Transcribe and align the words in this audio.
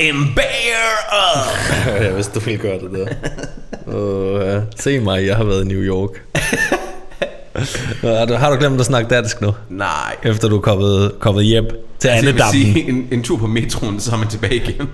And 0.00 0.34
Bear 0.34 0.90
Up. 1.12 2.02
jeg 2.04 2.16
vidste, 2.16 2.34
du 2.34 2.40
ville 2.40 2.58
gøre 2.58 2.78
det 2.78 2.90
der. 2.92 3.06
Uh, 3.96 4.46
ja. 4.46 4.60
Se 4.76 5.00
mig, 5.00 5.26
jeg 5.26 5.36
har 5.36 5.44
været 5.44 5.64
i 5.64 5.68
New 5.68 5.80
York. 5.82 6.10
Har 8.02 8.24
du, 8.24 8.34
har 8.34 8.50
du 8.50 8.56
glemt 8.58 8.80
at 8.80 8.86
snakke 8.86 9.14
dansk 9.14 9.40
nu? 9.40 9.54
Nej. 9.70 10.16
Efter 10.22 10.48
du 10.48 10.56
er 10.56 10.60
kommet, 10.60 11.12
kommet 11.20 11.44
hjem 11.44 11.64
til 11.98 12.08
Altså, 12.08 12.24
vil 12.24 12.28
Annedammen? 12.28 12.52
sige, 12.52 12.88
en, 12.88 13.08
en 13.10 13.22
tur 13.22 13.36
på 13.36 13.46
metroen, 13.46 14.00
så 14.00 14.12
er 14.12 14.16
man 14.16 14.28
tilbage 14.28 14.56
igen. 14.56 14.88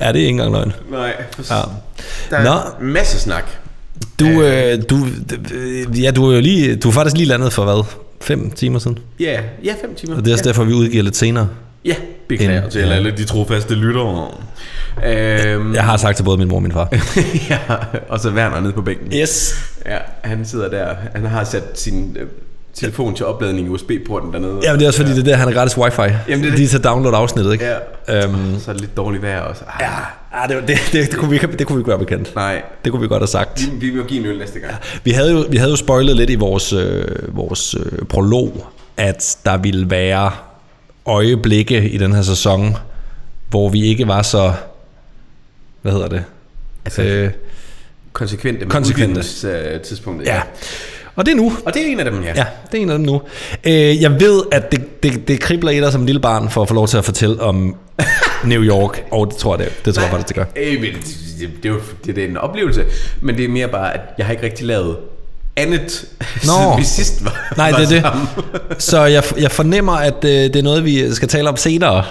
Er 0.00 0.12
det 0.12 0.18
ikke 0.18 0.28
engang 0.28 0.52
løgn? 0.52 0.72
Nej. 0.90 1.14
Ja. 1.50 1.54
Der 2.30 2.36
er 2.36 2.44
Nå. 2.44 2.86
en 2.86 2.92
masse 2.92 3.20
snak. 3.20 3.44
Du, 4.20 4.26
øh, 4.42 4.82
du, 4.90 5.06
øh, 5.54 6.02
ja, 6.02 6.10
du 6.10 6.30
er 6.30 6.34
jo 6.34 6.40
lige, 6.40 6.76
du 6.76 6.88
er 6.88 6.92
faktisk 6.92 7.16
lige 7.16 7.26
landet 7.28 7.52
for 7.52 7.64
hvad? 7.64 7.84
Fem 8.20 8.50
timer 8.50 8.78
siden? 8.78 8.98
Ja, 9.20 9.40
ja, 9.64 9.74
fem 9.82 9.94
timer. 9.94 10.16
Og 10.16 10.24
det 10.24 10.30
er 10.30 10.34
også 10.34 10.44
derfor, 10.44 10.64
vi 10.64 10.72
udgiver 10.72 11.02
lidt 11.02 11.16
senere. 11.16 11.48
Ja, 11.84 11.94
beklager 12.28 12.62
En- 12.64 12.70
til 12.70 12.80
ja. 12.80 12.92
alle 12.94 13.10
de 13.10 13.24
trofaste 13.24 13.74
lyttere. 13.74 14.28
Øhm, 15.06 15.74
Jeg 15.74 15.84
har 15.84 15.96
sagt 15.96 16.16
til 16.16 16.24
både 16.24 16.38
min 16.38 16.48
mor 16.48 16.56
og 16.56 16.62
min 16.62 16.72
far. 16.72 16.88
ja, 17.50 17.58
og 18.08 18.20
så 18.20 18.30
Werner 18.30 18.60
nede 18.60 18.72
på 18.72 18.82
bænken. 18.82 19.12
Yes. 19.20 19.54
Ja, 19.86 19.98
han 20.22 20.44
sidder 20.44 20.68
der. 20.70 20.94
Han 21.14 21.26
har 21.26 21.44
sat 21.44 21.62
sin 21.74 22.16
øh, 22.20 22.26
telefon 22.74 23.14
til 23.14 23.26
opladning 23.26 23.66
i 23.66 23.70
USB-porten 23.70 24.32
dernede. 24.32 24.60
Jamen 24.62 24.78
det 24.80 24.84
er 24.84 24.88
også 24.88 25.00
fordi, 25.00 25.10
det 25.12 25.18
er 25.18 25.24
der, 25.24 25.36
han 25.36 25.48
er 25.48 25.52
gratis 25.52 25.78
wifi. 25.78 26.14
Jamen, 26.28 26.44
det 26.52 26.62
er 26.64 26.68
til 26.68 26.78
at 26.78 26.84
downloade 26.84 27.16
afsnittet, 27.16 27.52
ikke? 27.52 27.64
Ja. 28.08 28.24
Øhm, 28.24 28.58
Så 28.60 28.70
er 28.70 28.72
det 28.72 28.80
lidt 28.80 28.96
dårligt 28.96 29.22
vejr 29.22 29.40
også. 29.40 29.62
Ah, 29.68 29.80
ja, 29.80 29.88
ah, 30.42 30.48
det, 30.48 30.68
det, 30.68 30.78
det, 30.92 31.10
det, 31.10 31.18
kunne 31.18 31.30
vi, 31.30 31.38
det 31.58 31.66
kunne 31.66 31.76
vi 31.76 31.80
ikke 31.80 31.88
være 31.88 31.98
bekendt. 31.98 32.34
Nej, 32.36 32.62
Det 32.84 32.92
kunne 32.92 33.02
vi 33.02 33.08
godt 33.08 33.20
have 33.20 33.28
sagt. 33.28 33.68
vi, 33.80 33.90
vi 33.90 33.96
må 33.96 34.02
give 34.02 34.20
en 34.20 34.26
øl 34.26 34.38
næste 34.38 34.58
gang. 34.60 34.74
Vi 35.04 35.10
havde 35.10 35.32
jo, 35.32 35.44
vi 35.50 35.56
havde 35.56 35.70
jo 35.70 35.76
spoilet 35.76 36.16
lidt 36.16 36.30
i 36.30 36.34
vores, 36.34 36.72
øh, 36.72 37.04
vores 37.36 37.74
øh, 37.74 37.98
prolog, 38.08 38.66
at 38.96 39.36
der 39.44 39.56
ville 39.56 39.90
være 39.90 40.30
øjeblikke 41.06 41.88
i 41.90 41.98
den 41.98 42.12
her 42.12 42.22
sæson, 42.22 42.76
hvor 43.50 43.68
vi 43.68 43.84
ikke 43.84 44.06
var 44.08 44.22
så... 44.22 44.52
Hvad 45.82 45.92
hedder 45.92 46.08
det? 46.08 46.24
Altså, 46.84 47.02
Øh, 47.02 47.30
konsekvente 48.12 48.60
med 48.60 48.70
konsekvente. 48.70 49.22
tidspunktet, 49.78 50.26
ja. 50.26 50.42
Og 51.16 51.26
det 51.26 51.32
er 51.32 51.36
nu. 51.36 51.52
Og 51.66 51.74
det 51.74 51.82
er 51.82 51.86
en 51.86 51.98
af 52.00 52.04
dem, 52.04 52.22
ja. 52.22 52.32
Ja, 52.36 52.44
det 52.72 52.78
er 52.78 52.82
en 52.82 52.90
af 52.90 52.98
dem 52.98 53.06
nu. 53.06 53.22
Øh, 53.64 54.02
jeg 54.02 54.20
ved, 54.20 54.42
at 54.52 54.72
det, 54.72 55.02
det, 55.02 55.28
det 55.28 55.40
kribler 55.40 55.70
i 55.70 55.80
dig 55.80 55.92
som 55.92 56.06
lille 56.06 56.20
barn 56.20 56.50
for 56.50 56.62
at 56.62 56.68
få 56.68 56.74
lov 56.74 56.88
til 56.88 56.96
at 56.96 57.04
fortælle 57.04 57.40
om 57.40 57.76
New 58.44 58.62
York. 58.62 59.04
Og 59.10 59.26
det 59.30 59.36
tror 59.36 59.56
jeg, 59.56 59.66
det, 59.66 59.84
det 59.84 59.94
tror 59.94 60.02
jeg 60.02 60.10
faktisk, 60.10 60.28
det 60.28 60.36
gør. 60.36 60.44
Øh, 60.56 60.80
men 60.80 60.92
det, 60.94 61.16
det, 61.40 61.50
det, 61.62 61.70
er 61.70 61.74
det, 62.06 62.16
det 62.16 62.24
er 62.24 62.28
en 62.28 62.36
oplevelse, 62.36 62.84
men 63.20 63.36
det 63.36 63.44
er 63.44 63.48
mere 63.48 63.68
bare, 63.68 63.94
at 63.94 64.00
jeg 64.18 64.26
har 64.26 64.32
ikke 64.32 64.44
rigtig 64.44 64.66
lavet 64.66 64.96
andet, 65.56 66.04
Nå. 66.44 66.52
siden 66.52 66.78
vi 66.78 66.84
sidst 66.84 67.24
var, 67.24 67.48
Nej, 67.56 67.70
var 67.70 67.78
det 67.78 67.96
er 67.96 68.12
det. 68.68 68.82
Så 68.82 69.04
jeg, 69.04 69.22
jeg 69.38 69.50
fornemmer, 69.50 69.92
at 69.92 70.24
øh, 70.24 70.30
det 70.30 70.56
er 70.56 70.62
noget, 70.62 70.84
vi 70.84 71.14
skal 71.14 71.28
tale 71.28 71.48
om 71.48 71.56
senere. 71.56 72.04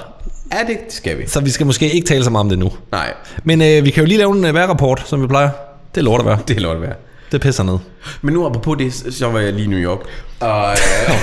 Ja, 0.53 0.57
det, 0.59 0.77
det 0.85 0.93
skal 0.93 1.17
vi. 1.17 1.23
Så 1.27 1.39
vi 1.39 1.49
skal 1.49 1.65
måske 1.65 1.91
ikke 1.91 2.07
tale 2.07 2.23
så 2.23 2.29
meget 2.29 2.43
om 2.43 2.49
det 2.49 2.59
nu. 2.59 2.71
Nej, 2.91 3.13
Men 3.43 3.61
øh, 3.61 3.85
vi 3.85 3.89
kan 3.89 4.03
jo 4.03 4.07
lige 4.07 4.17
lave 4.17 4.37
en 4.37 4.45
øh, 4.45 4.53
vejrrapport, 4.53 5.03
som 5.05 5.21
vi 5.21 5.27
plejer. 5.27 5.49
Det 5.95 6.01
er 6.01 6.05
lort 6.05 6.19
at 6.19 6.25
være. 6.25 6.39
det 6.47 6.57
er 6.57 6.61
lort 6.61 6.75
at 6.75 6.81
være. 6.81 6.93
Det 7.31 7.41
pisser 7.41 7.63
ned. 7.63 7.77
Men 8.21 8.33
nu 8.33 8.45
apropos 8.45 8.77
det, 8.77 9.13
så 9.15 9.29
var 9.29 9.39
jeg 9.39 9.53
lige 9.53 9.63
i 9.63 9.67
New 9.67 9.79
York. 9.79 9.99
Og 10.39 10.71
øh, 10.71 11.15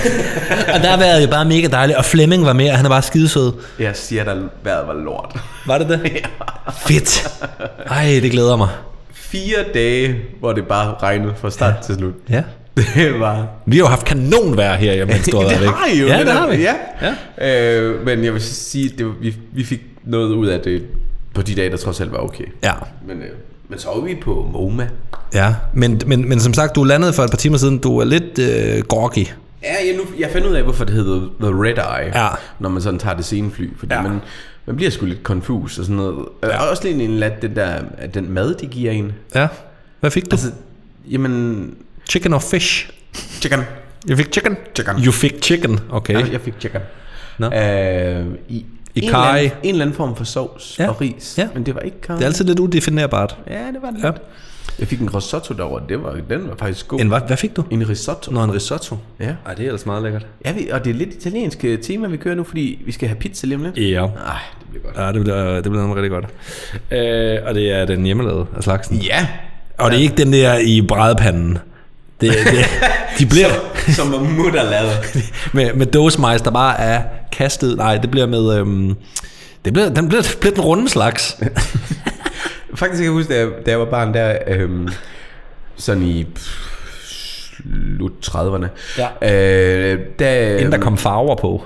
Og 0.75 0.81
der 0.81 0.89
har 0.89 0.97
været 0.97 1.23
jo 1.23 1.27
bare 1.29 1.45
mega 1.45 1.67
dejligt, 1.67 1.97
og 1.97 2.05
Flemming 2.05 2.45
var 2.45 2.53
med, 2.53 2.69
og 2.69 2.75
han 2.77 2.85
er 2.85 2.89
bare 2.89 3.01
skidesød. 3.01 3.53
jeg 3.79 3.91
siger, 3.95 4.23
at 4.31 4.37
vejret 4.63 4.87
var 4.87 4.93
lort. 4.93 5.35
Var 5.65 5.77
det 5.77 5.89
det? 5.89 6.11
Fedt. 6.87 7.27
Ej, 7.87 8.03
det 8.21 8.31
glæder 8.31 8.55
mig. 8.55 8.67
Fire 9.31 9.65
dage, 9.73 10.15
hvor 10.39 10.53
det 10.53 10.67
bare 10.67 10.95
regnede 11.03 11.33
fra 11.37 11.49
start 11.49 11.73
ja. 11.75 11.81
til 11.81 11.95
slut. 11.95 12.13
Ja. 12.29 12.43
Det 12.95 13.19
var... 13.19 13.47
Vi 13.65 13.77
har 13.77 13.83
jo 13.83 13.87
haft 13.87 14.05
kanonvejr 14.05 14.75
her, 14.75 15.05
du 15.05 15.11
har 15.39 15.47
det 15.47 15.57
har 15.57 15.87
I 15.93 15.99
jo. 15.99 16.07
Ja, 16.07 16.19
det 16.19 16.31
har 16.31 16.47
vi. 16.49 16.55
Ja. 16.55 16.73
ja. 17.39 17.79
Øh, 17.79 18.05
men 18.05 18.23
jeg 18.23 18.33
vil 18.33 18.41
sige, 18.41 18.89
det 18.97 19.05
var, 19.05 19.13
vi, 19.21 19.35
vi 19.51 19.63
fik 19.63 19.81
noget 20.03 20.29
ud 20.29 20.47
af 20.47 20.59
det 20.59 20.83
på 21.33 21.41
de 21.41 21.55
dage, 21.55 21.69
der 21.69 21.77
trods 21.77 22.01
alt 22.01 22.11
var 22.11 22.17
okay. 22.17 22.43
Ja. 22.63 22.73
Men, 23.07 23.17
øh, 23.17 23.27
men 23.69 23.79
så 23.79 23.87
var 23.95 24.01
vi 24.01 24.15
på 24.15 24.49
MoMA. 24.53 24.89
ja. 25.33 25.55
Men, 25.73 26.01
men, 26.05 26.29
men 26.29 26.39
som 26.39 26.53
sagt, 26.53 26.75
du 26.75 26.83
landede 26.83 27.13
for 27.13 27.23
et 27.23 27.29
par 27.29 27.37
timer 27.37 27.57
siden. 27.57 27.77
Du 27.77 27.97
er 27.97 28.05
lidt 28.05 28.39
øh, 28.39 28.83
groggy. 28.83 29.27
Ja, 29.63 29.73
jeg, 29.87 29.95
nu, 29.97 30.03
jeg 30.19 30.29
fandt 30.31 30.47
ud 30.47 30.53
af, 30.53 30.63
hvorfor 30.63 30.85
det 30.85 30.93
hedder 30.95 31.19
The 31.41 31.49
Red 31.63 31.77
Eye, 31.77 32.23
Ja. 32.23 32.27
når 32.59 32.69
man 32.69 32.81
sådan 32.81 32.99
tager 32.99 33.15
det 33.15 33.25
scenefly. 33.25 33.67
Fordi 33.77 33.93
Ja. 33.93 34.01
man, 34.01 34.19
man 34.65 34.75
bliver 34.75 34.91
sgu 34.91 35.05
lidt 35.05 35.21
confus 35.23 35.77
og 35.79 35.85
sådan 35.85 35.95
noget. 35.95 36.25
Ja. 36.43 36.61
Og 36.63 36.69
også 36.69 36.83
lidt 36.83 37.01
en 37.01 37.17
lat, 37.17 37.41
den 37.41 37.55
der, 37.55 37.81
den 38.13 38.31
mad, 38.31 38.55
de 38.55 38.67
giver 38.67 38.91
en. 38.91 39.13
Ja. 39.35 39.47
Hvad 39.99 40.11
fik 40.11 40.23
du? 40.25 40.29
Altså, 40.31 40.51
jamen, 41.11 41.73
Chicken 42.09 42.33
or 42.33 42.39
fish? 42.39 42.89
chicken. 43.15 43.59
Jeg 44.07 44.17
fik 44.17 44.27
chicken. 44.33 44.57
Chicken. 44.75 44.95
You 45.05 45.11
fik 45.11 45.43
chicken, 45.43 45.79
okay. 45.91 46.13
Ja, 46.13 46.31
jeg 46.31 46.41
fik 46.41 46.53
chicken. 46.59 46.81
Nå. 47.37 47.45
Øh, 47.47 48.25
I, 48.49 48.65
I 48.95 48.99
en, 49.01 49.03
eller 49.03 49.17
anden, 49.17 49.51
en 49.63 49.69
eller 49.69 49.81
anden 49.85 49.95
form 49.95 50.15
for 50.15 50.23
sovs 50.23 50.75
Ja. 50.79 50.89
og 50.89 51.01
ris. 51.01 51.35
Ja. 51.37 51.47
Men 51.53 51.65
det 51.65 51.75
var 51.75 51.81
ikke 51.81 52.01
karry. 52.01 52.15
Det 52.17 52.21
er 52.23 52.27
altid 52.27 52.45
lidt 52.45 52.59
udefinerbart. 52.59 53.37
Ja, 53.47 53.53
det 53.53 53.77
var 53.81 53.89
det 53.89 53.99
Ja. 54.03 54.07
lidt. 54.07 54.21
Jeg 54.79 54.87
fik 54.87 54.99
en 54.99 55.15
risotto 55.15 55.53
derovre. 55.53 55.83
Det 55.89 56.03
var, 56.03 56.17
den 56.29 56.49
var 56.49 56.55
faktisk 56.59 56.87
god. 56.87 56.99
En 56.99 57.07
hvad? 57.07 57.19
Hvad 57.27 57.37
fik 57.37 57.55
du? 57.55 57.63
En 57.69 57.89
risotto. 57.89 58.31
Nå, 58.31 58.43
en 58.43 58.53
risotto. 58.53 58.97
Ja. 59.19 59.33
Ej, 59.45 59.53
det 59.53 59.63
er 59.63 59.67
ellers 59.67 59.85
meget 59.85 60.03
lækkert. 60.03 60.25
ja 60.45 60.51
vi, 60.51 60.69
og 60.69 60.85
det 60.85 60.89
er 60.89 60.93
lidt 60.93 61.13
italiensk 61.13 61.63
øh, 61.63 61.79
tema, 61.79 62.07
vi 62.07 62.17
kører 62.17 62.35
nu, 62.35 62.43
fordi 62.43 62.81
vi 62.85 62.91
skal 62.91 63.07
have 63.07 63.19
pizza 63.19 63.47
lige 63.47 63.55
om 63.55 63.63
lidt. 63.63 63.77
Ja. 63.77 64.01
Nej, 64.01 64.09
det 64.59 64.67
bliver 64.69 64.83
godt. 64.83 64.97
Ja, 64.97 65.11
det 65.11 65.21
bliver, 65.21 65.53
det 65.53 65.63
bliver 65.63 65.87
noget 65.87 65.95
rigtig 65.95 66.11
godt. 66.11 66.25
Øh, 66.91 67.37
og 67.47 67.55
det 67.55 67.71
er 67.71 67.85
den 67.85 68.03
hjemmelavede 68.03 68.45
af 68.57 68.63
slagsen. 68.63 68.97
Ja. 68.97 69.27
Og 69.77 69.91
det 69.91 69.97
er 69.97 70.01
ikke 70.01 70.17
den 70.17 70.33
der 70.33 70.57
i 70.57 70.81
brædepanden. 70.81 71.57
Det, 72.21 72.31
det, 72.31 72.65
de 73.19 73.25
bliver 73.25 73.47
Som 73.95 74.11
var 74.11 74.19
mutter 74.19 74.69
lavet. 74.69 75.23
med, 75.53 75.73
med 75.73 75.85
dåsemajs, 75.85 76.41
der 76.41 76.51
bare 76.51 76.79
er 76.79 77.03
kastet. 77.31 77.77
Nej, 77.77 77.97
det 77.97 78.11
bliver 78.11 78.27
med... 78.27 78.57
Øhm, 78.57 78.95
det 79.65 79.73
bliver, 79.73 79.89
den 79.89 80.07
bliver, 80.07 80.35
bliver 80.39 80.53
den 80.53 80.63
runde 80.63 80.89
slags. 80.89 81.37
Faktisk 82.75 82.97
kan 82.97 83.05
jeg 83.05 83.11
huske, 83.11 83.33
da 83.33 83.39
jeg, 83.39 83.49
da 83.65 83.71
jeg 83.71 83.79
var 83.79 83.85
barn 83.85 84.13
der, 84.13 84.37
øhm, 84.47 84.89
sådan 85.75 86.03
i 86.03 86.23
pff, 86.23 86.71
slut 87.61 88.11
30'erne. 88.27 88.67
Ja. 88.97 89.93
Øh, 89.93 89.99
der, 90.19 90.57
Inden 90.57 90.71
der 90.71 90.77
kom 90.77 90.97
farver 90.97 91.35
på. 91.35 91.65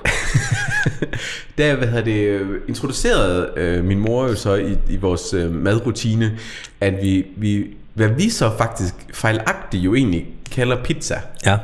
der 1.58 1.74
hvad 1.74 1.88
hedder 1.88 2.04
det, 2.04 2.20
øh, 2.20 2.60
introducerede 2.68 3.50
øh, 3.56 3.84
min 3.84 3.98
mor 3.98 4.28
jo 4.28 4.34
så 4.34 4.54
i, 4.54 4.76
i 4.88 4.96
vores 4.96 5.34
øh, 5.34 5.54
madrutine, 5.54 6.38
at 6.80 6.94
vi, 7.02 7.26
vi, 7.36 7.66
hvad 7.94 8.08
vi 8.08 8.30
så 8.30 8.50
faktisk 8.58 8.94
fejlagtigt 9.12 9.84
jo 9.84 9.94
egentlig 9.94 10.26
kalder 10.50 10.84
pizza. 10.84 11.14
Ja. 11.46 11.58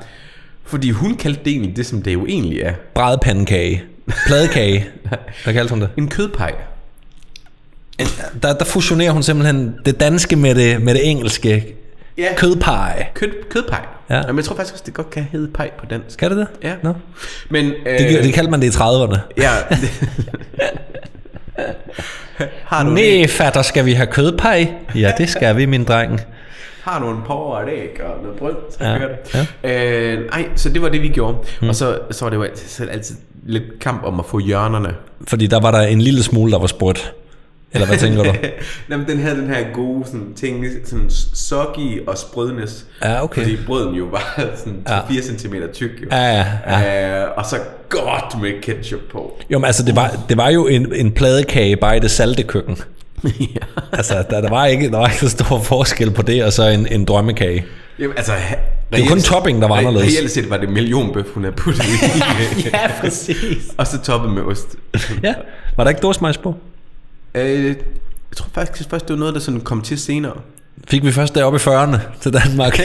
Fordi 0.64 0.90
hun 0.90 1.16
kaldte 1.16 1.40
det 1.44 1.50
egentlig 1.50 1.76
det, 1.76 1.86
som 1.86 2.02
det 2.02 2.12
jo 2.12 2.26
egentlig 2.26 2.60
er. 2.60 2.74
Brædepandekage. 2.94 3.84
Pladekage. 4.26 4.86
Hvad 5.44 5.54
kaldte 5.54 5.70
hun 5.70 5.80
det? 5.80 5.90
En 5.96 6.08
kødpej. 6.08 6.54
Der, 8.42 8.52
der 8.52 8.64
fusionerer 8.64 9.10
hun 9.12 9.22
simpelthen 9.22 9.74
det 9.86 10.00
danske 10.00 10.36
med 10.36 10.54
det, 10.54 10.82
med 10.82 10.94
det 10.94 11.10
engelske. 11.10 11.66
Ja. 12.18 12.28
Kødpej. 12.36 13.06
Kød, 13.14 13.28
kødpej. 13.50 13.80
Ja. 14.10 14.16
Jamen, 14.16 14.36
jeg 14.36 14.44
tror 14.44 14.56
faktisk 14.56 14.74
også, 14.74 14.82
det 14.86 14.94
godt 14.94 15.10
kan 15.10 15.26
hedde 15.32 15.48
pej 15.54 15.70
på 15.78 15.86
dansk. 15.90 16.18
Kan 16.18 16.30
det 16.30 16.38
det? 16.38 16.46
Ja. 16.62 16.72
Nå. 16.82 16.94
Men, 17.50 17.64
øh, 17.86 17.98
Det, 17.98 18.24
det 18.24 18.34
kaldte 18.34 18.50
man 18.50 18.60
det 18.60 18.66
i 18.74 18.78
30'erne. 18.78 19.18
Ja. 19.38 19.50
har, 22.64 22.84
du 22.84 22.90
Nej, 22.90 23.26
fatter, 23.28 23.62
skal 23.62 23.84
vi 23.84 23.92
have 23.92 24.06
kødpej? 24.06 24.68
Ja, 24.94 25.12
det 25.18 25.28
skal 25.28 25.56
vi, 25.56 25.66
min 25.66 25.84
dreng. 25.84 26.20
har 26.82 27.00
du 27.00 27.10
en 27.10 27.18
porre 27.26 27.56
og 27.64 27.68
æg 27.70 28.00
og 28.04 28.22
noget 28.22 28.38
brød, 28.38 28.54
så 28.70 28.76
Ja, 28.84 28.92
ja. 28.92 28.98
gør 28.98 29.08
det. 29.08 29.46
Ja. 29.62 29.70
Øh, 30.14 30.30
nej, 30.30 30.48
så 30.56 30.68
det 30.68 30.82
var 30.82 30.88
det, 30.88 31.02
vi 31.02 31.08
gjorde. 31.08 31.36
Mm. 31.62 31.68
Og 31.68 31.74
så, 31.74 31.98
så 32.10 32.24
var 32.24 32.30
det 32.30 32.36
jo 32.36 32.42
altid, 32.42 32.68
så 32.68 32.84
altid 32.92 33.16
lidt 33.46 33.64
kamp 33.80 34.04
om 34.04 34.18
at 34.20 34.26
få 34.26 34.38
hjørnerne. 34.38 34.94
Fordi 35.28 35.46
der 35.46 35.60
var 35.60 35.70
der 35.70 35.80
en 35.80 36.00
lille 36.00 36.22
smule, 36.22 36.52
der 36.52 36.58
var 36.58 36.66
sprødt. 36.66 37.12
Eller 37.74 37.86
hvad 37.86 37.98
tænker 37.98 38.22
du? 38.22 38.32
Jamen, 38.90 39.06
den 39.08 39.18
havde 39.20 39.36
den 39.36 39.48
her 39.48 39.64
gode 39.74 40.04
sådan, 40.06 40.34
ting, 40.36 40.64
sådan 40.84 41.10
soggy 41.34 42.06
og 42.06 42.18
sprødnes. 42.18 42.86
Ja, 43.02 43.24
okay. 43.24 43.42
Fordi 43.42 43.56
brøden 43.66 43.94
jo 43.94 44.04
var 44.04 44.40
sådan 44.64 44.82
Ja. 44.88 45.00
4 45.10 45.22
cm 45.22 45.54
tyk. 45.72 45.90
Jo. 46.02 46.06
Ja, 46.12 46.38
ja, 46.38 46.46
ja. 46.80 47.22
Øh, 47.22 47.28
og 47.36 47.46
så 47.46 47.56
godt 47.88 48.42
med 48.42 48.62
ketchup 48.62 49.00
på. 49.12 49.38
Jo, 49.50 49.58
men 49.58 49.64
altså, 49.64 49.82
det 49.82 49.96
var, 49.96 50.16
det 50.28 50.36
var 50.36 50.48
jo 50.50 50.66
en, 50.66 50.94
en 50.94 51.12
pladekage 51.12 51.76
bare 51.76 51.96
i 51.96 52.00
det 52.00 52.10
salte 52.10 52.42
køkken. 52.42 52.78
ja. 53.24 53.80
Altså, 53.92 54.24
der, 54.30 54.40
der, 54.40 54.48
var 54.48 54.66
ikke, 54.66 54.90
der 54.90 54.98
var 54.98 55.06
ikke 55.06 55.18
så 55.20 55.28
stor 55.28 55.60
forskel 55.60 56.10
på 56.10 56.22
det, 56.22 56.44
og 56.44 56.52
så 56.52 56.68
en, 56.68 56.86
en 56.86 57.04
drømmekage. 57.04 57.64
Jamen, 57.98 58.16
altså, 58.16 58.32
Det 58.92 59.00
var 59.02 59.08
kun 59.08 59.20
topping, 59.20 59.62
der 59.62 59.68
var 59.68 59.76
anderledes. 59.76 60.16
Reelt 60.18 60.30
set 60.30 60.50
var 60.50 60.56
det 60.56 60.68
millionbøf, 60.68 61.26
hun 61.34 61.42
havde 61.44 61.56
puttet 61.56 61.84
i. 61.84 62.68
Ja, 62.72 62.90
præcis. 63.00 63.36
og 63.76 63.86
så 63.86 63.98
toppet 64.02 64.32
med 64.32 64.42
ost. 64.42 64.76
Ja, 65.22 65.34
var 65.76 65.84
der 65.84 65.88
ikke 65.90 66.00
dåsmajs 66.02 66.38
på? 66.38 66.54
Øh, 67.34 67.66
jeg 67.66 68.36
tror 68.36 68.48
faktisk 68.52 68.90
først, 68.90 69.08
det 69.08 69.14
var 69.14 69.18
noget, 69.18 69.34
der 69.34 69.40
sådan 69.40 69.60
kom 69.60 69.82
til 69.82 69.98
senere. 69.98 70.32
Fik 70.88 71.04
vi 71.04 71.12
først 71.12 71.34
deroppe 71.34 71.56
i 71.56 71.60
40'erne 71.60 71.98
til 72.20 72.32
Danmark. 72.32 72.80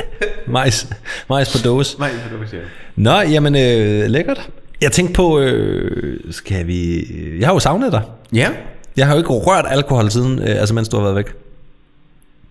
majs, 0.46 0.88
majs 1.28 1.52
på 1.52 1.58
dåse. 1.68 1.98
Nej, 1.98 2.10
for 2.10 2.36
du 2.36 2.48
siger. 2.50 2.62
Nå, 2.96 3.20
jamen 3.20 3.56
øh, 3.56 4.10
lækkert. 4.10 4.50
Jeg 4.80 4.92
tænkte 4.92 5.14
på, 5.14 5.38
øh, 5.38 6.20
skal 6.30 6.66
vi... 6.66 7.06
Jeg 7.38 7.48
har 7.48 7.54
jo 7.54 7.58
savnet 7.58 7.92
dig. 7.92 8.02
Ja. 8.32 8.48
Jeg 8.96 9.06
har 9.06 9.14
jo 9.14 9.18
ikke 9.18 9.30
rørt 9.30 9.64
alkohol 9.68 10.10
siden, 10.10 10.38
øh, 10.38 10.60
altså 10.60 10.74
mens 10.74 10.88
du 10.88 10.96
har 10.96 11.02
været 11.02 11.16
væk. 11.16 11.34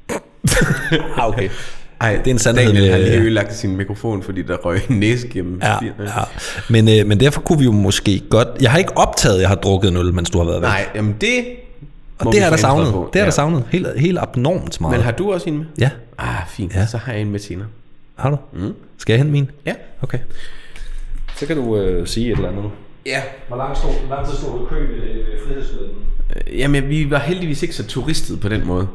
ah, 1.18 1.28
okay. 1.28 1.50
Ej, 2.02 2.16
det 2.18 2.28
er 2.28 2.32
en 2.32 2.40
sandhed 2.40 2.66
Daniel 2.66 2.84
med- 2.84 2.92
har 2.92 2.98
lige 2.98 3.18
ødelagt 3.22 3.56
sin 3.56 3.78
mikrofon, 3.78 4.24
fordi 4.24 4.42
der 4.42 4.58
røg 4.58 4.80
en 4.90 5.00
næse 5.00 5.28
gennem. 5.28 5.60
Ja, 5.64 5.74
ja. 5.84 6.06
Men, 6.70 6.90
øh, 6.90 7.08
men 7.08 7.20
derfor 7.20 7.42
kunne 7.42 7.60
vi 7.60 7.66
jo 7.66 7.72
måske 7.72 8.22
godt... 8.30 8.48
Jeg 8.62 8.72
har 8.72 8.78
ikke 8.78 8.98
optaget, 8.98 9.36
at 9.36 9.42
jeg 9.42 9.50
har 9.50 9.56
drukket 9.56 9.92
en 9.92 9.98
øl, 9.98 10.14
mens 10.14 10.30
du 10.30 10.38
har 10.38 10.46
været 10.46 10.62
væk. 10.62 10.68
Nej, 10.70 10.86
jamen 10.96 11.16
det 11.22 11.46
og 12.20 12.34
det 12.34 12.42
er 12.44 12.50
der 12.50 12.58
savnet. 12.58 12.94
på. 12.94 13.10
Det 13.14 13.20
er 13.20 13.24
Ja. 13.24 13.26
der 13.26 13.32
savnet. 13.32 13.64
Helt, 13.72 13.88
helt 14.00 14.20
abnormt 14.22 14.82
meget. 14.82 14.96
Men 14.98 15.04
har 15.04 15.12
du 15.12 15.34
også 15.34 15.50
en 15.50 15.58
med? 15.58 15.66
Ja, 15.80 15.90
Ah, 16.18 16.48
fint. 16.50 16.76
Ja. 16.76 16.86
Så 16.86 16.98
har 16.98 17.12
jeg 17.14 17.22
en 17.22 17.32
med 17.32 17.40
senere. 17.40 17.68
har 18.16 18.30
du? 18.30 18.38
Mm. 18.54 18.74
Skal 18.98 19.14
jeg 19.14 19.18
hente 19.20 19.32
min? 19.32 19.50
Ja. 19.66 19.74
Okay. 20.02 20.18
Så 21.38 21.46
kan 21.46 21.56
du 21.58 21.78
øh, 21.78 22.08
sige 22.08 22.32
et 22.32 22.36
eller 22.36 22.50
andet. 22.50 22.64
Ja. 23.06 23.22
Hvor 23.48 23.58
lang, 23.58 23.78
stod, 23.78 23.92
hvor 24.08 24.16
lang 24.16 24.28
tid 24.30 24.36
stod 24.38 24.60
du 24.60 24.66
i 24.66 24.68
kø 24.70 24.76
ved, 24.80 25.14
ved 25.14 25.48
frihedsfløden? 25.48 25.92
Jamen, 26.58 26.90
vi 26.90 27.10
var 27.12 27.20
heldigvis 27.20 27.64
ikke 27.64 27.76
så 27.76 27.88
turistet 27.88 28.40
på 28.40 28.50
den 28.50 28.68
måde. 28.68 28.88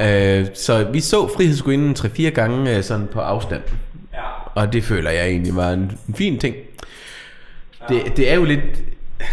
Øh, 0.00 0.46
så 0.54 0.84
vi 0.92 1.00
så 1.00 1.28
Frihedsgudinden 1.36 1.96
3-4 1.98 2.22
gange 2.28 2.76
øh, 2.76 2.82
sådan 2.82 3.06
på 3.12 3.20
afstand. 3.20 3.62
Ja. 4.14 4.20
Og 4.54 4.72
det 4.72 4.84
føler 4.84 5.10
jeg 5.10 5.26
egentlig 5.26 5.56
var 5.56 5.70
en, 5.70 5.98
en 6.08 6.14
fin 6.14 6.38
ting. 6.38 6.56
Det, 7.88 8.16
det 8.16 8.30
er 8.30 8.34
jo 8.34 8.44
lidt... 8.44 8.82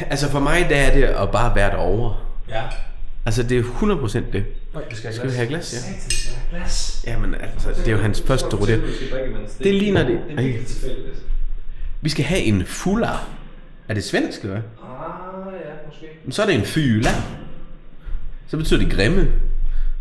Altså 0.10 0.30
for 0.30 0.40
mig, 0.40 0.66
der 0.70 0.76
er 0.76 0.94
det 0.96 1.04
at 1.04 1.32
bare 1.32 1.56
være 1.56 1.72
derovre. 1.72 2.16
Ja. 2.50 2.62
Altså 3.26 3.44
det 3.44 3.58
er 3.58 3.64
100% 3.64 4.18
det. 4.34 4.46
Nej, 4.74 4.84
vi 4.90 4.96
skal 4.96 5.14
Skal 5.14 5.30
vi 5.30 5.36
have 5.36 5.48
glas, 5.48 5.74
ja? 5.74 5.94
Have 6.52 6.60
glas? 6.60 7.04
Jamen 7.08 7.36
altså, 7.36 7.70
det 7.70 7.88
er 7.88 7.92
jo 7.92 7.98
hans 7.98 8.22
første 8.22 8.56
rodeo. 8.56 8.82
Det 9.64 9.76
ligner 9.76 10.04
det. 10.08 10.20
Det 10.38 10.50
er 10.50 10.66
tilfældigt. 10.66 11.24
Vi 12.02 12.10
skal 12.10 12.26
have 12.26 12.42
en 12.42 12.66
fuller. 12.66 13.30
Er 13.90 13.94
det 13.94 14.04
svensk, 14.04 14.42
eller 14.42 14.54
hvad? 14.54 14.64
Ah, 14.84 15.54
ja, 15.54 15.88
måske. 15.88 16.06
Men 16.24 16.32
så 16.32 16.42
er 16.42 16.46
det 16.46 16.56
en 16.56 16.66
fyla. 16.66 17.10
Så 18.48 18.58
betyder 18.58 18.80
det 18.80 18.92
grimme. 18.92 19.28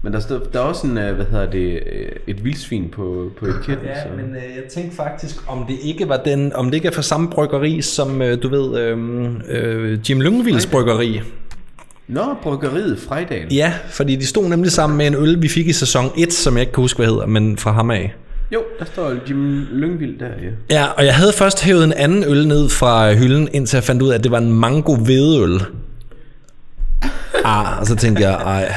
Men 0.04 0.12
der, 0.12 0.20
står, 0.20 0.38
der 0.52 0.58
er 0.58 0.64
også 0.64 0.86
en, 0.86 0.98
øh, 0.98 1.14
hvad 1.14 1.26
hedder 1.30 1.50
det, 1.50 1.82
øh, 1.92 2.08
et 2.26 2.44
vildsvin 2.44 2.88
på, 2.88 3.30
på 3.38 3.46
etiketten. 3.46 3.86
Ja, 3.86 4.02
så. 4.02 4.08
men 4.16 4.36
øh, 4.36 4.42
jeg 4.42 4.64
tænkte 4.74 4.96
faktisk, 4.96 5.50
om 5.50 5.64
det 5.68 5.76
ikke 5.82 6.08
var 6.08 6.16
den, 6.16 6.52
om 6.52 6.66
det 6.66 6.74
ikke 6.74 6.88
er 6.88 6.92
fra 6.92 7.02
samme 7.02 7.30
bryggeri 7.30 7.82
som, 7.82 8.22
øh, 8.22 8.42
du 8.42 8.48
ved, 8.48 8.80
øh, 8.80 8.98
øh, 9.48 10.10
Jim 10.10 10.20
Lyngvilds 10.20 10.66
bryggeri. 10.66 11.20
Nå, 12.08 12.34
bryggeriet 12.42 12.98
Frejdal. 12.98 13.52
Ja, 13.52 13.72
fordi 13.88 14.16
de 14.16 14.26
stod 14.26 14.48
nemlig 14.48 14.72
sammen 14.72 14.96
med 14.96 15.06
en 15.06 15.14
øl, 15.14 15.42
vi 15.42 15.48
fik 15.48 15.66
i 15.66 15.72
sæson 15.72 16.10
1, 16.18 16.32
som 16.32 16.54
jeg 16.54 16.60
ikke 16.60 16.72
kan 16.72 16.82
huske, 16.82 16.96
hvad 16.96 17.06
hedder, 17.06 17.26
men 17.26 17.56
fra 17.56 17.72
ham 17.72 17.90
af. 17.90 18.14
Jo, 18.52 18.62
der 18.78 18.84
står 18.84 19.12
Jim 19.28 19.66
Lyngvild 19.72 20.18
der, 20.18 20.26
ja. 20.26 20.76
Ja, 20.76 20.86
og 20.86 21.04
jeg 21.04 21.14
havde 21.14 21.32
først 21.32 21.64
hævet 21.64 21.84
en 21.84 21.92
anden 21.92 22.24
øl 22.24 22.48
ned 22.48 22.68
fra 22.68 23.12
hylden, 23.12 23.48
indtil 23.52 23.76
jeg 23.76 23.84
fandt 23.84 24.02
ud 24.02 24.10
af, 24.10 24.14
at 24.14 24.24
det 24.24 24.32
var 24.32 24.38
en 24.38 24.52
mango 24.52 24.96
hvedeøl. 24.96 25.60
Ah, 27.44 27.80
og 27.80 27.86
så 27.86 27.96
tænkte 27.96 28.22
jeg, 28.22 28.32
ej, 28.32 28.74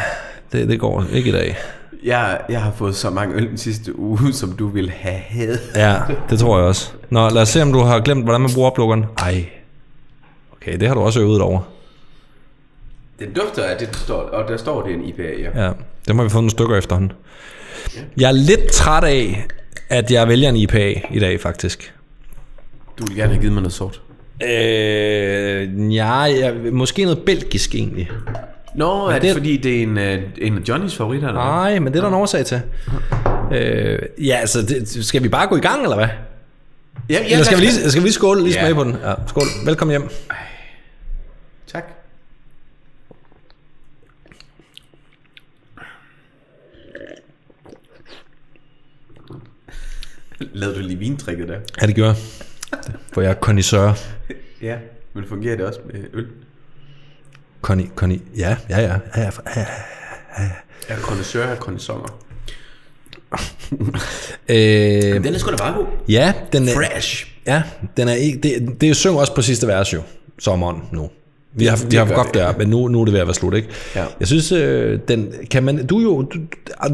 det, 0.55 0.69
det 0.69 0.79
går 0.79 1.05
ikke 1.13 1.29
i 1.29 1.31
dag. 1.31 1.57
Jeg, 2.03 2.39
jeg 2.49 2.61
har 2.61 2.71
fået 2.71 2.95
så 2.95 3.09
mange 3.09 3.35
øl 3.35 3.49
den 3.49 3.57
sidste 3.57 3.99
uge, 3.99 4.33
som 4.33 4.51
du 4.51 4.67
vil 4.67 4.89
have 4.89 5.15
had. 5.15 5.57
Ja, 5.75 5.95
det 6.29 6.39
tror 6.39 6.57
jeg 6.57 6.67
også. 6.67 6.91
Nå, 7.09 7.29
lad 7.29 7.41
os 7.41 7.49
se, 7.49 7.61
om 7.61 7.73
du 7.73 7.79
har 7.79 7.99
glemt, 7.99 8.23
hvordan 8.23 8.41
man 8.41 8.49
bruger 8.53 8.69
oplukkeren. 8.71 9.05
Ej. 9.17 9.45
Okay, 10.51 10.79
det 10.79 10.87
har 10.87 10.95
du 10.95 11.01
også 11.01 11.19
øvet 11.19 11.41
over. 11.41 11.59
Den 13.19 13.33
dufter 13.33 13.63
af 13.63 13.77
det, 13.77 13.87
der 13.87 13.97
står, 13.97 14.21
og 14.21 14.47
der 14.47 14.57
står 14.57 14.81
det 14.81 14.93
en 14.93 15.05
IPA, 15.05 15.23
ja. 15.23 15.65
Ja, 15.65 15.71
det 16.07 16.15
må 16.15 16.23
vi 16.23 16.29
få 16.29 16.37
nogle 16.37 16.49
stykker 16.49 16.77
efterhånden. 16.77 17.11
Jeg 18.17 18.27
er 18.27 18.31
lidt 18.31 18.71
træt 18.71 19.03
af, 19.03 19.47
at 19.89 20.11
jeg 20.11 20.27
vælger 20.27 20.49
en 20.49 20.55
IPA 20.55 21.01
i 21.11 21.19
dag, 21.19 21.41
faktisk. 21.41 21.93
Du 22.99 23.05
vil 23.05 23.15
gerne 23.15 23.33
have 23.33 23.41
givet 23.41 23.53
mig 23.53 23.61
noget 23.61 23.73
sort. 23.73 24.01
Øh, 24.43 25.95
ja, 25.95 26.13
jeg, 26.13 26.55
måske 26.71 27.03
noget 27.03 27.19
belgisk 27.25 27.75
egentlig. 27.75 28.09
Nå, 28.75 29.05
er 29.07 29.13
det, 29.13 29.21
det- 29.21 29.33
fordi, 29.33 29.57
det 29.57 29.79
er 29.79 29.83
en, 29.83 29.97
øh, 29.97 30.21
en 30.37 30.57
af 30.57 30.61
Johnnys 30.69 30.95
favoritter? 30.97 31.27
Eller? 31.27 31.41
hvad? 31.41 31.51
Nej, 31.51 31.79
men 31.79 31.93
det 31.93 31.99
er 31.99 32.01
der 32.01 32.07
en 32.09 32.13
årsag 32.15 32.45
til. 32.45 32.61
Øh, 33.51 33.99
ja, 34.27 34.35
altså, 34.35 34.61
det, 34.61 35.05
skal 35.05 35.23
vi 35.23 35.29
bare 35.29 35.47
gå 35.47 35.55
i 35.55 35.59
gang, 35.59 35.83
eller 35.83 35.95
hvad? 35.95 36.07
Ja, 37.09 37.13
ja, 37.13 37.31
Eller 37.31 37.43
skal 37.45 37.57
vi 37.57 37.63
lad- 37.65 37.71
lige, 37.71 37.89
skal 37.91 38.01
vi 38.01 38.05
lige 38.05 38.13
skåle, 38.13 38.43
lige 38.43 38.53
Ja. 38.53 38.59
smage 38.59 38.75
på 38.75 38.83
den? 38.83 38.95
Ja, 39.03 39.13
skål. 39.27 39.43
Velkommen 39.65 39.91
hjem. 39.99 40.09
Tak. 41.67 41.83
Lavede 50.39 50.75
du 50.77 50.81
lige 50.87 50.99
vintrækket 50.99 51.47
der? 51.47 51.59
Ja, 51.81 51.87
det 51.87 51.95
gør 51.95 52.05
jeg. 52.05 52.15
For 53.13 53.21
jeg 53.21 53.31
er 53.31 53.35
connoisseur. 53.35 53.93
Ja. 54.61 54.77
Men 55.13 55.25
fungerer 55.27 55.57
det 55.57 55.65
også 55.65 55.79
med 55.93 56.03
øl? 56.13 56.27
Conny, 57.65 57.85
Conny. 57.95 58.21
Ja, 58.37 58.55
ja, 58.69 58.79
ja. 58.81 58.93
ja, 59.15 59.21
ja, 59.55 59.65
ja. 60.37 60.45
Er 60.89 60.95
kondensør, 61.01 61.43
er 61.45 61.55
kondensonger. 61.55 62.19
Øh, 64.49 64.55
Den 65.23 65.33
er 65.33 65.37
sgu 65.37 65.51
da 65.51 65.55
bare 65.55 65.73
god. 65.73 65.85
ja, 66.09 66.33
den 66.53 66.67
er, 66.67 66.73
Fresh. 66.73 67.27
ja, 67.47 67.63
den 67.97 68.07
er 68.07 68.13
ikke, 68.13 68.39
det, 68.39 68.81
det 68.81 68.95
synger 68.95 69.19
også 69.19 69.35
på 69.35 69.41
sidste 69.41 69.67
vers 69.67 69.93
jo, 69.93 70.01
sommeren 70.39 70.83
nu. 70.91 71.09
Vi 71.53 71.65
har, 71.65 71.85
vi 71.89 71.95
har 71.95 72.05
godt 72.05 72.33
det, 72.33 72.57
men 72.57 72.67
nu, 72.67 72.87
nu 72.87 73.01
er 73.01 73.05
det 73.05 73.13
ved 73.13 73.19
at 73.21 73.27
være 73.27 73.33
slut, 73.33 73.53
ikke? 73.53 73.67
Ja. 73.95 74.05
Jeg 74.19 74.27
synes, 74.27 74.51
øh, 74.51 74.99
den 75.07 75.33
kan 75.51 75.63
man, 75.63 75.87
du 75.87 75.97
er 75.99 76.03
jo, 76.03 76.21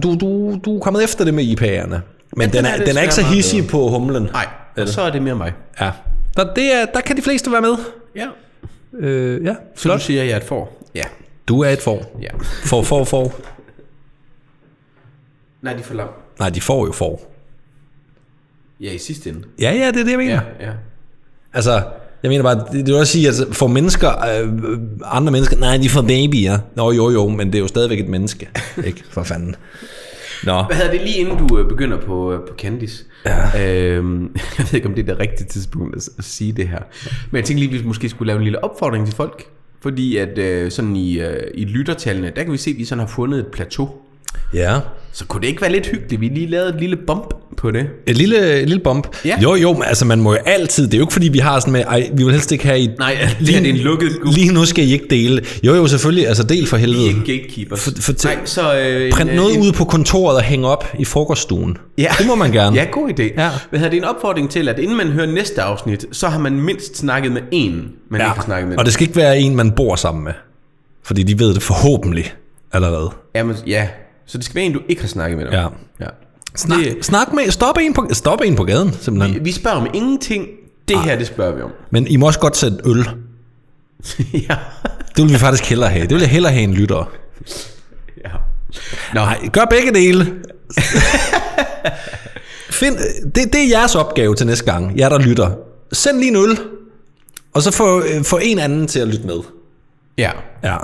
du, 0.03 0.15
du, 0.15 0.59
du, 0.65 0.75
er 0.75 0.79
kommet 0.79 1.03
efter 1.03 1.25
det 1.25 1.33
med 1.33 1.43
IPA'erne, 1.43 1.95
men 2.37 2.49
den 2.49 2.57
den 2.57 2.65
er 2.65 2.69
er, 2.69 2.85
den 2.85 2.97
er 2.97 3.01
ikke 3.01 3.13
så 3.13 3.23
hissig 3.23 3.67
på 3.67 3.89
humlen. 3.89 4.23
Nej, 4.23 4.47
og 4.77 4.87
så 4.87 5.01
er 5.01 5.09
det 5.09 5.21
mere 5.21 5.35
mig. 5.35 5.53
Ja. 5.81 5.91
Der, 6.37 6.53
det 6.53 6.73
er, 6.73 6.85
der 6.85 7.01
kan 7.01 7.17
de 7.17 7.21
fleste 7.21 7.51
være 7.51 7.61
med. 7.61 7.75
Ja. 8.15 8.27
Øh, 8.99 9.45
ja, 9.45 9.55
Så 9.75 9.93
du 9.93 9.99
siger, 9.99 10.21
at 10.21 10.27
jeg 10.27 10.33
er 10.33 10.37
et 10.37 10.43
får? 10.43 10.83
Ja. 10.95 11.03
Du 11.47 11.61
er 11.61 11.69
et 11.69 11.81
får. 11.81 12.19
Ja. 12.21 12.29
For, 12.65 12.81
for, 12.83 13.03
for. 13.03 13.33
Nej, 15.61 15.73
de 15.73 15.83
for 15.83 15.93
langt. 15.93 16.39
Nej, 16.39 16.49
de 16.49 16.61
får 16.61 16.85
jo 16.85 16.91
får. 16.91 17.33
Ja, 18.79 18.91
i 18.91 18.97
sidste 18.97 19.29
ende. 19.29 19.43
Ja, 19.59 19.71
ja, 19.71 19.87
det 19.87 19.99
er 19.99 20.03
det, 20.03 20.09
jeg 20.11 20.17
mener. 20.17 20.41
Ja, 20.59 20.65
ja. 20.65 20.71
Altså, 21.53 21.83
jeg 22.23 22.29
mener 22.29 22.43
bare, 22.43 22.55
det, 22.55 22.73
det 22.73 22.85
vil 22.85 22.95
også 22.95 23.11
sige, 23.11 23.27
at 23.27 23.33
for 23.51 23.67
mennesker, 23.67 24.09
øh, 24.09 24.79
andre 25.03 25.31
mennesker, 25.31 25.57
nej, 25.57 25.77
de 25.77 25.89
får 25.89 26.01
babyer. 26.01 26.59
Nå, 26.75 26.91
jo, 26.91 27.09
jo, 27.09 27.27
men 27.27 27.47
det 27.47 27.55
er 27.55 27.59
jo 27.59 27.67
stadigvæk 27.67 27.99
et 27.99 28.07
menneske. 28.09 28.49
ikke, 28.87 29.03
for 29.09 29.23
fanden. 29.23 29.55
Nå, 30.43 30.63
Hvad 30.63 30.75
hedder 30.75 30.91
det 30.91 31.01
lige 31.01 31.17
inden 31.17 31.47
du 31.47 31.59
øh, 31.59 31.69
begynder 31.69 31.97
på, 31.97 32.33
øh, 32.33 32.39
på 32.39 32.53
Candice? 32.57 33.03
Ja. 33.25 33.95
Øhm, 33.95 34.23
jeg 34.57 34.65
ved 34.65 34.73
ikke, 34.73 34.87
om 34.87 34.95
det 34.95 35.09
er 35.09 35.13
det 35.13 35.19
rigtige 35.19 35.47
tidspunkt 35.47 35.95
at, 35.95 36.09
at 36.17 36.23
sige 36.23 36.51
det 36.51 36.67
her. 36.67 36.79
Men 37.31 37.37
jeg 37.37 37.45
tænkte 37.45 37.65
lige, 37.65 37.77
at 37.77 37.83
vi 37.83 37.87
måske 37.87 38.09
skulle 38.09 38.27
lave 38.27 38.37
en 38.37 38.43
lille 38.43 38.63
opfordring 38.63 39.05
til 39.05 39.15
folk. 39.15 39.45
Fordi 39.81 40.17
at 40.17 40.37
øh, 40.37 40.71
sådan 40.71 40.95
i, 40.95 41.19
øh, 41.19 41.43
i 41.53 41.65
lyttertallene, 41.65 42.31
der 42.35 42.43
kan 42.43 42.51
vi 42.51 42.57
se, 42.57 42.71
at 42.71 42.77
vi 42.77 42.85
sådan 42.85 42.99
har 42.99 43.07
fundet 43.07 43.39
et 43.39 43.47
plateau. 43.47 43.89
Ja. 44.53 44.79
Så 45.13 45.25
kunne 45.25 45.41
det 45.41 45.47
ikke 45.47 45.61
være 45.61 45.71
lidt 45.71 45.87
hyggeligt, 45.87 46.21
vi 46.21 46.27
lige 46.27 46.47
lavede 46.47 46.69
et 46.69 46.79
lille 46.79 46.97
bump 47.07 47.33
på 47.57 47.71
det? 47.71 47.87
Et 48.07 48.17
lille, 48.17 48.61
et 48.61 48.69
lille 48.69 48.83
bump. 48.83 49.07
Ja. 49.25 49.39
Jo, 49.43 49.55
jo, 49.55 49.73
men 49.73 49.83
altså 49.83 50.05
man 50.05 50.19
må 50.21 50.31
jo 50.33 50.37
altid, 50.45 50.85
det 50.85 50.93
er 50.93 50.97
jo 50.97 51.03
ikke 51.03 51.13
fordi, 51.13 51.27
vi 51.29 51.37
har 51.39 51.59
sådan 51.59 51.71
med, 51.73 51.83
ej, 51.87 52.09
vi 52.13 52.23
vil 52.23 52.31
helst 52.33 52.51
ikke 52.51 52.65
have 52.65 52.79
i... 52.79 52.89
Nej, 52.99 53.13
her 53.15 53.29
det 53.39 53.55
er 53.55 53.59
en 53.69 53.77
lukket 53.77 54.09
gruppe. 54.21 54.39
Lige 54.39 54.53
nu 54.53 54.65
skal 54.65 54.83
I 54.87 54.93
ikke 54.93 55.05
dele. 55.09 55.41
Jo, 55.63 55.75
jo, 55.75 55.87
selvfølgelig, 55.87 56.27
altså 56.27 56.43
del 56.43 56.67
for 56.67 56.77
helvede. 56.77 57.03
er 57.03 57.07
ikke 57.07 57.19
gatekeepers. 57.37 57.83
For- 57.83 57.91
for- 58.01 58.13
Nej, 58.23 58.37
så... 58.45 58.79
Øh, 58.79 59.11
Print 59.11 59.29
en, 59.29 59.35
noget 59.35 59.55
en, 59.55 59.61
ud 59.61 59.71
på 59.71 59.85
kontoret 59.85 60.35
og 60.37 60.43
hænge 60.43 60.67
op 60.67 60.85
i 60.99 61.05
frokoststuen. 61.05 61.77
Ja. 61.97 62.11
Det 62.17 62.27
må 62.27 62.35
man 62.35 62.51
gerne. 62.51 62.75
Ja, 62.75 62.85
god 62.91 63.09
idé. 63.09 63.23
Ja. 63.41 63.49
Hvad 63.69 63.79
hedder 63.79 63.89
det 63.89 63.97
en 63.97 64.03
opfordring 64.03 64.49
til, 64.49 64.69
at 64.69 64.79
inden 64.79 64.97
man 64.97 65.07
hører 65.07 65.25
næste 65.31 65.61
afsnit, 65.61 66.05
så 66.11 66.27
har 66.27 66.39
man 66.39 66.59
mindst 66.61 66.97
snakket 66.97 67.31
med 67.31 67.41
en, 67.51 67.89
man 68.09 68.21
ja. 68.21 68.27
ikke 68.27 68.35
har 68.39 68.45
snakket 68.45 68.69
med. 68.69 68.77
Og 68.77 68.85
det 68.85 68.93
skal 68.93 69.03
ikke 69.07 69.15
være 69.15 69.39
en, 69.39 69.55
man 69.55 69.71
bor 69.71 69.95
sammen 69.95 70.23
med. 70.23 70.33
Fordi 71.03 71.23
de 71.23 71.39
ved 71.39 71.53
det 71.53 71.63
forhåbentlig 71.63 72.33
allerede. 72.73 73.09
Jamen, 73.35 73.55
ja, 73.67 73.87
så 74.25 74.37
det 74.37 74.45
skal 74.45 74.55
være 74.55 74.63
en, 74.65 74.73
du 74.73 74.81
ikke 74.89 75.01
har 75.01 75.07
snakket 75.09 75.37
med. 75.37 75.45
Dem. 75.45 75.53
Ja. 75.53 75.67
ja. 75.99 76.07
Snak, 76.55 76.79
snak 77.01 77.33
med, 77.33 77.51
stop 77.51 77.77
en 77.77 77.93
på, 77.93 78.07
stop 78.11 78.41
en 78.41 78.55
på 78.55 78.63
gaden, 78.63 78.93
simpelthen. 79.01 79.33
Vi, 79.35 79.39
vi 79.43 79.51
spørger 79.51 79.77
om 79.77 79.87
ingenting. 79.93 80.47
Det 80.87 80.99
her, 80.99 81.17
det 81.17 81.27
spørger 81.27 81.55
vi 81.55 81.61
om. 81.61 81.71
Men 81.91 82.07
I 82.07 82.15
må 82.15 82.25
også 82.27 82.39
godt 82.39 82.57
sætte 82.57 82.77
øl. 82.85 83.09
ja. 84.49 84.55
Det 85.15 85.23
vil 85.23 85.33
vi 85.33 85.37
faktisk 85.37 85.69
hellere 85.69 85.89
have. 85.89 86.01
Det 86.03 86.13
vil 86.13 86.19
jeg 86.21 86.29
hellere 86.29 86.51
have 86.53 86.63
en 86.63 86.73
lytter. 86.73 87.11
ja. 88.25 88.29
Nå, 89.13 89.21
Nej, 89.21 89.47
gør 89.53 89.65
begge 89.69 89.93
dele. 89.93 90.25
Find, 92.69 92.97
det, 93.35 93.53
det 93.53 93.55
er 93.63 93.67
jeres 93.69 93.95
opgave 93.95 94.35
til 94.35 94.47
næste 94.47 94.65
gang, 94.65 94.97
jer 94.99 95.09
der 95.09 95.19
lytter. 95.19 95.51
Send 95.93 96.17
lige 96.17 96.29
en 96.29 96.35
øl, 96.35 96.59
og 97.53 97.61
så 97.61 97.71
få, 97.71 98.01
øh, 98.01 98.23
få 98.23 98.39
en 98.41 98.59
anden 98.59 98.87
til 98.87 98.99
at 98.99 99.07
lytte 99.07 99.27
med. 99.27 99.37
ja. 100.17 100.31
Ja. 100.63 100.77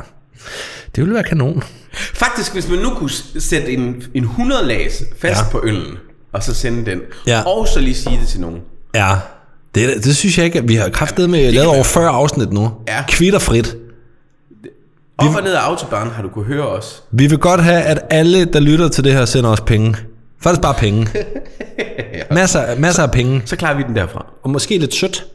Det 0.96 1.03
ville 1.03 1.13
være 1.13 1.24
kanon. 1.24 1.63
Faktisk, 1.98 2.54
hvis 2.54 2.68
man 2.70 2.80
nu 2.80 2.89
kunne 2.89 3.10
sætte 3.39 3.72
en, 3.72 4.04
en 4.13 4.24
100 4.24 4.66
lags 4.68 5.04
fast 5.20 5.39
Ja. 5.39 5.46
ja. 5.46 5.51
på 5.51 5.62
øllen, 5.63 5.98
og 6.32 6.44
så 6.44 6.54
sende 6.54 6.92
den, 6.92 7.01
Ja. 7.27 7.42
og 7.44 7.68
så 7.68 7.80
lige 7.80 7.96
sige 7.96 8.20
det 8.20 8.27
til 8.27 8.42
nogen. 8.42 8.60
Ja. 8.96 9.16
Det, 9.75 10.04
det 10.04 10.16
synes 10.16 10.38
jeg 10.38 10.46
ikke, 10.46 10.60
at 10.60 10.68
vi 10.68 10.75
har 10.75 10.89
kraftet 10.89 11.30
med 11.30 11.51
lavet 11.51 11.68
over 11.68 11.84
40 11.84 12.10
afsnit 12.10 12.51
nu. 12.54 12.72
Ja. 12.88 13.04
Kvitterfrit. 13.08 13.75
Op 15.18 15.36
og 15.36 15.42
ned 15.44 15.54
af 15.54 15.60
autobahn 15.60 16.10
har 16.10 16.22
du 16.24 16.30
kunne 16.30 16.46
høre 16.46 16.68
os. 16.68 17.04
Vi 17.12 17.27
vil 17.27 17.38
godt 17.38 17.63
have, 17.63 17.82
at 17.82 18.00
alle, 18.10 18.46
der 18.46 18.60
lytter 18.60 18.88
til 18.89 19.04
det 19.04 19.13
her, 19.13 19.25
sender 19.25 19.50
os 19.50 19.62
penge. 19.62 19.96
Faktisk 20.42 20.62
bare 20.62 20.74
penge. 20.74 21.08
masser, 22.32 22.75
masser 22.80 23.04
af 23.04 23.12
penge. 23.12 23.42
Så 23.46 23.56
klarer 23.56 23.77
vi 23.77 23.84
den 23.84 23.96
derfra. 23.96 24.25
Og 24.44 24.50
måske 24.50 24.77
lidt 24.77 24.94
sødt. 24.94 25.25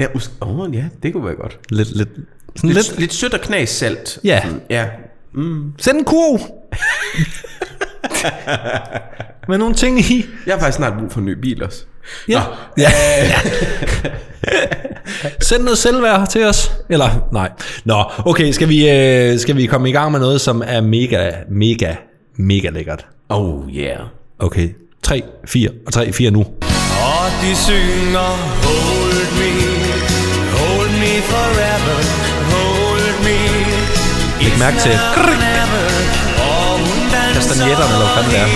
Ja, 0.00 0.06
mås- 0.06 0.30
oh, 0.40 0.74
ja 0.74 0.84
det 1.02 1.12
kunne 1.12 1.24
være 1.26 1.34
godt. 1.34 1.58
Lidt, 1.70 1.96
lidt, 1.96 2.08
sådan 2.56 2.70
Lidt, 2.70 2.88
lidt. 2.88 2.98
lidt, 3.00 3.14
sødt 3.14 3.34
og 3.34 3.40
knas 3.40 3.68
salt. 3.68 4.18
Ja. 4.24 4.40
Sådan, 4.44 4.60
Ja. 5.36 5.40
Send 5.78 5.98
en 5.98 6.04
kurv. 6.04 6.40
med 9.48 9.58
nogle 9.58 9.74
ting 9.74 9.98
i. 9.98 10.24
Jeg 10.46 10.54
har 10.54 10.60
faktisk 10.60 10.76
snart 10.76 10.92
brug 10.98 11.12
for 11.12 11.20
en 11.20 11.26
ny 11.26 11.40
bil 11.40 11.62
også. 11.64 11.84
Ja. 12.28 12.42
Nå, 12.42 12.54
ja. 12.78 12.90
Send 15.40 15.62
noget 15.62 15.78
selvværd 15.78 16.28
til 16.28 16.44
os. 16.44 16.72
Eller, 16.88 17.28
nej. 17.32 17.50
Nå, 17.84 18.04
okay, 18.18 18.52
skal 18.52 18.68
vi, 18.68 18.90
øh, 18.90 19.38
skal 19.38 19.56
vi 19.56 19.66
komme 19.66 19.88
i 19.88 19.92
gang 19.92 20.12
med 20.12 20.20
noget, 20.20 20.40
som 20.40 20.62
er 20.66 20.80
mega, 20.80 21.30
mega, 21.50 21.94
mega 22.36 22.70
lækkert? 22.70 23.06
Oh 23.28 23.70
yeah. 23.70 23.98
Okay, 24.38 24.68
3, 25.02 25.22
4 25.46 25.70
og 25.86 25.92
3, 25.92 26.12
4 26.12 26.30
nu. 26.30 26.40
Og 26.40 27.26
de 27.42 27.56
synger 27.56 28.18
Hold 28.18 28.91
Læg 34.52 34.58
mærke 34.58 34.78
til 34.78 34.98
kastanjetterne, 37.34 37.92
eller 37.94 38.06
hvad 38.06 38.14
fanden 38.16 38.32
det 38.32 38.40
er. 38.40 38.46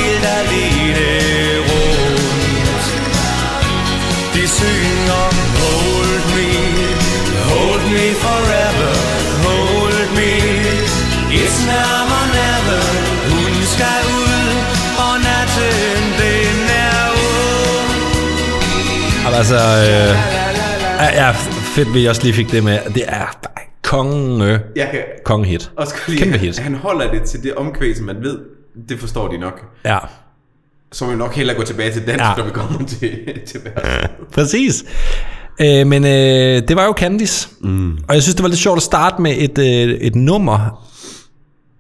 De 4.35 4.49
synger 4.49 5.25
Hold 5.61 6.23
me, 6.37 6.53
hold 7.51 7.85
me 7.97 8.07
forever 8.25 8.93
Hold 9.47 10.09
me 10.19 10.33
It's 11.41 11.59
now 11.71 12.17
or 12.19 12.27
never 12.37 12.81
Hun 13.31 13.55
skal 13.75 14.03
ud 14.21 14.49
Og 15.05 15.15
natten 15.27 16.03
den 16.21 16.59
er 16.87 17.05
ung 17.11 17.91
Jamen, 19.25 19.39
Altså, 19.39 19.57
øh, 19.57 20.17
ja, 21.15 21.31
fedt, 21.75 21.95
vi 21.95 22.07
også 22.07 22.23
lige 22.23 22.35
fik 22.35 22.51
det 22.51 22.65
med. 22.65 22.79
Det 22.95 23.05
er 23.09 23.37
konge, 23.87 24.61
Jeg 24.77 24.89
kan 24.91 25.01
kongehit. 25.25 25.71
også 25.77 25.95
godt 25.95 26.09
lide, 26.09 26.19
Kæmpe 26.21 26.35
at 26.35 26.41
hit. 26.41 26.59
han 26.59 26.75
holder 26.75 27.11
det 27.13 27.23
til 27.23 27.43
det 27.43 27.55
omkvæd, 27.55 27.95
som 27.95 28.07
man 28.07 28.17
ved, 28.23 28.39
det 28.89 28.99
forstår 29.01 29.29
de 29.29 29.39
nok. 29.39 29.61
Ja, 29.85 29.99
Så 30.93 31.05
må 31.05 31.11
vi 31.11 31.17
nok 31.17 31.35
hellere 31.35 31.57
gå 31.57 31.63
tilbage 31.63 31.93
til 31.93 32.07
dansk, 32.07 32.21
Ja. 32.25 32.29
ja. 32.31 32.37
når 32.37 32.45
vi 32.45 32.51
kommer 32.51 32.87
til, 32.89 33.19
til 33.47 33.61
verden. 33.65 34.09
præcis. 34.33 34.85
Øh, 35.61 35.87
men 35.87 36.05
øh, 36.05 36.69
det 36.69 36.77
var 36.77 36.85
jo 36.85 36.93
Candice. 36.97 37.49
Mm. 37.61 37.99
Og 38.09 38.15
jeg 38.15 38.23
synes, 38.23 38.35
det 38.35 38.43
var 38.43 38.49
lidt 38.49 38.61
sjovt 38.61 38.77
at 38.77 38.83
starte 38.83 39.23
med 39.23 39.35
et, 39.39 39.59
øh, 39.59 39.95
et 40.01 40.15
nummer 40.15 40.83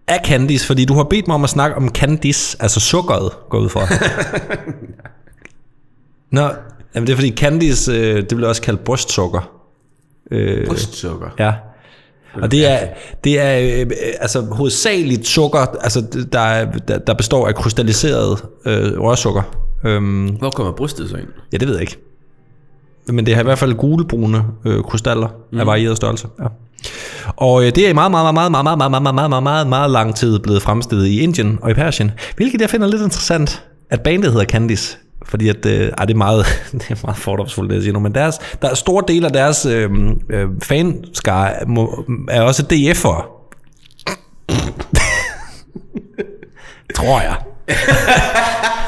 af 0.08 0.20
Candice, 0.26 0.66
fordi 0.66 0.84
du 0.84 0.94
har 0.94 1.04
bedt 1.04 1.26
mig 1.28 1.34
om 1.34 1.44
at 1.44 1.50
snakke 1.50 1.76
om 1.76 1.88
Candice, 1.88 2.56
altså 2.60 2.80
sukkeret, 2.80 3.32
går 3.50 3.58
ud 3.58 3.68
fra. 3.68 3.80
Nå, 6.30 6.40
jamen 6.94 7.06
det 7.06 7.12
er 7.12 7.16
fordi 7.16 7.36
Candice, 7.36 7.92
øh, 7.92 8.16
det 8.16 8.28
bliver 8.28 8.48
også 8.48 8.62
kaldt 8.62 8.84
brystsukker. 8.84 9.50
Øh, 10.30 10.66
Brystsukker. 10.66 11.28
Ja. 11.38 11.52
Og 12.42 12.50
det 12.50 12.66
er, 12.72 12.78
det 13.24 13.40
er 13.40 13.80
øh, 13.80 13.86
altså 14.20 14.40
hovedsageligt 14.40 15.26
sukker, 15.26 15.58
altså 15.58 16.26
der, 16.32 16.40
er- 16.40 16.72
der, 16.88 16.98
der 16.98 17.14
består 17.14 17.48
af 17.48 17.54
krystalliseret 17.54 18.38
øh, 18.66 19.00
rørsukker. 19.00 19.42
Øhm, 19.84 20.26
Hvor 20.26 20.50
kommer 20.50 20.72
brystet 20.72 21.10
så 21.10 21.16
ind? 21.16 21.26
ja, 21.52 21.56
det 21.58 21.68
ved 21.68 21.74
jeg 21.74 21.82
ikke. 21.82 21.98
Men 23.08 23.26
det 23.26 23.34
har 23.34 23.42
i 23.42 23.44
hvert 23.44 23.58
fald 23.58 23.74
gulbrune 23.74 24.44
øh, 24.64 24.82
krystaller 24.82 25.28
mm. 25.52 25.58
af 25.60 25.66
varieret 25.66 25.96
størrelse. 25.96 26.26
Ja. 26.40 26.46
Og 27.36 27.64
øh, 27.66 27.72
det 27.74 27.86
er 27.86 27.90
i 27.90 27.92
meget, 27.92 28.10
meget, 28.10 28.34
meget, 28.34 28.50
meget, 28.50 28.64
meget, 28.64 28.78
meget, 28.78 28.90
meget, 29.02 29.02
meget, 29.14 29.30
meget, 29.30 29.42
meget, 29.42 29.66
meget 29.66 29.90
lang 29.90 30.16
tid 30.16 30.38
blevet 30.38 30.62
fremstillet 30.62 31.06
i 31.06 31.20
Indien 31.20 31.58
og 31.62 31.70
i 31.70 31.74
Persien. 31.74 32.10
Hvilket 32.36 32.60
jeg 32.60 32.70
finder 32.70 32.86
lidt 32.86 33.02
interessant, 33.02 33.62
at 33.90 34.00
bandet 34.02 34.32
hedder 34.32 34.44
Candice. 34.46 34.98
Fordi 35.28 35.48
at, 35.48 35.66
øh, 35.66 35.88
ej, 35.98 36.04
det 36.04 36.14
er 36.14 36.18
meget, 36.18 36.46
det 36.72 36.90
er 36.90 36.96
meget 37.04 37.16
fordomsfuldt, 37.16 37.70
det 37.70 37.76
jeg 37.76 37.82
siger 37.82 37.92
nu, 37.92 38.00
men 38.00 38.14
deres, 38.14 38.38
der 38.62 38.70
er 38.70 38.74
store 38.74 39.04
del 39.08 39.24
af 39.24 39.32
deres 39.32 39.66
øh, 39.66 39.90
øh, 40.30 40.46
fanskare 40.62 41.52
er 42.28 42.42
også 42.42 42.62
DF'ere. 42.72 43.32
Tror 46.96 47.20
jeg. 47.20 47.36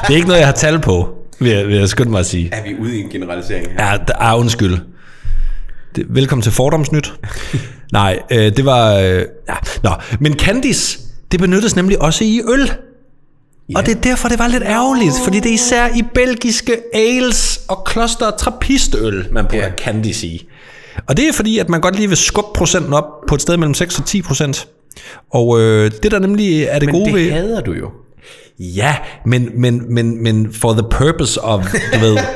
det 0.07 0.13
er 0.13 0.15
ikke 0.15 0.27
noget, 0.27 0.39
jeg 0.39 0.47
har 0.47 0.53
tal 0.53 0.79
på, 0.79 1.15
vil 1.39 1.51
jeg, 1.51 1.67
vil 1.67 1.75
jeg 1.75 1.89
skynde 1.89 2.11
mig 2.11 2.19
at 2.19 2.25
sige. 2.25 2.49
Er 2.53 2.63
vi 2.63 2.75
ude 2.79 2.97
i 2.97 3.01
en 3.01 3.09
generalisering 3.09 3.67
her? 3.67 3.91
Ja, 3.91 3.97
der 4.07 4.13
er 4.19 4.35
undskyld. 4.35 4.77
Det, 5.95 6.05
velkommen 6.09 6.43
til 6.43 6.51
Fordomsnyt. 6.51 7.13
Nej, 7.91 8.19
øh, 8.31 8.57
det 8.57 8.65
var... 8.65 8.95
Øh, 8.95 9.25
ja. 9.49 9.55
Nå, 9.83 9.89
men 10.19 10.39
Candice, 10.39 10.99
det 11.31 11.39
benyttes 11.39 11.75
nemlig 11.75 12.01
også 12.01 12.23
i 12.23 12.41
øl. 12.53 12.71
Ja. 13.69 13.77
Og 13.77 13.85
det 13.85 13.97
er 13.97 14.01
derfor, 14.01 14.29
det 14.29 14.39
var 14.39 14.47
lidt 14.47 14.63
ærgerligt, 14.63 15.13
fordi 15.23 15.39
det 15.39 15.49
er 15.49 15.53
især 15.53 15.87
i 15.87 16.01
belgiske 16.13 16.77
ales 16.93 17.61
og 17.67 17.83
kloster 17.85 18.31
trappistøl, 18.31 19.27
man 19.31 19.45
putter 19.45 19.59
Ja. 19.65 19.71
Candice 19.77 20.27
i. 20.27 20.47
Og 21.07 21.17
det 21.17 21.27
er 21.27 21.33
fordi, 21.33 21.57
at 21.59 21.69
man 21.69 21.81
godt 21.81 21.95
lige 21.95 22.07
vil 22.07 22.17
skubbe 22.17 22.49
procenten 22.55 22.93
op 22.93 23.05
på 23.27 23.35
et 23.35 23.41
sted 23.41 23.57
mellem 23.57 23.73
6 23.73 23.99
og 23.99 24.05
10 24.05 24.21
procent. 24.21 24.67
Og 25.33 25.59
øh, 25.59 25.91
det 26.03 26.11
der 26.11 26.19
nemlig 26.19 26.63
er 26.63 26.79
det 26.79 26.85
Men 26.85 26.93
gode 26.95 27.05
det 27.05 27.13
ved... 27.15 27.31
hader 27.31 27.61
du 27.61 27.73
jo. 27.73 27.89
Ja, 28.59 28.95
men, 29.25 29.49
men, 29.55 29.93
men, 29.93 30.23
men 30.23 30.53
for 30.53 30.73
the 30.73 30.83
purpose 30.91 31.41
of, 31.41 31.65
du 31.93 31.99
ved... 31.99 32.17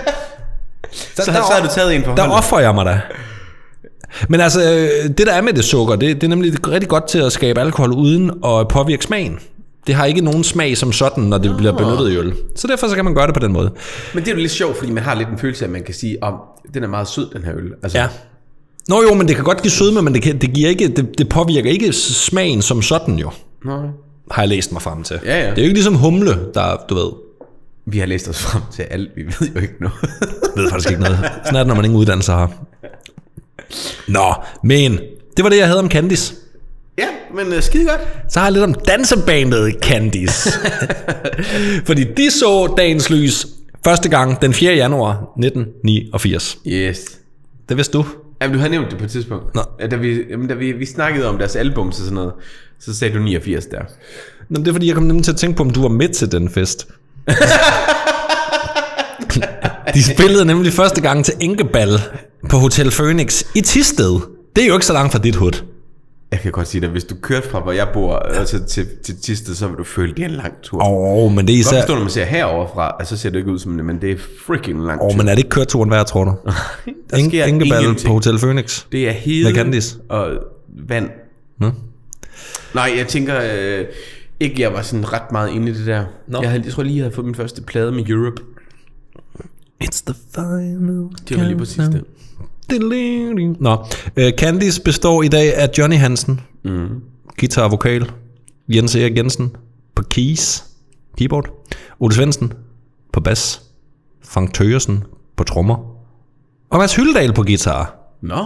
Så, 0.92 1.08
så, 1.16 1.24
så 1.24 1.32
har 1.32 1.62
du 1.62 1.68
taget 1.75 1.96
en 1.96 2.04
for 2.04 2.16
Der 2.16 2.30
offrer 2.30 2.60
jeg 2.60 2.75
mig 2.75 2.86
da. 2.86 3.00
Men 4.30 4.42
altså, 4.42 4.62
øh, 4.62 5.10
det 5.10 5.28
der 5.28 5.34
er 5.34 5.42
med 5.42 5.54
det 5.54 5.63
sukker, 5.66 5.96
det, 5.96 6.16
det 6.16 6.24
er 6.24 6.28
nemlig 6.30 6.68
rigtig 6.68 6.90
godt 6.90 7.08
til 7.08 7.20
at 7.20 7.32
skabe 7.32 7.62
alkohol 7.62 7.92
uden 7.92 8.32
at 8.46 8.68
påvirke 8.68 9.04
smagen. 9.04 9.40
Det 9.88 9.96
har 9.96 10.06
ikke 10.06 10.22
nogen 10.22 10.44
smag 10.44 10.78
som 10.78 10.92
sådan, 10.92 11.24
når 11.24 11.38
det 11.38 11.58
bliver 11.58 11.78
benyttet 11.78 12.12
i 12.12 12.18
øl. 12.18 12.34
Så 12.56 12.68
derfor 12.68 12.88
så 12.88 12.96
kan 12.96 13.06
man 13.06 13.13
gøre 13.16 13.25
det 13.28 13.34
på 13.34 13.40
den 13.40 13.54
måde. 13.54 13.72
Men 14.13 14.24
det 14.24 14.32
er 14.32 14.36
jo 14.36 14.42
lidt 14.42 14.52
sjovt, 14.52 14.78
fordi 14.78 14.92
man 14.92 15.04
har 15.04 15.16
lidt 15.16 15.30
en 15.30 15.38
følelse 15.38 15.66
af, 15.66 15.68
at 15.68 15.72
man 15.72 15.84
kan 15.84 15.94
sige, 15.94 16.24
om 16.24 16.34
den 16.74 16.84
er 16.84 16.88
meget 16.88 17.08
sød, 17.08 17.28
den 17.34 17.44
her 17.44 17.54
øl. 17.56 17.72
Altså, 17.84 17.98
Ja. 17.98 18.08
Nå 18.90 19.02
jo, 19.10 19.13
men 19.13 19.28
det 19.28 19.36
kan 19.36 19.46
godt 19.46 19.62
give 19.62 19.72
sødme, 19.72 20.02
men 20.02 20.13
det, 20.13 20.22
kan, 20.22 20.38
det, 20.38 20.54
giver 20.54 20.70
ikke, 20.70 20.88
det, 20.88 21.18
det 21.18 21.30
påvirker 21.30 21.70
ikke 21.72 21.94
smagen 21.94 22.62
som 22.62 22.82
sådan 22.82 23.16
jo, 23.16 23.32
Nå. 23.66 23.82
har 24.32 24.42
jeg 24.42 24.50
læst 24.50 24.72
mig 24.72 24.82
frem 24.82 25.04
til. 25.04 25.20
Ja, 25.25 25.36
ja. 25.40 25.50
Det 25.50 25.58
er 25.58 25.62
jo 25.62 25.63
ikke 25.63 25.74
ligesom 25.74 25.96
humle, 25.96 26.40
der, 26.54 26.78
du 26.90 26.96
ved, 26.96 27.12
Vi 27.86 28.00
har 28.00 28.06
læst 28.06 28.28
os 28.30 28.40
frem 28.40 28.62
til 28.75 28.84
alt, 28.84 29.12
vi 29.16 29.22
ved 29.22 29.50
jo 29.56 29.62
ikke 29.62 29.74
noget. 29.80 29.96
ved 30.56 30.70
faktisk 30.70 30.90
ikke 30.92 31.04
noget. 31.04 31.20
Sådan 31.46 31.56
er 31.56 31.60
det, 31.60 31.68
når 31.68 31.75
man 31.75 31.86
ingen 31.86 32.00
uddannelse 32.00 32.32
har. 32.32 32.52
Nå, 34.08 34.34
men 34.63 35.00
det 35.38 35.44
var 35.44 35.50
det, 35.50 35.58
jeg 35.58 35.68
havde 35.68 35.80
om 35.80 35.90
Candice. 35.90 36.34
Ja, 36.98 37.08
men 37.36 37.48
uh, 37.48 37.62
skide 37.62 37.86
godt. 37.86 38.02
Så 38.30 38.40
har 38.40 38.48
jeg 38.48 38.54
lidt 38.54 38.64
om 38.64 38.74
dansebandet 38.74 39.76
Candice. 39.82 40.50
Fordi 41.88 42.04
de 42.04 42.32
så 42.32 42.74
dagens 42.78 43.10
lys 43.10 43.48
første 43.86 44.10
gang 44.10 44.42
den 44.42 44.54
4. 44.54 44.74
januar 44.74 45.12
1989. 45.12 46.58
Yes. 46.68 47.06
Det 47.70 47.78
vidste 47.78 47.98
du. 47.98 48.06
Jamen, 48.42 48.54
du 48.54 48.60
har 48.62 48.70
nævnt 48.70 48.92
det 48.92 48.98
på 48.98 49.06
et 49.06 49.12
tidspunkt. 49.12 49.56
Nå. 49.56 49.62
Ja, 49.80 49.88
da 49.88 49.96
vi, 49.96 50.24
jamen, 50.30 50.48
da 50.48 50.54
vi, 50.54 50.72
vi 50.72 50.86
snakkede 50.86 51.30
om 51.30 51.38
deres 51.38 51.56
album 51.56 51.88
og 51.88 51.94
sådan 51.94 52.14
noget, 52.14 52.34
så 52.80 52.96
sagde 52.96 53.14
du 53.14 53.20
89 53.20 53.66
der. 53.66 53.82
Nå, 54.50 54.60
det 54.60 54.68
er 54.68 54.72
fordi, 54.72 54.88
jeg 54.88 54.96
kom 54.96 55.04
nemlig 55.04 55.24
til 55.24 55.32
at 55.32 55.38
tænke 55.38 55.58
på, 55.58 55.64
om 55.64 55.70
du 55.70 55.82
var 55.82 55.90
med 55.90 56.10
til 56.10 56.32
den 56.32 56.50
fest. 56.50 56.88
De 59.94 60.04
spillede 60.04 60.46
nemlig 60.46 60.74
første 60.74 61.02
gang 61.02 61.26
til 61.26 61.34
Enkeball 61.40 62.00
på 62.50 62.58
Hotel 62.58 62.92
Phoenix 62.92 63.44
i 63.56 63.62
Tisted. 63.62 64.20
Det 64.56 64.64
er 64.64 64.68
jo 64.68 64.74
ikke 64.74 64.86
så 64.86 64.94
langt 64.94 65.12
fra 65.12 65.20
dit 65.20 65.36
hud. 65.36 65.64
Jeg 66.34 66.42
kan 66.42 66.52
godt 66.52 66.68
sige 66.68 66.82
dig, 66.82 66.90
hvis 66.90 67.04
du 67.04 67.16
kørte 67.22 67.50
fra, 67.50 67.60
hvor 67.60 67.72
jeg 67.72 67.88
bor, 67.94 68.16
altså 68.16 68.66
til, 68.66 68.88
til 69.04 69.18
Tisted, 69.22 69.56
så 69.56 69.68
vil 69.68 69.78
du 69.78 69.84
føle, 69.84 70.13
det 70.13 70.24
er 70.24 70.30
en 70.30 70.36
lang 70.36 70.54
tur. 70.63 70.82
Åh, 70.82 71.25
oh, 71.25 71.32
men 71.32 71.48
det 71.48 71.54
er 71.54 71.58
kan 71.58 71.63
godt 71.63 71.72
især... 71.74 71.80
forstå, 71.82 71.94
når 71.94 72.02
man 72.02 72.10
ser 72.10 72.25
herover 72.25 72.68
fra, 72.74 72.96
altså, 73.00 73.16
så 73.16 73.22
ser 73.22 73.30
det 73.30 73.38
ikke 73.40 73.52
ud 73.52 73.60
som 73.60 73.75
det, 73.75 73.86
men 73.86 74.02
det 74.02 74.12
er 74.12 74.16
freaking 74.46 74.86
lang 74.86 75.02
Åh, 75.02 75.08
tur. 75.08 75.13
oh, 75.13 75.18
men 75.18 75.28
er 75.28 75.32
det 75.32 75.38
ikke 75.38 75.50
køreturen 75.50 75.92
værd, 75.92 76.08
tror 76.08 76.24
du? 76.24 76.36
Der 77.12 77.30
sker 77.30 77.46
Enkeball 77.46 77.82
ingenting. 77.82 78.08
på 78.08 78.13
Hotel 78.13 78.40
Phoenix. 78.40 78.86
Det 78.92 79.08
er 79.08 79.12
hede 79.12 79.98
og 80.10 80.30
vand. 80.88 81.10
Nå. 81.60 81.72
Nej, 82.74 82.94
jeg 82.98 83.08
tænker 83.08 83.42
øh, 83.56 83.86
ikke, 84.40 84.62
jeg 84.62 84.74
var 84.74 84.82
sådan 84.82 85.13
ret 85.13 85.32
meget 85.32 85.50
inde 85.52 85.72
i 85.72 85.74
det 85.74 85.86
der. 85.86 86.06
Nå. 86.28 86.42
Jeg, 86.42 86.50
havde, 86.50 86.63
jeg 86.66 86.74
tror 86.74 86.84
lige, 86.84 86.96
jeg 86.96 87.04
havde 87.04 87.16
fået 87.16 87.25
min 87.25 87.36
første 87.36 87.62
plade 87.62 87.92
med 87.92 88.10
Europe. 88.10 88.42
It's 89.84 90.04
the 90.06 90.16
final 90.36 91.08
Det 91.30 91.38
var 91.38 91.44
lige 91.44 91.58
præcis 91.58 91.78
det. 91.78 92.04
Nå, 93.60 93.74
uh, 94.17 94.29
Candice 94.38 94.82
består 94.82 95.24
i 95.24 95.27
dag 95.27 95.55
af 95.55 95.70
Johnny 95.77 95.96
Hansen, 95.96 96.41
mm. 96.63 97.01
guitar 97.38 97.63
og 97.63 97.72
vokal, 97.72 98.12
Jens 98.67 98.96
Erik 98.96 99.17
Jensen 99.17 99.55
på 99.96 100.03
keys, 100.10 100.63
keyboard, 101.17 101.50
Ole 102.00 102.13
Svendsen 102.13 102.53
på 103.13 103.20
bas, 103.20 103.62
Frank 104.25 104.53
Tøgersen 104.53 105.03
på 105.36 105.43
trommer, 105.43 105.75
og 106.70 106.79
Mads 106.79 106.96
Hyldal 106.96 107.34
på 107.34 107.43
guitar. 107.43 107.96
Nå, 108.22 108.46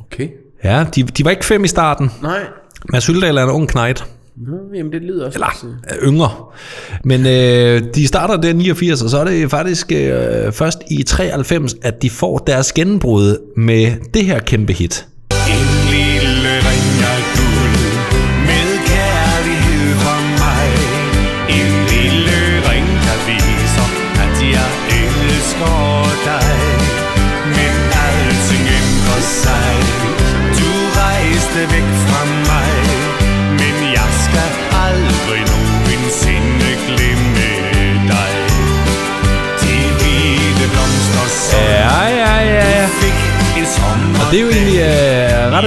okay. 0.00 0.28
Ja, 0.64 0.86
de, 0.94 1.02
de 1.02 1.24
var 1.24 1.30
ikke 1.30 1.44
fem 1.44 1.64
i 1.64 1.68
starten. 1.68 2.10
Nej, 2.22 2.46
Mads 2.92 3.06
Hyldal 3.06 3.36
er 3.36 3.44
en 3.44 3.50
ung 3.50 3.68
knejt, 3.68 4.04
Nå, 4.46 4.56
jamen 4.74 4.92
det 4.92 5.02
lyder 5.02 5.26
også... 5.26 5.36
eller 5.36 5.78
er 5.84 5.96
yngre. 6.02 6.30
Men 7.04 7.20
øh, 7.20 7.94
de 7.94 8.06
starter 8.06 8.36
der 8.36 8.52
89, 8.52 9.02
og 9.02 9.10
så 9.10 9.18
er 9.18 9.24
det 9.24 9.50
faktisk 9.50 9.92
øh, 9.92 10.52
først 10.52 10.78
i 10.90 11.02
93, 11.02 11.74
at 11.82 12.02
de 12.02 12.10
får 12.10 12.38
deres 12.38 12.72
gennembrud 12.72 13.36
med 13.56 13.92
det 14.14 14.24
her 14.24 14.38
kæmpe 14.38 14.72
hit. 14.72 15.06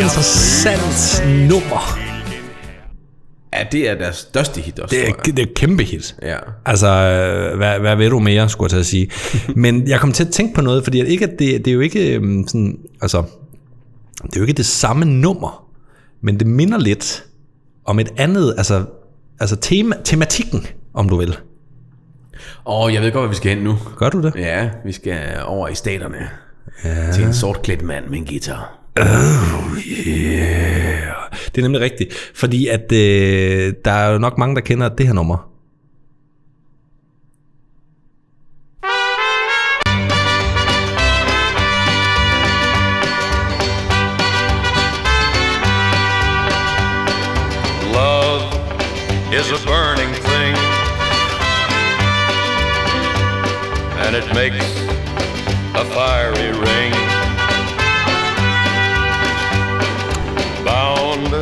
Interessant 0.02 1.24
nummer. 1.50 2.00
Ja, 3.54 3.64
det 3.72 3.90
er 3.90 3.96
deres 3.96 4.16
største 4.16 4.62
hit 4.62 4.80
også. 4.80 4.96
Det 4.96 5.10
er, 5.10 5.14
det 5.14 5.40
er 5.40 5.44
et 5.44 5.54
kæmpe 5.54 5.84
hit. 5.84 6.16
Ja. 6.22 6.38
Altså, 6.66 6.88
hvad, 7.58 7.80
hvad 7.80 7.96
ved 7.96 8.10
du 8.10 8.20
mere, 8.20 8.50
skulle 8.50 8.66
jeg 8.66 8.70
til 8.70 8.80
at 8.80 8.86
sige. 8.86 9.10
Men 9.64 9.88
jeg 9.88 10.00
kom 10.00 10.12
til 10.12 10.24
at 10.24 10.32
tænke 10.32 10.56
på 10.56 10.62
noget, 10.62 10.84
fordi 10.84 11.00
at 11.00 11.08
ikke, 11.08 11.26
at 11.26 11.40
det, 11.40 11.66
det 11.66 11.68
er 11.68 11.74
jo 11.74 11.80
ikke 11.80 12.16
øhm, 12.16 12.48
sådan, 12.48 12.78
altså, 13.02 13.24
det 14.24 14.36
er 14.36 14.40
jo 14.40 14.42
ikke 14.42 14.58
det 14.58 14.66
samme 14.66 15.06
nummer, 15.06 15.68
men 16.22 16.40
det 16.40 16.48
minder 16.48 16.78
lidt 16.78 17.24
om 17.86 18.00
et 18.00 18.10
andet, 18.18 18.54
altså, 18.58 18.86
altså 19.40 19.56
tema, 19.56 19.96
tematikken, 20.04 20.68
om 20.94 21.10
du 21.10 21.18
vil. 21.18 21.38
Åh, 22.66 22.94
jeg 22.94 23.02
ved 23.02 23.12
godt, 23.12 23.22
hvad 23.22 23.30
vi 23.30 23.36
skal 23.36 23.56
hen 23.56 23.64
nu. 23.64 23.78
Gør 23.98 24.10
du 24.10 24.22
det? 24.22 24.36
Ja, 24.36 24.70
vi 24.86 24.92
skal 24.92 25.20
over 25.46 25.68
i 25.68 25.76
staterne. 25.76 26.30
Ja. 26.84 27.12
Til 27.12 27.24
en 27.24 27.34
sortklædt 27.34 27.82
mand 27.82 28.08
med 28.08 28.18
en 28.18 28.26
guitar. 28.26 28.81
Oh, 29.00 29.78
det 31.56 31.58
er 31.58 31.62
nemlig 31.62 31.82
rigtigt, 31.82 32.14
fordi 32.36 32.68
at 32.68 32.92
øh, 32.92 33.74
der 33.86 33.92
er 33.92 34.12
jo 34.12 34.18
nok 34.18 34.38
mange, 34.38 34.56
der 34.56 34.62
kender 34.62 34.90
det 34.90 35.08
her 35.08 35.14
nummer. 35.14 35.48
Love 47.94 48.42
is 49.34 49.52
a 49.52 49.60
burning 49.68 50.14
thing, 50.14 50.56
and 54.06 54.16
it 54.16 54.34
makes 54.34 54.71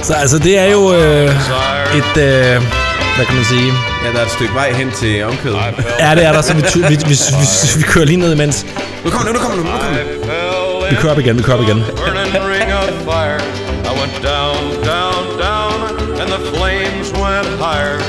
Så 0.09 0.15
altså, 0.15 0.39
det 0.39 0.59
er 0.59 0.65
jo 0.65 0.93
øh, 0.93 1.25
et, 1.99 2.13
øh, 2.27 2.55
hvad 3.15 3.25
kan 3.27 3.35
man 3.35 3.45
sige? 3.45 3.69
Ja, 4.03 4.11
der 4.13 4.19
er 4.19 4.25
et 4.25 4.31
stykke 4.31 4.53
vej 4.53 4.71
hen 4.71 4.91
til 4.91 5.23
fell, 5.41 5.55
Ja, 5.99 6.15
det 6.15 6.25
er 6.25 6.31
der, 6.31 6.41
så 6.41 6.53
vi, 6.53 6.61
vi, 6.61 6.81
vi, 6.81 6.95
vi, 6.95 7.15
vi, 7.39 7.77
vi 7.77 7.83
kører 7.83 8.05
lige 8.05 8.17
ned 8.17 8.33
imens. 8.33 8.65
Nu 9.05 9.09
kommer 9.09 9.25
det, 9.25 9.33
nu 9.33 9.39
kommer 9.39 9.57
det, 9.57 9.65
nu 9.65 9.71
kommer 9.71 10.89
Vi 10.89 10.95
kører 10.95 11.13
op 11.13 11.19
igen, 11.19 11.37
vi 11.37 11.43
kører 11.43 11.57
op 11.57 11.63
igen. 11.63 11.77
I 11.77 11.81
went 14.01 14.15
down, 14.33 14.61
down, 14.93 15.23
down, 15.47 15.77
and 16.21 16.29
the 16.35 16.41
flames 16.53 17.07
went 17.23 17.49
higher. 17.65 17.99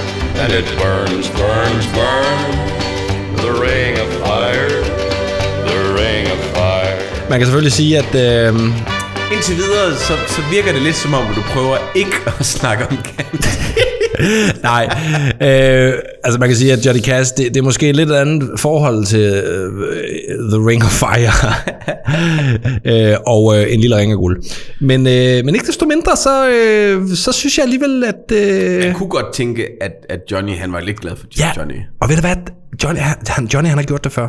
And 0.43 0.51
it 0.61 0.67
burns, 0.83 1.27
burns, 1.41 1.87
burns. 1.99 2.57
The 3.45 3.53
ring 3.67 3.95
of 4.05 4.09
fire, 4.25 4.69
the 5.71 5.81
ring 6.01 6.25
of 6.35 6.41
fire. 6.57 6.97
Man 7.31 7.39
kan 7.39 7.47
selvfølgelig 7.47 7.73
sige, 7.73 7.99
at 7.99 8.15
øh, 8.15 8.55
Indtil 9.33 9.57
videre, 9.57 9.97
så, 9.97 10.13
så 10.29 10.43
virker 10.51 10.73
det 10.73 10.83
lidt 10.83 10.97
som 10.97 11.15
om, 11.15 11.25
du 11.35 11.41
prøver 11.41 11.77
ikke 11.97 12.17
at 12.41 12.47
snakke 12.47 12.87
om 12.87 12.97
kant. 12.97 13.47
Nej, 14.63 14.85
øh, 15.43 15.93
altså 16.25 16.41
man 16.41 16.49
kan 16.49 16.57
sige, 16.57 16.73
at 16.73 16.87
Johnny 16.87 17.03
Cash, 17.03 17.33
det, 17.37 17.47
det 17.55 17.57
er 17.57 17.63
måske 17.63 17.89
et 17.89 17.97
lidt 17.97 18.13
andet 18.13 18.61
forhold 18.61 19.05
til 19.07 19.21
øh, 19.21 19.73
The 20.51 20.69
Ring 20.69 20.85
of 20.85 20.91
Fire 20.91 21.33
øh, 23.13 23.17
og 23.27 23.59
øh, 23.59 23.73
En 23.75 23.81
Lille 23.81 23.97
Ring 23.97 24.13
af 24.13 24.19
Guld. 24.19 24.43
Men, 24.81 25.07
øh, 25.07 25.45
men 25.45 25.55
ikke 25.55 25.67
desto 25.67 25.87
mindre, 25.87 26.17
så, 26.17 26.49
øh, 26.51 27.09
så 27.17 27.33
synes 27.33 27.59
jeg 27.59 27.65
alligevel, 27.65 28.05
at... 28.05 28.33
Øh, 28.37 28.85
Jeg 28.85 28.95
kunne 28.95 29.09
godt 29.09 29.33
tænke, 29.35 29.67
at, 29.81 29.93
at 30.09 30.21
Johnny, 30.31 30.57
han 30.57 30.73
var 30.73 30.81
lidt 30.81 31.01
glad 31.01 31.17
for 31.17 31.27
ja, 31.39 31.51
Johnny. 31.57 31.75
og 32.01 32.09
ved 32.09 32.17
du 32.17 32.21
hvad, 32.21 32.37
Johnny, 32.85 33.01
han, 33.27 33.47
Johnny 33.55 33.69
han 33.69 33.79
har 33.79 33.85
gjort 33.85 34.05
det 34.05 34.13
før. 34.13 34.29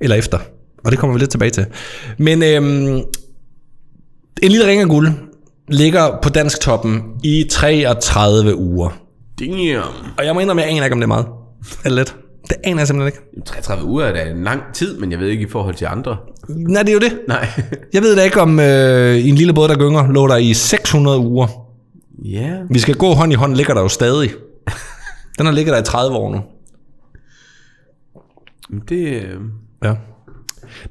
Eller 0.00 0.16
efter. 0.16 0.38
Og 0.84 0.90
det 0.90 0.98
kommer 0.98 1.14
vi 1.16 1.20
lidt 1.20 1.30
tilbage 1.30 1.50
til. 1.50 1.66
Men 2.18 2.42
øh, 2.42 3.02
En 4.42 4.50
Lille 4.50 4.66
Ring 4.66 4.80
af 4.80 4.88
Guld 4.88 5.08
ligger 5.68 6.18
på 6.22 6.28
dansk 6.28 6.60
toppen 6.60 7.02
i 7.24 7.46
33 7.50 8.56
uger. 8.56 8.90
Damn. 9.40 9.82
Og 10.18 10.24
jeg 10.24 10.34
må 10.34 10.40
indrømme, 10.40 10.62
jeg 10.62 10.70
aner 10.70 10.84
ikke, 10.84 10.94
om 10.94 11.00
det 11.00 11.04
er 11.04 11.08
meget. 11.08 11.26
Eller 11.84 11.96
lidt. 11.96 12.16
Det 12.48 12.56
aner 12.64 12.78
jeg 12.78 12.86
simpelthen 12.86 13.22
ikke. 13.36 13.46
33 13.46 13.84
uger 13.84 14.04
er 14.04 14.12
da 14.12 14.30
en 14.30 14.44
lang 14.44 14.60
tid, 14.74 14.98
men 14.98 15.10
jeg 15.12 15.18
ved 15.18 15.28
ikke 15.28 15.42
i 15.42 15.50
forhold 15.50 15.74
til 15.74 15.84
andre. 15.84 16.16
Nej, 16.48 16.82
det 16.82 16.88
er 16.88 16.92
jo 16.94 16.98
det. 16.98 17.18
Nej. 17.28 17.48
Jeg 17.92 18.02
ved 18.02 18.16
da 18.16 18.22
ikke, 18.22 18.40
om 18.40 18.60
øh, 18.60 19.16
i 19.16 19.28
en 19.28 19.34
lille 19.34 19.52
båd, 19.54 19.68
der 19.68 19.76
gynger, 19.76 20.12
lå 20.12 20.28
der 20.28 20.36
i 20.36 20.54
600 20.54 21.18
uger. 21.18 21.46
Ja. 22.24 22.56
Vi 22.70 22.78
skal 22.78 22.94
gå 22.94 23.12
hånd 23.14 23.32
i 23.32 23.34
hånd, 23.34 23.54
ligger 23.54 23.74
der 23.74 23.80
jo 23.80 23.88
stadig. 23.88 24.30
Den 25.38 25.46
har 25.46 25.52
ligget 25.52 25.72
der 25.72 25.80
i 25.80 25.84
30 25.84 26.16
år 26.16 26.30
nu. 26.32 26.40
Men 28.70 28.82
Det, 28.88 29.22
øh, 29.22 29.40
Ja. 29.84 29.94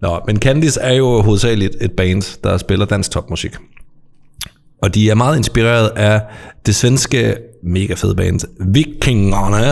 Nå, 0.01 0.19
men 0.27 0.37
Candice 0.39 0.79
er 0.81 0.93
jo 0.93 1.21
hovedsageligt 1.21 1.75
et 1.81 1.91
band, 1.91 2.39
der 2.43 2.57
spiller 2.57 2.85
dansk 2.85 3.11
topmusik. 3.11 3.51
Og 4.81 4.95
de 4.95 5.09
er 5.09 5.15
meget 5.15 5.37
inspireret 5.37 5.89
af 5.95 6.21
det 6.65 6.75
svenske 6.75 7.35
mega 7.63 7.93
fede 7.93 8.15
band 8.15 8.39
Vikingerne. 8.73 9.65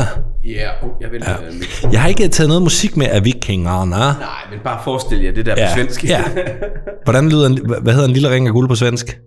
ja, 0.45 0.69
oh, 0.83 0.89
jeg 1.01 1.11
vil 1.11 1.23
ja. 1.27 1.33
Jeg 1.91 2.01
har 2.01 2.07
ikke 2.09 2.27
taget 2.27 2.47
noget 2.47 2.63
musik 2.63 2.97
med 2.97 3.07
af 3.07 3.25
Vikingerne. 3.25 3.89
Nej, 3.89 4.15
men 4.51 4.59
bare 4.63 4.79
forestil 4.83 5.21
jer 5.21 5.31
det 5.31 5.45
der 5.45 5.55
Ja, 5.57 5.67
på 5.67 5.73
svensk. 5.75 6.03
ja. 6.03 6.23
Hvordan 7.03 7.29
lyder 7.29 7.47
en, 7.47 7.59
hvad 7.81 7.93
hedder 7.93 8.07
en 8.07 8.13
lille 8.13 8.29
ring 8.29 8.47
af 8.47 8.53
guld 8.53 8.67
på 8.69 8.75
svensk? 8.75 9.19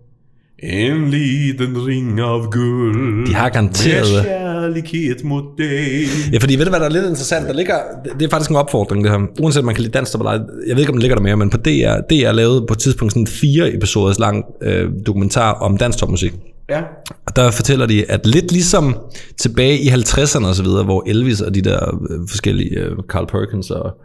En 0.62 1.10
liten 1.10 1.86
ring 1.86 2.20
av 2.20 2.50
guld 2.50 3.26
De 3.26 3.34
har 3.34 3.48
garanteret- 3.48 4.26
kærlighed 4.62 5.24
mod 5.24 5.42
dig 5.58 6.32
Ja, 6.32 6.38
fordi 6.38 6.56
ved 6.56 6.64
du 6.64 6.70
hvad, 6.70 6.80
der 6.80 6.86
er 6.86 6.90
lidt 6.90 7.04
interessant? 7.04 7.46
Der 7.46 7.52
ligger, 7.52 7.74
det 8.18 8.26
er 8.26 8.30
faktisk 8.30 8.50
en 8.50 8.56
opfordring, 8.56 9.04
det 9.04 9.12
her. 9.12 9.18
Uanset 9.40 9.60
om 9.60 9.66
man 9.66 9.74
kan 9.74 9.82
lide 9.82 9.92
dansk 9.92 10.12
eller 10.12 10.26
ej. 10.26 10.38
Jeg 10.66 10.76
ved 10.76 10.82
ikke, 10.82 10.90
om 10.90 10.94
den 10.94 11.02
ligger 11.02 11.16
der 11.16 11.22
mere, 11.22 11.36
men 11.36 11.50
på 11.50 11.56
DR, 11.56 12.00
DR 12.10 12.32
lavede 12.32 12.64
på 12.68 12.72
et 12.72 12.78
tidspunkt 12.78 13.12
sådan 13.12 13.22
en 13.22 13.26
fire 13.26 13.74
episoders 13.74 14.18
lang 14.18 14.44
øh, 14.62 14.90
dokumentar 15.06 15.52
om 15.52 15.76
dansk 15.76 15.98
topmusik. 15.98 16.32
Ja. 16.70 16.80
Og 17.26 17.36
der 17.36 17.50
fortæller 17.50 17.86
de, 17.86 18.10
at 18.10 18.26
lidt 18.26 18.52
ligesom 18.52 18.98
tilbage 19.40 19.78
i 19.78 19.88
50'erne 19.88 20.46
og 20.46 20.54
så 20.54 20.62
videre, 20.62 20.84
hvor 20.84 21.02
Elvis 21.06 21.40
og 21.40 21.54
de 21.54 21.62
der 21.62 22.00
øh, 22.10 22.28
forskellige, 22.28 22.78
øh, 22.78 22.90
Carl 23.08 23.26
Perkins 23.26 23.70
og 23.70 23.96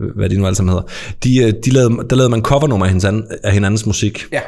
øh, 0.00 0.16
hvad 0.16 0.28
de 0.28 0.38
nu 0.38 0.46
alle 0.46 0.56
sammen 0.56 0.74
hedder, 0.74 0.88
de, 1.24 1.38
øh, 1.38 1.52
de 1.64 1.70
lavede, 1.70 2.08
der 2.10 2.16
lavede 2.16 2.30
man 2.30 2.42
covernummer 2.42 2.86
af, 2.86 2.92
hinandens, 2.92 3.26
af 3.44 3.52
hinandens 3.52 3.86
musik. 3.86 4.24
Ja. 4.32 4.40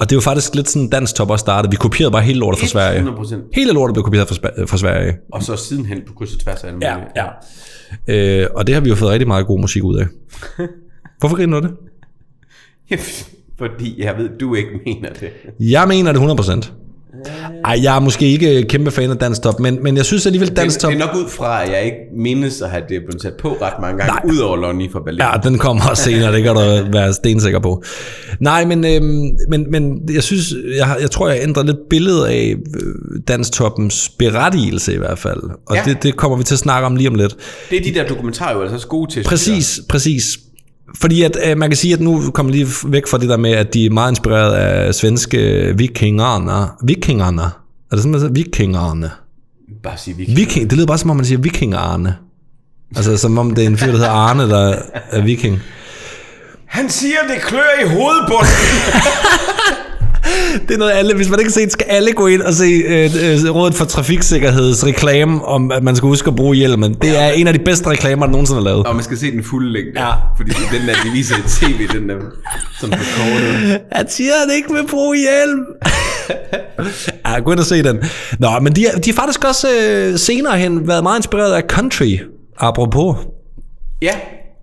Og 0.00 0.10
det 0.10 0.16
var 0.16 0.22
faktisk 0.22 0.54
lidt 0.54 0.68
sådan 0.68 0.88
dansk 0.90 1.14
top 1.14 1.30
også 1.30 1.40
startede. 1.42 1.70
Vi 1.70 1.76
kopierede 1.76 2.12
bare 2.12 2.22
hele 2.22 2.38
lortet 2.38 2.60
fra 2.60 2.66
Sverige. 2.66 3.00
100%. 3.00 3.36
Hele 3.54 3.72
lortet 3.72 3.94
blev 3.94 4.04
kopieret 4.04 4.28
fra, 4.28 4.34
fra 4.66 4.76
Sverige. 4.76 5.16
Og 5.32 5.42
så 5.42 5.56
sidenhen 5.56 6.02
på 6.06 6.12
kryds 6.14 6.34
og 6.34 6.40
tværs 6.40 6.64
af 6.64 6.68
alle 6.68 6.78
Ja, 6.82 6.94
mulige. 6.96 7.10
ja. 8.08 8.42
Øh, 8.42 8.48
og 8.54 8.66
det 8.66 8.74
har 8.74 8.82
vi 8.82 8.88
jo 8.88 8.94
fået 8.94 9.10
rigtig 9.10 9.28
meget 9.28 9.46
god 9.46 9.60
musik 9.60 9.84
ud 9.84 9.96
af. 9.98 10.06
Hvorfor 11.20 11.36
griner 11.36 11.60
du 11.60 11.66
det? 11.66 11.74
Fordi 13.58 14.02
jeg 14.04 14.14
ved, 14.18 14.28
du 14.40 14.54
ikke 14.54 14.70
mener 14.86 15.08
det. 15.12 15.30
Jeg 15.60 15.88
mener 15.88 16.12
det 16.12 16.20
100%. 16.20 16.70
Ej, 17.64 17.78
jeg 17.82 17.96
er 17.96 18.00
måske 18.00 18.26
ikke 18.26 18.62
kæmpe 18.68 18.90
fan 18.90 19.10
af 19.10 19.16
dansk 19.16 19.42
top, 19.42 19.60
men, 19.60 19.78
men 19.82 19.96
jeg 19.96 20.04
synes 20.04 20.26
alligevel, 20.26 20.48
Det, 20.48 20.56
dansk 20.56 20.80
top... 20.80 20.92
det 20.92 21.00
er 21.00 21.06
nok 21.06 21.16
ud 21.16 21.28
fra, 21.28 21.62
at 21.64 21.72
jeg 21.72 21.84
ikke 21.84 21.96
mindes 22.16 22.62
at 22.62 22.70
have 22.70 22.82
det 22.88 23.00
blevet 23.06 23.22
sat 23.22 23.32
på 23.40 23.56
ret 23.62 23.72
mange 23.80 23.98
gange, 24.04 24.12
Nej. 24.28 24.34
udover 24.34 24.56
Lonnie 24.56 24.90
fra 24.92 25.00
Berlin. 25.04 25.20
Ja, 25.20 25.48
den 25.48 25.58
kommer 25.58 25.82
også 25.90 26.02
senere, 26.02 26.32
det 26.32 26.42
kan 26.42 26.54
du 26.54 26.92
være 26.92 27.12
stensikker 27.12 27.58
på. 27.60 27.82
Nej, 28.40 28.64
men, 28.64 28.84
øhm, 28.86 29.28
men, 29.48 29.70
men 29.70 30.00
jeg 30.14 30.22
synes, 30.22 30.54
jeg, 30.78 30.96
jeg 31.00 31.10
tror, 31.10 31.28
jeg 31.28 31.38
ændrer 31.42 31.62
lidt 31.62 31.76
billedet 31.90 32.26
af 32.26 32.54
øh, 32.74 32.94
danstoppens 33.28 34.08
berettigelse 34.18 34.94
i 34.94 34.98
hvert 34.98 35.18
fald. 35.18 35.40
Og 35.66 35.76
Ja. 35.76 35.82
det, 35.84 36.02
det 36.02 36.16
kommer 36.16 36.36
vi 36.38 36.44
til 36.44 36.54
at 36.54 36.58
snakke 36.58 36.86
om 36.86 36.96
lige 36.96 37.08
om 37.08 37.14
lidt. 37.14 37.36
Det 37.70 37.78
er 37.78 37.82
de 37.92 37.94
der 37.94 38.08
dokumentarer 38.08 38.54
jo 38.56 38.60
altså 38.60 38.74
også 38.74 38.86
gode 38.88 39.12
til. 39.12 39.22
Præcis, 39.24 39.80
præcis. 39.88 40.38
Fordi 40.94 41.22
at, 41.22 41.36
øh, 41.44 41.58
man 41.58 41.70
kan 41.70 41.76
sige, 41.76 41.94
at 41.94 42.00
nu 42.00 42.30
kommer 42.30 42.52
lige 42.52 42.66
væk 42.86 43.06
fra 43.06 43.18
det 43.18 43.28
der 43.28 43.36
med, 43.36 43.50
at 43.50 43.74
de 43.74 43.86
er 43.86 43.90
meget 43.90 44.12
inspireret 44.12 44.54
af 44.54 44.94
svenske 44.94 45.72
vikingerne. 45.76 46.68
Vikingerne. 46.82 47.42
Er 47.42 47.50
det 47.90 47.98
sådan, 47.98 48.10
man 48.10 48.20
siger? 48.20 48.32
Vikingerne. 48.32 49.10
Bare 49.82 49.98
sige 49.98 50.16
vi. 50.16 50.24
Viking, 50.28 50.70
det 50.70 50.76
lyder 50.76 50.86
bare 50.86 50.98
som 50.98 51.10
om, 51.10 51.16
man 51.16 51.26
siger 51.26 51.38
vikingarne. 51.38 52.16
Altså 52.96 53.16
som 53.16 53.38
om 53.38 53.54
det 53.54 53.64
er 53.64 53.68
en 53.68 53.78
fyr, 53.78 53.86
der 53.86 53.92
hedder 53.92 54.10
Arne, 54.10 54.48
der 54.48 54.76
er 55.10 55.22
viking. 55.22 55.58
Han 56.66 56.90
siger, 56.90 57.16
det 57.28 57.42
klør 57.42 57.84
i 57.84 57.88
hovedbunden. 57.88 58.52
Det 60.68 60.74
er 60.74 60.78
noget 60.78 60.92
alle, 60.92 61.14
hvis 61.14 61.28
man 61.30 61.38
ikke 61.40 61.50
har 61.50 61.60
set, 61.60 61.72
skal 61.72 61.86
alle 61.88 62.12
gå 62.12 62.26
ind 62.26 62.42
og 62.42 62.54
se 62.54 62.64
øh, 62.64 63.10
øh, 63.44 63.54
Rådet 63.54 63.74
for 63.74 63.84
Trafiksikkerheds 63.84 64.86
reklame 64.86 65.44
om, 65.44 65.72
at 65.72 65.82
man 65.82 65.96
skal 65.96 66.06
huske 66.06 66.28
at 66.28 66.36
bruge 66.36 66.56
hjelmen. 66.56 66.94
Det 66.94 67.18
er 67.22 67.28
en 67.30 67.46
af 67.46 67.52
de 67.54 67.58
bedste 67.64 67.90
reklamer, 67.90 68.26
der 68.26 68.32
nogensinde 68.32 68.60
har 68.60 68.64
lavet. 68.64 68.86
Og 68.86 68.94
man 68.94 69.04
skal 69.04 69.18
se 69.18 69.30
den 69.30 69.44
fulde 69.44 69.72
længde. 69.72 70.00
Ja. 70.06 70.12
Fordi 70.36 70.50
den 70.50 70.88
der, 70.88 70.94
de 71.04 71.10
viser 71.10 71.36
i 71.36 71.42
tv, 71.48 71.88
den 71.98 72.08
der 72.08 72.16
sådan 72.80 72.98
forkortet. 72.98 73.80
Han 73.92 74.08
siger, 74.08 74.32
at 74.46 74.54
ikke 74.56 74.72
vil 74.74 74.86
bruge 74.90 75.16
hjelm. 75.18 75.60
ja, 77.26 77.38
gå 77.40 77.52
ind 77.52 77.60
og 77.60 77.66
se 77.66 77.82
den. 77.82 77.98
Nå, 78.38 78.58
men 78.60 78.72
de, 78.72 78.86
er- 78.86 78.98
de 78.98 79.10
har 79.10 79.14
faktisk 79.14 79.44
også 79.44 79.68
øh, 79.80 80.18
senere 80.18 80.58
hen 80.58 80.88
været 80.88 81.02
meget 81.02 81.18
inspireret 81.18 81.52
af 81.52 81.62
country, 81.68 82.16
apropos. 82.58 83.16
Ja. 84.02 84.12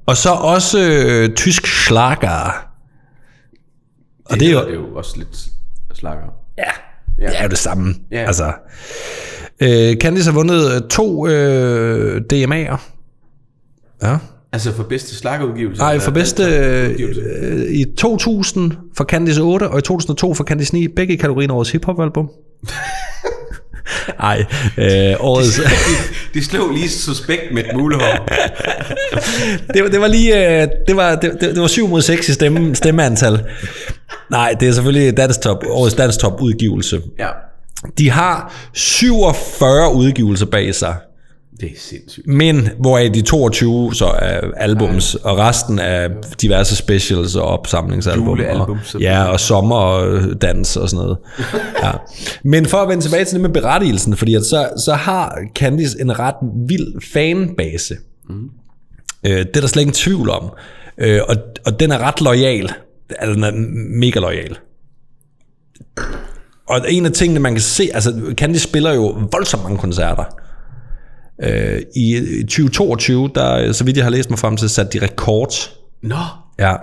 Og 0.08 0.18
så 0.18 0.30
også 0.30 0.80
øh, 0.80 1.30
tysk 1.36 1.68
slager. 1.86 2.66
Og 4.26 4.40
det 4.40 4.48
er 4.48 4.52
jo, 4.52 4.60
det 4.60 4.70
er 4.70 4.74
jo 4.74 4.96
også 4.96 5.14
lidt 5.18 5.38
slakker. 6.04 6.24
ja, 6.58 6.64
Ja. 7.20 7.28
det 7.28 7.40
er 7.40 7.44
jo 7.44 7.50
det 7.50 7.58
samme. 7.58 7.96
Ja. 8.12 8.24
Altså, 8.26 8.54
øh, 9.60 9.96
Candice 9.96 10.30
har 10.32 10.36
vundet 10.36 10.76
øh, 10.76 10.82
to 10.90 11.28
øh, 11.28 12.22
DMA'er. 12.34 12.78
Ja. 14.04 14.18
Altså 14.52 14.72
for 14.72 14.84
bedste 14.84 15.16
slakkerudgivelse? 15.16 15.82
Nej, 15.82 16.00
for 16.00 16.12
bedste 16.12 16.44
dansk-udgivelse? 16.44 17.22
øh, 17.22 17.72
i 17.72 17.86
2000 17.98 18.72
for 18.98 19.04
Candice 19.04 19.42
8, 19.42 19.70
og 19.70 19.80
i 19.80 19.82
2002 19.82 20.34
for 20.34 20.44
Candice 20.44 20.74
9, 20.74 20.88
begge 20.88 21.14
i 21.14 21.18
kategorien 21.18 21.52
årets 21.52 21.72
hiphop-album. 21.72 22.30
Nej, 24.20 24.46
øh, 24.78 25.16
årets... 25.20 25.62
De 26.34 26.46
slog 26.46 26.74
lige 26.74 26.90
suspekt 26.90 27.42
med 27.54 27.64
et 27.64 27.76
mulehår. 27.76 28.28
det, 29.74 29.84
var, 29.84 29.90
det 29.90 30.02
var 30.02 30.08
lige... 30.08 30.62
Øh, 30.62 30.68
det, 30.88 30.96
var, 30.96 31.16
det, 31.16 31.32
det, 31.42 31.42
det 31.42 31.62
var 31.62 31.68
7 31.68 31.88
mod 31.88 32.02
6 32.02 32.30
i 32.30 32.34
stemme, 32.34 32.76
stemmeantal. 32.76 33.40
Nej, 34.32 34.56
det 34.60 34.68
er 34.68 34.72
selvfølgelig 34.72 35.18
dansk 35.18 35.42
top, 35.42 35.64
årets 35.70 35.96
dansk 35.96 36.20
top 36.20 36.42
udgivelse. 36.42 37.02
ja, 37.20 37.28
De 37.98 38.10
har 38.10 38.54
47 38.74 39.94
udgivelser 39.94 40.46
bag 40.46 40.76
sig. 40.76 40.96
Det 41.62 41.72
er 41.72 41.76
sindssygt. 41.78 42.28
Men 42.28 42.70
hvoraf 42.80 43.12
de 43.14 43.22
22 43.22 43.96
så 43.96 44.06
er 44.06 44.52
albums, 44.58 45.16
og 45.16 45.38
resten 45.38 45.80
er 45.80 46.10
diverse 46.42 46.76
specials 46.76 47.36
og 47.36 47.44
opsamlingsalbum. 47.44 48.40
Og, 48.40 48.78
ja, 49.00 49.24
og 49.24 49.40
sommerdans 49.40 50.78
og 50.78 50.90
sådan 50.90 51.04
noget. 51.04 51.18
Ja. 51.84 51.92
Men 52.44 52.66
for 52.66 52.78
at 52.78 52.90
vende 52.90 53.04
tilbage 53.04 53.26
til 53.26 53.34
det 53.34 53.42
med 53.42 53.50
berettigelsen, 53.50 54.18
fordi 54.18 54.36
at 54.36 54.46
så, 54.46 54.70
så 54.86 54.94
har 54.94 55.38
Candice 55.56 56.02
en 56.02 56.20
ret 56.20 56.36
vild 56.68 57.12
fanbase. 57.14 57.96
Mm. 58.30 58.50
Øh, 59.24 59.38
det 59.38 59.58
er 59.58 59.62
der 59.62 59.68
slet 59.68 59.82
ingen 59.82 59.94
tvivl 59.94 60.30
om. 60.30 60.50
Øh, 60.98 61.20
og, 61.28 61.36
og 61.66 61.80
den 61.80 61.92
er 61.92 61.98
ret 61.98 62.22
lojal. 62.22 62.72
Altså, 63.20 63.34
den 63.34 63.44
er 63.44 63.52
mega 64.00 64.20
lojal. 64.20 64.58
Og 66.68 66.80
en 66.90 67.06
af 67.06 67.12
tingene, 67.12 67.40
man 67.40 67.54
kan 67.54 67.62
se, 67.62 67.90
altså 67.94 68.34
Candice 68.34 68.64
spiller 68.64 68.94
jo 68.94 69.28
voldsomt 69.32 69.64
mange 69.64 69.78
koncerter. 69.78 70.24
Øh, 71.44 71.82
I 71.96 72.22
2022, 72.42 73.30
der, 73.36 73.72
så 73.72 73.84
vidt 73.84 73.98
jeg 73.98 74.06
har 74.06 74.10
læst 74.12 74.30
mig 74.30 74.40
frem 74.40 74.58
til, 74.58 74.70
satte 74.70 75.00
de 75.00 75.06
rekord. 75.06 75.54
Nå, 76.02 76.16
Ja. 76.60 76.74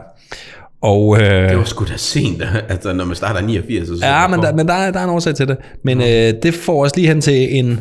Og, 0.83 1.21
øh, 1.23 1.49
det 1.49 1.59
var 1.59 1.65
sgu 1.65 1.85
da 1.85 1.97
sent, 1.97 2.43
altså 2.69 2.93
når 2.93 3.05
man 3.05 3.17
starter 3.17 3.41
89. 3.41 3.89
Så 3.89 3.95
ja, 4.07 4.29
men, 4.29 4.41
der, 4.43 4.53
men 4.55 4.69
der, 4.69 4.75
er, 4.75 4.91
der 4.91 5.01
er 5.01 5.05
en 5.05 5.11
årsag 5.11 5.35
til 5.35 5.49
det. 5.49 5.57
Men 5.85 6.01
øh, 6.01 6.35
det 6.43 6.55
får 6.55 6.85
os 6.85 6.97
lige 6.97 7.09
hen 7.09 7.21
til 7.21 7.59
en... 7.59 7.81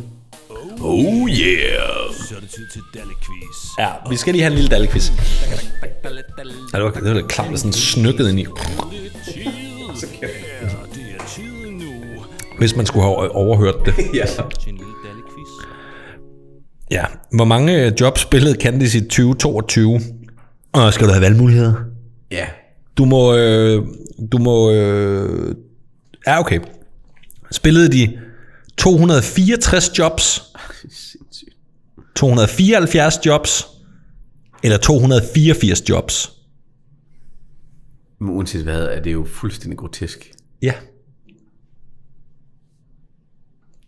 Oh 0.82 1.30
yeah! 1.30 2.14
Så 2.30 2.36
er 2.36 2.40
det 2.40 2.50
tid 2.50 2.68
til 2.74 2.82
Dalle-quiz. 2.94 3.80
Ja, 3.80 3.88
vi 4.10 4.16
skal 4.16 4.34
lige 4.34 4.44
have 4.44 4.52
en 4.52 4.56
lille 4.56 4.70
dallequiz. 4.70 5.12
Ja, 6.74 6.78
det 6.78 6.84
var, 6.86 6.92
det 6.92 7.04
var 7.10 7.14
lidt 7.14 7.28
klart, 7.28 7.50
det 7.52 7.60
sådan 7.60 7.74
snykket 7.74 8.30
ind 8.30 8.40
i. 8.40 8.46
Hvis 12.58 12.76
man 12.76 12.86
skulle 12.86 13.04
have 13.04 13.36
overhørt 13.36 13.76
det. 13.86 13.94
Ja. 14.14 14.26
Ja. 16.92 17.06
Hvor 17.32 17.46
mange 17.46 17.86
øh, 17.86 17.92
jobs 18.02 18.22
spillede 18.22 18.62
Candice 18.62 18.98
i 18.98 19.02
2022? 19.02 20.00
Og 20.72 20.94
skal 20.94 21.08
du 21.08 21.12
have 21.12 21.22
valgmuligheder? 21.22 21.74
ja. 22.32 22.46
Du 22.98 23.06
må... 23.06 23.36
Øh, 23.36 23.86
du 24.32 24.38
må... 24.38 24.72
Øh, 24.72 25.56
ja, 26.28 26.40
okay. 26.40 26.60
Spillede 27.52 27.90
de 27.92 28.20
264 28.78 30.00
jobs, 30.00 30.44
Sindssygt. 30.90 31.56
274 32.16 33.26
jobs, 33.26 33.68
eller 34.64 34.78
284 34.78 35.90
jobs? 35.90 36.32
Men 38.20 38.30
uanset 38.30 38.64
hvad, 38.64 38.82
er 38.82 39.02
det 39.02 39.14
jo 39.14 39.26
fuldstændig 39.34 39.78
grotesk. 39.78 40.32
Ja. 40.62 40.74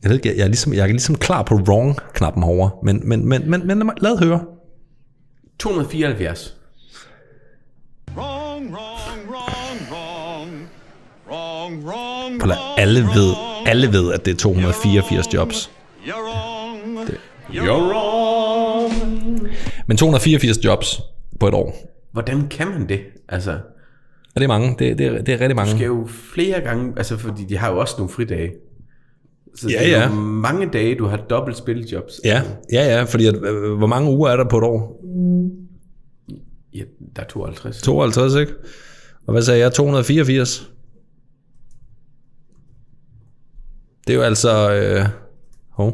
Jeg 0.04 0.10
ved 0.10 0.18
ikke, 0.18 0.30
jeg, 0.30 0.38
jeg, 0.38 0.44
er, 0.44 0.48
ligesom, 0.48 0.74
jeg 0.74 0.82
er 0.84 0.88
ligesom 0.88 1.16
klar 1.16 1.44
på 1.44 1.56
wrong-knappen 1.56 2.44
herovre, 2.44 2.70
men, 2.84 3.10
men, 3.10 3.30
men, 3.30 3.50
men, 3.50 3.68
men 3.68 3.78
lad 3.78 3.86
mig- 3.86 3.96
lad 4.02 4.18
høre. 4.26 4.42
274. 5.60 6.56
Wrong, 8.18 8.74
wrong, 8.74 9.30
wrong, 9.30 9.80
wrong. 9.92 10.70
Wrong, 11.30 11.86
wrong, 11.86 12.48
lade- 12.48 12.60
alle 12.78 13.02
ved, 13.02 13.34
alle 13.66 13.88
ved, 13.94 14.14
at 14.14 14.26
det 14.26 14.32
er 14.34 14.38
284 14.38 15.34
jobs. 15.34 15.72
You're 16.06 16.12
wrong. 16.12 17.10
You're 17.50 17.94
wrong. 17.94 18.92
Men 19.88 19.98
284 19.98 20.66
jobs 20.66 21.02
på 21.40 21.48
et 21.48 21.54
år. 21.54 21.76
Hvordan 22.12 22.48
kan 22.48 22.68
man 22.68 22.90
det? 22.90 23.00
Altså, 23.30 23.52
Og 23.52 24.36
det 24.36 24.44
er 24.44 24.48
mange. 24.48 24.76
Det, 24.80 24.98
det, 24.98 25.08
er, 25.08 25.22
det 25.22 25.34
er 25.34 25.40
rigtig 25.42 25.56
mange. 25.56 25.72
skal 25.76 25.86
jo 25.86 26.08
flere 26.36 26.62
gange, 26.62 26.94
altså 26.98 27.18
fordi 27.18 27.46
de 27.46 27.58
har 27.58 27.72
jo 27.72 27.80
også 27.80 27.96
nogle 27.98 28.14
fridage. 28.14 28.52
Så 29.56 29.70
Ja, 29.70 29.80
det 29.80 29.96
er 29.96 30.02
ja. 30.02 30.10
mange 30.10 30.70
dage, 30.74 30.96
du 30.96 31.06
har 31.06 31.18
dobbelt 31.18 31.58
spiljobs. 31.58 32.22
Ja, 32.26 32.42
ja, 32.74 32.98
ja, 32.98 33.04
fordi 33.04 33.26
at, 33.26 33.36
øh, 33.36 33.78
hvor 33.78 33.88
mange 33.88 34.12
uger 34.12 34.30
er 34.30 34.38
der 34.38 34.50
på 34.50 34.58
et 34.58 34.64
år? 34.64 35.02
ja 36.74 36.84
der 37.16 37.22
er 37.22 37.28
52. 37.28 37.82
52, 37.82 38.36
ikke? 38.36 38.54
Og 39.28 39.32
hvad 39.32 39.42
sagde 39.42 39.60
jeg? 39.60 39.74
284? 39.74 40.72
Det 44.08 44.14
er 44.14 44.18
jo 44.18 44.24
altså... 44.24 44.72
Øh, 44.74 45.06
hov. 45.70 45.92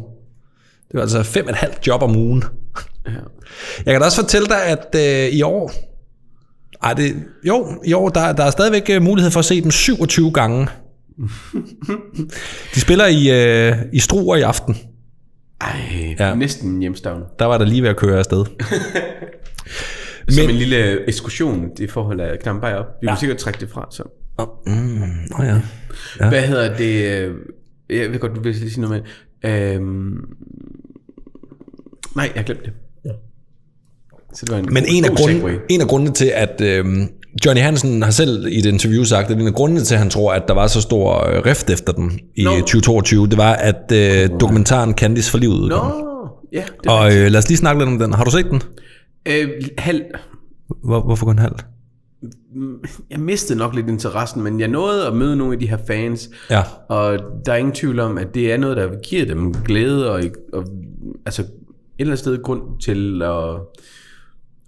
det 0.87 0.93
er 0.93 0.97
jo 0.97 1.01
altså 1.01 1.23
fem 1.23 1.45
og 1.45 1.49
et 1.49 1.55
halvt 1.55 1.87
job 1.87 2.01
om 2.01 2.15
ugen. 2.15 2.43
Ja. 3.05 3.11
Jeg 3.85 3.93
kan 3.93 4.01
da 4.01 4.05
også 4.05 4.21
fortælle 4.21 4.47
dig, 4.47 4.63
at 4.63 4.95
øh, 4.95 5.33
i 5.33 5.41
år... 5.41 5.71
Ej, 6.83 6.93
det, 6.93 7.15
jo, 7.43 7.81
i 7.85 7.93
år, 7.93 8.09
der, 8.09 8.33
der 8.33 8.43
er 8.43 8.49
stadigvæk 8.49 8.89
øh, 8.89 9.01
mulighed 9.01 9.31
for 9.31 9.39
at 9.39 9.45
se 9.45 9.61
dem 9.61 9.71
27 9.71 10.31
gange. 10.31 10.67
De 12.75 12.79
spiller 12.79 13.05
i, 13.07 13.29
øh, 13.69 13.75
i 13.93 13.99
Struer 13.99 14.35
i 14.37 14.41
aften. 14.41 14.75
Ej, 15.61 15.79
Ja. 16.19 16.27
ja. 16.29 16.35
næsten 16.35 16.79
hjemstavn. 16.79 17.23
Der 17.39 17.45
var 17.45 17.57
der 17.57 17.65
lige 17.65 17.81
ved 17.81 17.89
at 17.89 17.97
køre 17.97 18.17
afsted. 18.19 18.45
Som 20.29 20.41
Men- 20.45 20.49
en 20.49 20.55
lille 20.55 21.07
ekskursion 21.07 21.69
i 21.79 21.87
forhold 21.87 22.19
af 22.19 22.39
Knamberg 22.39 22.75
op. 22.75 22.85
Vi 23.01 23.05
ja. 23.07 23.11
Ja. 23.11 23.13
må 23.15 23.19
sikkert 23.19 23.37
trække 23.37 23.59
det 23.59 23.69
fra, 23.69 23.87
så. 23.91 24.03
Oh, 24.37 24.47
mm, 24.67 25.01
oh 25.39 25.45
ja. 25.45 25.61
Ja. 26.19 26.29
Hvad 26.29 26.41
hedder 26.41 26.77
det? 26.77 27.21
øh, 27.27 27.35
Jeg 27.89 28.11
ved 28.11 28.19
godt, 28.19 28.35
du 28.35 28.41
vil 28.41 28.55
lige 28.55 28.69
sige 28.71 28.81
noget 28.81 29.03
med. 29.43 29.51
Øhm, 29.51 30.17
nej, 32.15 32.25
jeg 32.25 32.31
har 32.35 32.43
glemt 32.43 32.65
det. 32.65 32.73
Så 34.33 34.45
det 34.45 34.51
var 34.51 34.57
en 34.59 34.65
Men 34.65 34.83
god- 34.83 34.91
en 34.91 35.05
af, 35.05 35.11
grunden, 35.11 35.59
en 35.69 35.81
af 35.81 35.87
grundene 35.87 36.13
til, 36.13 36.31
at 36.35 36.61
øhm, 36.61 37.07
Johnny 37.45 37.61
Hansen 37.61 38.03
har 38.03 38.11
selv 38.11 38.47
i 38.47 38.59
et 38.59 38.65
interview 38.65 39.03
sagt, 39.03 39.31
at 39.31 39.37
en 39.39 39.47
af 39.47 39.53
grundene 39.53 39.81
til, 39.81 39.93
at 39.95 39.99
han 39.99 40.09
tror, 40.09 40.33
at 40.33 40.43
der 40.47 40.53
var 40.53 40.67
så 40.67 40.81
stor 40.81 41.27
øh, 41.27 41.45
rift 41.45 41.69
efter 41.69 41.93
dem 41.93 42.11
i 42.35 42.43
Nå. 42.43 42.49
2022, 42.51 43.27
det 43.27 43.37
var, 43.37 43.53
at 43.53 43.91
øh, 43.93 44.29
dokumentaren 44.39 44.93
Candice 44.93 45.31
for 45.31 45.37
livet 45.37 45.53
udkom. 45.59 45.91
ja, 46.53 46.63
det 46.83 46.91
Og 46.91 47.05
øh, 47.15 47.31
lad 47.31 47.35
os 47.37 47.47
lige 47.47 47.57
snakke 47.57 47.81
lidt 47.81 47.89
om 47.89 47.99
den. 47.99 48.13
Har 48.13 48.23
du 48.23 48.31
set 48.31 48.45
den? 48.51 48.61
øh, 49.27 49.49
halv, 49.77 50.01
Hvor, 50.83 51.01
hvorfor 51.01 51.25
kun 51.25 51.39
halvt? 51.39 51.65
jeg 53.11 53.19
mistede 53.19 53.59
nok 53.59 53.75
lidt 53.75 53.87
interessen, 53.89 54.43
men 54.43 54.59
jeg 54.59 54.67
nåede 54.67 55.07
at 55.07 55.15
møde 55.15 55.35
nogle 55.35 55.53
af 55.53 55.59
de 55.59 55.69
her 55.69 55.77
fans, 55.87 56.29
Ja. 56.49 56.61
og 56.89 57.19
der 57.45 57.51
er 57.53 57.57
ingen 57.57 57.73
tvivl 57.73 57.99
om, 57.99 58.17
at 58.17 58.27
det 58.33 58.51
er 58.53 58.57
noget, 58.57 58.77
der 58.77 58.89
giver 59.03 59.25
dem 59.25 59.53
glæde, 59.53 60.11
og, 60.11 60.21
og 60.53 60.63
altså 61.25 61.41
et 61.41 61.47
eller 61.99 62.11
andet 62.11 62.19
sted 62.19 62.43
grund 62.43 62.61
til 62.81 63.21
at, 63.21 63.55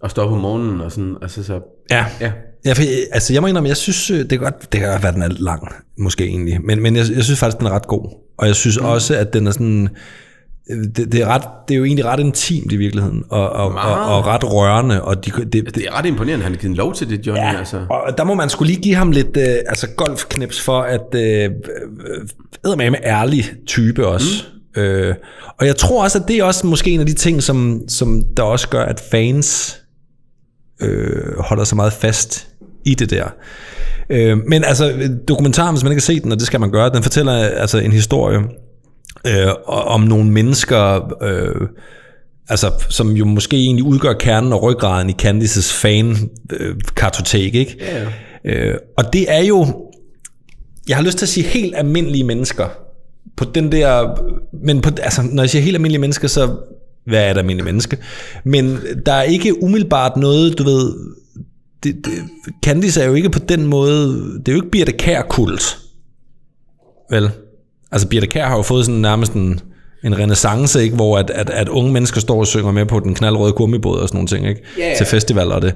at 0.03 0.11
stå 0.11 0.21
op 0.21 0.31
om 0.31 0.37
morgenen, 0.39 0.81
og 0.81 0.91
sådan, 0.91 1.15
altså 1.21 1.43
så, 1.43 1.59
Ja. 1.91 2.05
ja. 2.21 2.31
Ja, 2.65 2.73
for, 2.73 2.81
øh, 2.81 2.87
altså 3.11 3.33
jeg 3.33 3.41
må 3.41 3.47
indrømme, 3.47 3.69
jeg 3.69 3.77
synes, 3.77 4.11
øh, 4.11 4.19
det 4.19 4.29
kan 4.29 4.39
godt, 4.39 4.71
det 4.71 4.79
kan 4.79 4.89
godt 4.89 5.03
være, 5.03 5.11
den 5.11 5.21
er 5.21 5.29
lang, 5.29 5.67
måske 5.97 6.25
egentlig, 6.25 6.59
men, 6.63 6.81
men 6.81 6.95
jeg, 6.95 7.05
jeg 7.15 7.23
synes 7.23 7.39
faktisk, 7.39 7.57
den 7.57 7.67
er 7.67 7.71
ret 7.71 7.87
god. 7.87 8.09
Og 8.37 8.47
jeg 8.47 8.55
synes 8.55 8.79
mm. 8.79 8.85
også, 8.85 9.15
at 9.15 9.33
den 9.33 9.47
er 9.47 9.51
sådan, 9.51 9.89
øh, 10.71 10.77
det, 10.95 11.11
det, 11.11 11.21
er 11.21 11.27
ret, 11.27 11.43
det 11.67 11.73
er 11.73 11.77
jo 11.77 11.85
egentlig 11.85 12.05
ret 12.05 12.19
intimt 12.19 12.71
i 12.71 12.75
virkeligheden, 12.75 13.23
og, 13.29 13.49
og, 13.49 13.65
og, 13.65 13.73
Meget. 13.73 14.09
og 14.09 14.27
ret 14.27 14.53
rørende, 14.53 15.01
og 15.01 15.25
de, 15.25 15.31
det, 15.31 15.53
det, 15.53 15.75
Det 15.75 15.85
er 15.87 15.97
ret 15.97 16.05
imponerende, 16.05 16.43
han 16.43 16.53
har 16.53 16.59
givet 16.59 16.77
lov 16.77 16.93
til 16.93 17.09
det, 17.09 17.27
Johnny, 17.27 17.43
ja. 17.43 17.57
altså. 17.57 17.85
Og 17.89 18.17
der 18.17 18.23
må 18.23 18.33
man 18.33 18.49
skulle 18.49 18.71
lige 18.71 18.81
give 18.81 18.95
ham 18.95 19.11
lidt 19.11 19.37
øh, 19.37 19.55
altså 19.67 19.87
golfknips 19.97 20.61
for, 20.61 20.81
at 20.81 21.15
øh, 21.15 21.49
øh, 22.65 22.77
med 22.77 22.99
ærlig 23.03 23.45
type 23.67 24.07
også. 24.07 24.43
Mm. 24.75 24.81
Øh, 24.81 25.15
og 25.59 25.65
jeg 25.65 25.75
tror 25.75 26.03
også, 26.03 26.19
at 26.19 26.27
det 26.27 26.37
er 26.37 26.43
også 26.43 26.67
måske 26.67 26.91
en 26.91 26.99
af 26.99 27.05
de 27.05 27.13
ting, 27.13 27.43
som, 27.43 27.81
som 27.87 28.21
der 28.37 28.43
også 28.43 28.69
gør, 28.69 28.83
at 28.83 29.03
fans 29.11 29.79
øh, 30.81 31.28
holder 31.49 31.63
så 31.63 31.75
meget 31.75 31.93
fast 31.93 32.47
i 32.85 32.95
det 32.95 33.09
der. 33.09 33.25
Øh, 34.09 34.37
men 34.47 34.63
altså, 34.63 35.09
dokumentaren, 35.27 35.75
hvis 35.75 35.83
man 35.83 35.91
ikke 35.91 36.01
har 36.01 36.13
set 36.13 36.23
den, 36.23 36.31
og 36.31 36.37
det 36.39 36.47
skal 36.47 36.59
man 36.59 36.71
gøre, 36.71 36.89
den 36.89 37.03
fortæller 37.03 37.33
altså 37.33 37.77
en 37.77 37.91
historie 37.91 38.39
øh, 39.27 39.53
om 39.67 40.01
nogle 40.01 40.31
mennesker, 40.31 41.13
øh, 41.23 41.67
altså, 42.49 42.71
som 42.89 43.11
jo 43.11 43.25
måske 43.25 43.57
egentlig 43.57 43.85
udgør 43.85 44.13
kernen 44.13 44.53
og 44.53 44.63
ryggraden 44.63 45.09
i 45.09 45.13
Candices 45.13 45.73
fan-kartotek, 45.73 47.55
ikke? 47.55 47.77
Ja. 47.81 48.05
Øh, 48.45 48.77
og 48.97 49.13
det 49.13 49.25
er 49.31 49.43
jo, 49.43 49.89
jeg 50.87 50.97
har 50.97 51.03
lyst 51.03 51.17
til 51.17 51.25
at 51.25 51.29
sige 51.29 51.47
helt 51.47 51.73
almindelige 51.77 52.23
mennesker, 52.23 52.67
på 53.37 53.45
den 53.45 53.71
der, 53.71 54.19
men 54.63 54.81
på, 54.81 54.89
altså, 55.01 55.21
når 55.31 55.43
jeg 55.43 55.49
siger 55.49 55.61
helt 55.61 55.75
almindelige 55.75 56.01
mennesker, 56.01 56.27
så 56.27 56.55
hvad 57.05 57.23
er 57.23 57.31
et 57.31 57.37
almindeligt 57.37 57.65
menneske? 57.65 57.97
Men 58.43 58.79
der 59.05 59.13
er 59.13 59.23
ikke 59.23 59.63
umiddelbart 59.63 60.17
noget, 60.17 60.57
du 60.57 60.63
ved, 60.63 60.93
det, 61.83 62.05
det, 62.05 62.13
Candice 62.65 63.01
er 63.01 63.07
jo 63.07 63.13
ikke 63.13 63.29
på 63.29 63.39
den 63.39 63.65
måde, 63.65 64.07
det 64.39 64.47
er 64.47 64.51
jo 64.51 64.61
ikke 64.61 64.71
Birte 64.71 64.91
Kær 64.91 65.21
kult. 65.21 65.77
Vel? 67.09 67.29
Altså 67.91 68.07
Birte 68.07 68.27
Kær 68.27 68.45
har 68.45 68.55
jo 68.55 68.61
fået 68.61 68.85
sådan 68.85 69.01
nærmest 69.01 69.33
en, 69.33 69.59
en 70.03 70.17
renaissance, 70.17 70.83
ikke? 70.83 70.95
hvor 70.95 71.17
at, 71.17 71.29
at, 71.29 71.49
at 71.49 71.69
unge 71.69 71.91
mennesker 71.93 72.21
står 72.21 72.39
og 72.39 72.47
synger 72.47 72.71
med 72.71 72.85
på 72.85 72.99
den 72.99 73.15
knaldrøde 73.15 73.53
gummibåd 73.53 73.99
og 73.99 74.07
sådan 74.07 74.17
nogle 74.17 74.27
ting, 74.27 74.47
ikke? 74.47 74.61
Ja. 74.77 74.93
til 74.97 75.05
festivaler 75.05 75.55
og 75.55 75.61
det. 75.61 75.73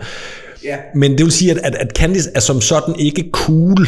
Ja. 0.63 0.78
Men 0.96 1.12
det 1.12 1.24
vil 1.24 1.32
sige, 1.32 1.52
at, 1.52 1.58
at, 1.58 1.76
at 1.76 1.98
Candice 1.98 2.30
er 2.36 2.39
som 2.39 2.62
sådan 2.62 2.96
ikke 3.00 3.30
cool. 3.32 3.88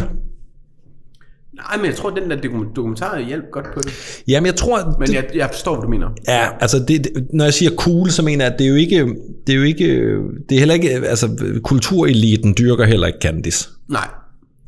Nej, 1.55 1.77
men 1.77 1.85
jeg 1.85 1.95
tror, 1.95 2.09
den 2.09 2.29
der 2.31 2.37
dokum- 2.37 2.73
dokumentar 2.75 3.19
hjalp 3.19 3.43
godt 3.51 3.65
på 3.73 3.79
det. 3.79 4.21
Jamen, 4.27 4.45
jeg 4.45 4.55
tror... 4.55 4.95
Men 4.99 5.07
det, 5.07 5.13
jeg, 5.13 5.25
jeg 5.35 5.49
forstår, 5.51 5.75
hvad 5.75 5.81
du 5.83 5.89
mener. 5.89 6.07
Ja, 6.27 6.47
altså 6.59 6.79
det, 6.79 7.03
det, 7.03 7.27
når 7.33 7.43
jeg 7.43 7.53
siger 7.53 7.71
cool, 7.75 8.11
så 8.11 8.21
mener 8.21 8.45
jeg, 8.45 8.53
at 8.53 8.59
det 8.59 8.65
er 8.65 8.69
jo 8.69 8.75
ikke, 8.75 9.05
det 9.47 9.53
er 9.53 9.57
jo 9.57 9.63
ikke, 9.63 10.17
det 10.49 10.55
er 10.55 10.59
heller 10.59 10.73
ikke, 10.73 10.89
altså 10.89 11.29
kultureliten 11.63 12.55
dyrker 12.57 12.85
heller 12.85 13.07
ikke 13.07 13.19
Candice. 13.21 13.69
Nej. 13.89 14.07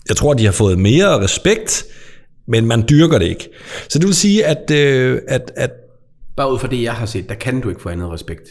Jeg 0.10 0.16
tror, 0.16 0.34
de 0.34 0.46
har 0.46 0.52
fået 0.52 0.80
mere 0.80 1.20
respekt, 1.24 1.86
men 2.48 2.66
man 2.66 2.84
dyrker 2.90 3.20
det 3.20 3.26
ikke. 3.26 3.50
Så 3.90 4.00
det 4.00 4.08
vil 4.08 4.16
sige, 4.16 4.46
at, 4.46 4.72
øh, 4.72 5.20
at, 5.28 5.52
at 5.56 5.72
Bare 6.38 6.54
ud 6.54 6.60
fra 6.60 6.68
det, 6.68 6.84
jeg 6.84 6.94
har 6.94 7.06
set, 7.06 7.30
der 7.30 7.36
kan 7.36 7.62
du 7.62 7.70
ikke 7.70 7.82
få 7.82 7.90
andet 7.90 8.12
respekt. 8.12 8.42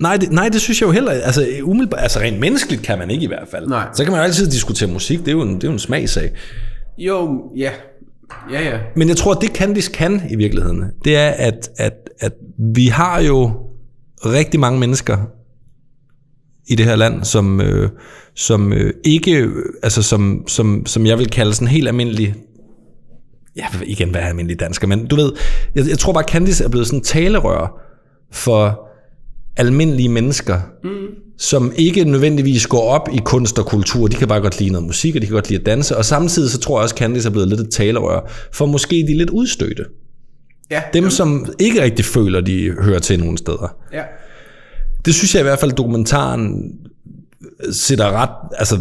nej, 0.00 0.16
det, 0.16 0.32
nej, 0.32 0.48
det 0.48 0.60
synes 0.60 0.80
jeg 0.80 0.86
jo 0.86 0.92
heller 0.92 1.10
altså, 1.10 1.46
umiddelbart, 1.62 2.00
altså 2.02 2.18
rent 2.20 2.40
menneskeligt 2.40 2.82
kan 2.82 2.98
man 2.98 3.10
ikke 3.10 3.24
i 3.24 3.26
hvert 3.26 3.48
fald. 3.50 3.66
Nej. 3.66 3.86
Så 3.94 4.04
kan 4.04 4.12
man 4.12 4.20
jo 4.20 4.24
altid 4.24 4.50
diskutere 4.50 4.88
musik, 4.88 5.18
det 5.18 5.28
er 5.28 5.32
jo 5.32 5.42
en, 5.42 5.54
det 5.54 5.64
er 5.64 5.68
jo 5.68 5.72
en 5.72 5.78
smagsag. 5.78 6.30
Jo, 6.98 7.50
ja. 7.56 7.70
Ja, 8.52 8.62
ja. 8.62 8.78
Men 8.96 9.08
jeg 9.08 9.16
tror, 9.16 9.32
at 9.32 9.40
det 9.40 9.50
Candice 9.56 9.92
kan 9.92 10.22
i 10.30 10.36
virkeligheden, 10.36 10.84
det 11.04 11.16
er, 11.16 11.28
at, 11.28 11.70
at, 11.76 12.10
at 12.20 12.32
vi 12.74 12.86
har 12.86 13.20
jo 13.20 13.52
rigtig 14.24 14.60
mange 14.60 14.80
mennesker 14.80 15.16
i 16.66 16.74
det 16.74 16.86
her 16.86 16.96
land, 16.96 17.24
som, 17.24 17.60
øh, 17.60 17.90
som 18.34 18.72
øh, 18.72 18.94
ikke, 19.04 19.36
øh, 19.36 19.64
altså 19.82 20.02
som, 20.02 20.44
som, 20.46 20.86
som 20.86 21.06
jeg 21.06 21.18
vil 21.18 21.30
kalde 21.30 21.54
sådan 21.54 21.68
helt 21.68 21.88
almindelig, 21.88 22.34
ja, 23.56 23.66
igen, 23.86 24.10
hvad 24.10 24.20
er 24.20 24.26
almindelig 24.26 24.60
dansker, 24.60 24.86
men 24.86 25.06
du 25.06 25.16
ved, 25.16 25.32
jeg, 25.74 25.88
jeg 25.88 25.98
tror 25.98 26.12
bare, 26.12 26.24
Candice 26.28 26.64
er 26.64 26.68
blevet 26.68 26.86
sådan 26.86 26.98
en 26.98 27.04
talerør 27.04 27.80
for 28.32 28.88
almindelige 29.56 30.08
mennesker, 30.08 30.60
mm. 30.84 31.06
Som 31.38 31.72
ikke 31.76 32.04
nødvendigvis 32.04 32.66
går 32.66 32.82
op 32.90 33.08
i 33.12 33.18
kunst 33.24 33.58
og 33.58 33.66
kultur. 33.66 34.06
De 34.06 34.16
kan 34.16 34.28
bare 34.28 34.40
godt 34.40 34.58
lide 34.60 34.70
noget 34.70 34.86
musik, 34.86 35.16
og 35.16 35.20
de 35.22 35.26
kan 35.26 35.34
godt 35.34 35.48
lide 35.48 35.60
at 35.60 35.66
danse. 35.66 35.96
Og 35.96 36.04
samtidig 36.04 36.50
så 36.50 36.58
tror 36.58 36.78
jeg 36.78 36.82
også, 36.82 36.94
at 36.94 36.98
Candice 36.98 37.28
er 37.28 37.32
blevet 37.32 37.48
lidt 37.48 37.60
et 37.60 37.70
talerør 37.70 38.30
for 38.52 38.66
måske 38.66 39.04
de 39.08 39.18
lidt 39.18 39.30
udstødte. 39.30 39.84
Ja, 40.70 40.82
Dem, 40.92 41.10
som 41.10 41.46
ikke 41.58 41.82
rigtig 41.82 42.04
føler, 42.04 42.40
de 42.40 42.74
hører 42.80 42.98
til 42.98 43.18
nogen 43.20 43.36
steder. 43.36 43.76
ja. 43.92 44.02
Det 45.04 45.14
synes 45.14 45.34
jeg 45.34 45.40
i 45.40 45.42
hvert 45.42 45.58
fald, 45.58 45.72
dokumentaren 45.72 46.62
sætter 47.72 48.10
ret, 48.12 48.30
altså 48.58 48.78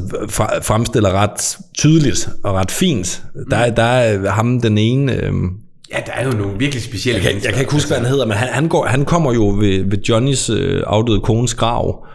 fremstiller 0.61 1.11
ret 1.11 1.57
tydeligt 1.77 2.29
og 2.43 2.53
ret 2.53 2.71
fint. 2.71 3.23
Der, 3.49 3.69
der 3.69 3.83
er 3.83 4.29
ham 4.29 4.61
den 4.61 4.77
ene... 4.77 5.23
Øhm, 5.23 5.49
Ja, 5.93 5.97
der 6.05 6.11
er 6.11 6.25
jo 6.25 6.31
nogle 6.31 6.59
virkelig 6.59 6.83
specielle 6.83 7.23
jeg, 7.23 7.33
jeg 7.43 7.53
kan 7.53 7.61
ikke 7.61 7.71
huske, 7.71 7.87
hvad 7.89 7.97
han 7.97 8.05
hedder, 8.07 8.25
men 8.25 8.37
han, 8.37 8.47
han, 8.47 8.67
går, 8.67 8.85
han 8.85 9.05
kommer 9.05 9.33
jo 9.33 9.47
ved, 9.49 9.83
ved 9.89 9.97
Johnnys 10.09 10.49
øh, 10.49 10.83
afdøde 10.87 11.19
kones 11.19 11.53
grav 11.53 12.05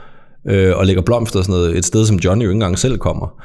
øh, 0.48 0.76
og 0.76 0.86
lægger 0.86 1.02
blomster 1.02 1.38
og 1.38 1.44
sådan 1.44 1.60
noget, 1.60 1.78
et 1.78 1.84
sted, 1.84 2.06
som 2.06 2.16
Johnny 2.16 2.44
jo 2.44 2.48
ikke 2.50 2.56
engang 2.56 2.78
selv 2.78 2.98
kommer. 2.98 3.42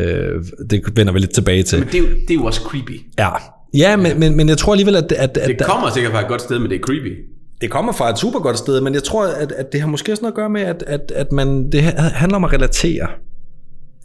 Øh, 0.00 0.44
det 0.70 0.82
vender 0.96 1.12
vi 1.12 1.18
lidt 1.18 1.34
tilbage 1.34 1.62
til. 1.62 1.78
Men 1.78 1.88
det 1.88 1.94
er, 1.94 1.98
jo, 1.98 2.06
det 2.06 2.30
er 2.30 2.34
jo 2.34 2.44
også 2.44 2.60
creepy. 2.60 3.00
Ja, 3.18 3.28
ja 3.74 3.96
men, 3.96 4.20
men, 4.20 4.36
men 4.36 4.48
jeg 4.48 4.58
tror 4.58 4.72
alligevel, 4.72 4.96
at, 4.96 5.12
at, 5.12 5.36
at 5.38 5.48
Det 5.48 5.66
kommer 5.66 5.90
sikkert 5.90 6.12
fra 6.12 6.20
et 6.20 6.28
godt 6.28 6.42
sted, 6.42 6.58
men 6.58 6.70
det 6.70 6.76
er 6.76 6.82
creepy. 6.82 7.16
det 7.60 7.70
kommer 7.70 7.92
fra 7.92 8.10
et 8.10 8.18
super 8.18 8.40
godt 8.40 8.58
sted, 8.58 8.80
men 8.80 8.94
jeg 8.94 9.02
tror, 9.02 9.26
at, 9.26 9.52
at 9.52 9.72
det 9.72 9.80
har 9.80 9.88
måske 9.88 10.12
også 10.12 10.22
noget 10.22 10.32
at 10.32 10.36
gøre 10.36 10.50
med, 10.50 10.60
at, 10.60 10.84
at, 10.86 11.12
at 11.14 11.32
man, 11.32 11.72
det 11.72 11.82
handler 11.82 12.36
om 12.36 12.44
at 12.44 12.52
relatere 12.52 13.06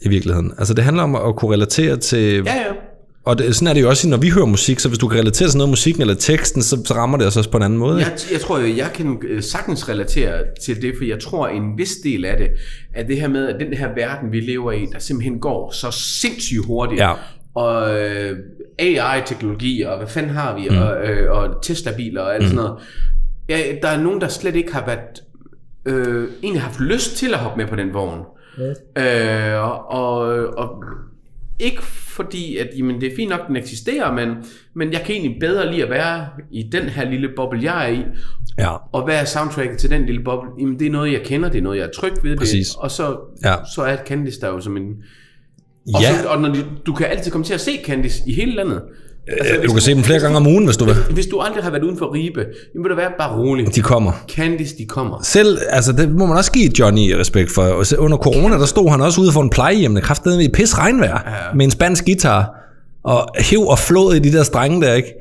i 0.02 0.08
virkeligheden. 0.08 0.52
Altså 0.58 0.74
det 0.74 0.84
handler 0.84 1.02
om 1.02 1.16
at 1.16 1.36
kunne 1.36 1.52
relatere 1.52 1.96
til... 1.96 2.34
Ja, 2.34 2.54
ja. 2.54 2.72
Og 3.24 3.38
det, 3.38 3.56
sådan 3.56 3.68
er 3.68 3.72
det 3.74 3.82
jo 3.82 3.88
også, 3.88 4.08
når 4.08 4.16
vi 4.16 4.28
hører 4.28 4.46
musik, 4.46 4.80
så 4.80 4.88
hvis 4.88 4.98
du 4.98 5.08
kan 5.08 5.18
relatere 5.18 5.48
til 5.48 5.58
noget 5.58 5.68
af 5.68 5.72
musikken 5.72 6.02
eller 6.02 6.14
teksten, 6.14 6.62
så, 6.62 6.84
så 6.84 6.94
rammer 6.94 7.18
det 7.18 7.26
os 7.26 7.36
også 7.36 7.50
på 7.50 7.56
en 7.56 7.62
anden 7.62 7.78
måde. 7.78 7.98
Jeg, 7.98 8.12
jeg 8.32 8.40
tror 8.40 8.58
jo, 8.58 8.76
jeg 8.76 8.90
kan 8.94 9.18
øh, 9.28 9.42
sagtens 9.42 9.88
relatere 9.88 10.32
til 10.62 10.82
det, 10.82 10.94
for 10.98 11.04
jeg 11.04 11.20
tror 11.20 11.48
en 11.48 11.78
vis 11.78 11.92
del 12.04 12.24
af 12.24 12.36
det, 12.36 12.48
er 12.94 13.02
det 13.02 13.20
her 13.20 13.28
med, 13.28 13.48
at 13.48 13.60
den 13.60 13.74
her 13.74 13.94
verden, 13.94 14.32
vi 14.32 14.40
lever 14.40 14.72
i, 14.72 14.86
der 14.92 14.98
simpelthen 14.98 15.40
går 15.40 15.70
så 15.70 15.90
sindssygt 15.90 16.66
hurtigt. 16.66 17.00
Ja. 17.00 17.12
Og 17.54 18.00
øh, 18.00 18.38
AI-teknologi, 18.78 19.82
og 19.82 19.96
hvad 19.96 20.08
fanden 20.08 20.32
har 20.32 20.58
vi, 20.58 20.68
mm. 20.70 20.78
og, 20.78 20.96
øh, 21.06 21.32
og 21.32 21.62
Tesla-biler 21.62 22.20
og 22.20 22.34
alt 22.34 22.42
mm. 22.42 22.48
sådan 22.48 22.64
noget. 22.64 22.82
Ja, 23.48 23.60
der 23.82 23.88
er 23.88 24.02
nogen, 24.02 24.20
der 24.20 24.28
slet 24.28 24.56
ikke 24.56 24.72
har 24.72 24.86
været, 24.86 25.22
øh, 25.86 26.28
egentlig 26.42 26.62
haft 26.62 26.80
lyst 26.80 27.16
til 27.16 27.34
at 27.34 27.38
hoppe 27.38 27.58
med 27.58 27.66
på 27.66 27.76
den 27.76 27.94
vogn. 27.94 28.20
Mm. 28.58 29.02
Øh, 29.02 29.62
og, 29.62 29.90
og, 29.90 30.18
og 30.58 30.84
ikke 31.58 31.82
fordi, 31.82 32.56
at 32.56 32.68
jamen, 32.78 33.00
det 33.00 33.12
er 33.12 33.16
fint 33.16 33.30
nok, 33.30 33.48
den 33.48 33.56
eksisterer, 33.56 34.12
men, 34.12 34.28
men 34.74 34.92
jeg 34.92 35.00
kan 35.06 35.14
egentlig 35.16 35.40
bedre 35.40 35.70
lide 35.72 35.82
at 35.84 35.90
være 35.90 36.26
i 36.52 36.62
den 36.72 36.82
her 36.82 37.10
lille 37.10 37.28
boble, 37.36 37.62
jeg 37.62 37.90
er 37.90 37.92
i, 37.94 38.02
Ja. 38.58 38.70
og 38.92 39.04
hvad 39.04 39.20
er 39.20 39.24
soundtracket 39.24 39.78
til 39.78 39.90
den 39.90 40.06
lille 40.06 40.24
boble? 40.24 40.50
Jamen, 40.60 40.78
det 40.78 40.86
er 40.86 40.90
noget, 40.90 41.12
jeg 41.12 41.20
kender, 41.24 41.48
det 41.48 41.58
er 41.58 41.62
noget, 41.62 41.78
jeg 41.78 41.84
er 41.86 41.90
tryg 41.90 42.12
ved. 42.22 42.36
Præcis. 42.36 42.68
Det, 42.68 42.76
og 42.78 42.90
så, 42.90 43.16
Ja. 43.44 43.54
så 43.74 43.82
er 43.82 43.96
Candice 44.06 44.40
der 44.40 44.48
jo 44.48 44.60
som 44.60 44.76
en... 44.76 44.94
Og, 45.94 46.02
Ja, 46.02 46.22
så, 46.22 46.28
og 46.28 46.40
når 46.40 46.48
de, 46.48 46.64
du 46.86 46.92
kan 46.92 47.06
altid 47.06 47.30
komme 47.30 47.44
til 47.44 47.54
at 47.54 47.60
se 47.60 47.70
Candice 47.84 48.22
i 48.26 48.32
hele 48.32 48.54
landet. 48.54 48.82
Altså, 49.28 49.54
du 49.66 49.72
kan 49.72 49.80
se 49.80 49.94
dem 49.94 50.02
flere 50.02 50.20
gange 50.20 50.36
om 50.36 50.46
ugen, 50.46 50.64
hvis 50.64 50.76
du 50.76 50.84
vil. 50.84 50.94
Hvis 51.10 51.26
du 51.26 51.40
aldrig 51.40 51.64
har 51.64 51.70
været 51.70 51.82
uden 51.82 51.98
for 51.98 52.14
Ribe, 52.14 52.40
jamen 52.74 52.84
vil 52.84 52.90
du 52.90 52.96
være 52.96 53.10
bare 53.18 53.38
rolig. 53.38 53.74
De 53.74 53.80
kommer. 53.80 54.12
Candice, 54.28 54.78
de 54.78 54.86
kommer. 54.86 55.20
Selv, 55.22 55.58
altså 55.70 55.92
det 55.92 56.10
må 56.10 56.26
man 56.26 56.36
også 56.36 56.52
give 56.52 56.70
Johnny 56.78 57.10
respekt 57.10 57.50
for. 57.54 57.82
Så 57.82 57.96
Under 57.96 58.18
corona, 58.18 58.58
der 58.58 58.66
stod 58.66 58.90
han 58.90 59.00
også 59.00 59.20
ude 59.20 59.32
for 59.32 59.42
en 59.42 59.50
plejehjem, 59.50 59.94
der 59.94 60.00
kraftede 60.00 60.44
i 60.44 60.48
pis 60.48 60.78
regnvejr, 60.78 61.22
ja. 61.26 61.54
med 61.54 61.64
en 61.64 61.70
spansk 61.70 62.04
guitar, 62.04 62.54
og 63.04 63.28
hæv 63.38 63.60
og 63.60 63.78
flåede 63.78 64.16
i 64.16 64.20
de 64.20 64.32
der 64.32 64.42
strenge 64.42 64.80
der, 64.80 64.94
ikke? 64.94 65.14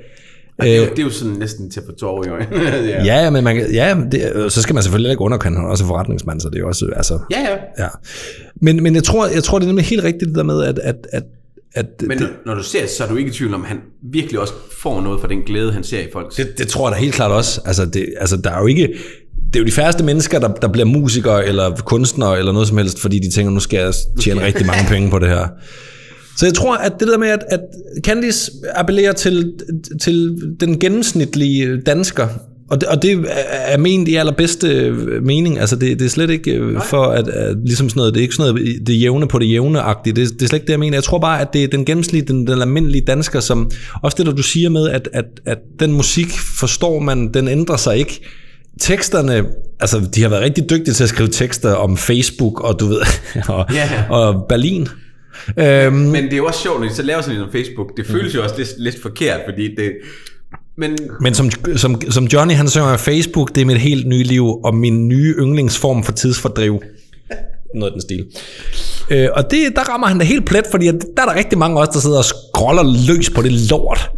Og 0.59 0.65
det, 0.65 0.75
er 0.75 0.79
jo, 0.79 0.89
det 0.89 0.99
er 0.99 1.03
jo 1.03 1.09
sådan 1.09 1.33
næsten 1.33 1.71
til 1.71 1.79
at 1.79 1.85
få 1.85 1.91
tårer 1.91 2.25
i 2.25 2.29
øjnene. 2.29 2.65
ja. 2.87 3.03
Ja, 3.03 3.29
men 3.29 3.43
man, 3.43 3.71
ja 3.73 3.95
det, 4.11 4.51
så 4.53 4.61
skal 4.61 4.73
man 4.73 4.83
selvfølgelig 4.83 5.11
ikke 5.11 5.21
underkende, 5.21 5.57
han 5.57 5.65
er 5.65 5.69
også 5.69 5.85
forretningsmand, 5.85 6.39
så 6.39 6.49
det 6.49 6.55
er 6.55 6.59
jo 6.59 6.67
også, 6.67 6.89
altså, 6.95 7.19
ja, 7.31 7.39
ja. 7.39 7.83
ja. 7.83 7.89
Men, 8.61 8.83
men 8.83 8.95
jeg, 8.95 9.03
tror, 9.03 9.27
jeg 9.27 9.43
tror, 9.43 9.59
det 9.59 9.65
er 9.65 9.67
nemlig 9.67 9.85
helt 9.85 10.03
rigtigt 10.03 10.29
det 10.29 10.35
der 10.35 10.43
med, 10.43 10.63
at, 10.63 10.79
at, 10.79 11.07
at, 11.11 11.23
at 11.75 11.85
Men 12.07 12.17
det, 12.17 12.29
når, 12.45 12.55
du 12.55 12.63
ser 12.63 12.87
så 12.87 13.03
er 13.03 13.07
du 13.07 13.15
ikke 13.15 13.29
i 13.29 13.33
tvivl 13.33 13.53
om, 13.53 13.61
at 13.61 13.67
han 13.67 13.77
virkelig 14.11 14.39
også 14.39 14.53
får 14.81 15.01
noget 15.01 15.21
for 15.21 15.27
den 15.27 15.41
glæde, 15.41 15.71
han 15.71 15.83
ser 15.83 15.99
i 15.99 16.07
folk. 16.13 16.37
det, 16.37 16.57
det 16.57 16.67
tror 16.67 16.89
jeg 16.89 16.95
da 16.95 17.01
helt 17.01 17.13
klart 17.13 17.31
også. 17.31 17.61
Altså, 17.65 17.85
det, 17.85 18.05
altså 18.19 18.37
der 18.37 18.51
er 18.51 18.59
jo 18.59 18.67
ikke, 18.67 18.87
det 19.47 19.55
er 19.55 19.59
jo 19.59 19.65
de 19.65 19.71
færreste 19.71 20.03
mennesker, 20.03 20.39
der, 20.39 20.53
der 20.53 20.67
bliver 20.67 20.85
musikere 20.85 21.45
eller 21.45 21.75
kunstnere 21.75 22.39
eller 22.39 22.51
noget 22.51 22.67
som 22.67 22.77
helst, 22.77 22.99
fordi 22.99 23.19
de 23.19 23.31
tænker, 23.31 23.51
nu 23.51 23.59
skal 23.59 23.77
jeg 23.79 23.93
tjene 24.21 24.45
rigtig 24.45 24.65
mange 24.65 24.83
penge 24.87 25.09
på 25.09 25.19
det 25.19 25.29
her. 25.29 25.47
Så 26.37 26.45
jeg 26.45 26.53
tror, 26.53 26.75
at 26.75 26.93
det 26.99 27.07
der 27.07 27.17
med, 27.17 27.27
at, 27.27 27.43
at 27.49 27.59
Candice 28.05 28.51
appellerer 28.75 29.13
til, 29.13 29.53
til 30.01 30.37
den 30.59 30.79
gennemsnitlige 30.79 31.81
dansker, 31.81 32.27
og 32.69 32.81
det, 32.81 32.89
og 32.89 33.01
det 33.01 33.25
er 33.49 33.77
ment 33.77 34.07
i 34.07 34.15
allerbedste 34.15 34.67
øh, 34.67 35.23
mening. 35.23 35.59
Altså 35.59 35.75
det, 35.75 35.99
det 35.99 36.05
er 36.05 36.09
slet 36.09 36.29
ikke 36.29 36.51
øh, 36.51 36.81
for 36.81 37.03
at, 37.03 37.27
at 37.27 37.57
ligesom 37.65 37.89
sådan 37.89 37.99
noget, 37.99 38.13
det 38.13 38.19
er 38.19 38.23
ikke 38.23 38.35
sådan 38.35 38.53
noget 38.55 38.87
det 38.87 39.01
jævne 39.01 39.27
på 39.27 39.39
det 39.39 39.45
jævne-agtige. 39.45 40.13
Det, 40.13 40.15
det 40.15 40.41
er 40.41 40.47
slet 40.47 40.53
ikke 40.53 40.65
det, 40.65 40.71
jeg 40.71 40.79
mener. 40.79 40.97
Jeg 40.97 41.03
tror 41.03 41.19
bare, 41.19 41.41
at 41.41 41.53
det 41.53 41.63
er 41.63 41.67
den 41.67 41.85
gennemsnitlige, 41.85 42.33
den, 42.33 42.47
den 42.47 42.61
almindelige 42.61 43.05
dansker, 43.07 43.39
som 43.39 43.71
også 44.03 44.15
det, 44.17 44.25
der 44.25 44.31
du 44.31 44.43
siger 44.43 44.69
med, 44.69 44.89
at, 44.89 45.09
at, 45.13 45.25
at 45.45 45.57
den 45.79 45.91
musik 45.93 46.27
forstår 46.59 46.99
man, 46.99 47.33
den 47.33 47.47
ændrer 47.47 47.77
sig 47.77 47.97
ikke 47.97 48.21
teksterne, 48.79 49.43
altså 49.79 50.09
de 50.15 50.21
har 50.21 50.29
været 50.29 50.41
rigtig 50.43 50.69
dygtige 50.69 50.93
til 50.93 51.03
at 51.03 51.09
skrive 51.09 51.29
tekster 51.29 51.73
om 51.73 51.97
Facebook 51.97 52.61
og 52.61 52.79
du 52.79 52.85
ved, 52.87 53.01
og, 53.49 53.65
Ja. 53.73 53.89
og 54.09 54.45
Berlin. 54.49 54.87
Øhm, 55.59 55.95
Men 55.95 56.23
det 56.23 56.33
er 56.33 56.37
jo 56.37 56.45
også 56.45 56.59
sjovt, 56.61 56.79
når 56.81 56.87
de 56.87 56.93
så 56.95 57.03
laver 57.03 57.21
sådan 57.21 57.35
noget 57.35 57.51
på 57.51 57.57
Facebook. 57.57 57.97
Det 57.97 58.05
føles 58.07 58.35
jo 58.35 58.43
også 58.43 58.55
lidt, 58.57 58.69
lidt 58.77 59.01
forkert, 59.01 59.39
fordi 59.49 59.63
det... 59.75 59.91
Men 60.77 60.97
men 61.21 61.33
som, 61.33 61.49
som, 61.75 62.01
som 62.11 62.25
Johnny 62.25 62.53
han 62.53 62.69
synger 62.69 62.97
Facebook, 62.97 63.55
det 63.55 63.61
er 63.61 63.65
mit 63.65 63.77
helt 63.79 64.07
nye 64.07 64.23
liv, 64.23 64.45
og 64.63 64.75
min 64.75 65.07
nye 65.07 65.35
yndlingsform 65.39 66.03
for 66.03 66.11
tidsfordriv. 66.11 66.81
Noget 67.75 67.91
af 67.91 67.93
den 67.93 68.01
stil. 68.01 68.25
Øh, 69.09 69.29
og 69.33 69.51
det, 69.51 69.75
der 69.75 69.81
rammer 69.81 70.07
han 70.07 70.19
det 70.19 70.27
helt 70.27 70.45
plet, 70.45 70.63
fordi 70.71 70.87
at 70.87 70.95
der 71.17 71.21
er 71.23 71.25
der 71.25 71.35
rigtig 71.35 71.57
mange 71.57 71.79
også, 71.79 71.91
der 71.93 71.99
sidder 71.99 72.17
og 72.17 72.25
scroller 72.25 72.83
løs 73.07 73.29
på 73.29 73.41
det 73.41 73.51
lort. 73.51 74.11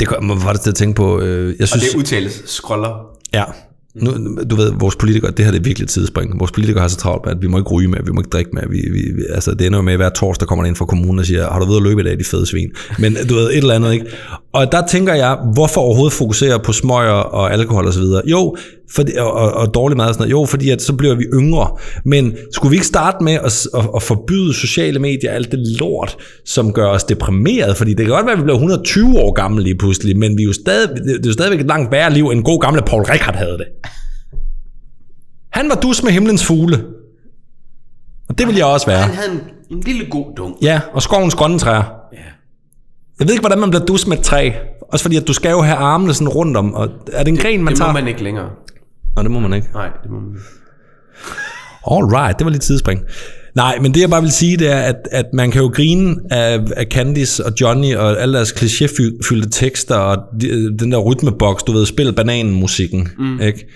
Det 0.00 0.08
gør- 0.08 0.44
var 0.44 0.52
det 0.52 0.60
til 0.60 0.70
at 0.70 0.76
tænke 0.76 0.94
på. 0.96 1.20
Øh, 1.20 1.54
jeg 1.58 1.62
og 1.62 1.68
synes, 1.68 1.84
det 1.88 1.96
udtales 1.98 2.42
scroller. 2.46 3.06
Ja. 3.34 3.44
Nu, 4.00 4.38
du 4.50 4.56
ved, 4.56 4.72
vores 4.78 4.96
politikere, 4.96 5.30
det 5.30 5.44
her 5.44 5.52
det 5.52 5.58
er 5.58 5.62
virkelig 5.62 5.84
et 5.84 5.90
tidsspring. 5.90 6.40
Vores 6.40 6.52
politikere 6.52 6.80
har 6.80 6.88
så 6.88 6.96
travlt 6.96 7.26
med, 7.26 7.34
at 7.34 7.42
vi 7.42 7.46
må 7.46 7.58
ikke 7.58 7.70
ryge 7.70 7.88
med, 7.88 7.98
vi 8.04 8.12
må 8.12 8.20
ikke 8.20 8.30
drikke 8.30 8.50
med. 8.52 8.62
Vi, 8.70 8.76
vi, 8.76 9.00
vi, 9.16 9.22
altså, 9.34 9.54
det 9.54 9.66
ender 9.66 9.78
jo 9.78 9.82
med, 9.82 9.92
at 9.92 9.98
hver 9.98 10.08
torsdag 10.08 10.48
kommer 10.48 10.64
der 10.64 10.68
ind 10.68 10.76
fra 10.76 10.84
kommunen 10.84 11.18
og 11.18 11.26
siger, 11.26 11.50
har 11.50 11.58
du 11.58 11.66
ved 11.66 11.76
at 11.76 11.82
løbe 11.82 12.00
i 12.00 12.04
dag, 12.04 12.18
de 12.18 12.24
fede 12.24 12.46
svin? 12.46 12.70
Men 12.98 13.16
du 13.28 13.34
ved, 13.34 13.50
et 13.50 13.56
eller 13.56 13.74
andet, 13.74 13.92
ikke? 13.92 14.06
Og 14.52 14.72
der 14.72 14.86
tænker 14.86 15.14
jeg, 15.14 15.38
hvorfor 15.54 15.80
overhovedet 15.80 16.12
fokusere 16.12 16.60
på 16.60 16.72
smøger 16.72 17.12
og 17.12 17.52
alkohol 17.52 17.86
og 17.86 17.92
så 17.92 18.00
videre? 18.00 18.22
Jo, 18.26 18.56
fordi, 18.90 19.12
og, 19.18 19.32
og, 19.32 19.52
og 19.52 19.74
dårlig 19.74 19.96
mad 19.96 20.06
og 20.06 20.14
sådan 20.14 20.28
noget. 20.28 20.42
Jo, 20.42 20.46
fordi 20.46 20.70
at 20.70 20.82
så 20.82 20.92
bliver 20.92 21.14
vi 21.14 21.24
yngre. 21.24 21.68
Men 22.04 22.36
skulle 22.52 22.70
vi 22.70 22.76
ikke 22.76 22.86
starte 22.86 23.24
med 23.24 23.32
at, 23.32 23.66
at, 23.74 23.88
at 23.96 24.02
forbyde 24.02 24.54
sociale 24.54 24.98
medier, 24.98 25.30
alt 25.30 25.50
det 25.50 25.58
lort, 25.80 26.16
som 26.44 26.72
gør 26.72 26.86
os 26.86 27.04
deprimeret? 27.04 27.76
Fordi 27.76 27.90
det 27.90 28.06
kan 28.06 28.14
godt 28.14 28.26
være, 28.26 28.32
at 28.32 28.38
vi 28.38 28.42
bliver 28.42 28.56
120 28.56 29.18
år 29.18 29.32
gamle 29.32 29.62
lige 29.62 29.78
pludselig, 29.78 30.18
men 30.18 30.38
vi 30.38 30.42
er 30.42 30.46
jo 30.46 30.52
stadig, 30.52 30.88
det 31.04 31.14
er 31.14 31.26
jo 31.26 31.32
stadigvæk 31.32 31.60
et 31.60 31.66
langt 31.66 31.92
værre 31.92 32.12
liv, 32.12 32.28
end 32.28 32.44
god 32.44 32.60
gamle 32.60 32.82
Paul 32.86 33.02
Rickard 33.02 33.34
havde 33.34 33.58
det. 33.58 33.66
Han 35.58 35.68
var 35.68 35.74
dus 35.74 36.02
med 36.02 36.12
himlens 36.12 36.46
fugle. 36.46 36.84
Og 38.28 38.38
det 38.38 38.46
vil 38.46 38.56
jeg 38.56 38.64
også 38.64 38.86
være. 38.86 39.02
Han 39.02 39.14
havde 39.14 39.30
en, 39.30 39.76
en 39.76 39.80
lille 39.80 40.06
god 40.10 40.26
dunk. 40.36 40.56
Ja, 40.62 40.80
og 40.92 41.02
skovens 41.02 41.34
grønne 41.34 41.58
træer. 41.58 41.82
Ja. 42.12 42.18
Jeg 43.18 43.26
ved 43.26 43.30
ikke, 43.30 43.42
hvordan 43.42 43.58
man 43.58 43.70
bliver 43.70 43.84
dus 43.84 44.06
med 44.06 44.18
et 44.18 44.24
træ. 44.24 44.50
Også 44.92 45.04
fordi, 45.04 45.16
at 45.16 45.28
du 45.28 45.32
skal 45.32 45.50
jo 45.50 45.62
have 45.62 45.76
armene 45.76 46.14
sådan 46.14 46.28
rundt 46.28 46.56
om, 46.56 46.74
og 46.74 46.88
er 47.12 47.22
det 47.22 47.32
en 47.32 47.36
gren, 47.36 47.62
man 47.62 47.70
det 47.70 47.78
tager? 47.78 47.92
må 47.92 47.98
man 47.98 48.08
ikke 48.08 48.22
længere. 48.22 48.50
Nå, 49.16 49.22
det 49.22 49.30
må 49.30 49.40
man 49.40 49.52
ikke. 49.52 49.68
Nej, 49.74 49.88
det 50.02 50.10
må 50.10 50.20
man 50.20 50.28
ikke. 50.28 50.40
All 51.90 52.04
right, 52.04 52.38
det 52.38 52.44
var 52.44 52.50
lidt 52.50 52.62
tidsspring. 52.62 53.00
Nej, 53.54 53.78
men 53.78 53.94
det 53.94 54.00
jeg 54.00 54.10
bare 54.10 54.22
vil 54.22 54.32
sige, 54.32 54.56
det 54.56 54.72
er, 54.72 54.80
at, 54.80 55.08
at 55.12 55.26
man 55.32 55.50
kan 55.50 55.62
jo 55.62 55.68
grine 55.68 56.16
af, 56.30 56.60
af 56.76 56.86
Candice 56.90 57.46
og 57.46 57.52
Johnny 57.60 57.96
og 57.96 58.20
alle 58.20 58.34
deres 58.34 58.52
klichéfyldte 58.52 59.48
tekster 59.50 59.94
og 59.94 60.18
de, 60.40 60.78
den 60.78 60.92
der 60.92 60.98
rytmeboks, 60.98 61.62
du 61.62 61.72
ved, 61.72 61.86
spil 61.86 62.12
bananen-musikken, 62.12 63.08
mm. 63.18 63.40
ikke? 63.40 63.66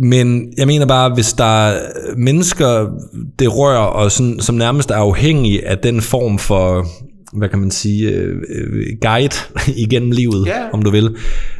Men 0.00 0.52
jeg 0.56 0.66
mener 0.66 0.86
bare, 0.86 1.14
hvis 1.14 1.32
der 1.32 1.44
er 1.68 1.80
mennesker, 2.16 2.98
det 3.38 3.56
rører, 3.56 3.78
og 3.78 4.12
sådan, 4.12 4.40
som 4.40 4.54
nærmest 4.54 4.90
er 4.90 4.94
afhængige 4.94 5.66
af 5.66 5.78
den 5.78 6.00
form 6.00 6.38
for, 6.38 6.86
hvad 7.32 7.48
kan 7.48 7.58
man 7.58 7.70
sige, 7.70 8.10
øh, 8.10 8.36
øh, 8.48 8.86
guide 9.02 9.34
igennem 9.86 10.10
livet, 10.10 10.46
Ja. 10.46 10.70
om 10.72 10.82
du 10.82 10.90
vil, 10.90 11.16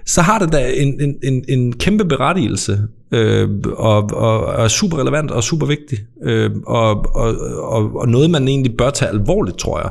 så 0.06 0.22
har 0.22 0.38
det 0.38 0.52
da 0.52 0.72
en, 0.74 1.00
en, 1.00 1.14
en, 1.22 1.44
en 1.48 1.72
kæmpe 1.72 2.04
berettigelse, 2.04 2.78
øh, 3.12 3.48
og, 3.72 4.10
og, 4.12 4.44
og 4.46 4.64
er 4.64 4.68
super 4.68 4.98
relevant 5.00 5.30
og 5.30 5.44
super 5.44 5.66
vigtig, 5.66 5.98
øh, 6.22 6.50
og, 6.66 6.90
og, 7.14 7.36
og, 7.62 7.96
og 7.96 8.08
noget, 8.08 8.30
man 8.30 8.48
egentlig 8.48 8.76
bør 8.76 8.90
tage 8.90 9.08
alvorligt, 9.10 9.58
tror 9.58 9.80
jeg. 9.80 9.90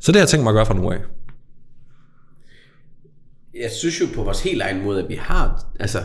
Så 0.00 0.12
det 0.12 0.16
har 0.16 0.22
jeg 0.22 0.28
tænkt 0.28 0.44
mig 0.44 0.50
at 0.50 0.54
gøre 0.54 0.66
fra 0.66 0.74
nu 0.74 0.90
af. 0.90 0.98
Jeg 3.62 3.70
synes 3.70 4.00
jo 4.00 4.06
på 4.14 4.22
vores 4.22 4.42
helt 4.42 4.62
egen 4.62 4.84
måde, 4.84 5.02
at 5.02 5.08
vi 5.08 5.14
har... 5.20 5.64
Altså, 5.80 5.98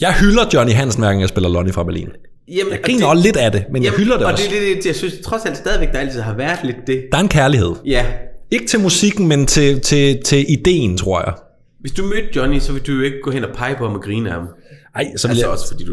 Jeg 0.00 0.14
hylder 0.20 0.44
Johnny 0.54 0.72
Hansen, 0.72 1.00
hver 1.02 1.08
gang 1.08 1.20
jeg 1.20 1.28
spiller 1.28 1.48
Lonnie 1.50 1.72
fra 1.72 1.84
Berlin. 1.84 2.08
jamen, 2.48 2.72
Jeg 2.72 2.80
griner 2.82 3.06
også 3.06 3.22
lidt 3.22 3.36
af 3.36 3.52
det, 3.52 3.64
men 3.72 3.84
jeg 3.84 3.92
hylder 3.92 4.16
det 4.16 4.26
og 4.26 4.32
også. 4.32 4.44
det, 4.50 4.60
det, 4.60 4.76
det, 4.76 4.86
jeg 4.86 4.94
synes 4.94 5.14
trods 5.24 5.44
alt 5.44 5.56
stadigvæk, 5.56 5.92
der 5.92 5.98
altid 5.98 6.20
har 6.20 6.34
været 6.36 6.58
lidt 6.64 6.76
det. 6.86 7.02
Der 7.12 7.18
er 7.18 7.22
en 7.22 7.28
kærlighed. 7.28 7.72
Ja, 7.86 8.06
Ikke 8.50 8.66
til 8.66 8.80
musikken, 8.80 9.28
men 9.28 9.46
til, 9.46 9.80
til, 9.80 10.22
til 10.24 10.44
ideen, 10.52 10.96
tror 10.96 11.20
jeg. 11.20 11.32
hvis 11.80 11.92
du 11.92 12.02
mødte 12.04 12.28
Johnny, 12.36 12.58
så 12.58 12.72
vil 12.72 12.82
du 12.82 12.92
jo 12.92 13.02
ikke 13.02 13.16
gå 13.24 13.30
hen 13.30 13.44
og 13.44 13.50
pege 13.54 13.74
på 13.78 13.84
ham 13.86 13.94
og 13.96 14.02
grine 14.02 14.28
af 14.28 14.34
ham. 14.34 14.46
Ej, 14.94 15.04
så 15.16 15.28
vil 15.28 15.32
Altså 15.32 15.46
jeg, 15.46 15.52
også 15.52 15.68
fordi 15.68 15.84
du 15.84 15.92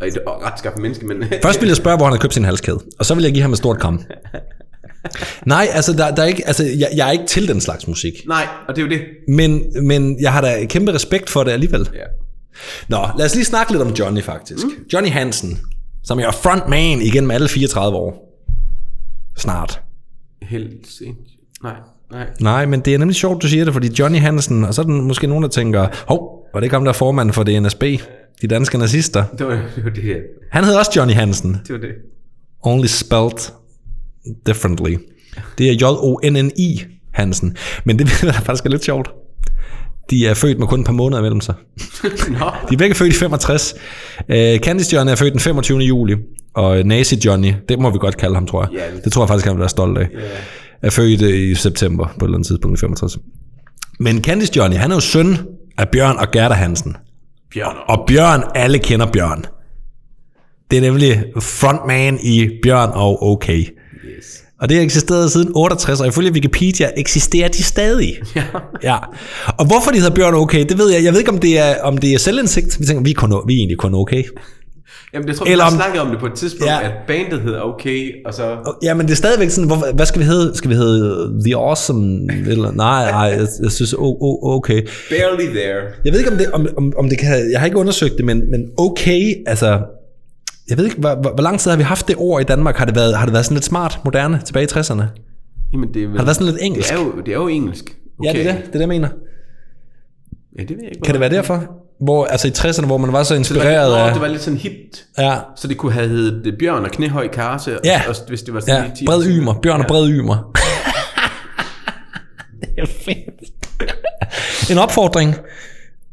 er 0.00 0.06
et 0.06 0.18
ret 0.26 0.58
skaffet 0.58 0.82
menneske, 0.82 1.06
men... 1.06 1.24
først 1.42 1.60
vil 1.60 1.66
jeg 1.66 1.76
spørge, 1.76 1.96
hvor 1.96 2.06
han 2.06 2.12
har 2.12 2.18
købt 2.20 2.34
sin 2.34 2.44
halskæde, 2.44 2.78
og 2.98 3.04
så 3.06 3.14
vil 3.14 3.24
jeg 3.24 3.32
give 3.32 3.42
ham 3.42 3.52
et 3.52 3.58
stort 3.58 3.78
kram. 3.78 4.00
Nej, 5.46 5.68
altså, 5.72 5.92
der, 5.92 6.14
der 6.14 6.22
er 6.22 6.26
ikke, 6.26 6.46
altså 6.46 6.64
jeg, 6.64 6.88
jeg 6.96 7.08
er 7.08 7.12
ikke 7.12 7.26
til 7.26 7.48
den 7.48 7.60
slags 7.60 7.86
musik. 7.88 8.12
Nej, 8.28 8.46
og 8.68 8.76
det 8.76 8.82
er 8.82 8.86
jo 8.86 8.92
det. 8.92 9.00
Men, 9.28 9.64
men 9.86 10.20
jeg 10.20 10.32
har 10.32 10.40
da 10.40 10.64
kæmpe 10.64 10.92
respekt 10.94 11.30
for 11.30 11.44
det 11.44 11.50
alligevel. 11.50 11.88
Ja. 11.94 11.98
Nå, 12.88 12.98
lad 13.18 13.26
os 13.26 13.34
lige 13.34 13.44
snakke 13.44 13.72
lidt 13.72 13.82
om 13.82 13.88
Johnny 13.92 14.22
faktisk. 14.22 14.64
Mm. 14.66 14.84
Johnny 14.92 15.10
Hansen, 15.10 15.58
som 16.04 16.18
er 16.18 16.30
frontman 16.30 17.00
igennem 17.00 17.30
alle 17.30 17.48
34 17.48 17.96
år. 17.96 18.40
Snart. 19.36 19.80
Helt 20.42 20.86
sent. 20.88 21.18
Nej, 21.62 21.74
nej. 22.12 22.26
Nej, 22.40 22.66
men 22.66 22.80
det 22.80 22.94
er 22.94 22.98
nemlig 22.98 23.16
sjovt, 23.16 23.42
du 23.42 23.48
siger 23.48 23.64
det, 23.64 23.72
fordi 23.72 23.88
Johnny 23.98 24.18
Hansen, 24.18 24.64
og 24.64 24.74
så 24.74 24.82
er 24.82 24.86
der 24.86 24.92
måske 24.92 25.26
nogen, 25.26 25.42
der 25.42 25.48
tænker, 25.48 25.88
hov, 26.08 26.46
var 26.54 26.60
det 26.60 26.64
ikke 26.64 26.74
ham, 26.74 26.84
der 26.84 26.88
er 26.92 26.94
formand 26.96 27.32
for 27.32 27.42
DNSB? 27.42 27.82
De 28.42 28.46
danske 28.46 28.78
nazister. 28.78 29.24
Det 29.38 29.46
var 29.46 29.52
det, 29.76 29.84
var 29.84 29.90
det 29.90 30.02
her. 30.02 30.16
Han 30.50 30.64
hed 30.64 30.74
også 30.74 30.90
Johnny 30.96 31.14
Hansen. 31.14 31.52
Det 31.52 31.72
var 31.74 31.80
det. 31.80 31.94
Only 32.62 32.86
spelt 32.86 33.52
differently. 34.46 34.96
Det 35.58 35.70
er 35.70 35.72
J-O-N-N-I 35.72 36.84
Hansen. 37.12 37.56
Men 37.84 37.98
det 37.98 38.06
er 38.22 38.32
faktisk 38.32 38.66
er 38.66 38.70
lidt 38.70 38.84
sjovt. 38.84 39.10
De 40.10 40.26
er 40.26 40.34
født 40.34 40.58
med 40.58 40.66
kun 40.66 40.80
et 40.80 40.86
par 40.86 40.92
måneder 40.92 41.18
imellem 41.20 41.40
sig. 41.40 41.54
Nå, 42.38 42.50
De 42.68 42.74
er 42.74 42.76
begge 42.78 42.94
født 42.94 43.12
i 43.12 43.16
65. 43.16 43.74
Uh, 44.28 44.34
Candice 44.36 44.96
Johnny 44.96 45.10
er 45.12 45.16
født 45.16 45.32
den 45.32 45.40
25. 45.40 45.78
juli, 45.78 46.14
og 46.54 46.82
Nazi 46.86 47.16
Johnny, 47.24 47.52
det 47.68 47.78
må 47.78 47.90
vi 47.90 47.98
godt 47.98 48.16
kalde 48.16 48.34
ham, 48.34 48.46
tror 48.46 48.62
jeg. 48.62 48.72
Ja, 48.72 49.00
det- 49.04 49.12
tror 49.12 49.22
jeg 49.22 49.28
faktisk, 49.28 49.46
han 49.46 49.54
vil 49.54 49.60
være 49.60 49.68
stolt 49.68 49.98
af. 49.98 50.08
Ja. 50.14 50.18
Er 50.82 50.90
født 50.90 51.22
øh, 51.22 51.50
i 51.50 51.54
september 51.54 52.06
på 52.18 52.24
et 52.24 52.28
eller 52.28 52.36
andet 52.36 52.46
tidspunkt 52.46 52.78
i 52.78 52.80
65. 52.80 53.18
Men 54.00 54.24
Candice 54.24 54.52
Johnny, 54.56 54.76
han 54.76 54.90
er 54.90 54.94
jo 54.94 55.00
søn 55.00 55.36
af 55.78 55.88
Bjørn 55.88 56.16
og 56.16 56.30
Gerda 56.30 56.54
Hansen. 56.54 56.96
Bjørn. 57.54 57.76
Og 57.88 58.04
Bjørn, 58.06 58.42
alle 58.54 58.78
kender 58.78 59.06
Bjørn. 59.06 59.44
Det 60.70 60.76
er 60.76 60.80
nemlig 60.80 61.24
frontman 61.40 62.18
i 62.22 62.48
Bjørn 62.62 62.90
og 62.94 63.22
OK. 63.22 63.48
Yes. 63.48 64.43
Og 64.64 64.68
det 64.70 64.76
har 64.76 64.84
eksisteret 64.84 65.32
siden 65.32 65.52
68, 65.54 66.00
og 66.00 66.06
ifølge 66.08 66.32
Wikipedia 66.32 66.88
eksisterer 66.96 67.48
de 67.48 67.62
stadig. 67.62 68.14
Ja. 68.36 68.42
Ja. 68.82 68.96
Og 69.58 69.66
hvorfor 69.66 69.90
de 69.90 69.98
hedder 69.98 70.14
Bjørn 70.14 70.34
og 70.34 70.40
OK, 70.40 70.52
det 70.52 70.78
ved 70.78 70.90
jeg. 70.90 71.04
Jeg 71.04 71.12
ved 71.12 71.18
ikke, 71.20 71.30
om 71.32 71.38
det 71.38 71.58
er, 71.58 71.82
om 71.82 71.98
det 71.98 72.14
er 72.14 72.18
selvindsigt. 72.18 72.80
Vi 72.80 72.86
tænker, 72.86 73.02
vi 73.02 73.10
er, 73.10 73.14
kun, 73.14 73.30
vi 73.46 73.52
er 73.54 73.58
egentlig 73.58 73.78
kun 73.78 73.94
OK. 73.94 74.12
Jamen, 75.14 75.28
jeg 75.28 75.36
tror, 75.36 75.46
Eller 75.46 75.64
vi 75.64 75.68
om- 75.68 75.72
har 75.72 75.82
snakket 75.84 76.00
om 76.02 76.10
det 76.10 76.18
på 76.20 76.26
et 76.26 76.32
tidspunkt, 76.32 76.66
Ja. 76.72 76.78
at 76.84 76.92
bandet 77.08 77.40
hedder 77.40 77.60
okay, 77.60 78.12
og 78.26 78.34
så... 78.34 78.56
Ja, 78.82 78.94
men 78.94 79.06
det 79.06 79.12
er 79.12 79.16
stadigvæk 79.16 79.50
sådan, 79.50 79.66
hvorfor, 79.68 79.86
hvad 79.94 80.06
skal 80.06 80.20
vi 80.20 80.24
hedde? 80.26 80.56
Skal 80.56 80.70
vi 80.70 80.74
hedde 80.74 81.40
The 81.46 81.56
Awesome? 81.56 82.28
Eller, 82.46 82.72
nej, 82.72 83.10
nej, 83.10 83.20
jeg, 83.20 83.46
jeg 83.62 83.72
synes, 83.72 83.92
o, 83.92 84.04
o, 84.20 84.54
okay. 84.56 84.82
Barely 85.10 85.46
there. 85.46 85.80
Jeg 86.04 86.12
ved 86.12 86.18
ikke, 86.20 86.30
om 86.32 86.38
det, 86.38 86.46
om, 86.52 86.66
om, 86.76 86.92
om 86.98 87.08
det 87.08 87.18
kan, 87.18 87.50
jeg 87.52 87.60
har 87.60 87.66
ikke 87.66 87.78
undersøgt 87.78 88.16
det, 88.16 88.24
men, 88.24 88.50
men 88.50 88.60
okay, 88.78 89.34
altså, 89.46 89.78
jeg 90.68 90.78
ved 90.78 90.84
ikke, 90.84 90.96
hvor, 90.96 91.14
hvor, 91.14 91.32
hvor 91.32 91.42
lang 91.42 91.60
tid 91.60 91.70
har 91.70 91.76
vi 91.78 91.82
haft 91.82 92.08
det 92.08 92.16
ord 92.18 92.40
i 92.40 92.44
Danmark? 92.44 92.76
Har 92.76 92.84
det 92.84 92.94
været, 92.94 93.16
har 93.16 93.24
det 93.26 93.32
været 93.32 93.44
sådan 93.44 93.54
lidt 93.54 93.64
smart, 93.64 94.00
moderne, 94.04 94.40
tilbage 94.44 94.64
i 94.64 94.68
60'erne? 94.78 95.02
Jamen, 95.72 95.94
det 95.94 96.02
er, 96.02 96.06
vel, 96.06 96.10
Har 96.10 96.18
det 96.18 96.26
været 96.26 96.36
sådan 96.36 96.52
lidt 96.52 96.62
engelsk? 96.64 96.90
Det 96.90 96.98
er 96.98 97.02
jo, 97.04 97.20
det 97.20 97.28
er 97.28 97.32
jo 97.36 97.48
engelsk. 97.48 97.84
Okay. 98.18 98.34
Ja, 98.34 98.38
det 98.38 98.48
er 98.48 98.52
det, 98.52 98.60
det 98.60 98.68
er 98.68 98.72
det, 98.72 98.80
jeg 98.80 98.88
mener. 98.88 99.08
Ja, 100.58 100.62
det 100.62 100.70
ved 100.70 100.78
jeg 100.82 100.90
ikke. 100.90 101.00
Kan 101.04 101.14
det 101.14 101.20
være 101.20 101.30
derfor? 101.30 101.64
Hvor, 102.00 102.24
altså 102.24 102.48
i 102.48 102.50
60'erne, 102.50 102.86
hvor 102.86 102.98
man 102.98 103.12
var 103.12 103.22
så 103.22 103.34
det 103.34 103.38
inspireret 103.38 103.90
Nå, 103.90 103.96
af... 103.96 104.12
det 104.12 104.22
var 104.22 104.28
lidt 104.28 104.42
sådan 104.42 104.58
hit. 104.58 105.04
Ja, 105.18 105.36
Så 105.56 105.68
det 105.68 105.76
kunne 105.76 105.92
have 105.92 106.08
heddet 106.08 106.46
øh, 106.46 106.58
Bjørn 106.58 106.84
og 106.84 106.90
Knæhøj 106.90 107.28
Karse, 107.28 107.78
Ja. 107.84 108.02
og, 108.08 108.14
hvis 108.28 108.42
det 108.42 108.54
var 108.54 108.60
sådan 108.60 108.84
ja, 108.84 108.90
10 108.94 109.06
bred 109.06 109.24
ymer. 109.26 109.54
Bjørn 109.62 109.80
og 109.80 109.84
Ja. 109.84 109.88
bred 109.88 110.08
ymer. 110.10 110.52
det 112.60 112.68
er 112.78 112.86
fedt. 112.86 114.70
En 114.70 114.78
opfordring 114.78 115.34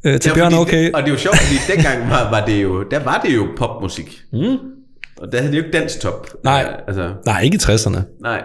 øh, 0.03 0.19
til 0.19 0.29
Ja, 0.29 0.35
Bjørn, 0.35 0.53
okay. 0.53 0.83
Det, 0.85 0.95
og 0.95 1.01
det 1.01 1.07
er 1.07 1.11
jo 1.11 1.17
sjovt, 1.17 1.37
fordi 1.37 1.55
dengang 1.75 2.09
var, 2.09 2.29
var 2.29 2.45
det 2.45 2.63
jo, 2.63 2.83
der 2.83 2.99
var 3.03 3.21
det 3.25 3.35
jo 3.35 3.47
popmusik. 3.57 4.21
Mm. 4.33 4.39
Og 5.17 5.31
der 5.31 5.37
havde 5.37 5.51
det 5.51 5.57
jo 5.59 5.63
ikke 5.65 5.77
danstop. 5.77 6.27
Nej. 6.43 6.53
Ja, 6.53 6.67
altså, 6.87 7.09
Nej, 7.25 7.41
ikke 7.41 7.55
i 7.55 7.59
60'erne. 7.63 7.99
nej. 8.21 8.41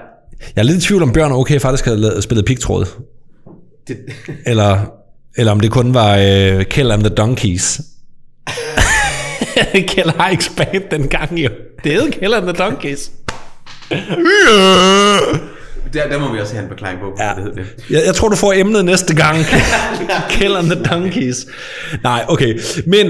Jeg 0.56 0.62
er 0.62 0.66
lidt 0.66 0.76
i 0.78 0.80
tvivl 0.80 1.02
om 1.02 1.12
Bjørn 1.12 1.32
og 1.32 1.38
okay 1.38 1.60
faktisk 1.60 1.84
havde 1.84 2.22
spillet 2.22 2.44
pigtråd. 2.46 2.86
Det, 3.88 3.96
Eller, 4.46 4.78
eller 5.36 5.52
om 5.52 5.60
det 5.60 5.70
kun 5.70 5.94
var 5.94 6.16
øh, 6.16 6.64
Kill 6.64 6.90
and 6.90 7.00
the 7.04 7.14
Donkeys. 7.14 7.80
Kjell 9.88 10.12
Heiks 10.22 10.52
band 10.56 10.82
dengang 10.90 11.38
jo. 11.38 11.50
Det 11.84 11.92
hed 11.92 12.10
Kill 12.10 12.34
and 12.34 12.44
the 12.44 12.52
Donkeys. 12.52 13.10
der, 15.96 16.08
der 16.08 16.18
må 16.18 16.32
vi 16.32 16.40
også 16.40 16.54
have 16.54 16.62
en 16.62 16.68
forklaring 16.68 17.00
på, 17.00 17.06
Ja. 17.18 17.32
det 17.36 17.42
hed 17.44 17.52
det. 17.52 17.66
Jeg, 17.90 18.02
jeg 18.06 18.14
tror, 18.14 18.28
du 18.28 18.36
får 18.36 18.52
emnet 18.52 18.84
næste 18.84 19.14
gang. 19.14 19.36
And 20.58 20.70
the 20.70 20.82
Donkeys. 20.82 21.46
Nej, 22.02 22.24
okay. 22.28 22.58
Men 22.86 23.06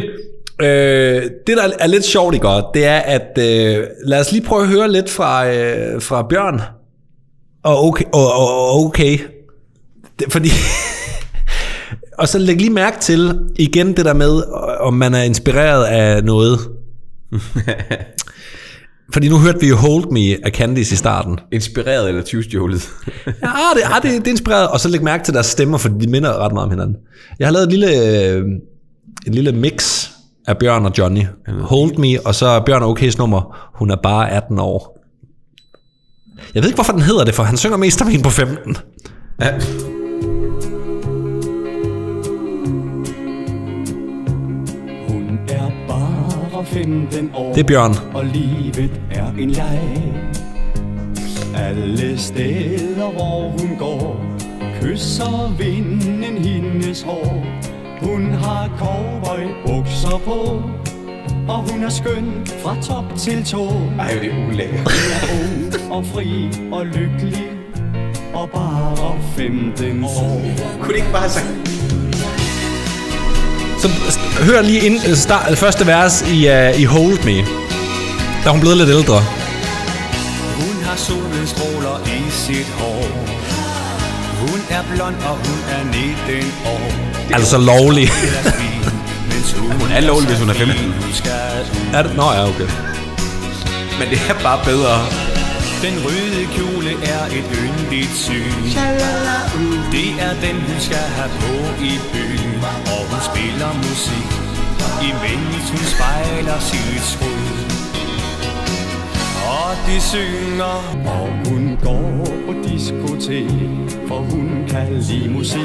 øh, 0.63 1.23
det, 1.47 1.57
der 1.57 1.71
er 1.79 1.87
lidt 1.87 2.05
sjovt 2.05 2.35
i 2.35 2.39
godt, 2.39 2.65
det 2.75 2.85
er, 2.87 2.99
at 2.99 3.39
øh, 3.39 3.85
lad 4.05 4.21
os 4.21 4.33
lige 4.33 4.45
prøve 4.45 4.63
at 4.63 4.69
høre 4.69 4.93
lidt 4.93 5.11
fra, 5.11 5.49
øh, 5.49 6.03
fra 6.03 6.27
Bjørn. 6.31 6.61
Og 7.65 7.85
okay. 7.85 8.05
Og, 8.13 8.33
og, 8.33 8.55
og 8.55 8.85
okay. 8.85 9.19
Det, 10.19 10.33
fordi... 10.33 10.49
og 12.19 12.29
så 12.29 12.39
læg 12.39 12.57
lige 12.57 12.71
mærke 12.71 13.01
til 13.01 13.39
igen 13.57 13.97
det 13.97 14.05
der 14.05 14.15
med, 14.15 14.43
om 14.81 14.95
man 14.95 15.15
er 15.15 15.23
inspireret 15.23 15.85
af 15.85 16.25
noget. 16.25 16.59
Fordi 19.13 19.29
nu 19.29 19.39
hørte 19.39 19.61
vi 19.61 19.69
jo 19.69 19.77
Hold 19.77 20.11
Me 20.11 20.47
af 20.47 20.51
Candice 20.53 20.93
i 20.93 20.97
starten. 20.97 21.39
Inspireret 21.53 22.09
eller 22.09 22.23
tyvstjålet. 22.23 22.89
Ja, 23.27 23.33
det, 23.75 23.81
ja 23.81 23.95
det, 24.03 24.21
det 24.21 24.27
er 24.27 24.31
inspireret. 24.31 24.69
Og 24.69 24.81
så 24.81 24.89
læg 24.89 25.03
mærke 25.03 25.25
til 25.25 25.35
deres 25.35 25.47
stemmer, 25.47 25.79
for 25.79 25.89
de 25.89 26.11
minder 26.11 26.45
ret 26.45 26.53
meget 26.53 26.65
om 26.65 26.71
hinanden. 26.71 26.97
Jeg 27.39 27.47
har 27.47 27.53
lavet 27.53 27.67
et 27.67 27.71
lille, 27.73 27.89
øh, 28.31 28.45
et 29.27 29.35
lille 29.35 29.53
mix 29.53 30.09
af 30.47 30.59
Bjørn 30.59 30.87
og 30.87 30.93
Johnny. 30.99 31.23
Hold 31.61 31.99
Me, 31.99 32.27
og 32.27 32.35
så 32.35 32.61
Bjørn 32.61 32.83
og 32.83 32.99
OK's 32.99 33.19
nummer. 33.19 33.71
Hun 33.75 33.91
er 33.91 33.97
bare 34.03 34.31
18 34.31 34.59
år. 34.59 34.99
Jeg 36.55 36.63
ved 36.63 36.69
ikke, 36.69 36.77
hvorfor 36.77 36.93
den 36.93 37.03
hedder 37.03 37.25
det, 37.25 37.35
for 37.35 37.43
han 37.43 37.57
synger 37.57 37.77
mest 37.77 38.03
om 38.03 38.09
en 38.09 38.23
på 38.23 38.31
15. 38.31 38.77
ja. 39.41 39.53
Det 46.77 47.61
er 47.61 47.65
Bjørn. 47.67 47.95
Og 48.15 48.25
livet 48.25 49.01
er 49.11 49.31
en 49.39 49.51
leg. 49.51 50.15
Alle 51.55 52.19
steder 52.19 53.11
hvor 53.11 53.55
hun 53.59 53.77
går 53.79 54.21
Kysser 54.81 55.57
vinden 55.59 56.45
hendes 56.45 57.03
hår. 57.03 57.47
Hun 58.03 58.33
har 58.33 58.71
cowboybukser 58.79 60.21
på 60.25 60.63
Og 61.49 61.71
hun 61.71 61.83
er 61.83 61.89
skøn 61.89 62.47
fra 62.47 62.77
top 62.83 63.05
til 63.19 63.45
tå. 63.45 63.67
Ej, 63.99 64.19
det 64.23 64.31
er 64.33 64.49
ulækkert. 64.49 64.79
Hun 64.81 65.13
er 65.13 65.25
ung 65.41 65.93
og 65.93 66.07
fri 66.07 66.51
og 66.73 66.87
lykkelig 66.87 67.51
Og 68.35 68.51
bare 68.51 69.21
15 69.37 70.05
år. 70.05 70.41
Kunne 70.81 70.97
ikke 70.97 71.13
bare 71.13 71.21
have 71.21 71.31
sagt... 71.31 71.76
Så 74.11 74.19
hør 74.45 74.63
lige 74.63 74.81
ind, 74.81 75.01
øh, 75.09 75.17
start, 75.17 75.59
første 75.59 75.87
vers 75.87 76.23
i, 76.23 76.49
uh, 76.49 76.81
i 76.81 76.85
Hold 76.85 77.25
Me. 77.25 77.37
Der 78.43 78.47
er 78.47 78.51
hun 78.51 78.61
blevet 78.61 78.77
lidt 78.77 78.89
ældre. 78.89 79.21
Hun 80.61 80.85
har 80.85 80.97
solstråler 80.97 81.97
i 82.07 82.31
sit 82.31 82.67
hår 82.79 83.09
Hun 84.41 84.61
er 84.71 84.83
blond, 84.95 85.15
og 85.15 85.37
hun 85.47 85.59
er 85.71 85.85
19 85.85 86.53
år. 86.67 87.35
Altså 87.35 87.59
lovlig. 87.59 88.09
Hun, 89.81 89.91
er 89.91 90.01
lovlig, 90.01 90.29
hvis 90.29 90.39
hun 90.39 90.49
er 90.51 90.55
så 90.55 90.59
fin, 90.59 90.69
15. 90.69 90.93
Hun 90.93 91.13
skal 91.13 91.31
ud. 91.73 91.95
er 91.95 92.03
det? 92.03 92.17
Nå 92.17 92.33
ja, 92.33 92.49
okay. 92.49 92.69
Men 93.99 94.09
det 94.11 94.19
er 94.29 94.35
bare 94.43 94.65
bedre. 94.65 95.36
Den 95.85 95.95
røde 96.05 96.43
kjole 96.57 96.93
er 97.15 97.25
et 97.39 97.49
yndigt 97.63 98.15
syn. 98.27 98.63
Det 99.93 100.09
er 100.27 100.35
den, 100.45 100.57
hun 100.69 100.81
skal 100.81 101.07
have 101.17 101.31
på 101.41 101.55
i 101.85 101.93
byen. 102.13 102.55
Og 102.95 103.03
hun 103.11 103.21
spiller 103.31 103.71
musik, 103.77 104.29
imens 105.09 105.67
hun 105.71 105.85
spejler 105.95 106.59
sit 106.61 107.03
skud. 107.13 107.47
Og 109.59 109.71
de 109.87 110.01
synger, 110.01 110.77
og 111.07 111.29
hun 111.49 111.79
går 111.83 112.27
på 112.47 112.53
diskotek, 112.69 113.51
for 114.09 114.19
hun 114.19 114.65
kan 114.69 114.89
lide 114.93 115.31
musik. 115.31 115.61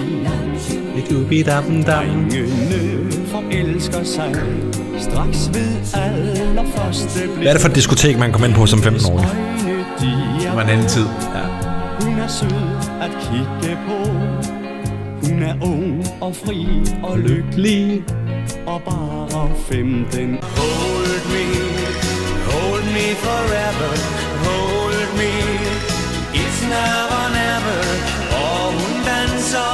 Drengene 1.88 3.12
forelsker 3.28 4.03
sig 4.03 4.36
straks 4.99 5.49
ved 5.53 5.72
allerførste 5.93 7.20
blik. 7.20 7.38
Hvad 7.38 7.47
er 7.47 7.53
det 7.53 7.62
for 7.62 7.70
et 7.70 7.76
diskotek, 7.76 8.20
man 8.20 8.32
kommer 8.32 8.47
ind 8.47 8.55
på 8.55 8.66
som 8.66 8.80
15-årig? 8.80 9.26
De 10.02 10.12
Det 10.41 10.56
var 10.56 10.62
en 10.62 10.70
anden 10.70 10.88
tid. 10.88 11.06
hun 12.04 12.20
er 12.20 12.28
sød 12.28 12.62
at 13.02 13.12
kigge 13.26 13.78
på. 13.88 13.97
Hun 15.24 15.43
er 15.43 15.56
ung 15.62 16.06
og 16.22 16.36
fri 16.36 16.68
og 17.04 17.20
lykkelig. 17.20 18.04
Og 18.68 18.82
bare 18.82 19.49
15 19.56 20.39
Hold 20.58 21.22
me, 21.34 21.45
hold 22.52 22.84
me 22.95 23.08
forever. 23.28 23.91
Hold 24.47 25.10
me, 25.20 25.34
it's 26.41 26.62
now 26.76 27.18
or 27.20 27.28
never. 27.39 27.80
Og 28.43 28.66
hun 28.80 28.95
danser 29.10 29.72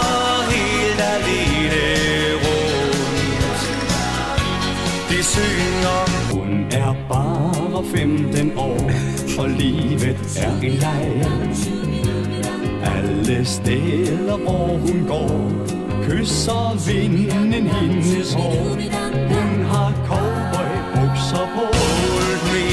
helt 0.51 1.01
alene 1.13 1.83
rundt. 2.43 3.59
De 5.09 5.23
synger. 5.23 5.99
Hun 6.33 6.65
er 6.71 6.95
bare 7.09 7.83
15 7.85 8.51
år 8.57 8.91
for 9.37 9.47
livet 9.47 10.17
er 10.41 10.51
en 10.51 10.73
leg 10.81 11.27
alle 12.85 13.45
steder, 13.45 14.37
hvor 14.37 14.67
hun 14.67 15.05
går, 15.07 15.51
kysser 16.03 16.87
vinden 16.87 17.67
hendes 17.67 18.33
hår. 18.33 18.67
Hun 19.31 19.65
har 19.65 19.93
cowboy 20.07 20.73
bukser 20.95 21.45
på. 21.55 21.65
Hold 22.09 22.41
me, 22.53 22.67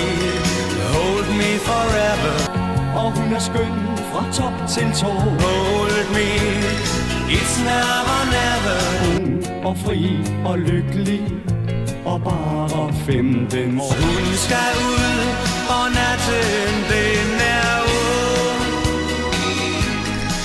hold 0.94 1.28
me 1.40 1.50
forever. 1.68 2.34
Og 2.96 3.12
hun 3.12 3.32
er 3.32 3.38
skøn 3.38 3.76
fra 4.10 4.22
top 4.32 4.68
til 4.68 4.88
tå. 5.00 5.12
Hold 5.44 6.08
me, 6.16 6.28
it's 7.36 7.56
never, 7.68 8.20
never. 8.36 8.78
Ung 9.10 9.66
og 9.66 9.76
fri 9.78 10.18
og 10.44 10.58
lykkelig 10.58 11.22
og 12.04 12.22
bare 12.22 12.92
15 12.92 13.80
år. 13.80 13.94
Hun 14.00 14.34
skal 14.34 14.74
ud, 14.90 15.53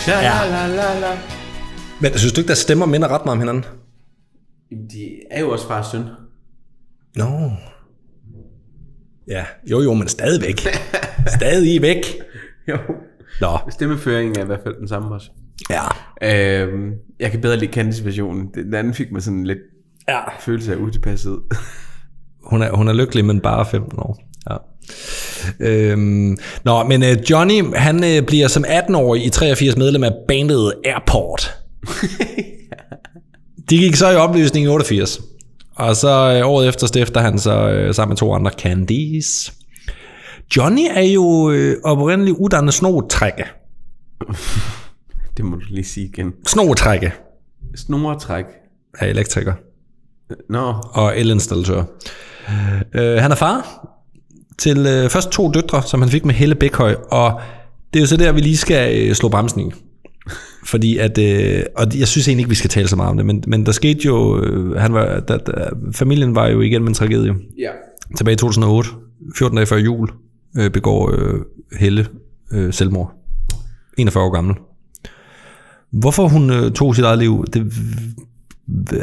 Ja. 0.09 0.45
La, 0.51 0.67
la, 0.67 0.99
la. 0.99 1.17
Men 2.01 2.17
synes 2.17 2.33
du 2.33 2.41
ikke, 2.41 2.47
der 2.47 2.53
stemmer 2.55 2.85
minder 2.85 3.07
ret 3.07 3.25
meget 3.25 3.33
om 3.35 3.39
hinanden? 3.39 3.65
Jamen, 4.71 4.87
De 4.89 5.09
er 5.31 5.39
jo 5.39 5.49
også 5.49 5.67
far 5.67 5.79
og 5.79 5.85
søn. 5.85 6.03
Nå. 7.15 7.25
No. 7.25 7.49
Ja, 9.27 9.45
jo 9.71 9.81
jo, 9.81 9.93
men 9.93 10.07
stadigvæk. 10.07 10.59
Stadig 11.37 11.81
væk. 11.81 11.97
Jo. 12.67 12.77
Nå, 13.41 13.57
Stemmeføringen 13.69 14.37
er 14.39 14.43
i 14.43 14.45
hvert 14.45 14.59
fald 14.63 14.75
den 14.79 14.87
samme 14.87 15.15
også. 15.15 15.29
ja. 15.69 15.81
Øhm, 16.63 16.91
jeg 17.19 17.31
kan 17.31 17.41
bedre 17.41 17.57
lide 17.57 17.73
Candice 17.73 18.05
versionen. 18.05 18.49
Den 18.53 18.73
anden 18.73 18.93
fik 18.93 19.11
mig 19.11 19.21
sådan 19.23 19.43
lidt 19.43 19.59
Ja. 20.07 20.39
følelse 20.39 20.73
af 20.73 20.77
utilpasset. 20.77 21.39
Hun 22.43 22.61
er, 22.61 22.71
hun 22.75 22.87
er 22.87 22.93
lykkelig, 22.93 23.25
men 23.25 23.41
bare 23.41 23.65
15 23.65 23.99
år. 23.99 24.19
Ja. 24.49 24.55
Øhm, 25.59 26.37
nå, 26.63 26.83
men 26.83 27.03
øh, 27.03 27.17
Johnny, 27.29 27.75
han 27.75 28.03
øh, 28.03 28.21
bliver 28.21 28.47
som 28.47 28.65
18-årig 28.65 29.25
i 29.25 29.29
83 29.29 29.77
medlem 29.77 30.03
af 30.03 30.11
bandet 30.27 30.73
Airport. 30.85 31.55
De 33.69 33.77
gik 33.77 33.95
så 33.95 34.09
i 34.09 34.15
opløsning 34.15 34.65
i 34.65 34.69
88. 34.69 35.21
Og 35.75 35.95
så 35.95 36.09
øh, 36.39 36.47
året 36.49 36.67
efter 36.67 36.87
stifter 36.87 37.21
han 37.21 37.39
så 37.39 37.69
øh, 37.69 37.93
sammen 37.93 38.11
med 38.11 38.17
to 38.17 38.33
andre 38.33 38.51
Candice. 38.51 39.51
Johnny 40.57 40.87
er 40.91 41.01
jo 41.01 41.51
øh, 41.51 41.77
oprindeligt 41.83 42.37
uddannet 42.39 42.73
snotrække. 42.73 43.43
Det 45.37 45.45
må 45.45 45.55
du 45.55 45.65
lige 45.69 45.85
sige 45.85 46.05
igen. 46.05 46.33
Snotrække 46.47 47.13
Snoretræk. 47.75 48.45
er 48.99 49.05
elektriker. 49.05 49.53
Nå, 50.49 50.73
og 50.91 51.19
elinstallatør. 51.19 51.83
Øh, 52.93 53.17
han 53.17 53.31
er 53.31 53.35
far 53.35 53.87
til 54.59 54.77
øh, 54.77 55.09
først 55.09 55.29
to 55.29 55.51
døtre, 55.51 55.83
som 55.83 56.01
han 56.01 56.09
fik 56.09 56.25
med 56.25 56.33
Helle 56.33 56.55
Bækhøj, 56.55 56.95
og 57.11 57.41
det 57.93 57.99
er 57.99 58.03
jo 58.03 58.07
så 58.07 58.17
der, 58.17 58.31
vi 58.31 58.41
lige 58.41 58.57
skal 58.57 59.09
øh, 59.09 59.15
slå 59.15 59.29
bremsen 59.29 59.61
i. 59.61 59.71
Fordi 60.65 60.97
at, 60.97 61.17
øh, 61.17 61.63
og 61.75 61.99
jeg 61.99 62.07
synes 62.07 62.27
egentlig 62.27 62.41
ikke, 62.41 62.49
vi 62.49 62.55
skal 62.55 62.69
tale 62.69 62.87
så 62.87 62.95
meget 62.95 63.09
om 63.09 63.17
det, 63.17 63.25
men, 63.25 63.43
men 63.47 63.65
der 63.65 63.71
skete 63.71 63.99
jo, 64.05 64.43
øh, 64.43 64.75
han 64.75 64.93
var, 64.93 65.19
der, 65.19 65.37
der, 65.37 65.69
familien 65.91 66.35
var 66.35 66.47
jo 66.47 66.61
igen 66.61 66.81
med 66.81 66.89
en 66.89 66.93
tragedie. 66.93 67.35
ja. 67.59 67.69
Tilbage 68.17 68.33
i 68.33 68.37
2008, 68.37 68.89
14 69.37 69.55
dage 69.55 69.65
før 69.65 69.77
jul, 69.77 70.09
øh, 70.57 70.71
begår 70.71 71.11
øh, 71.13 71.39
Helle 71.79 72.07
øh, 72.51 72.73
selvmord. 72.73 73.13
41 73.97 74.23
år 74.23 74.31
gammel. 74.31 74.55
Hvorfor 75.91 76.27
hun 76.27 76.49
øh, 76.49 76.71
tog 76.71 76.95
sit 76.95 77.05
eget 77.05 77.19
liv, 77.19 77.45
det 77.53 77.73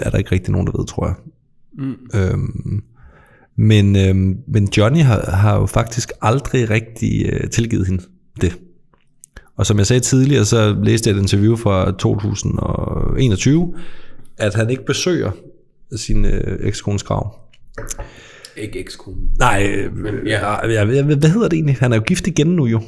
er 0.03 0.11
der 0.11 0.19
ikke 0.19 0.33
rigtig 0.33 0.53
nogen, 0.53 0.67
der 0.67 0.79
ved, 0.79 0.87
tror 0.87 1.07
jeg. 1.07 1.15
Mm. 1.79 1.95
Øhm, 2.15 2.83
men, 3.57 3.97
øhm, 3.97 4.39
men 4.49 4.69
Johnny 4.77 5.01
har, 5.01 5.31
har 5.31 5.57
jo 5.61 5.67
faktisk 5.67 6.13
aldrig 6.23 6.71
rigtig 6.71 7.27
øh, 7.33 7.51
tilgivet 7.51 7.87
hende 7.87 8.03
det. 8.41 8.59
Og 9.57 9.67
som 9.67 9.79
jeg 9.79 9.87
sagde 9.87 10.01
tidligere, 10.01 10.45
så 10.45 10.77
læste 10.83 11.11
jeg 11.11 11.17
et 11.17 11.23
interview 11.23 11.57
fra 11.57 11.93
2021, 11.93 13.75
at 14.37 14.55
han 14.55 14.71
ikke 14.71 14.85
besøger 14.85 15.31
sin 15.97 16.25
øh, 16.25 16.59
ekskones 16.61 17.03
grav. 17.03 17.35
Ikke 18.57 18.79
ekskone. 18.79 19.17
Nej, 19.39 19.89
men, 19.95 20.15
ja. 20.27 20.67
ja. 20.67 20.71
Ja, 20.73 20.85
hvad, 20.85 21.17
hvad 21.17 21.31
hedder 21.31 21.49
det 21.49 21.57
egentlig? 21.57 21.77
Han 21.81 21.93
er 21.93 21.97
jo 21.97 22.03
gift 22.03 22.27
igen 22.27 22.47
nu 22.47 22.67
jo. 22.67 22.81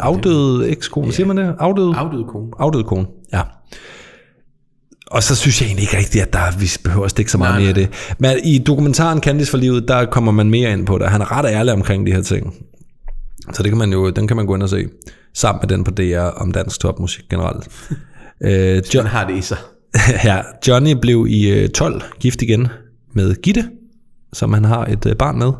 Afdød 0.00 0.66
ekskone, 0.68 1.12
siger 1.12 1.26
man 1.26 1.36
det? 1.36 1.54
Afdød? 1.58 1.92
Afdøde 1.96 2.24
kone. 2.24 2.50
Afdød 2.58 2.84
kone, 2.84 3.06
ja. 3.32 3.42
Og 5.10 5.22
så 5.22 5.36
synes 5.36 5.60
jeg 5.60 5.66
egentlig 5.66 5.82
ikke 5.82 5.96
rigtigt, 5.96 6.24
at 6.24 6.32
der, 6.32 6.58
vi 6.58 6.70
behøver 6.84 7.04
at 7.04 7.10
stikke 7.10 7.30
så 7.30 7.38
meget 7.38 7.54
Nej, 7.54 7.60
mere 7.60 7.70
i 7.70 7.72
det. 7.72 7.88
Men 8.18 8.38
i 8.44 8.58
dokumentaren 8.58 9.20
Candice 9.20 9.50
for 9.50 9.58
livet, 9.58 9.88
der 9.88 10.04
kommer 10.04 10.32
man 10.32 10.50
mere 10.50 10.72
ind 10.72 10.86
på 10.86 10.98
det. 10.98 11.10
Han 11.10 11.20
er 11.20 11.38
ret 11.38 11.46
ærlig 11.50 11.72
omkring 11.72 12.06
de 12.06 12.12
her 12.12 12.22
ting. 12.22 12.54
Så 13.52 13.62
det 13.62 13.70
kan 13.70 13.78
man 13.78 13.92
jo, 13.92 14.10
den 14.10 14.26
kan 14.26 14.36
man 14.36 14.46
gå 14.46 14.54
ind 14.54 14.62
og 14.62 14.68
se. 14.68 14.88
Sammen 15.34 15.60
med 15.62 15.68
den 15.68 15.84
på 15.84 15.90
DR 15.90 16.20
om 16.20 16.52
dansk 16.52 16.80
topmusik 16.80 17.24
generelt. 17.30 17.68
øh, 18.46 18.82
John, 18.94 19.06
har 19.06 19.26
det 19.26 19.36
i 19.36 19.40
sig. 19.40 19.56
ja, 20.24 20.40
Johnny 20.68 20.92
blev 21.00 21.26
i 21.28 21.50
øh, 21.50 21.68
12 21.68 22.02
gift 22.20 22.42
igen 22.42 22.68
med 23.14 23.42
Gitte, 23.42 23.64
som 24.32 24.52
han 24.52 24.64
har 24.64 24.84
et 24.84 25.06
øh, 25.06 25.16
barn 25.16 25.38
med. 25.38 25.52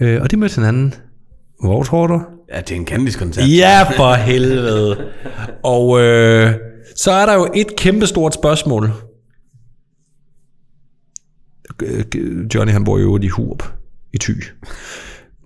Øh, 0.00 0.22
og 0.22 0.30
de 0.30 0.36
mødte 0.36 0.54
hinanden. 0.54 0.94
Hvor 1.64 1.82
tror 1.82 2.06
du? 2.06 2.22
Ja, 2.54 2.60
det 2.60 2.70
er 2.70 2.76
en 2.76 2.86
Candice-koncert. 2.86 3.48
Ja, 3.48 3.82
for 3.96 4.14
helvede. 4.14 4.96
Og 5.62 6.00
øh, 6.00 6.54
så 6.96 7.10
er 7.12 7.26
der 7.26 7.34
jo 7.34 7.50
et 7.54 7.76
kæmpestort 7.76 8.34
spørgsmål. 8.34 8.90
Johnny 12.54 12.72
han 12.72 12.84
bor 12.84 12.98
jo 12.98 13.18
i 13.22 13.28
Hurup 13.28 13.72
i 14.12 14.18
Thy. 14.18 14.32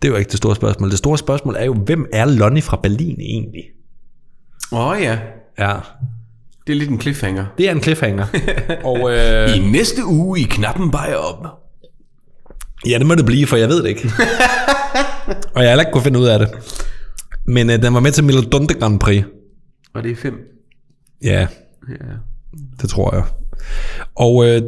Det 0.03 0.09
er 0.09 0.13
jo 0.13 0.17
ikke 0.17 0.31
det 0.31 0.39
store 0.39 0.55
spørgsmål. 0.57 0.91
Det 0.91 0.99
store 0.99 1.19
spørgsmål 1.19 1.57
er 1.59 1.65
jo, 1.65 1.75
hvem 1.75 2.07
er 2.13 2.25
Lonnie 2.25 2.63
fra 2.63 2.81
Berlin 2.83 3.21
egentlig? 3.21 3.65
Åh 4.73 4.87
oh, 4.87 5.01
ja, 5.03 5.19
Ja, 5.59 5.77
det 6.67 6.73
er 6.73 6.77
lidt 6.77 6.91
en 6.91 7.01
cliffhanger. 7.01 7.47
det 7.59 7.69
er 7.69 7.73
en 7.73 7.83
cliffhanger. 7.83 8.27
Og 8.91 9.11
øh, 9.13 9.57
I 9.57 9.71
næste 9.71 10.05
uge 10.07 10.41
i 10.41 10.43
Knappen 10.43 10.91
Bajer 10.91 11.15
op. 11.17 11.47
ja, 12.87 12.99
det 12.99 13.07
må 13.07 13.15
det 13.15 13.27
blive, 13.27 13.47
for 13.47 13.57
jeg 13.57 13.69
ved 13.69 13.83
det 13.83 13.89
ikke. 13.89 14.03
Og 15.55 15.63
jeg 15.63 15.65
har 15.65 15.69
heller 15.69 15.81
ikke 15.81 15.93
kunne 15.93 16.03
finde 16.05 16.19
ud 16.19 16.27
af 16.27 16.39
det. 16.39 16.49
Men 17.47 17.71
øh, 17.71 17.83
den 17.83 17.95
var 17.95 18.01
med 18.01 18.13
til 18.13 18.25
Milodonte 18.25 18.75
Grand 18.75 19.01
Prix. 19.01 19.25
Og 19.95 20.03
det 20.03 20.11
er 20.11 20.17
fem. 20.17 20.35
Ja, 21.23 21.47
Ja. 21.89 21.95
Det 22.83 22.91
tror 22.91 23.15
jeg. 23.15 23.25
Og 24.15 24.47
øh, 24.49 24.63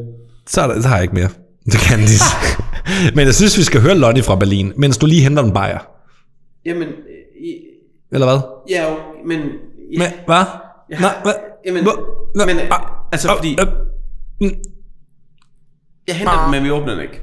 så, 0.47 0.61
er 0.61 0.67
der, 0.67 0.83
så 0.83 0.89
har 0.89 0.95
jeg 0.97 1.03
ikke 1.03 1.15
mere. 1.15 1.29
Det 1.73 1.81
kan 1.81 1.99
de. 1.99 2.19
Men 3.17 3.27
jeg 3.27 3.35
synes, 3.35 3.59
vi 3.59 3.63
skal 3.63 3.81
høre 3.81 3.95
Lonnie 3.99 4.23
fra 4.23 4.37
Berlin, 4.37 4.73
mens 4.77 4.99
du 4.99 5.07
lige 5.07 5.23
henter 5.23 5.43
en 5.43 5.53
bajer. 5.53 5.79
Jamen, 6.67 6.89
i, 7.45 7.55
Eller 8.13 8.27
hvad? 8.27 8.39
ja, 8.71 8.91
jo, 8.91 8.97
men... 9.27 9.39
Ja, 9.93 9.99
Men, 9.99 10.09
hvad? 10.27 10.45
Nej, 10.91 10.99
har, 11.01 11.21
hvad? 11.23 11.33
Jamen, 11.67 11.83
Hvor- 11.83 12.05
Nå, 12.35 12.47
men, 12.47 12.57
ah, 12.59 12.81
altså, 13.13 13.29
ah, 13.31 13.37
fordi... 13.37 13.57
ah, 13.61 13.67
mm. 14.41 14.51
Jeg 16.09 16.17
henter 16.17 16.43
den, 16.43 16.51
men 16.51 16.65
vi 16.65 16.71
åbner 16.71 16.93
den 16.95 17.03
ikke. 17.03 17.21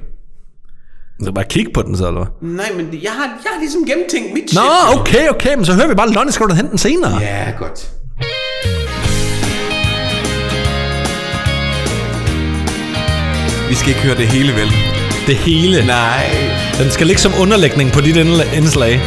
Så 1.23 1.31
bare 1.31 1.45
kigge 1.45 1.71
på 1.73 1.81
den 1.81 1.97
så, 1.97 2.07
eller 2.07 2.23
hvad? 2.25 2.49
Nej, 2.49 2.65
men 2.75 2.85
jeg 3.03 3.11
har, 3.11 3.23
jeg 3.23 3.51
har 3.53 3.59
ligesom 3.59 3.85
gennemtænkt 3.85 4.33
mit 4.33 4.43
Nå, 4.53 4.61
shit. 4.61 4.99
okay, 4.99 5.29
okay, 5.29 5.55
men 5.55 5.65
så 5.65 5.73
hører 5.73 5.87
vi 5.87 5.93
bare 5.95 6.09
Lonnie, 6.09 6.31
skal 6.31 6.45
du 6.47 6.53
hente 6.53 6.69
den 6.71 6.77
senere? 6.77 7.17
Ja, 7.17 7.53
godt. 7.59 7.91
Vi 13.69 13.75
skal 13.75 13.89
ikke 13.89 14.01
høre 14.01 14.17
det 14.17 14.27
hele, 14.27 14.53
vel? 14.53 14.71
Det 15.27 15.35
hele. 15.35 15.85
Nej. 15.85 16.25
Den 16.79 16.91
skal 16.91 17.07
ligge 17.07 17.21
som 17.21 17.31
underlægning 17.39 17.91
på 17.91 18.01
dit 18.01 18.15
indslag. 18.15 19.01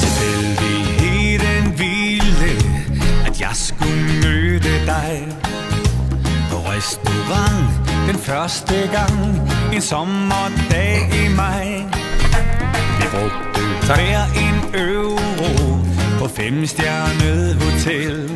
Tilfældigheden 0.00 1.78
ville, 1.78 2.50
at 3.26 3.40
jeg 3.40 3.50
skulle 3.54 4.04
møde 4.22 4.58
dig 4.86 5.28
På 6.50 6.56
restaurant 6.56 7.66
den 8.08 8.18
første 8.18 8.74
gang 8.92 9.50
En 9.74 9.80
sommerdag 9.80 11.10
i 11.24 11.28
maj 11.36 11.66
Vi 12.98 13.04
brugte 13.10 13.60
hver 13.86 14.24
en 14.44 14.80
euro 14.80 15.78
På 16.18 16.28
femstjernet 16.28 17.56
hotel 17.62 18.30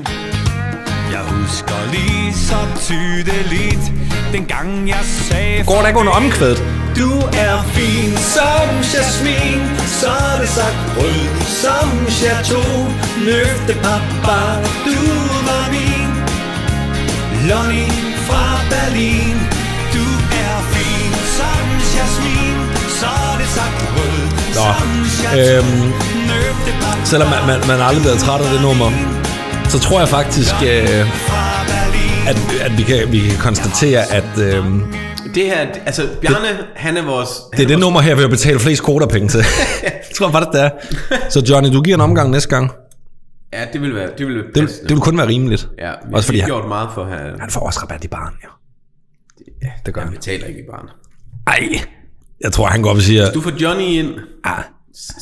Jeg 1.16 1.24
husker 1.24 1.78
lige 1.92 2.34
så 2.48 2.58
tydeligt 2.88 3.84
Den 4.32 4.44
gang 4.44 4.88
jeg 4.88 5.02
sagde 5.28 5.64
Går 5.66 5.80
der 5.80 5.86
ikke 5.88 6.00
under 6.00 6.12
omkvædet? 6.12 6.62
du 7.02 7.10
er 7.46 7.56
fin 7.76 8.12
som 8.34 8.68
jasmin, 8.94 9.60
så 10.00 10.06
er 10.08 10.36
det 10.40 10.48
sagt 10.48 10.80
rød 10.96 11.22
som 11.62 11.88
chateau. 12.18 12.72
Løfte 13.28 13.74
papa, 13.86 14.40
du 14.86 14.98
var 15.48 15.64
min. 15.74 16.08
Lonnie 17.48 17.92
fra 18.28 18.44
Berlin, 18.72 19.36
du 19.96 20.04
er 20.46 20.56
fin 20.74 21.12
som 21.38 21.64
jasmin, 21.96 22.56
så 23.00 23.06
er 23.30 23.34
det 23.40 23.48
sagt 23.58 23.80
rød 23.96 24.20
som 24.54 24.88
chateau. 25.18 25.64
øhm, 25.64 25.92
Selvom 27.04 27.28
man, 27.34 27.42
man, 27.46 27.58
man 27.68 27.80
aldrig 27.88 28.02
bliver 28.02 28.18
træt 28.18 28.40
af 28.40 28.50
det 28.52 28.60
nummer, 28.62 28.90
så 29.68 29.78
tror 29.78 29.98
jeg 29.98 30.08
faktisk, 30.08 30.54
øh, 30.54 31.00
at, 32.28 32.36
at 32.60 32.78
vi, 32.78 32.82
kan, 32.82 33.12
vi 33.12 33.20
kan 33.20 33.38
konstatere, 33.38 34.12
at 34.12 34.38
øh, 34.38 34.64
Det 35.34 35.44
her, 35.46 35.66
altså 35.86 36.08
Bjarne, 36.20 36.46
han 36.76 36.96
er 36.96 37.02
vores... 37.04 37.28
det 37.56 37.62
er 37.62 37.66
det 37.66 37.78
nummer 37.78 38.00
her, 38.00 38.14
vi 38.14 38.20
har 38.20 38.28
betalt 38.28 38.60
flest 38.60 38.82
koderpenge 38.82 39.28
til. 39.28 39.38
jeg 39.82 39.92
tror 40.16 40.30
bare, 40.30 40.46
det 40.52 40.60
er. 40.62 40.70
Så 41.30 41.44
Johnny, 41.50 41.72
du 41.72 41.82
giver 41.82 41.96
en 41.96 42.00
omgang 42.00 42.30
næste 42.30 42.48
gang. 42.48 42.70
Ja, 43.52 43.64
det 43.72 43.80
vil 43.82 43.94
være, 43.94 44.08
det 44.18 44.26
vil 44.26 44.36
Det, 44.36 44.44
passende. 44.54 44.88
det 44.88 44.90
vil 44.96 45.00
kun 45.02 45.18
være 45.18 45.28
rimeligt. 45.28 45.68
Ja, 45.78 45.90
vi 46.08 46.14
Også 46.14 46.26
fordi 46.26 46.38
har 46.38 46.46
han, 46.46 46.54
gjort 46.54 46.68
meget 46.68 46.88
for 46.94 47.04
her. 47.06 47.16
han 47.40 47.50
får 47.50 47.60
også 47.60 47.80
rabat 47.82 48.04
i 48.04 48.08
baren, 48.08 48.34
jo. 48.44 48.48
Ja, 49.62 49.68
det 49.86 49.94
gør 49.94 50.00
han 50.00 50.08
han. 50.08 50.16
betaler 50.16 50.46
ikke 50.46 50.60
i 50.60 50.64
barn. 50.70 50.88
Ej, 51.46 51.68
jeg 52.40 52.52
tror, 52.52 52.66
han 52.66 52.82
går 52.82 52.90
op 52.90 52.96
og 52.96 53.02
siger, 53.02 53.32
Du 53.32 53.40
får 53.40 53.52
Johnny 53.62 53.82
ind, 53.84 54.08
ah, 54.44 54.62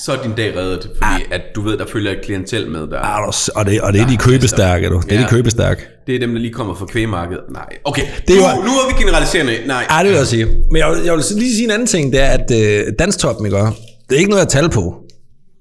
så 0.04 0.12
er 0.12 0.22
din 0.22 0.32
dag 0.36 0.56
reddet, 0.56 0.90
fordi 1.02 1.22
at 1.30 1.40
du 1.54 1.60
ved, 1.60 1.78
der 1.78 1.86
følger 1.92 2.10
et 2.12 2.18
klientel 2.24 2.70
med 2.70 2.80
der. 2.80 2.98
ah, 3.00 3.32
og 3.54 3.66
det, 3.66 3.80
og 3.80 3.92
det 3.92 4.00
er 4.00 4.06
de 4.06 4.16
købestærke, 4.16 4.88
du. 4.88 4.94
Det 5.04 5.12
er 5.12 5.16
de 5.16 5.22
Ja. 5.22 5.28
købestærke. 5.28 5.82
Det 6.06 6.14
er 6.14 6.18
dem, 6.18 6.32
der 6.32 6.40
lige 6.40 6.52
kommer 6.52 6.74
fra 6.74 6.86
kvægmarkedet. 6.86 7.42
Nej, 7.52 7.66
okay. 7.84 8.02
Det 8.28 8.36
er 8.36 8.40
nu, 8.40 8.46
jo- 8.48 8.62
nu 8.64 8.70
er 8.70 8.94
vi 8.96 9.02
generaliserende. 9.02 9.52
Nej. 9.66 9.86
Ej, 9.90 10.02
det 10.02 10.10
vil 10.10 10.16
jeg 10.18 10.26
sige. 10.26 10.44
Men 10.70 10.76
jeg, 10.76 10.90
vil- 10.90 11.04
jeg 11.04 11.12
vil 11.14 11.24
lige 11.36 11.52
sige 11.54 11.64
en 11.64 11.70
anden 11.70 11.86
ting, 11.86 12.12
det 12.12 12.20
er, 12.20 12.26
at 12.28 12.50
øh, 12.50 12.92
Danstoppen, 12.98 13.46
ikke? 13.46 13.56
Det 13.58 13.64
er 14.10 14.16
ikke 14.16 14.30
noget, 14.30 14.40
jeg 14.40 14.48
tal 14.48 14.70
på. 14.70 15.00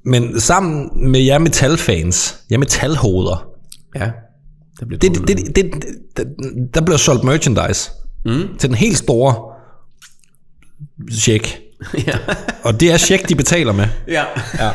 Men 0.06 0.40
sammen 0.40 0.90
med 1.12 1.20
jer 1.20 1.38
metalfans, 1.38 2.36
jer 2.52 2.58
metalhoveder, 2.58 3.46
Ja. 3.96 4.10
Der 4.80 4.86
bliver 4.86 5.00
det, 5.00 5.28
det, 5.28 5.28
det, 5.28 5.56
det, 5.56 5.74
det, 6.18 6.26
der 6.74 6.82
bliver 6.82 6.98
solgt 6.98 7.24
merchandise 7.24 7.92
mm. 8.26 8.58
til 8.60 8.70
den 8.70 8.78
helt 8.78 8.98
store 8.98 9.36
check. 11.12 11.60
Ja. 12.08 12.14
Og 12.64 12.80
det 12.80 12.92
er 12.92 12.98
check, 12.98 13.30
de 13.30 13.36
betaler 13.36 13.72
med. 13.74 13.86
Ja. 14.08 14.24
ja. 14.60 14.70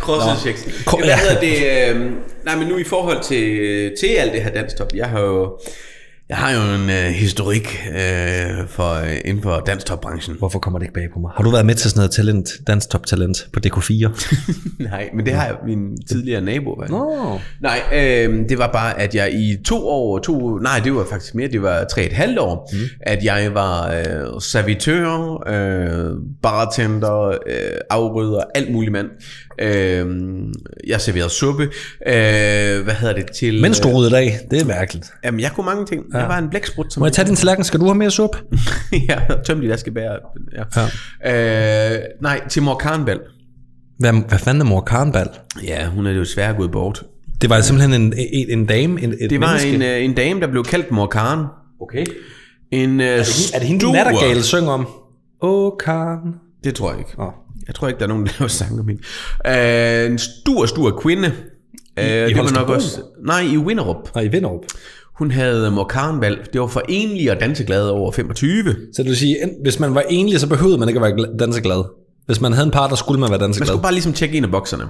Crosset 0.00 0.54
Ko- 0.86 0.96
Hvad 1.04 1.14
hedder 1.14 1.40
det? 1.40 1.94
Øh, 1.96 2.10
nej, 2.44 2.56
men 2.56 2.68
nu 2.68 2.76
i 2.78 2.84
forhold 2.84 3.22
til, 3.22 3.92
til 4.00 4.06
alt 4.06 4.32
det 4.32 4.42
her 4.42 4.50
danstop. 4.50 4.92
Jeg 4.94 5.06
har 5.06 5.20
jo, 5.20 5.58
jeg 6.28 6.36
har 6.36 6.50
jo 6.52 6.82
en 6.82 6.90
øh, 6.90 7.12
historik 7.12 7.86
øh, 7.90 8.68
for, 8.68 8.94
øh, 8.94 9.16
inden 9.24 9.42
for 9.42 9.62
danstopbranchen. 9.66 10.36
Hvorfor 10.38 10.58
kommer 10.58 10.78
det 10.78 10.86
ikke 10.86 10.94
bag 10.94 11.08
på 11.14 11.20
mig? 11.20 11.30
Har 11.36 11.42
du 11.42 11.50
været 11.50 11.66
med 11.66 11.74
til 11.74 11.90
sådan 11.90 11.98
noget 11.98 12.10
talent, 12.10 12.48
Danstop 12.66 13.06
Talent 13.06 13.48
på 13.52 13.60
DK4? 13.66 14.26
Nej, 14.90 15.10
men 15.14 15.26
det 15.26 15.34
har 15.34 15.46
jeg 15.46 15.56
min 15.66 16.02
tidligere 16.08 16.40
nabo. 16.40 16.74
Hvad? 16.74 16.88
Nå. 16.88 17.40
Nej, 17.60 17.80
øh, 17.94 18.48
det 18.48 18.58
var 18.58 18.72
bare, 18.72 19.00
at 19.00 19.14
jeg 19.14 19.32
i 19.32 19.56
to 19.64 19.88
år, 19.88 20.18
to, 20.18 20.58
nej, 20.58 20.80
det 20.84 20.94
var 20.94 21.06
faktisk 21.10 21.34
mere, 21.34 21.48
det 21.48 21.62
var 21.62 21.84
tre 21.84 22.04
et 22.04 22.12
halvt 22.12 22.38
år, 22.38 22.70
mm. 22.72 22.78
at 23.00 23.24
jeg 23.24 23.54
var 23.54 23.92
øh, 23.92 24.40
servitør, 24.40 25.42
øh, 25.46 26.16
bartender, 26.42 27.28
øh, 27.28 27.78
afrydder, 27.90 28.42
alt 28.54 28.72
muligt 28.72 28.92
mand. 28.92 29.06
Øh, 29.60 30.06
jeg 30.86 31.00
serverede 31.00 31.30
suppe. 31.30 31.62
Øh, 31.62 31.70
hvad 32.84 32.94
hedder 32.94 33.14
det 33.14 33.24
til? 33.38 33.60
Mens 33.62 33.80
du 33.80 33.88
ryddede 33.88 34.18
af, 34.18 34.38
det 34.50 34.60
er 34.60 34.64
mærkeligt. 34.64 35.06
Jamen, 35.24 35.40
jeg 35.40 35.50
kunne 35.54 35.66
mange 35.66 35.86
ting. 35.86 36.02
Ja. 36.14 36.18
Jeg 36.18 36.28
var 36.28 36.38
en 36.38 36.50
blæksprut. 36.50 36.92
Som 36.92 37.00
Må 37.00 37.06
jeg 37.06 37.12
tage 37.12 37.28
din 37.28 37.36
tallerken? 37.36 37.64
Skal 37.64 37.80
du 37.80 37.84
have 37.84 37.94
mere 37.94 38.10
suppe? 38.10 38.38
ja, 39.08 39.18
tøm 39.46 39.60
de 39.60 39.68
der 39.68 39.76
skal 39.76 39.92
bære. 39.92 40.16
Ja. 40.56 40.82
Ja. 41.24 41.94
Øh, 41.96 42.00
nej, 42.22 42.48
til 42.48 42.62
Mor 42.62 42.74
Karnbal. 42.74 43.18
Hvad, 43.98 44.12
hvad 44.28 44.38
fanden 44.38 44.60
er 44.60 44.64
mor 44.64 44.80
Karnbal? 44.80 45.28
Ja, 45.64 45.86
hun 45.86 46.06
er 46.06 46.10
jo 46.10 46.20
desværre 46.20 46.54
gået 46.54 46.70
bort. 46.70 47.02
Det 47.40 47.50
var 47.50 47.60
simpelthen 47.60 48.02
en, 48.02 48.14
en, 48.32 48.58
en 48.58 48.66
dame, 48.66 49.02
en, 49.02 49.12
et 49.20 49.30
Det 49.30 49.40
var 49.40 49.46
menneske. 49.46 49.74
en, 49.74 49.82
øh, 49.82 50.04
en 50.04 50.14
dame, 50.14 50.40
der 50.40 50.46
blev 50.46 50.64
kaldt 50.64 50.90
Mor 50.90 51.06
Karen. 51.06 51.44
Okay. 51.80 52.06
En, 52.72 53.00
øh, 53.00 53.06
Er 53.06 53.58
det 53.58 53.68
hende, 53.68 53.92
Nattergale 53.92 54.42
synger 54.42 54.70
om? 54.70 54.86
Åh, 55.42 55.72
Karen. 55.84 56.34
Det 56.64 56.74
tror 56.74 56.90
jeg 56.90 56.98
ikke. 56.98 57.10
Åh. 57.18 57.32
Jeg 57.66 57.74
tror 57.74 57.88
ikke, 57.88 57.98
der 57.98 58.04
er 58.04 58.08
nogen, 58.08 58.26
der 58.26 58.32
laver 58.40 58.48
sang 58.48 58.80
om 58.80 58.88
hende. 58.88 59.02
Øh, 60.04 60.10
en 60.10 60.18
stor, 60.18 60.66
stor 60.66 60.90
kvinde. 61.00 61.32
Øh, 61.98 62.04
det 62.04 62.36
var 62.36 62.50
nok 62.54 62.68
også... 62.68 63.00
Nej, 63.26 63.40
i 63.40 63.56
Winderup. 63.56 64.14
Nej, 64.14 64.24
i 64.24 64.28
Vinderup. 64.28 64.60
Hun 65.18 65.30
havde 65.30 65.70
Mor 65.70 65.84
Karenvalg. 65.84 66.46
Det 66.52 66.60
var 66.60 66.66
for 66.66 66.82
enlige 66.88 67.30
og 67.32 67.40
danseglade 67.40 67.92
over 67.92 68.12
25. 68.12 68.64
Så 68.94 69.02
det 69.02 69.08
vil 69.08 69.16
sige, 69.16 69.36
hvis 69.62 69.80
man 69.80 69.94
var 69.94 70.04
enlig, 70.10 70.40
så 70.40 70.48
behøvede 70.48 70.78
man 70.78 70.88
ikke 70.88 71.00
at 71.00 71.02
være 71.02 71.26
gla- 71.26 71.36
danseglad. 71.36 71.84
Hvis 72.26 72.40
man 72.40 72.52
havde 72.52 72.66
en 72.66 72.70
partner, 72.70 72.96
skulle 72.96 73.20
man 73.20 73.30
være 73.30 73.38
Man 73.38 73.46
danseglad. 73.48 73.66
skulle 73.66 73.82
bare 73.82 73.92
ligesom 73.92 74.12
tjekke 74.12 74.36
ind 74.36 74.44
af 74.46 74.50
bokserne. 74.52 74.84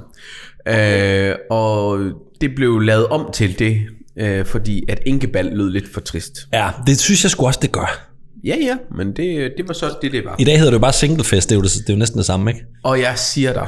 Øh, 0.69 1.35
og 1.51 1.99
det 2.41 2.51
blev 2.57 2.81
lavet 2.81 3.07
om 3.07 3.31
til 3.35 3.59
det, 3.59 3.79
øh, 4.19 4.45
fordi 4.47 4.83
at 4.89 5.01
Inkebal 5.07 5.45
lød 5.45 5.71
lidt 5.71 5.93
for 5.95 6.01
trist. 6.01 6.33
Ja, 6.53 6.71
det 6.87 6.99
synes 7.01 7.25
jeg 7.25 7.31
sgu 7.31 7.47
også, 7.47 7.59
det 7.63 7.73
gør. 7.73 8.16
Ja, 8.45 8.57
ja, 8.63 8.77
men 8.97 9.07
det, 9.09 9.53
det 9.57 9.69
var 9.69 9.75
så 9.75 9.87
det, 10.03 10.13
det 10.13 10.25
var. 10.25 10.37
I 10.39 10.45
dag 10.45 10.57
hedder 10.57 10.71
det 10.71 10.75
jo 10.77 10.81
bare 10.81 10.93
singlefest, 10.93 11.49
det 11.49 11.55
er 11.55 11.59
jo, 11.59 11.63
det, 11.63 11.73
det 11.73 11.89
er 11.91 11.95
jo 11.95 11.99
næsten 11.99 12.19
det 12.19 12.27
samme, 12.27 12.51
ikke? 12.51 12.65
Og 12.85 13.01
jeg 13.01 13.19
siger 13.19 13.53
dig, 13.53 13.67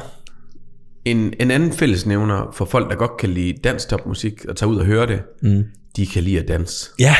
en, 1.05 1.33
en 1.39 1.51
anden 1.51 1.71
fællesnævner 1.73 2.51
for 2.53 2.65
folk, 2.65 2.89
der 2.89 2.95
godt 2.95 3.17
kan 3.19 3.29
lide 3.29 3.53
danstopmusik 3.63 4.45
og 4.49 4.55
tage 4.55 4.69
ud 4.69 4.77
og 4.77 4.85
høre 4.85 5.07
det, 5.07 5.19
mm. 5.41 5.63
de 5.95 6.05
kan 6.07 6.23
lide 6.23 6.39
at 6.39 6.47
danse. 6.47 6.89
Ja. 6.99 7.15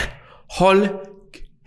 Hold 0.57 0.87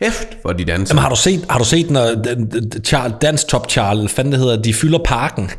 kæft, 0.03 0.29
hvor 0.43 0.53
de 0.53 0.65
danser. 0.65 0.95
Jamen 0.95 1.03
har 1.03 1.11
du 1.11 1.17
set, 1.17 1.45
har 1.51 1.59
du 1.59 1.65
set 1.65 1.91
når 1.91 2.81
Charles, 2.85 3.15
Dance 3.23 3.47
Top 3.47 3.71
Charles, 3.71 4.13
fanden 4.13 4.33
det 4.33 4.41
hedder, 4.41 4.63
de 4.63 4.75
fylder 4.75 4.99
parken? 5.05 5.51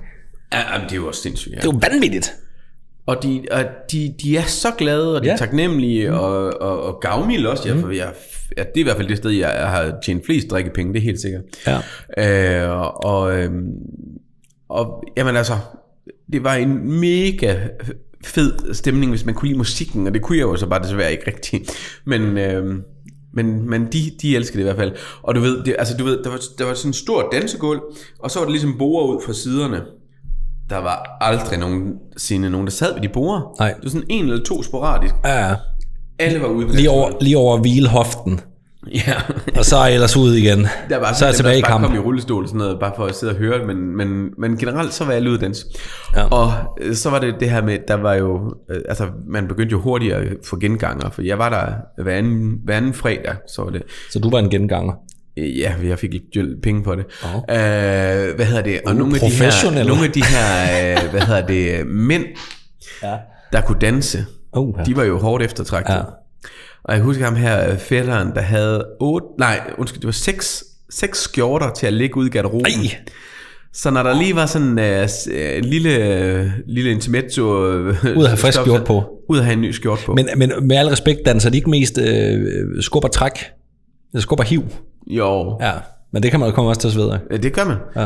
Ja, 0.53 0.73
jamen, 0.73 0.85
det 0.89 0.91
er 0.91 0.95
jo 0.95 1.07
også 1.07 1.21
sindssygt. 1.21 1.51
Ja. 1.55 1.57
Det 1.61 1.67
er 1.67 1.71
jo 1.73 1.79
vanvittigt. 1.91 2.33
Og, 3.05 3.23
de, 3.23 3.41
og 3.51 3.63
de, 3.91 4.13
de 4.23 4.37
er 4.37 4.43
så 4.43 4.67
glade, 4.77 5.15
og 5.15 5.21
de 5.21 5.27
Ja. 5.27 5.33
er 5.33 5.37
taknemmelige, 5.37 6.09
mm. 6.09 6.15
og, 6.17 6.61
og, 6.61 6.83
og 6.83 6.99
gavmilde 7.01 7.49
også. 7.49 7.67
Jeg, 7.69 7.97
jeg, 7.97 8.11
jeg, 8.57 8.65
det 8.65 8.75
er 8.75 8.79
i 8.79 8.83
hvert 8.83 8.97
fald 8.97 9.07
det 9.07 9.17
sted, 9.17 9.31
jeg 9.31 9.49
har 9.49 9.93
tjent 10.05 10.25
flest 10.25 10.49
drikkepenge, 10.49 10.93
det 10.93 10.99
er 10.99 11.03
helt 11.03 11.21
sikkert. 11.21 11.43
Ja. 11.67 12.63
Øh, 12.63 12.79
og, 12.79 13.03
og, 13.05 13.37
øhm, 13.37 13.67
og 14.69 15.03
jamen 15.17 15.35
altså, 15.35 15.57
det 16.33 16.43
var 16.43 16.53
en 16.53 16.99
mega 16.99 17.55
fed 18.25 18.73
stemning, 18.73 19.11
hvis 19.11 19.25
man 19.25 19.35
kunne 19.35 19.47
lide 19.47 19.57
musikken, 19.57 20.07
og 20.07 20.13
det 20.13 20.21
kunne 20.21 20.37
jeg 20.37 20.43
jo 20.43 20.55
så 20.55 20.67
bare 20.67 20.83
desværre 20.83 21.11
ikke 21.11 21.27
rigtigt. 21.27 21.71
Men, 22.05 22.37
øhm, 22.37 22.83
men, 23.33 23.69
men 23.69 23.85
de, 23.85 24.11
de 24.21 24.35
elskede 24.35 24.57
det 24.57 24.63
i 24.63 24.73
hvert 24.73 24.77
fald. 24.77 24.95
Og 25.23 25.35
du 25.35 25.39
ved, 25.39 25.63
det, 25.63 25.75
altså, 25.79 25.97
du 25.97 26.03
ved 26.03 26.23
der, 26.23 26.29
var, 26.29 26.39
der 26.57 26.65
var 26.65 26.73
sådan 26.73 26.89
en 26.89 26.93
stor 26.93 27.29
dansegulv, 27.31 27.81
og 28.19 28.31
så 28.31 28.39
var 28.39 28.45
der 28.45 28.51
ligesom 28.51 28.77
borer 28.77 29.07
ud 29.07 29.21
fra 29.25 29.33
siderne. 29.33 29.81
Der 30.69 30.77
var 30.77 31.17
aldrig 31.21 31.59
nogensinde 31.59 32.49
nogen, 32.49 32.67
der 32.67 32.71
sad 32.71 32.93
ved 32.93 33.01
de 33.01 33.09
borer. 33.09 33.55
Nej. 33.59 33.73
Det 33.73 33.83
var 33.83 33.89
sådan 33.89 34.07
en 34.09 34.25
eller 34.25 34.43
to 34.43 34.63
sporadisk. 34.63 35.13
Ja, 35.25 35.47
ja. 35.47 35.55
Alle 36.19 36.41
var 36.41 36.47
ude 36.47 36.67
på 36.67 36.73
Lige 36.73 36.89
over, 36.89 37.11
lige 37.21 37.37
over 37.37 37.57
hvilehoften. 37.57 38.39
Ja. 38.93 39.13
Og 39.59 39.65
så 39.65 39.77
er 39.77 39.85
jeg 39.85 39.93
ellers 39.93 40.17
ude 40.17 40.39
igen. 40.39 40.67
Der 40.89 40.97
var 40.97 41.13
så 41.13 41.25
er 41.25 41.29
jeg 41.29 41.35
tilbage 41.35 41.57
i 41.57 41.61
bare 41.61 41.71
kamp. 41.71 41.85
kom 41.85 41.95
i 41.95 41.99
rullestol 41.99 42.47
sådan 42.47 42.57
noget, 42.57 42.79
bare 42.79 42.93
for 42.95 43.05
at 43.05 43.15
sidde 43.15 43.33
og 43.33 43.37
høre 43.37 43.65
men, 43.67 43.97
men, 43.97 44.29
men 44.37 44.57
generelt 44.57 44.93
så 44.93 45.05
var 45.05 45.13
at 45.35 45.41
danse. 45.41 45.65
Ja. 46.15 46.23
Og 46.23 46.53
øh, 46.81 46.95
så 46.95 47.09
var 47.09 47.19
det 47.19 47.35
det 47.39 47.49
her 47.49 47.61
med, 47.63 47.77
der 47.87 47.93
var 47.93 48.13
jo, 48.13 48.53
øh, 48.71 48.81
altså 48.89 49.07
man 49.27 49.47
begyndte 49.47 49.71
jo 49.71 49.79
hurtigere 49.81 50.17
at 50.21 50.27
få 50.45 50.59
genganger, 50.59 51.09
for 51.09 51.21
jeg 51.21 51.37
var 51.37 51.49
der 51.49 52.03
hver 52.03 52.13
anden, 52.13 52.53
hver 52.65 52.77
anden 52.77 52.93
fredag, 52.93 53.35
så 53.55 53.61
var 53.63 53.69
det, 53.71 53.81
Så 54.11 54.19
du 54.19 54.29
var 54.29 54.39
en 54.39 54.49
genganger. 54.49 54.93
øh, 55.39 55.59
ja, 55.59 55.73
jeg 55.83 55.99
fik 55.99 56.11
lidt 56.13 56.61
penge 56.63 56.83
på 56.83 56.95
det. 56.95 57.05
Åh. 57.23 57.35
Øh, 57.35 58.35
hvad 58.35 58.45
hedder 58.45 58.61
det, 58.61 58.79
og 58.85 58.91
Uh, 58.93 58.97
nogle, 58.99 59.15
af 59.15 59.21
de 59.21 59.35
her, 59.35 59.83
nogle 59.83 60.03
af 60.05 60.11
de 60.11 60.23
her, 60.25 61.03
øh, 61.03 61.11
hvad 61.11 61.21
hedder 61.21 61.45
det, 61.47 61.87
mænd, 61.87 62.23
Ja. 63.03 63.13
der 63.53 63.61
kunne 63.61 63.79
danse, 63.81 64.25
Oh, 64.53 64.73
ja. 64.77 64.83
de 64.83 64.95
var 64.95 65.03
jo 65.03 65.19
hårdt 65.19 65.43
eftertragtet. 65.43 65.93
Ja. 65.93 66.01
Og 66.83 66.95
jeg 66.95 67.03
husker 67.03 67.25
ham 67.25 67.35
her, 67.35 67.71
øh, 67.71 67.77
fætteren, 67.77 68.31
der 68.35 68.41
havde 68.41 68.85
otte, 68.99 69.27
nej, 69.39 69.59
undskyld, 69.77 70.01
det 70.01 70.05
var 70.05 70.11
seks, 70.11 70.63
seks 70.89 71.19
skjorter 71.19 71.73
til 71.73 71.87
at 71.87 71.93
ligge 71.93 72.17
ude 72.17 72.27
i 72.27 72.31
garderoben. 72.31 72.65
Ej. 72.65 72.97
Så 73.73 73.91
når 73.91 74.03
der 74.03 74.17
lige 74.17 74.35
var 74.35 74.45
sådan 74.45 74.79
uh, 74.79 75.35
en 75.57 75.65
lille, 75.65 76.53
lille 76.67 76.91
intermezzo... 76.91 77.43
Uh, 77.43 77.85
Ud 78.17 78.23
at 78.23 78.29
have 78.29 78.37
frisk 78.37 78.59
skjort 78.59 78.83
på. 78.83 79.03
Ud 79.29 79.37
at 79.37 79.45
have 79.45 79.53
en 79.53 79.61
ny 79.61 79.71
skjort 79.71 79.99
på. 80.05 80.13
Men, 80.13 80.27
men 80.35 80.51
med 80.61 80.77
al 80.77 80.87
respekt, 80.87 81.19
danser 81.25 81.49
de 81.49 81.57
ikke 81.57 81.69
mest 81.69 81.97
øh, 81.97 82.83
skub 82.83 83.03
og 83.03 83.11
træk? 83.11 83.31
Jeg 84.13 84.21
skubber 84.21 84.43
hiv. 84.43 84.63
Jo, 85.07 85.57
ja. 85.61 85.67
Ja, 85.67 85.73
men 86.11 86.23
det 86.23 86.31
kan 86.31 86.39
man 86.39 86.49
jo 86.49 86.55
komme 86.55 86.69
også 86.71 86.81
til 86.81 86.87
at 86.87 86.93
svede 86.93 87.21
af. 87.31 87.41
det 87.41 87.53
gør 87.53 87.65
man. 87.65 87.77
Ja. 87.95 88.03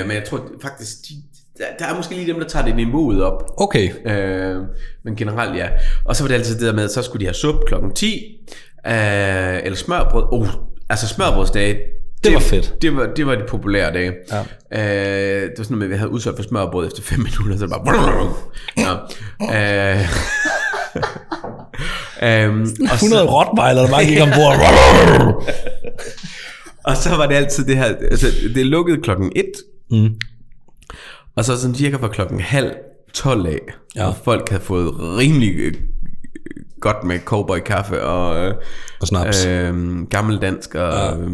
Øh, 0.00 0.06
men 0.06 0.16
jeg 0.16 0.24
tror 0.24 0.40
faktisk, 0.62 0.92
de, 1.08 1.14
der, 1.58 1.64
der 1.78 1.84
er 1.86 1.96
måske 1.96 2.14
lige 2.14 2.26
dem, 2.26 2.40
der 2.40 2.48
tager 2.48 2.64
det 2.64 2.76
niveauet 2.76 3.22
op. 3.22 3.44
Okay. 3.56 3.90
Øh, 4.06 4.62
men 5.04 5.16
generelt 5.16 5.56
ja. 5.56 5.68
Og 6.04 6.16
så 6.16 6.22
var 6.22 6.28
det 6.28 6.34
altid 6.34 6.54
det 6.54 6.62
der 6.62 6.72
med, 6.72 6.84
at 6.84 6.90
så 6.90 7.02
skulle 7.02 7.20
de 7.20 7.26
have 7.26 7.34
suppe 7.34 7.60
klokken 7.66 7.94
10. 7.94 8.06
Øh, 8.86 8.92
eller 9.64 9.76
smørbrød. 9.76 10.24
Oh, 10.32 10.48
altså 10.88 11.08
smørbrødsdage. 11.08 11.78
Det 12.24 12.34
var 12.34 12.40
fedt. 12.40 12.82
Det 12.82 12.96
var, 12.96 13.06
det 13.16 13.26
var 13.26 13.34
de 13.34 13.44
populære 13.48 13.92
dage. 13.92 14.12
Ja. 14.32 14.40
Øh, 14.72 15.42
det 15.42 15.58
var 15.58 15.64
sådan 15.64 15.76
noget 15.76 15.78
med, 15.78 15.86
at 15.86 15.90
vi 15.90 15.96
havde 15.96 16.10
udsolgt 16.10 16.38
for 16.38 16.42
smørbrød 16.42 16.86
efter 16.86 17.02
5 17.02 17.18
minutter, 17.38 17.58
så 17.58 17.66
det 17.66 17.84
bare... 17.84 18.34
Ja. 18.78 18.94
Øh, 19.94 20.08
øhm, 22.48 22.60
og, 22.62 22.98
så, 22.98 23.04
100 23.04 23.26
rottweiler, 23.26 23.82
der 23.82 23.90
bare 23.90 24.04
gik 24.04 24.20
ombord. 24.22 24.56
og 26.88 26.96
så 26.96 27.16
var 27.16 27.26
det 27.26 27.34
altid 27.34 27.64
det 27.64 27.76
her... 27.76 27.84
Altså, 27.84 28.26
det 28.54 28.66
lukkede 28.66 29.02
klokken 29.02 29.32
1. 29.36 29.44
Mm. 29.90 30.14
Og 31.36 31.44
så 31.44 31.56
sådan 31.60 31.74
cirka 31.74 31.96
fra 31.96 32.08
klokken 32.08 32.40
halv 32.40 32.72
12 33.14 33.46
af, 33.46 33.58
Ja. 33.96 34.06
og 34.06 34.16
folk 34.24 34.48
havde 34.48 34.62
fået 34.62 34.94
rimelig 35.00 35.54
øh, 35.56 35.72
godt 36.80 37.04
med 37.04 37.18
cowboy 37.24 37.58
kaffe 37.58 38.02
og, 38.04 38.46
øh, 38.46 38.54
Og 39.00 39.06
snaps. 39.06 39.46
øh, 39.46 40.02
gammeldansk 40.10 40.74
og, 40.74 40.92
ja. 40.92 41.16
øh, 41.18 41.30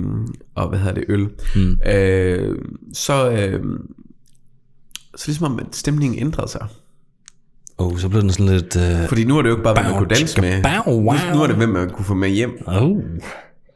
og 0.54 0.68
hvad 0.68 0.78
hedder 0.78 0.94
det, 0.94 1.04
øl. 1.08 1.28
Mm. 1.56 1.78
Øh, 1.86 2.58
så, 2.94 3.30
øh, 3.30 3.60
så 5.16 5.26
ligesom 5.26 5.52
om 5.52 5.72
stemningen 5.72 6.18
ændrede 6.18 6.48
sig. 6.48 6.66
Oh, 7.78 7.98
så 7.98 8.08
blev 8.08 8.22
den 8.22 8.30
sådan 8.32 8.46
lidt... 8.52 8.76
Uh... 8.76 9.08
Fordi 9.08 9.24
nu 9.24 9.38
er 9.38 9.42
det 9.42 9.48
jo 9.48 9.54
ikke 9.54 9.64
bare, 9.64 9.74
hvem 9.74 9.84
man 9.84 9.94
kunne 9.98 10.08
danse 10.08 10.40
med. 10.40 10.62
bow, 10.62 10.94
wow. 10.94 11.02
Nu, 11.02 11.34
nu 11.36 11.42
er 11.42 11.46
det, 11.46 11.56
hvem 11.56 11.68
man 11.68 11.90
kunne 11.90 12.04
få 12.04 12.14
med 12.14 12.28
hjem. 12.28 12.58
Oh. 12.66 12.96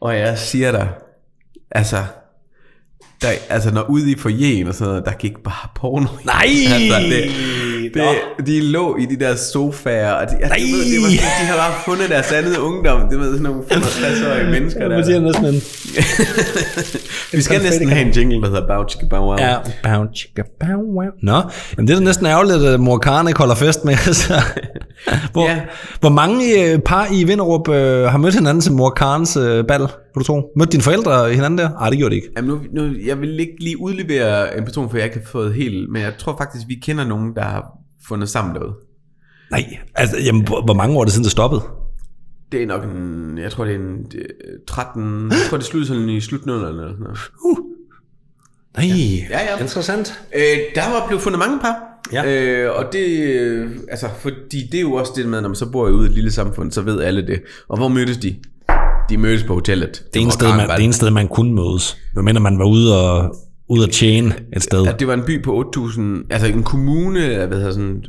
Og 0.00 0.16
jeg 0.18 0.38
siger 0.38 0.72
dig, 0.72 0.88
altså, 1.70 1.96
der, 3.24 3.32
altså 3.48 3.70
når 3.74 3.82
ude 3.90 4.10
i 4.10 4.18
forjen 4.18 4.68
og 4.68 4.74
sådan 4.74 4.88
noget, 4.88 5.04
der 5.04 5.12
gik 5.12 5.32
bare 5.44 5.68
porno. 5.76 6.06
Nej! 6.24 6.34
altså, 6.74 6.98
det, 7.00 7.94
det, 8.38 8.46
de 8.46 8.60
lå 8.60 8.96
i 8.96 9.06
de 9.06 9.16
der 9.24 9.34
sofaer, 9.36 10.12
og 10.12 10.26
de, 10.30 10.36
altså, 10.44 10.66
ved, 10.76 10.84
det 10.94 11.02
var, 11.02 11.08
de 11.08 11.46
har 11.46 11.56
bare 11.56 11.74
fundet 11.84 12.10
deres 12.10 12.32
andet 12.32 12.56
ungdom. 12.56 13.00
Det 13.10 13.18
var 13.18 13.24
sådan 13.24 13.42
nogle 13.42 13.62
65-årige 13.70 14.50
mennesker 14.50 14.88
Man 14.88 15.04
siger 15.04 15.20
der. 15.20 15.26
næsten 15.26 15.44
en... 15.46 15.62
Vi 17.32 17.42
skal 17.42 17.62
næsten 17.62 17.88
have 17.88 18.06
en 18.06 18.12
jingle, 18.12 18.40
der 18.40 18.46
hedder 18.46 18.66
Bow 18.66 18.88
Chicka 18.88 19.06
Bow 19.06 19.24
Wow. 19.24 19.36
Ja, 19.38 19.56
bow, 19.82 20.04
chicka, 20.14 20.42
bow, 20.60 20.82
wow. 20.96 21.10
Nå, 21.22 21.40
jamen 21.76 21.88
det 21.88 21.96
er 21.96 22.00
næsten 22.00 22.26
ærgerligt, 22.26 22.62
at 22.64 22.80
mor 22.80 22.98
Karen 22.98 23.28
ikke 23.28 23.38
holder 23.38 23.54
fest 23.54 23.84
med. 23.84 23.96
Så. 23.96 24.34
Hvor, 25.32 25.44
Ja. 25.44 25.60
hvor 26.00 26.08
mange 26.08 26.72
øh, 26.72 26.78
par 26.78 27.06
i 27.12 27.24
Vinderup 27.24 27.68
øh, 27.68 28.04
har 28.04 28.18
mødt 28.18 28.34
hinanden 28.34 28.60
til 28.60 28.72
mor 28.72 28.90
Karens 28.90 29.36
øh, 29.36 29.64
bal, 29.68 29.80
vil 29.80 29.88
du 30.18 30.22
tro? 30.24 30.52
Mødte 30.56 30.72
dine 30.72 30.82
forældre 30.82 31.30
hinanden 31.32 31.58
der? 31.58 31.70
Nej, 31.70 31.90
det 31.90 31.98
gjorde 31.98 32.10
de 32.10 32.16
ikke. 32.16 32.28
Jamen 32.36 32.50
nu, 32.50 32.60
nu, 32.72 32.94
jeg 33.06 33.20
vil 33.20 33.40
ikke 33.40 33.54
lige 33.60 33.80
udlevere 33.80 34.58
en 34.58 34.64
person, 34.64 34.90
for 34.90 34.96
jeg 34.96 35.04
ikke 35.06 35.16
har 35.18 35.26
fået 35.26 35.54
helt, 35.54 35.92
men 35.92 36.02
jeg 36.02 36.12
tror 36.18 36.36
faktisk, 36.38 36.64
vi 36.68 36.74
kender 36.74 37.04
nogen, 37.04 37.34
der 37.34 37.42
har 37.42 37.64
fundet 38.08 38.28
sammen 38.28 38.54
derude. 38.54 38.72
Nej, 39.50 39.64
altså, 39.94 40.16
jamen, 40.24 40.46
hvor, 40.46 40.64
hvor 40.64 40.74
mange 40.74 40.96
år 40.96 41.00
er 41.00 41.04
det 41.04 41.12
siden, 41.12 41.24
det 41.24 41.32
stoppede? 41.32 41.62
Det 42.52 42.62
er 42.62 42.66
nok 42.66 42.84
en, 42.84 43.38
jeg 43.38 43.50
tror 43.52 43.64
det 43.64 43.74
er 43.74 43.78
en 43.78 44.06
øh, 44.14 44.24
13, 44.68 45.28
jeg 45.28 45.36
tror 45.48 45.56
det 45.56 45.66
slutter 45.66 45.86
sådan 45.88 46.08
i 46.08 46.20
slutnullerne 46.20 46.68
eller 46.68 46.88
sådan 46.88 47.02
noget. 47.02 47.18
Nej, 48.76 48.86
Ja, 49.30 49.38
ja. 49.56 49.62
interessant. 49.62 50.20
Øh, 50.34 50.42
der 50.74 51.00
var 51.00 51.06
blevet 51.06 51.22
fundet 51.22 51.38
mange 51.38 51.58
par. 51.60 51.74
Ja. 52.12 52.24
Øh, 52.26 52.76
og 52.76 52.92
det, 52.92 53.18
øh, 53.18 53.70
altså, 53.88 54.08
fordi 54.18 54.68
det 54.72 54.78
er 54.78 54.82
jo 54.82 54.92
også 54.92 55.12
det 55.16 55.26
med, 55.26 55.40
når 55.40 55.48
man 55.48 55.56
så 55.56 55.70
bor 55.70 55.88
ude 55.88 56.06
i 56.06 56.08
et 56.08 56.14
lille 56.14 56.30
samfund, 56.30 56.72
så 56.72 56.82
ved 56.82 57.00
alle 57.00 57.26
det. 57.26 57.42
Og 57.68 57.76
hvor 57.76 57.88
mødtes 57.88 58.16
de? 58.16 58.36
De 59.08 59.18
mødtes 59.18 59.44
på 59.44 59.54
hotellet. 59.54 60.04
Det 60.14 60.22
ene, 60.22 60.32
sted, 60.32 60.56
man, 60.56 60.68
det 60.68 60.84
ene 60.84 60.92
sted, 60.92 61.10
man 61.10 61.28
kunne 61.28 61.54
mødes. 61.54 61.96
Medmindre 62.14 62.40
man 62.40 62.58
var 62.58 62.64
ude 62.64 63.02
og, 63.02 63.36
ude 63.68 63.84
at 63.84 63.90
tjene 63.90 64.34
et 64.56 64.62
sted. 64.62 64.82
Ja, 64.82 64.92
det 64.92 65.06
var 65.06 65.14
en 65.14 65.22
by 65.26 65.42
på 65.42 65.72
8.000, 65.76 66.00
altså 66.30 66.46
en 66.46 66.62
kommune, 66.62 67.46
hvad 67.46 67.58
hedder 67.58 67.72
sådan, 67.72 68.04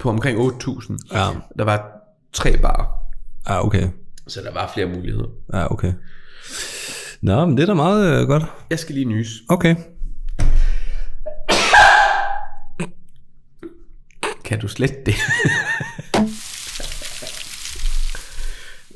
på 0.00 0.08
omkring 0.08 0.38
8.000. 0.38 0.96
Ja. 1.12 1.26
Der 1.58 1.64
var 1.64 1.86
tre 2.32 2.58
barer, 2.58 2.86
Ja, 3.48 3.66
okay. 3.66 3.88
så 4.28 4.40
der 4.44 4.52
var 4.52 4.70
flere 4.74 4.86
muligheder. 4.86 5.28
Ja, 5.52 5.72
okay. 5.72 5.92
Nå, 7.22 7.46
men 7.46 7.56
det 7.56 7.62
er 7.62 7.66
da 7.66 7.74
meget 7.74 8.20
øh, 8.20 8.26
godt. 8.28 8.42
Jeg 8.70 8.78
skal 8.78 8.94
lige 8.94 9.04
nys. 9.04 9.28
Okay. 9.48 9.76
Kan 14.52 14.60
du 14.60 14.68
slette 14.68 14.96
det? 15.06 15.14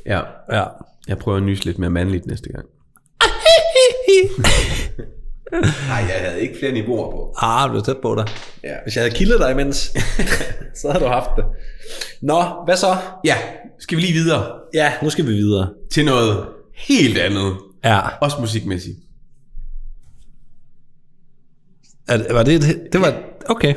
ja, 0.06 0.20
Ja. 0.52 0.64
jeg 1.08 1.18
prøver 1.18 1.36
at 1.38 1.42
nys 1.42 1.64
lidt 1.64 1.78
mere 1.78 1.90
mandligt 1.90 2.26
næste 2.26 2.48
gang. 2.52 2.66
Nej, 5.52 5.62
jeg 5.96 6.16
havde 6.20 6.40
ikke 6.40 6.58
flere 6.58 6.72
niveauer 6.72 7.10
på. 7.10 7.34
Ah, 7.42 7.70
du 7.72 7.76
er 7.78 7.82
tæt 7.82 7.96
på 8.02 8.14
dig. 8.14 8.26
Ja. 8.64 8.74
Hvis 8.84 8.96
jeg 8.96 9.02
havde 9.04 9.14
kildet 9.14 9.40
dig 9.40 9.50
imens, 9.50 9.76
så 10.80 10.90
havde 10.92 11.04
du 11.04 11.08
haft 11.10 11.30
det. 11.36 11.44
Nå, 12.22 12.44
hvad 12.64 12.76
så? 12.76 12.96
Ja, 13.24 13.36
skal 13.78 13.96
vi 13.96 14.02
lige 14.02 14.12
videre 14.12 14.52
Ja, 14.74 14.92
nu 15.02 15.10
skal 15.10 15.26
vi 15.26 15.32
videre. 15.32 15.68
til 15.92 16.04
noget 16.04 16.46
helt 16.74 17.18
andet. 17.18 17.56
Ja. 17.84 18.00
Også 18.20 18.36
musikmæssigt. 18.40 18.96
Er, 22.08 22.32
var 22.32 22.42
det, 22.42 22.62
det, 22.62 22.80
det 22.92 23.00
var, 23.00 23.22
okay. 23.48 23.74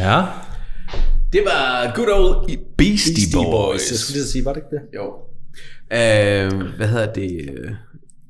Ja. 0.00 0.22
Det 1.32 1.40
var 1.44 1.92
good 1.94 2.08
old 2.08 2.46
Beastie, 2.46 3.14
Beastie 3.14 3.32
Boys. 3.32 3.90
Jeg 3.90 3.98
skulle 3.98 4.16
lige 4.18 4.26
sige, 4.26 4.44
var 4.44 4.52
det 4.52 4.60
ikke 4.60 4.76
det? 4.76 4.82
Jo. 4.96 5.06
Øh, 5.92 6.76
hvad 6.76 6.88
hedder 6.88 7.12
det? 7.12 7.50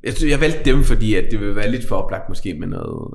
Jeg, 0.05 0.13
synes, 0.13 0.31
jeg 0.31 0.41
valgte 0.41 0.71
dem, 0.71 0.85
fordi 0.85 1.15
at 1.15 1.25
det 1.31 1.41
vil 1.41 1.57
være 1.57 1.71
lidt 1.71 1.89
for 1.89 1.97
oplagt 1.97 2.29
måske 2.29 2.55
med 2.55 2.69
noget... 2.69 3.15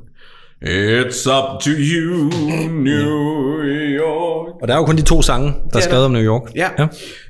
It's 0.66 1.30
up 1.30 1.62
to 1.62 1.70
you, 1.70 2.30
New 2.70 3.64
York. 4.00 4.56
Og 4.62 4.68
der 4.68 4.74
er 4.74 4.78
jo 4.78 4.86
kun 4.86 4.98
de 4.98 5.02
to 5.02 5.22
sange, 5.22 5.48
der 5.48 5.58
er 5.66 5.70
der. 5.72 5.80
skrevet 5.80 6.06
om 6.06 6.12
New 6.12 6.22
York. 6.22 6.42
Ja, 6.56 6.70
ja. 6.80 6.88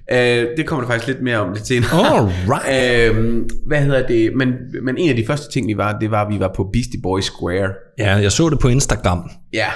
ja. 0.10 0.44
Øh, 0.44 0.58
det 0.58 0.68
kommer 0.68 0.84
der 0.86 0.92
faktisk 0.92 1.08
lidt 1.08 1.22
mere 1.22 1.38
om 1.38 1.54
lidt 1.54 1.68
senere. 1.68 1.90
Alright. 1.92 3.16
øhm, 3.16 3.50
hvad 3.66 3.82
hedder 3.82 4.08
det? 4.08 4.36
Men, 4.36 4.54
men 4.84 4.98
en 4.98 5.10
af 5.10 5.16
de 5.16 5.26
første 5.26 5.52
ting, 5.52 5.68
vi 5.68 5.78
var, 5.78 6.00
det 6.00 6.12
var, 6.12 6.26
at 6.26 6.34
vi 6.34 6.40
var 6.40 6.52
på 6.56 6.70
Beastie 6.74 7.02
Boys 7.02 7.26
Square. 7.26 7.70
Ja, 7.98 8.16
jeg 8.16 8.32
så 8.32 8.50
det 8.50 8.60
på 8.60 8.68
Instagram. 8.68 9.30
Ja, 9.54 9.68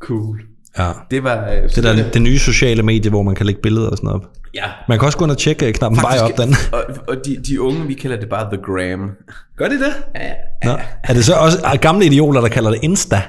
cool. 0.00 0.40
Ja. 0.78 0.92
Det 1.10 1.24
var... 1.24 1.50
øh, 1.50 1.62
Det 1.74 1.84
der 1.84 2.10
det 2.10 2.22
nye 2.22 2.38
sociale 2.38 2.82
medie, 2.82 3.10
hvor 3.10 3.22
man 3.22 3.34
kan 3.34 3.46
lægge 3.46 3.60
billeder 3.62 3.88
og 3.90 3.96
sådan 3.96 4.06
noget 4.08 4.22
op. 4.24 4.30
Ja. 4.54 4.64
Man 4.88 4.98
kan 4.98 5.06
også 5.06 5.18
gå 5.18 5.24
ind 5.24 5.32
og 5.32 5.38
tjekke 5.38 5.72
knappen 5.72 6.00
bare 6.02 6.20
op 6.20 6.36
den. 6.38 6.54
og, 6.72 6.84
og 7.08 7.16
de, 7.26 7.36
de 7.48 7.60
unge, 7.60 7.86
vi 7.86 7.94
kalder 7.94 8.20
det 8.20 8.28
bare 8.28 8.50
The 8.56 8.62
Gram. 8.62 9.10
Gør 9.56 9.68
de 9.68 9.74
det? 9.78 9.92
Ja, 10.14 10.32
Nå. 10.64 10.78
Er 11.04 11.12
det 11.14 11.24
så 11.24 11.34
også 11.34 11.58
er 11.64 11.76
gamle 11.76 12.06
idioter, 12.06 12.40
der 12.40 12.48
kalder 12.48 12.70
det 12.70 12.80
Insta? 12.82 13.22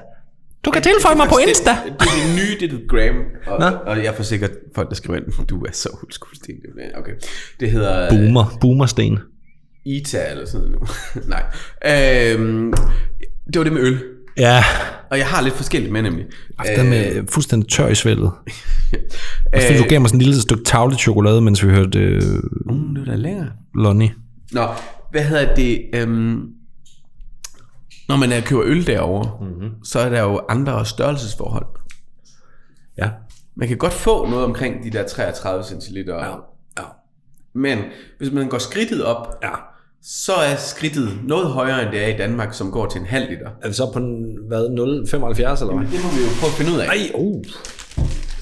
Du 0.66 0.72
kan 0.72 0.82
tilføje 0.82 1.16
mig 1.16 1.28
på 1.30 1.38
Insta. 1.48 1.72
Det, 1.72 1.94
det 2.00 2.08
er 2.08 2.28
det 2.28 2.36
nye, 2.36 2.60
det 2.60 2.74
er 2.74 2.78
The 2.78 2.88
Gram. 2.88 3.16
Og, 3.48 3.60
Nå. 3.60 3.78
og 3.92 4.04
jeg 4.04 4.14
forsikrer 4.16 4.48
folk, 4.76 4.90
der 4.90 4.96
skriver 4.96 5.20
ind, 5.20 5.46
du 5.48 5.62
er 5.64 5.72
så 5.74 5.90
hulskuldsten. 6.02 6.56
Okay. 6.98 7.12
Det 7.60 7.72
hedder 7.72 8.04
øh, 8.04 8.10
Boomer. 8.10 8.58
Boomersten. 8.62 9.20
Ita 9.86 10.18
eller 10.32 10.46
sådan 10.46 10.68
noget 10.68 10.90
nu. 11.16 11.22
Nej. 11.36 11.44
Øhm, 12.36 12.74
det 13.54 13.58
var 13.60 13.64
det 13.64 13.74
med 13.74 13.82
øl. 13.82 14.00
Ja. 14.38 14.64
Og 15.10 15.18
jeg 15.18 15.28
har 15.28 15.42
lidt 15.42 15.56
forskelligt 15.56 15.94
med 15.94 16.02
nemlig. 16.02 16.26
Den 16.78 16.90
med 16.90 17.28
fuldstændig 17.30 17.70
tør 17.70 17.88
i 17.88 17.96
svældet. 17.96 18.32
Og 19.54 19.62
så 19.62 19.84
du 19.84 19.90
gav 19.90 20.02
mig 20.02 20.10
sådan 20.10 20.22
en 20.22 20.26
lille 20.26 20.42
stykke 20.42 20.64
tavlet 20.64 21.00
chokolade, 21.00 21.42
mens 21.42 21.66
vi 21.66 21.70
hørte 21.70 22.00
øh, 22.00 22.22
Mm, 22.66 22.96
det 22.96 23.06
var 23.08 23.12
da 23.12 23.16
længere. 23.16 23.50
Lonnie. 23.76 24.14
Nå, 24.52 24.68
hvad 25.12 25.24
hedder 25.24 25.56
det? 25.56 25.82
Øhm, 25.94 26.50
når 28.10 28.16
man 28.16 28.32
er 28.32 28.42
køber 28.42 28.64
øl 28.66 28.88
derovre, 28.88 29.46
mm-hmm. 29.48 29.84
så 29.84 30.00
er 30.00 30.10
der 30.10 30.22
jo 30.22 30.42
andre 30.50 30.86
størrelsesforhold. 30.86 31.66
Ja. 32.98 33.10
Man 33.56 33.68
kan 33.68 33.78
godt 33.78 33.94
få 33.94 34.30
noget 34.30 34.46
omkring 34.46 34.84
de 34.84 34.90
der 34.90 35.08
33 35.08 35.64
centiliter. 35.64 36.16
Ja. 36.16 36.32
Ja. 36.78 36.84
Men 37.54 37.80
hvis 38.18 38.32
man 38.32 38.50
går 38.50 38.58
skridtet 38.58 39.04
op, 39.04 39.28
Ja. 39.44 39.50
Så 40.04 40.34
er 40.34 40.56
skridtet 40.56 41.10
noget 41.24 41.48
højere, 41.48 41.84
end 41.84 41.92
det 41.92 42.04
er 42.04 42.08
i 42.08 42.18
Danmark, 42.18 42.54
som 42.54 42.72
går 42.72 42.86
til 42.88 43.02
en 43.02 43.08
halv 43.08 43.30
liter. 43.30 43.50
Er 43.62 43.68
det 43.68 43.76
så 43.76 43.92
på 43.94 44.00
hvad, 44.48 44.66
0,75 44.66 45.62
eller 45.62 45.78
hvad? 45.78 45.88
Det 45.92 46.04
må 46.04 46.10
vi 46.10 46.22
jo 46.24 46.30
prøve 46.40 46.52
at 46.52 46.58
finde 46.58 46.72
ud 46.72 46.78
af. 46.80 46.86
Ej, 46.88 47.12
oh. 47.14 47.44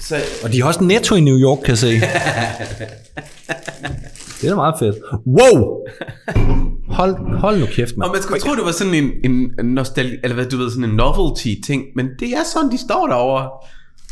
Så, 0.00 0.16
Og 0.44 0.52
de 0.52 0.60
har 0.60 0.68
også 0.68 0.84
netto 0.84 1.14
i 1.14 1.20
New 1.20 1.36
York, 1.38 1.58
kan 1.58 1.68
jeg 1.68 1.78
se. 1.78 1.88
Det 4.40 4.50
er 4.50 4.54
meget 4.54 4.74
fedt. 4.78 4.96
Wow! 5.26 5.76
Hold, 6.88 7.38
hold 7.38 7.60
nu 7.60 7.66
kæft, 7.66 7.92
Og 7.92 7.98
mand. 7.98 8.12
man 8.12 8.22
skulle 8.22 8.40
tro, 8.40 8.54
det 8.54 8.64
var 8.64 8.72
sådan 8.72 8.94
en, 8.94 9.10
en 9.60 9.66
nostalgi, 9.66 10.16
eller 10.22 10.34
hvad 10.34 10.46
du 10.46 10.56
ved, 10.56 10.70
sådan 10.70 10.84
en 10.84 10.96
novelty 10.96 11.54
ting, 11.66 11.84
men 11.96 12.06
det 12.20 12.28
er 12.28 12.44
sådan, 12.54 12.70
de 12.70 12.78
står 12.78 13.06
derovre. 13.06 13.48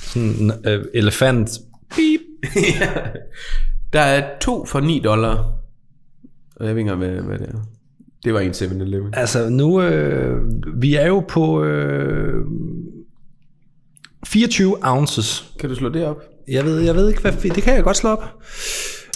Sådan 0.03 0.29
en 0.29 0.53
øh, 0.65 0.85
elefant. 0.95 1.51
Beep. 1.97 2.21
ja. 2.81 2.89
Der 3.93 4.01
er 4.01 4.25
to 4.41 4.67
for 4.67 4.81
9 4.81 5.01
dollar. 5.05 5.53
Og 6.57 6.67
jeg 6.67 6.75
ved 6.75 6.81
ikke 6.81 6.91
engang, 6.93 7.13
hvad, 7.13 7.23
hvad 7.23 7.39
det 7.39 7.49
er. 7.49 7.59
Det 8.25 8.35
var 8.35 8.41
en 8.41 8.51
7-Eleven. 8.51 9.11
Altså 9.13 9.49
nu, 9.49 9.83
øh, 9.83 10.43
vi 10.77 10.95
er 10.95 11.07
jo 11.07 11.21
på 11.29 11.65
øh, 11.65 12.35
24 14.27 14.77
ounces. 14.83 15.45
Kan 15.61 15.69
du 15.69 15.75
slå 15.75 15.89
det 15.89 16.07
op? 16.07 16.17
Jeg 16.49 16.65
ved, 16.65 16.81
jeg 16.81 16.95
ved 16.95 17.09
ikke, 17.09 17.21
hvad, 17.21 17.33
det 17.33 17.63
kan 17.63 17.75
jeg 17.75 17.85
godt 17.85 17.97
slå 17.97 18.11
op. 18.11 18.25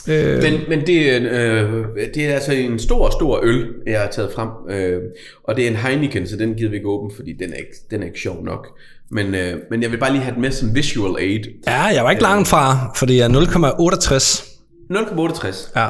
Øh, 0.08 0.42
Men, 0.42 0.60
men 0.68 0.86
det, 0.86 1.14
er, 1.14 1.20
øh, 1.22 1.84
det 2.14 2.26
er 2.28 2.34
altså 2.34 2.52
en 2.52 2.78
stor, 2.78 3.10
stor 3.10 3.40
øl, 3.42 3.66
jeg 3.86 4.00
har 4.00 4.08
taget 4.08 4.32
frem. 4.32 4.48
Øh, 4.70 5.00
og 5.44 5.56
det 5.56 5.64
er 5.66 5.70
en 5.70 5.76
Heineken, 5.76 6.26
så 6.28 6.36
den 6.36 6.54
gider 6.54 6.70
vi 6.70 6.76
ikke 6.76 6.88
åbne, 6.88 7.10
fordi 7.16 7.32
den 7.32 7.52
er 7.52 7.56
ikke, 7.56 7.72
den 7.90 8.02
er 8.02 8.06
ikke 8.06 8.20
sjov 8.20 8.44
nok. 8.44 8.66
Men, 9.10 9.34
øh, 9.34 9.54
men 9.70 9.82
jeg 9.82 9.90
vil 9.90 9.98
bare 9.98 10.12
lige 10.12 10.22
have 10.22 10.34
den 10.34 10.42
med 10.42 10.50
som 10.50 10.74
visual 10.74 11.20
aid. 11.22 11.44
ja, 11.66 11.82
jeg 11.82 12.04
var 12.04 12.10
ikke 12.10 12.22
langt 12.22 12.48
fra, 12.48 12.92
for 12.96 13.06
det 13.06 13.22
er 13.22 13.28
0,68. 13.28 14.44
0,68. 14.92 15.80
Ja. 15.80 15.88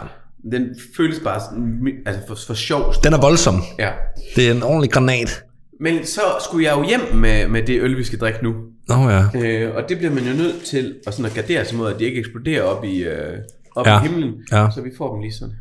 Den 0.53 0.69
føles 0.97 1.21
bare 1.25 1.41
sådan, 1.41 1.89
altså 2.07 2.23
for, 2.29 2.35
for 2.47 2.55
sjov. 2.55 2.95
Den 3.05 3.13
er 3.13 3.21
voldsom. 3.21 3.63
Ja. 3.79 3.91
Det 4.37 4.49
er 4.49 4.53
en 4.55 4.63
ordentlig 4.63 4.91
granat. 4.91 5.43
Men 5.81 6.07
så 6.07 6.21
skulle 6.45 6.67
jeg 6.67 6.77
jo 6.79 6.83
hjem 6.89 7.01
med, 7.15 7.49
med 7.49 7.63
det 7.63 7.81
øl, 7.83 7.97
vi 7.97 8.05
skal 8.05 8.19
drikke 8.19 8.39
nu. 8.43 8.55
Nå 8.89 9.09
ja. 9.11 9.25
Øh, 9.35 9.75
og 9.77 9.83
det 9.89 9.99
bliver 9.99 10.13
man 10.15 10.25
jo 10.25 10.33
nødt 10.35 10.63
til 10.65 10.95
at, 11.07 11.15
sådan 11.15 11.25
at 11.27 11.35
gardere 11.35 11.65
sig 11.65 11.77
mod, 11.77 11.93
at 11.93 11.99
de 11.99 12.05
ikke 12.05 12.19
eksploderer 12.19 12.63
op 12.63 12.85
i, 12.85 12.99
øh, 13.03 13.39
op 13.77 13.87
Ja. 13.87 13.99
i 14.05 14.09
himlen. 14.09 14.35
Ja. 14.53 14.69
Så 14.75 14.81
vi 14.83 14.91
får 14.99 15.13
dem 15.13 15.21
lige 15.23 15.33
sådan. 15.35 15.55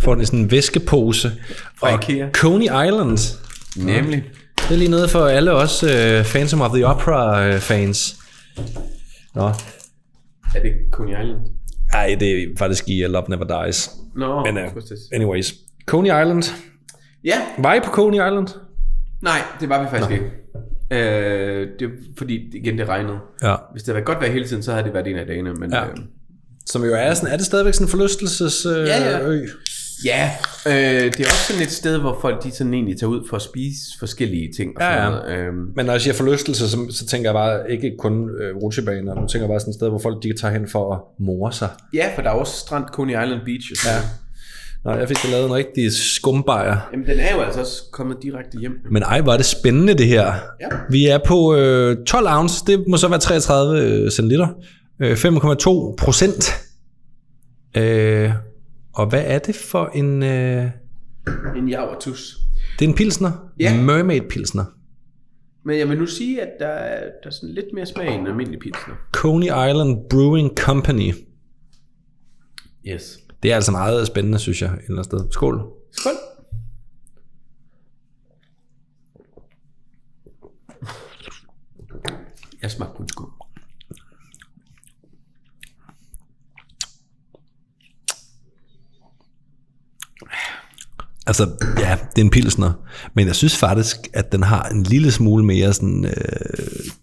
Får 0.00 0.14
den 0.14 0.22
i 0.22 0.26
sådan 0.26 0.38
en 0.40 0.50
væskepose. 0.50 1.32
Fra 1.80 1.92
Og 1.96 2.02
Ikea. 2.10 2.30
Coney 2.30 2.64
Island. 2.64 3.18
Nemlig. 3.76 4.24
Det 4.56 4.70
er 4.74 4.76
lige 4.78 4.90
noget 4.90 5.10
for 5.10 5.26
alle 5.26 5.52
os 5.52 5.82
uh, 5.84 5.90
Phantom 6.24 6.60
of 6.60 6.70
the 6.70 6.86
Opera 6.86 7.48
uh, 7.54 7.60
fans. 7.60 8.16
Nå. 9.34 9.46
Er 10.54 10.62
det 10.62 10.72
Coney 10.92 11.10
Island? 11.22 11.40
Ej, 11.92 12.16
det 12.20 12.42
er 12.42 12.46
faktisk 12.58 12.88
i 12.88 13.04
uh, 13.04 13.10
Love 13.10 13.24
Never 13.28 13.64
Dies. 13.64 13.90
Nå, 14.16 14.44
Men 14.44 14.56
uh, 14.56 14.62
anyways. 15.12 15.54
Coney 15.86 16.08
Island. 16.22 16.42
Ja, 17.24 17.36
Var 17.58 17.74
I 17.74 17.80
på 17.80 17.90
Coney 17.90 18.16
Island? 18.16 18.48
nej, 19.22 19.38
det 19.60 19.68
var 19.68 19.82
vi 19.82 19.88
faktisk 19.90 20.10
ikke. 20.10 20.30
Øh, 20.90 21.68
det 21.78 21.90
fordi, 22.18 22.56
igen, 22.56 22.78
det 22.78 22.88
regnede. 22.88 23.18
Ja. 23.42 23.54
Hvis 23.72 23.82
det 23.82 23.88
havde 23.88 23.94
været 23.96 24.06
godt 24.06 24.20
vejr 24.20 24.30
hele 24.32 24.46
tiden, 24.48 24.62
så 24.62 24.72
havde 24.72 24.84
det 24.84 24.94
været 24.94 25.06
en 25.06 25.16
af 25.16 25.26
dagene. 25.26 25.54
Men, 25.54 25.72
Ja. 25.72 25.84
Øh, 25.84 25.90
Som 26.66 26.84
jo 26.84 26.94
er 26.94 27.14
sådan, 27.14 27.32
er 27.32 27.36
det 27.36 27.46
stadigvæk 27.46 27.74
sådan 27.74 27.86
en 27.86 27.90
forlystelses 27.90 28.66
øh, 28.66 28.72
Ja, 28.86 29.10
ja. 29.10 29.28
ø? 29.28 29.46
Ja 30.04 30.30
øh, 30.66 30.72
det 31.12 31.20
er 31.20 31.24
også 31.24 31.46
sådan 31.48 31.62
et 31.62 31.70
sted, 31.72 31.98
hvor 31.98 32.18
folk 32.20 32.44
de 32.44 32.50
sådan 32.50 32.74
egentlig 32.74 32.98
tager 32.98 33.10
ud 33.10 33.26
for 33.28 33.36
at 33.36 33.42
spise 33.42 33.80
forskellige 33.98 34.48
ting. 34.56 34.72
Og 34.76 34.82
Ja, 34.82 34.94
sådan 34.94 35.02
ja. 35.02 35.10
Noget. 35.10 35.46
Øhm, 35.48 35.56
Men 35.76 35.86
når 35.86 35.92
jeg 35.92 36.00
siger 36.00 36.14
forlystelse, 36.14 36.68
så, 36.68 36.76
så 36.90 37.06
tænker 37.06 37.28
jeg 37.28 37.34
bare 37.34 37.70
ikke 37.70 37.92
kun 37.98 38.12
øh, 38.40 38.56
rutsjebaner. 38.56 39.14
Nu 39.14 39.26
tænker 39.26 39.48
bare 39.48 39.60
sådan 39.60 39.70
et 39.70 39.74
sted, 39.74 39.88
hvor 39.88 39.98
folk 39.98 40.22
de 40.22 40.28
kan 40.28 40.36
tage 40.36 40.52
hen 40.52 40.68
for 40.68 40.94
at 40.94 41.00
more 41.20 41.52
sig. 41.52 41.68
ja, 41.94 42.06
for 42.14 42.22
der 42.22 42.30
er 42.30 42.34
også 42.34 42.56
strand 42.56 42.84
Coney 42.92 43.12
Island 43.24 43.40
Beach. 43.44 43.66
Og 43.72 43.76
sådan. 43.76 43.96
Ja. 44.02 44.08
Nå, 44.84 44.92
jeg 44.98 45.08
fik 45.08 45.16
da 45.22 45.28
lavet 45.30 45.46
en 45.46 45.54
rigtig 45.54 45.92
skumbajer. 45.92 46.76
Jamen, 46.92 47.06
den 47.06 47.18
er 47.20 47.34
jo 47.34 47.40
altså 47.40 47.60
også 47.60 47.82
kommet 47.92 48.16
direkte 48.22 48.58
hjem. 48.58 48.72
Men 48.90 49.02
ej, 49.02 49.20
hvor 49.20 49.32
er 49.32 49.36
det 49.36 49.46
spændende 49.46 49.94
det 49.94 50.06
her. 50.06 50.24
Ja. 50.60 50.66
Vi 50.90 51.06
er 51.06 51.18
på 51.26 51.54
øh, 51.56 51.96
12 52.06 52.26
ounce, 52.28 52.64
det 52.66 52.84
må 52.88 52.96
så 52.96 53.08
være 53.08 53.18
33 53.18 54.10
centiliter. 54.10 54.48
Øh, 55.02 55.12
5,2 55.12 55.94
procent. 55.98 56.54
Øh, 57.76 58.30
og 58.96 59.06
hvad 59.06 59.22
er 59.26 59.38
det 59.38 59.54
for 59.54 59.86
en... 59.94 60.22
Øh, 60.22 60.70
En 61.56 61.68
javertus. 61.68 62.36
det 62.78 62.84
er 62.84 62.88
en 62.88 62.94
pilsner? 62.94 63.50
Ja. 63.60 63.82
Mermaid 63.82 64.20
pilsner. 64.30 64.64
Men 65.64 65.78
jeg 65.78 65.88
vil 65.88 65.98
nu 65.98 66.06
sige, 66.06 66.42
at 66.42 66.48
der 66.58 66.66
er, 66.66 67.00
der 67.22 67.26
er 67.26 67.30
sådan 67.30 67.54
lidt 67.54 67.66
mere 67.74 67.86
smag 67.86 68.08
end 68.14 68.20
en 68.20 68.26
almindelig 68.26 68.60
pilsner. 68.60 68.94
Coney 69.12 69.46
Island 69.46 70.10
Brewing 70.10 70.50
Company. 70.58 71.12
Yes. 72.88 73.18
Det 73.42 73.50
er 73.52 73.54
altså 73.54 73.72
meget 73.72 74.06
spændende, 74.06 74.38
synes 74.38 74.62
jeg, 74.62 74.70
et 74.72 74.78
eller 74.78 74.90
andet 74.90 75.04
sted. 75.04 75.20
Skål. 75.30 75.62
Skål. 75.92 76.12
Jeg 82.62 82.70
smager 82.70 82.92
kun 82.92 83.08
skål. 83.08 83.30
Altså, 91.26 91.48
ja, 91.78 91.96
det 92.16 92.20
er 92.20 92.24
en 92.24 92.30
pilsner. 92.30 92.72
Men 93.14 93.26
jeg 93.26 93.34
synes 93.34 93.56
faktisk, 93.56 93.96
at 94.14 94.32
den 94.32 94.42
har 94.42 94.62
en 94.68 94.82
lille 94.82 95.12
smule 95.12 95.44
mere 95.44 95.72
sådan... 95.72 96.04
Øh, 96.04 96.12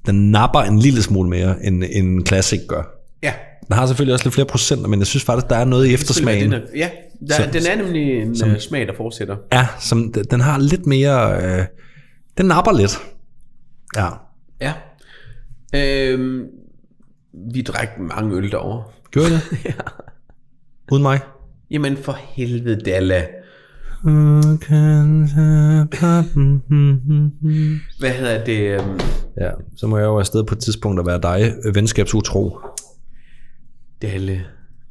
den 0.05 0.31
napper 0.31 0.59
en 0.59 0.79
lille 0.79 1.01
smule 1.03 1.29
mere, 1.29 1.65
end, 1.65 1.83
end 1.83 2.07
en 2.15 2.25
Classic 2.25 2.59
gør. 2.67 2.83
Ja. 3.23 3.33
Den 3.67 3.75
har 3.75 3.85
selvfølgelig 3.87 4.13
også 4.13 4.25
lidt 4.25 4.33
flere 4.33 4.47
procenter, 4.47 4.87
men 4.87 4.99
jeg 4.99 5.07
synes 5.07 5.23
faktisk, 5.23 5.49
der 5.49 5.55
er 5.55 5.65
noget 5.65 5.87
i 5.87 5.93
eftersmagen. 5.93 6.51
Det 6.51 6.63
Ja, 6.75 6.89
der, 7.29 7.35
Som- 7.35 7.51
den 7.51 7.61
er 7.71 7.75
nemlig 7.75 8.21
en 8.21 8.37
som, 8.37 8.59
smag, 8.59 8.87
der 8.87 8.93
fortsætter. 8.97 9.37
Ja, 9.53 9.67
som, 9.79 10.13
den 10.31 10.41
har 10.41 10.59
lidt 10.59 10.85
mere... 10.85 11.43
Øh, 11.43 11.65
den 12.37 12.45
napper 12.45 12.71
lidt. 12.71 12.97
Ja. 13.95 14.09
Ja. 14.61 14.73
Øhm, 15.75 16.43
vi 17.53 17.61
drak 17.61 17.89
mange 17.99 18.35
øl 18.35 18.51
derovre. 18.51 18.83
Gør 19.11 19.21
det? 19.21 19.41
ja. 19.65 19.73
Uden 20.91 21.03
mig? 21.03 21.19
Jamen 21.71 21.97
for 21.97 22.17
helvede, 22.21 22.81
Dalla. 22.85 23.25
Hvad 27.99 28.09
hedder 28.11 28.43
det? 28.45 28.59
øhm, 28.81 28.99
Ja, 29.41 29.49
så 29.77 29.87
må 29.87 29.97
jeg 29.97 30.05
jo 30.05 30.19
afsted 30.19 30.43
på 30.43 30.55
et 30.55 30.59
tidspunkt 30.61 30.99
at 30.99 31.05
være 31.05 31.21
dig, 31.21 31.53
venskabsutro. 31.73 32.57
Dalle. 34.01 34.41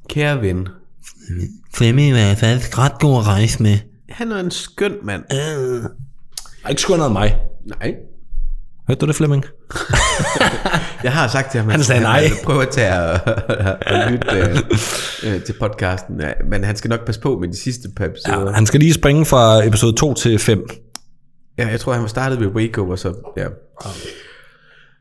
Kære 0.09 0.41
ven. 0.43 0.69
Flemming 1.75 2.13
er 2.13 2.35
faktisk 2.35 2.79
ret 2.79 2.99
god 3.01 3.19
at 3.19 3.27
rejse 3.27 3.63
med. 3.63 3.79
Han 4.09 4.33
er 4.33 4.41
en 4.41 4.51
skøn 4.51 4.93
mand. 5.03 5.23
Øh. 5.33 5.83
Ikke 6.71 6.83
skønnet 6.83 7.07
end 7.07 7.13
mig. 7.13 7.37
Nej. 7.67 7.95
Hørte 8.89 9.01
du 9.01 9.07
det, 9.07 9.15
Flemming? 9.17 9.45
Jeg 11.05 11.13
har 11.13 11.29
sagt 11.29 11.51
til 11.51 11.61
ham, 11.61 11.69
at 11.69 11.75
Han 11.75 11.85
sagde 11.85 12.03
nej. 12.03 12.25
Prøv 12.45 12.61
at 12.61 12.69
tage 12.69 12.95
og, 12.95 13.21
og 13.87 14.11
lytte 14.11 14.27
øh, 14.33 15.35
øh, 15.35 15.43
til 15.43 15.55
podcasten. 15.61 16.21
Ja, 16.21 16.33
men 16.51 16.65
han 16.65 16.77
skal 16.77 16.89
nok 16.89 17.07
passe 17.07 17.21
på 17.21 17.39
med 17.39 17.49
de 17.49 17.57
sidste 17.57 17.89
par 17.97 18.05
episoder. 18.05 18.51
Ja, 18.51 18.55
han 18.55 18.67
skal 18.67 18.81
lige 18.81 18.93
springe 18.93 19.25
fra 19.27 19.67
episode 19.67 19.97
2 19.97 20.15
til 20.15 20.39
5. 20.39 20.67
Ja, 21.59 21.69
jeg 21.69 21.81
tror, 21.81 21.93
han 21.93 22.03
var 22.03 22.09
startet 22.09 22.41
ved 22.41 22.47
Waco, 22.47 22.89
og 22.89 22.99
så... 22.99 23.15
Ja. 23.37 23.47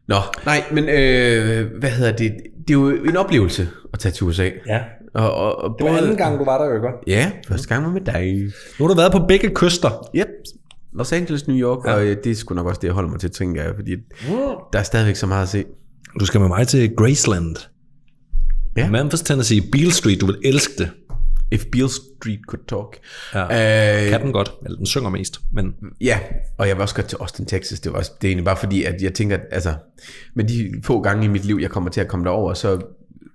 Nå, 0.08 0.18
nej, 0.46 0.64
men 0.72 0.90
øh, 0.90 1.80
hvad 1.80 1.90
hedder 1.90 2.12
det? 2.12 2.32
Det 2.68 2.70
er 2.70 2.80
jo 2.80 2.90
en 2.90 3.18
oplevelse 3.18 3.68
at 3.94 4.00
tage 4.00 4.12
til 4.12 4.24
USA. 4.24 4.50
Ja. 4.68 4.80
Og, 5.14 5.34
og, 5.34 5.56
og 5.56 5.76
Det 5.80 5.90
var 5.90 5.98
anden 5.98 6.18
gang, 6.18 6.40
du 6.40 6.46
var 6.46 6.58
der, 6.58 6.76
jo. 6.76 6.90
Ja, 7.08 7.32
første 7.48 7.68
gang 7.68 7.86
var 7.86 7.92
med 7.92 8.02
dig. 8.02 8.52
Nu 8.80 8.86
har 8.86 8.94
du 8.94 9.00
været 9.00 9.12
på 9.12 9.26
begge 9.28 9.50
kyster. 9.56 10.10
Yep. 10.16 10.28
Los 10.94 11.12
Angeles, 11.12 11.48
New 11.48 11.58
York, 11.58 11.86
ja. 11.86 11.94
og 11.94 12.06
øh, 12.06 12.18
det 12.24 12.32
er 12.32 12.36
sgu 12.36 12.56
nok 12.56 12.68
også 12.68 12.80
det, 12.82 12.88
jeg 12.88 12.94
holder 12.94 13.10
mig 13.10 13.20
til, 13.20 13.32
tænker 13.32 13.64
jeg, 13.64 13.76
fordi 13.76 13.92
der 14.74 14.80
er 14.80 14.84
stadigvæk 14.84 15.16
så 15.16 15.28
meget 15.28 15.44
at 15.44 15.50
se. 15.50 15.66
Du 16.20 16.26
skal 16.26 16.40
med 16.40 16.48
mig 16.48 16.68
til 16.68 16.96
Graceland. 16.96 17.56
Ja. 18.78 18.90
Memphis, 18.90 19.22
Tennessee, 19.22 19.62
Beale 19.72 19.92
Street. 19.92 20.22
Du 20.22 20.26
vil 20.26 20.38
elske 20.44 20.74
det. 20.78 20.90
If 21.52 21.66
Beale 21.72 21.90
Street 21.90 22.40
could 22.48 22.66
talk. 22.68 22.98
Ja. 23.34 24.04
Øh, 24.04 24.10
Kan 24.10 24.22
den 24.22 24.32
godt. 24.32 24.52
Eller 24.66 24.78
den 24.78 24.86
synger 24.86 25.10
mest. 25.10 25.42
Men 25.52 25.74
Ja, 26.02 26.20
og 26.58 26.68
jeg 26.68 26.76
vil 26.76 26.82
også 26.82 26.96
godt 26.96 27.08
til 27.08 27.18
Austin, 27.20 27.46
Texas. 27.46 27.80
Det, 27.80 27.92
var 27.92 27.98
også, 27.98 28.12
det 28.22 28.28
er 28.28 28.30
egentlig 28.30 28.46
bare 28.46 28.58
fordi, 28.58 28.84
at 28.84 29.02
jeg 29.02 29.14
tænker, 29.14 29.38
at 29.38 29.44
altså, 29.52 29.74
med 30.34 30.46
de 30.46 30.72
få 30.84 31.02
gange 31.02 31.26
i 31.26 31.28
mit 31.28 31.46
liv, 31.46 31.58
jeg 31.62 31.70
kommer 31.70 31.90
til 31.90 32.02
at 32.02 32.08
komme 32.08 32.26
derover, 32.26 32.54
så, 32.54 32.82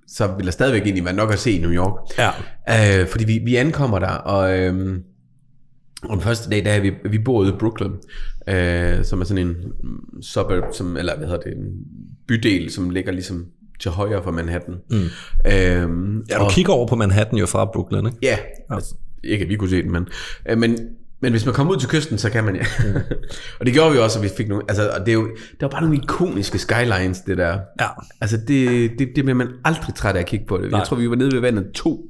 så 0.08 0.26
vil 0.26 0.44
der 0.46 0.52
stadigvæk 0.52 0.82
egentlig 0.82 1.04
være 1.04 1.14
nok 1.14 1.32
at 1.32 1.38
se 1.38 1.52
i 1.52 1.58
New 1.58 1.72
York. 1.72 2.18
Ja. 2.18 3.00
Øh, 3.00 3.08
fordi 3.08 3.24
vi, 3.24 3.40
vi 3.44 3.56
ankommer 3.56 3.98
der, 3.98 4.08
og, 4.08 4.58
øhm, 4.58 5.02
og 6.08 6.16
den 6.16 6.20
første 6.22 6.50
dag, 6.50 6.64
der 6.64 6.70
er 6.70 6.80
vi, 6.80 6.92
vi 7.10 7.18
bor 7.18 7.40
ude 7.40 7.48
i 7.48 7.52
Brooklyn, 7.58 7.92
øh, 8.48 9.04
som 9.04 9.20
er 9.20 9.24
sådan 9.24 9.46
en 9.46 9.56
mm, 9.82 10.22
suburb, 10.22 10.64
som, 10.72 10.96
eller 10.96 11.16
hvad 11.16 11.26
hedder 11.28 11.42
det, 11.42 11.52
en 11.56 11.72
bydel, 12.28 12.70
som 12.72 12.90
ligger 12.90 13.12
ligesom 13.12 13.46
til 13.80 13.90
højre 13.90 14.22
for 14.22 14.30
Manhattan. 14.30 14.74
Mm. 14.90 14.96
Øhm, 15.52 16.24
ja, 16.30 16.36
du 16.38 16.40
og- 16.42 16.50
kigger 16.50 16.72
over 16.72 16.86
på 16.86 16.96
Manhattan 16.96 17.38
jo 17.38 17.46
fra 17.46 17.64
Brooklyn, 17.64 18.06
ikke? 18.06 18.18
Ja, 18.22 18.38
altså, 18.70 18.94
ikke 19.24 19.42
at 19.44 19.48
vi 19.48 19.56
kunne 19.56 19.70
se 19.70 19.82
den, 19.82 19.92
men, 19.92 20.08
øh, 20.48 20.58
men, 20.58 20.78
men 21.20 21.32
hvis 21.32 21.44
man 21.46 21.54
kommer 21.54 21.72
ud 21.74 21.78
til 21.80 21.88
kysten, 21.88 22.18
så 22.18 22.30
kan 22.30 22.44
man 22.44 22.56
ja. 22.56 22.64
og 23.60 23.66
det 23.66 23.74
gjorde 23.74 23.92
vi 23.92 23.98
også, 23.98 24.18
og 24.18 24.22
vi 24.24 24.28
fik 24.36 24.48
nogle, 24.48 24.64
altså, 24.68 24.90
og 24.90 25.00
det 25.00 25.08
er 25.08 25.12
jo, 25.12 25.28
der 25.60 25.66
var 25.66 25.68
bare 25.68 25.80
nogle 25.82 25.96
ikoniske 25.96 26.58
skylines, 26.58 27.20
det 27.20 27.38
der. 27.38 27.58
Ja. 27.80 27.86
Altså, 28.20 28.36
det, 28.36 28.90
det, 28.90 29.08
det 29.16 29.24
bliver 29.24 29.34
man 29.34 29.48
aldrig 29.64 29.94
træt 29.94 30.16
af 30.16 30.20
at 30.20 30.26
kigge 30.26 30.46
på 30.46 30.58
det. 30.58 30.70
Nej. 30.70 30.78
Jeg 30.80 30.86
tror, 30.88 30.96
vi 30.96 31.10
var 31.10 31.16
nede 31.16 31.32
ved 31.32 31.40
vandet 31.40 31.72
to, 31.74 32.06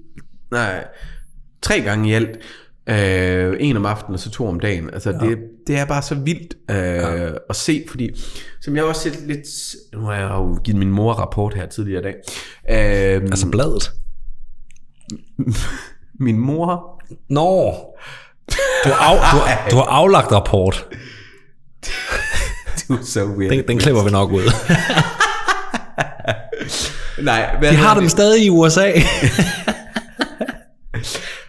nej, 0.50 0.84
tre 1.62 1.80
gange 1.80 2.08
i 2.08 2.12
alt. 2.12 2.38
Øh, 2.88 3.56
en 3.60 3.76
om 3.76 3.86
aftenen 3.86 4.14
og 4.14 4.20
så 4.20 4.30
to 4.30 4.46
om 4.48 4.60
dagen. 4.60 4.90
Altså, 4.92 5.10
ja. 5.10 5.18
det, 5.26 5.38
det 5.66 5.78
er 5.78 5.84
bare 5.84 6.02
så 6.02 6.14
vildt 6.14 6.54
øh, 6.70 6.76
ja. 6.76 7.28
at 7.50 7.56
se, 7.56 7.84
fordi 7.88 8.10
som 8.62 8.76
jeg 8.76 8.84
også 8.84 9.02
set 9.02 9.20
lidt, 9.26 9.46
nu 9.94 10.00
har 10.00 10.14
jeg 10.14 10.30
jo 10.30 10.58
givet 10.64 10.78
min 10.78 10.90
mor 10.90 11.12
rapport 11.12 11.54
her 11.54 11.66
tidligere 11.66 12.00
i 12.00 12.04
dag. 12.04 12.14
Øh, 13.16 13.22
Altså 13.22 13.48
bladet. 13.50 13.92
Min 16.20 16.38
mor... 16.38 16.92
Nå, 17.30 17.72
du 18.84 18.88
har, 18.90 19.14
af, 19.14 19.18
du, 19.32 19.38
har- 19.38 19.68
du 19.70 19.76
har 19.76 19.84
aflagt 19.84 20.32
rapport. 20.32 20.86
Du 22.88 22.92
er 22.94 22.98
så 23.04 23.24
weird. 23.24 23.50
Den, 23.50 23.68
den 23.68 23.78
klipper 23.78 24.04
vi 24.04 24.10
nok 24.10 24.32
ud. 24.32 24.42
Nej, 27.24 27.56
hvad 27.58 27.70
De 27.70 27.76
har 27.76 28.00
dem 28.00 28.08
stadig 28.08 28.44
i 28.44 28.50
USA. 28.50 28.92
Det 28.92 29.02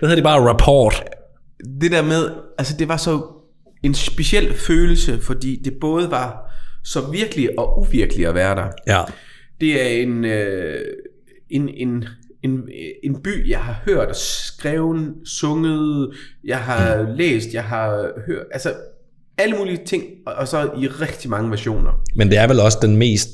hedder 0.01 0.15
de 0.15 0.21
bare 0.21 0.49
rapport. 0.49 1.03
Det 1.81 1.91
der 1.91 2.01
med, 2.01 2.29
altså 2.57 2.75
det 2.79 2.87
var 2.87 2.97
så 2.97 3.21
en 3.83 3.93
speciel 3.93 4.53
følelse, 4.53 5.19
fordi 5.21 5.61
det 5.63 5.73
både 5.81 6.11
var 6.11 6.53
så 6.83 7.11
virkelig 7.11 7.59
og 7.59 7.79
uvirkelig 7.79 8.27
at 8.27 8.35
være 8.35 8.55
der. 8.55 8.67
Ja. 8.87 9.01
Det 9.61 9.81
er 9.81 10.03
en, 10.03 10.25
øh, 10.25 10.81
en, 11.49 11.69
en, 11.69 12.05
en, 12.43 12.69
en 13.03 13.21
by, 13.21 13.49
jeg 13.49 13.59
har 13.59 13.81
hørt, 13.85 14.17
skrevet, 14.17 15.15
sunget, 15.25 16.13
jeg 16.43 16.59
har 16.59 17.01
mm. 17.01 17.09
læst, 17.15 17.53
jeg 17.53 17.63
har 17.63 18.11
hørt, 18.27 18.45
altså 18.51 18.73
alle 19.37 19.55
mulige 19.57 19.79
ting, 19.85 20.03
og, 20.25 20.33
og 20.33 20.47
så 20.47 20.71
i 20.77 20.87
rigtig 20.87 21.29
mange 21.29 21.49
versioner. 21.49 22.03
Men 22.15 22.29
det 22.29 22.37
er 22.37 22.47
vel 22.47 22.59
også 22.59 22.77
den 22.81 22.97
mest 22.97 23.29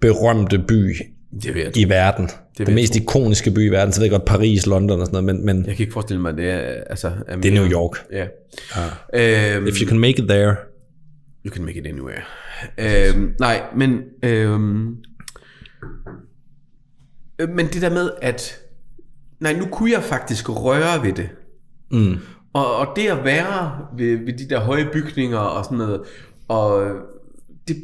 berømte 0.00 0.58
by 0.58 0.96
Det 1.42 1.54
ved 1.54 1.62
jeg. 1.62 1.76
i 1.76 1.88
verden. 1.88 2.24
vil 2.58 2.66
den 2.66 2.68
jeg 2.68 2.74
mest 2.74 2.96
ikoniske 2.96 3.50
by 3.50 3.58
i 3.58 3.68
verden. 3.68 3.92
Så 3.92 4.00
ved 4.00 4.04
jeg 4.04 4.10
godt 4.10 4.24
Paris, 4.24 4.66
London 4.66 5.00
og 5.00 5.06
sådan 5.06 5.24
noget, 5.24 5.36
men, 5.36 5.46
men 5.46 5.66
Jeg 5.66 5.76
kan 5.76 5.82
ikke 5.82 5.92
forestille 5.92 6.22
mig, 6.22 6.36
det 6.36 6.50
er, 6.50 6.58
altså, 6.58 7.12
er 7.26 7.36
det 7.36 7.48
er 7.48 7.54
New 7.54 7.70
York. 7.70 8.06
Ja. 8.12 8.26
Ja. 9.12 9.56
Øhm, 9.56 9.66
If 9.66 9.80
you 9.80 9.88
can 9.88 9.98
make 9.98 10.22
it 10.22 10.28
there. 10.28 10.56
You 11.46 11.52
can 11.54 11.64
make 11.64 11.78
it 11.78 11.86
anywhere. 11.86 12.22
Øhm, 12.78 13.34
nej, 13.40 13.62
men... 13.76 14.00
Øh, 14.22 14.60
men 17.48 17.66
det 17.66 17.82
der 17.82 17.90
med, 17.90 18.10
at... 18.22 18.58
Nej, 19.40 19.52
nu 19.52 19.66
kunne 19.66 19.92
jeg 19.92 20.02
faktisk 20.02 20.48
røre 20.48 21.02
ved 21.06 21.12
det. 21.12 21.28
Mm. 21.90 22.16
Og, 22.52 22.76
og 22.76 22.86
det 22.96 23.08
at 23.08 23.24
være 23.24 23.86
ved, 23.96 24.16
ved 24.16 24.38
de 24.38 24.48
der 24.48 24.60
høje 24.60 24.88
bygninger 24.92 25.38
og 25.38 25.64
sådan 25.64 25.78
noget, 25.78 26.00
og 26.48 26.90
det, 27.68 27.76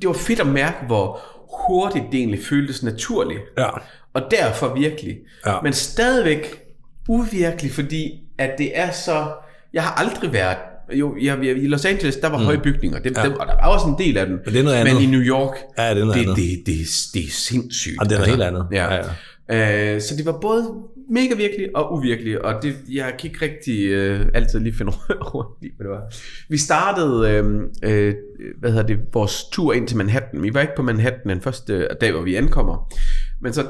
det 0.00 0.06
var 0.06 0.12
fedt 0.12 0.40
at 0.40 0.46
mærke, 0.46 0.76
hvor 0.86 1.20
hurtigt 1.68 2.04
det 2.12 2.18
egentlig 2.18 2.40
føltes 2.44 2.82
naturligt. 2.82 3.40
Ja. 3.58 3.68
Og 4.14 4.22
derfor 4.30 4.74
virkelig. 4.74 5.16
Ja. 5.46 5.60
Men 5.62 5.72
stadigvæk 5.72 6.62
uvirkelig, 7.08 7.72
fordi 7.72 8.20
at 8.38 8.50
det 8.58 8.78
er 8.78 8.90
så... 8.90 9.26
Jeg 9.72 9.82
har 9.82 9.94
aldrig 9.94 10.32
været... 10.32 10.56
Jo, 10.92 11.16
jeg, 11.20 11.38
jeg, 11.44 11.56
i 11.56 11.66
Los 11.66 11.84
Angeles, 11.84 12.16
der 12.16 12.28
var 12.28 12.38
mm. 12.38 12.44
høje 12.44 12.58
bygninger, 12.58 12.98
det, 12.98 13.16
ja. 13.16 13.22
der, 13.22 13.34
og 13.34 13.46
der 13.46 13.54
var 13.54 13.68
også 13.68 13.86
en 13.86 13.94
del 13.98 14.16
af 14.18 14.26
dem. 14.26 14.38
Men 14.44 14.54
det 14.54 14.60
er 14.60 14.64
noget 14.64 14.84
Men 14.84 14.88
andet. 14.96 15.02
i 15.02 15.06
New 15.06 15.20
York, 15.20 15.56
Ja, 15.78 15.90
det 15.94 16.00
er 16.00 16.04
noget 16.04 16.14
det, 16.14 16.22
andet. 16.22 16.36
det, 16.36 16.66
det, 16.66 16.66
det, 16.66 16.86
det 17.14 17.24
er 17.24 17.30
sindssygt. 17.30 17.96
Ja, 18.00 18.04
det 18.04 18.12
er 18.12 18.16
noget 18.16 18.30
helt 18.30 18.42
andet. 18.42 18.66
Ja. 18.72 18.94
Ja, 18.94 19.02
ja. 19.48 19.94
Øh, 19.94 20.00
så 20.00 20.16
det 20.16 20.26
var 20.26 20.38
både 20.40 20.68
mega 21.10 21.34
virkelig 21.34 21.76
og 21.76 21.94
uvirkelig, 21.94 22.44
og 22.44 22.62
det, 22.62 22.76
jeg 22.92 23.14
kan 23.18 23.30
ikke 23.30 23.44
rigtig 23.44 23.86
øh, 23.86 24.26
altid 24.34 24.60
lige 24.60 24.74
finde 24.74 24.92
rundt 25.34 25.64
i, 25.64 25.70
hvad 25.76 25.84
det 25.84 25.90
var. 25.90 26.02
Vi 26.48 26.56
startede, 26.56 27.30
øh, 27.30 27.62
øh, 27.82 28.14
hvad 28.58 28.70
hedder 28.70 28.86
det, 28.86 28.98
vores 29.12 29.44
tur 29.52 29.72
ind 29.72 29.88
til 29.88 29.96
Manhattan. 29.96 30.42
Vi 30.42 30.54
var 30.54 30.60
ikke 30.60 30.76
på 30.76 30.82
Manhattan 30.82 31.30
den 31.30 31.40
første 31.40 31.88
dag, 32.00 32.12
hvor 32.12 32.22
vi 32.22 32.34
ankommer. 32.34 32.92
Men 33.40 33.52
så 33.52 33.66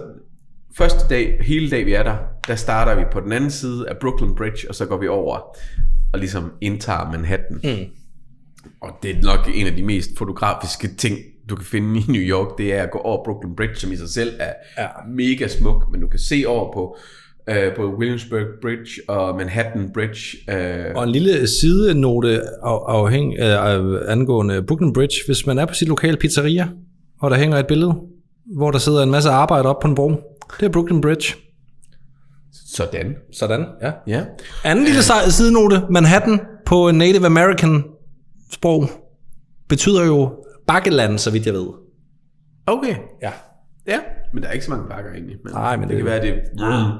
første 0.76 1.08
dag, 1.10 1.38
hele 1.40 1.70
dag 1.70 1.86
vi 1.86 1.92
er 1.92 2.02
der, 2.02 2.16
der 2.48 2.54
starter 2.54 2.94
vi 2.94 3.04
på 3.12 3.20
den 3.20 3.32
anden 3.32 3.50
side 3.50 3.88
af 3.88 3.96
Brooklyn 4.00 4.34
Bridge, 4.34 4.68
og 4.68 4.74
så 4.74 4.86
går 4.86 4.98
vi 4.98 5.08
over 5.08 5.56
og 6.12 6.18
ligesom 6.18 6.52
indtager 6.60 7.10
Manhattan. 7.10 7.60
Mm. 7.64 7.92
Og 8.80 8.90
det 9.02 9.10
er 9.10 9.22
nok 9.22 9.50
en 9.54 9.66
af 9.66 9.76
de 9.76 9.82
mest 9.82 10.10
fotografiske 10.18 10.88
ting, 10.96 11.18
du 11.48 11.56
kan 11.56 11.64
finde 11.64 12.00
i 12.00 12.04
New 12.08 12.22
York, 12.22 12.58
det 12.58 12.74
er 12.74 12.82
at 12.82 12.90
gå 12.90 12.98
over 12.98 13.24
Brooklyn 13.24 13.56
Bridge, 13.56 13.74
som 13.76 13.92
i 13.92 13.96
sig 13.96 14.08
selv 14.08 14.34
er 14.40 14.52
ja. 14.78 14.88
mega 15.08 15.48
smuk, 15.48 15.92
men 15.92 16.00
du 16.00 16.08
kan 16.08 16.18
se 16.18 16.44
over 16.46 16.72
på 16.72 16.96
øh, 17.50 17.76
både 17.76 17.88
Williamsburg 17.88 18.46
Bridge 18.62 18.90
og 19.08 19.36
Manhattan 19.36 19.90
Bridge. 19.94 20.36
Øh, 20.50 20.92
Og 20.96 21.04
en 21.04 21.10
lille 21.10 21.46
sidenote 21.46 22.42
af, 22.42 22.78
afhæng, 22.88 23.34
øh, 23.38 24.00
angående 24.12 24.62
Brooklyn 24.62 24.92
Bridge. 24.92 25.14
Hvis 25.26 25.46
man 25.46 25.58
er 25.58 25.66
på 25.66 25.74
sit 25.74 25.88
lokale 25.88 26.16
pizzeria, 26.16 26.68
og 27.20 27.30
der 27.30 27.36
hænger 27.36 27.58
et 27.58 27.66
billede, 27.66 27.94
hvor 28.56 28.70
der 28.70 28.78
sidder 28.78 29.02
en 29.02 29.10
masse 29.10 29.30
arbejde 29.30 29.68
op 29.68 29.80
på 29.80 29.88
en 29.88 29.94
bro. 29.94 30.08
Det 30.60 30.66
er 30.66 30.70
Brooklyn 30.72 31.00
Bridge. 31.00 31.34
sådan. 32.66 33.14
Sådan, 33.32 33.66
ja. 33.82 33.92
Ja. 34.06 34.24
Anden 34.64 34.84
lille 34.84 35.02
sej- 35.02 35.28
sidenote. 35.30 35.82
Manhattan 35.90 36.40
på 36.66 36.90
Native 36.90 37.26
American 37.26 37.84
sprog 38.52 38.88
betyder 39.68 40.04
jo 40.06 40.44
bakkeland, 40.66 41.18
så 41.18 41.30
vidt 41.30 41.46
jeg 41.46 41.54
ved. 41.54 41.66
Okay. 42.66 42.94
Ja. 43.22 43.30
Ja, 43.86 43.98
men 44.32 44.42
der 44.42 44.48
er 44.48 44.52
ikke 44.52 44.64
så 44.64 44.70
mange 44.70 44.88
bakker 44.88 45.10
egentlig. 45.12 45.36
Men 45.44 45.52
Nej, 45.52 45.76
men 45.76 45.82
det, 45.82 45.88
det- 45.88 45.96
kan 45.96 46.06
være, 46.06 46.22
det, 46.22 46.34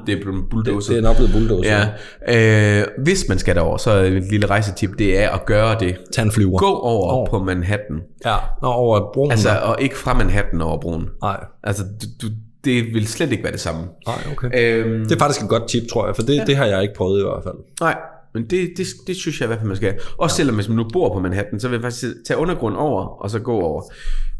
det 0.06 0.18
er 0.18 0.22
blevet 0.22 0.44
bulldozer. 0.50 0.92
Det 0.94 0.98
er 0.98 1.02
nok 1.02 1.16
blevet 1.16 1.32
bulldozer. 1.32 1.86
Ja, 2.28 2.80
øh, 2.80 2.86
hvis 3.04 3.24
man 3.28 3.38
skal 3.38 3.54
derover, 3.54 3.76
så 3.76 3.90
er 3.90 4.02
et 4.02 4.30
lille 4.30 4.46
rejsetip, 4.46 4.90
det 4.98 5.18
er 5.18 5.30
at 5.30 5.46
gøre 5.46 5.76
det. 5.80 5.96
Tag 6.14 6.22
en 6.24 6.32
flyver. 6.32 6.58
Gå 6.58 6.66
over 6.66 7.12
Over. 7.12 7.30
på 7.30 7.38
Manhattan. 7.38 8.00
Ja, 8.24 8.36
Nå, 8.62 8.68
over 8.68 9.12
broen. 9.14 9.30
Altså, 9.30 9.48
og 9.62 9.76
ikke 9.80 9.96
fra 9.96 10.14
Manhattan 10.14 10.60
over 10.62 10.80
broen. 10.80 11.08
nej, 11.22 11.44
Altså, 11.64 11.82
du, 11.82 12.26
du, 12.26 12.32
det 12.64 12.84
vil 12.94 13.06
slet 13.08 13.32
ikke 13.32 13.44
være 13.44 13.52
det 13.52 13.60
samme. 13.60 13.80
nej, 14.06 14.16
okay. 14.32 14.50
Øhm, 14.54 15.00
Det 15.04 15.12
er 15.14 15.18
faktisk 15.18 15.42
et 15.42 15.48
godt 15.48 15.68
tip, 15.68 15.82
tror 15.92 16.06
jeg, 16.06 16.16
for 16.16 16.22
det, 16.22 16.36
ja. 16.36 16.44
det 16.44 16.56
har 16.56 16.64
jeg 16.64 16.82
ikke 16.82 16.94
prøvet 16.96 17.20
i 17.20 17.22
hvert 17.22 17.42
fald. 17.44 17.54
Nej, 17.80 17.96
men 18.34 18.42
det, 18.42 18.68
det, 18.76 18.86
det 19.06 19.16
synes 19.16 19.40
jeg 19.40 19.46
i 19.46 19.48
hvert 19.48 19.58
fald, 19.58 19.68
man 19.68 19.76
skal. 19.76 19.94
Også 20.18 20.36
selvom 20.36 20.54
hvis 20.54 20.68
man 20.68 20.76
nu 20.76 20.86
bor 20.92 21.14
på 21.14 21.20
Manhattan, 21.20 21.60
så 21.60 21.68
vil 21.68 21.74
jeg 21.76 21.82
faktisk 21.82 22.04
tage 22.26 22.38
undergrund 22.38 22.76
over, 22.76 23.02
og 23.22 23.30
så 23.30 23.38
gå 23.38 23.60
over. 23.60 23.82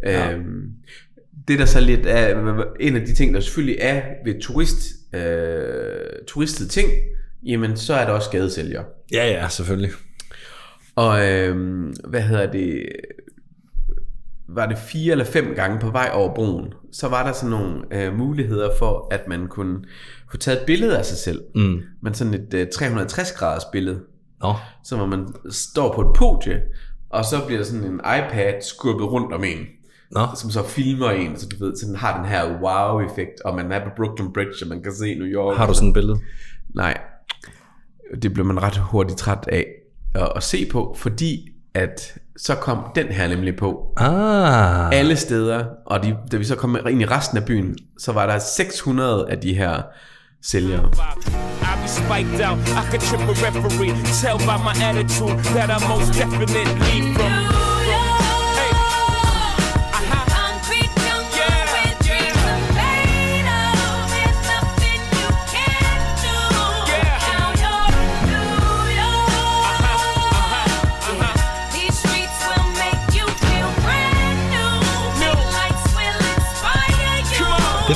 Ja. 0.02 0.32
Øhm, 0.32 0.62
det 1.48 1.58
der 1.58 1.64
så 1.64 1.80
lidt 1.80 2.06
er, 2.06 2.64
en 2.80 2.96
af 2.96 3.06
de 3.06 3.14
ting, 3.14 3.34
der 3.34 3.40
selvfølgelig 3.40 3.76
er 3.80 4.02
ved 4.24 4.40
turist, 4.40 4.78
øh, 5.14 6.26
turistede 6.28 6.68
ting, 6.68 6.90
jamen 7.42 7.76
så 7.76 7.94
er 7.94 8.04
der 8.04 8.12
også 8.12 8.30
gadesælgere. 8.30 8.84
Ja, 9.12 9.26
ja, 9.26 9.48
selvfølgelig. 9.48 9.90
Og 10.96 11.30
øhm, 11.30 11.92
hvad 12.08 12.20
hedder 12.20 12.52
det, 12.52 12.88
var 14.48 14.66
det 14.66 14.78
fire 14.78 15.12
eller 15.12 15.24
fem 15.24 15.54
gange 15.54 15.78
på 15.80 15.90
vej 15.90 16.10
over 16.12 16.34
broen, 16.34 16.72
så 16.92 17.08
var 17.08 17.26
der 17.26 17.32
sådan 17.32 17.50
nogle 17.50 17.82
øh, 17.92 18.18
muligheder 18.18 18.70
for, 18.78 19.08
at 19.10 19.28
man 19.28 19.48
kunne 19.48 19.84
få 20.30 20.36
taget 20.36 20.60
et 20.60 20.66
billede 20.66 20.98
af 20.98 21.04
sig 21.04 21.18
selv. 21.18 21.40
Mm. 21.54 21.82
Men 22.02 22.14
sådan 22.14 22.34
et 22.34 22.54
øh, 22.54 22.66
360 22.68 23.32
graders 23.32 23.64
billede. 23.72 24.00
Nå, 24.40 24.54
Så 24.84 24.96
hvor 24.96 25.06
man 25.06 25.26
står 25.50 25.94
på 25.94 26.00
et 26.00 26.16
podie, 26.16 26.62
og 27.10 27.24
så 27.24 27.36
bliver 27.46 27.62
sådan 27.62 27.84
en 27.84 28.00
iPad 28.00 28.62
skubbet 28.62 29.12
rundt 29.12 29.32
om 29.32 29.44
en, 29.44 29.66
nå. 30.12 30.26
som 30.36 30.50
så 30.50 30.62
filmer 30.68 31.10
en, 31.10 31.38
så 31.38 31.46
du 31.48 31.64
ved, 31.64 31.76
så 31.76 31.86
den 31.86 31.96
har 31.96 32.16
den 32.18 32.26
her 32.26 32.60
wow-effekt, 32.62 33.40
og 33.44 33.54
man 33.56 33.72
er 33.72 33.84
på 33.84 33.90
Brooklyn 33.96 34.32
Bridge, 34.32 34.52
og 34.62 34.68
man 34.68 34.82
kan 34.82 34.92
se 34.94 35.14
New 35.14 35.26
York. 35.26 35.56
Har 35.56 35.66
du 35.66 35.74
sådan 35.74 35.88
et 35.88 35.94
billede? 35.94 36.18
Nej, 36.74 36.98
det 38.22 38.32
blev 38.34 38.46
man 38.46 38.62
ret 38.62 38.76
hurtigt 38.76 39.18
træt 39.18 39.48
af 39.48 39.66
at, 40.14 40.32
at 40.36 40.42
se 40.42 40.68
på, 40.72 40.96
fordi 40.98 41.48
at 41.74 42.18
så 42.36 42.54
kom 42.54 42.78
den 42.94 43.06
her 43.06 43.28
nemlig 43.28 43.56
på 43.56 43.92
Ah. 43.96 44.90
alle 44.92 45.16
steder, 45.16 45.64
og 45.86 46.02
de, 46.02 46.16
da 46.32 46.36
vi 46.36 46.44
så 46.44 46.56
kom 46.56 46.76
ind 46.90 47.02
i 47.02 47.04
resten 47.04 47.38
af 47.38 47.44
byen, 47.44 47.76
så 47.98 48.12
var 48.12 48.26
der 48.26 48.38
600 48.38 49.30
af 49.30 49.38
de 49.38 49.54
her 49.54 49.82
sælgere. 50.42 50.90
I 56.96 57.75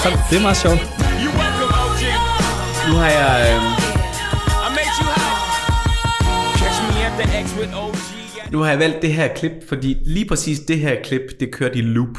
Det 0.04 0.06
er, 0.06 0.16
det 0.30 0.36
er 0.38 0.42
meget 0.42 0.56
sjovt. 0.56 0.80
Nu 2.88 2.94
har 2.94 3.10
jeg... 3.10 3.54
Øh. 3.54 3.60
Nu 8.52 8.58
har 8.58 8.70
jeg 8.70 8.78
valgt 8.78 9.02
det 9.02 9.12
her 9.12 9.28
klip, 9.34 9.52
fordi 9.68 9.96
lige 10.06 10.28
præcis 10.28 10.60
det 10.60 10.78
her 10.78 10.96
klip, 11.04 11.20
det 11.40 11.52
kørte 11.52 11.78
i 11.78 11.80
loop. 11.80 12.18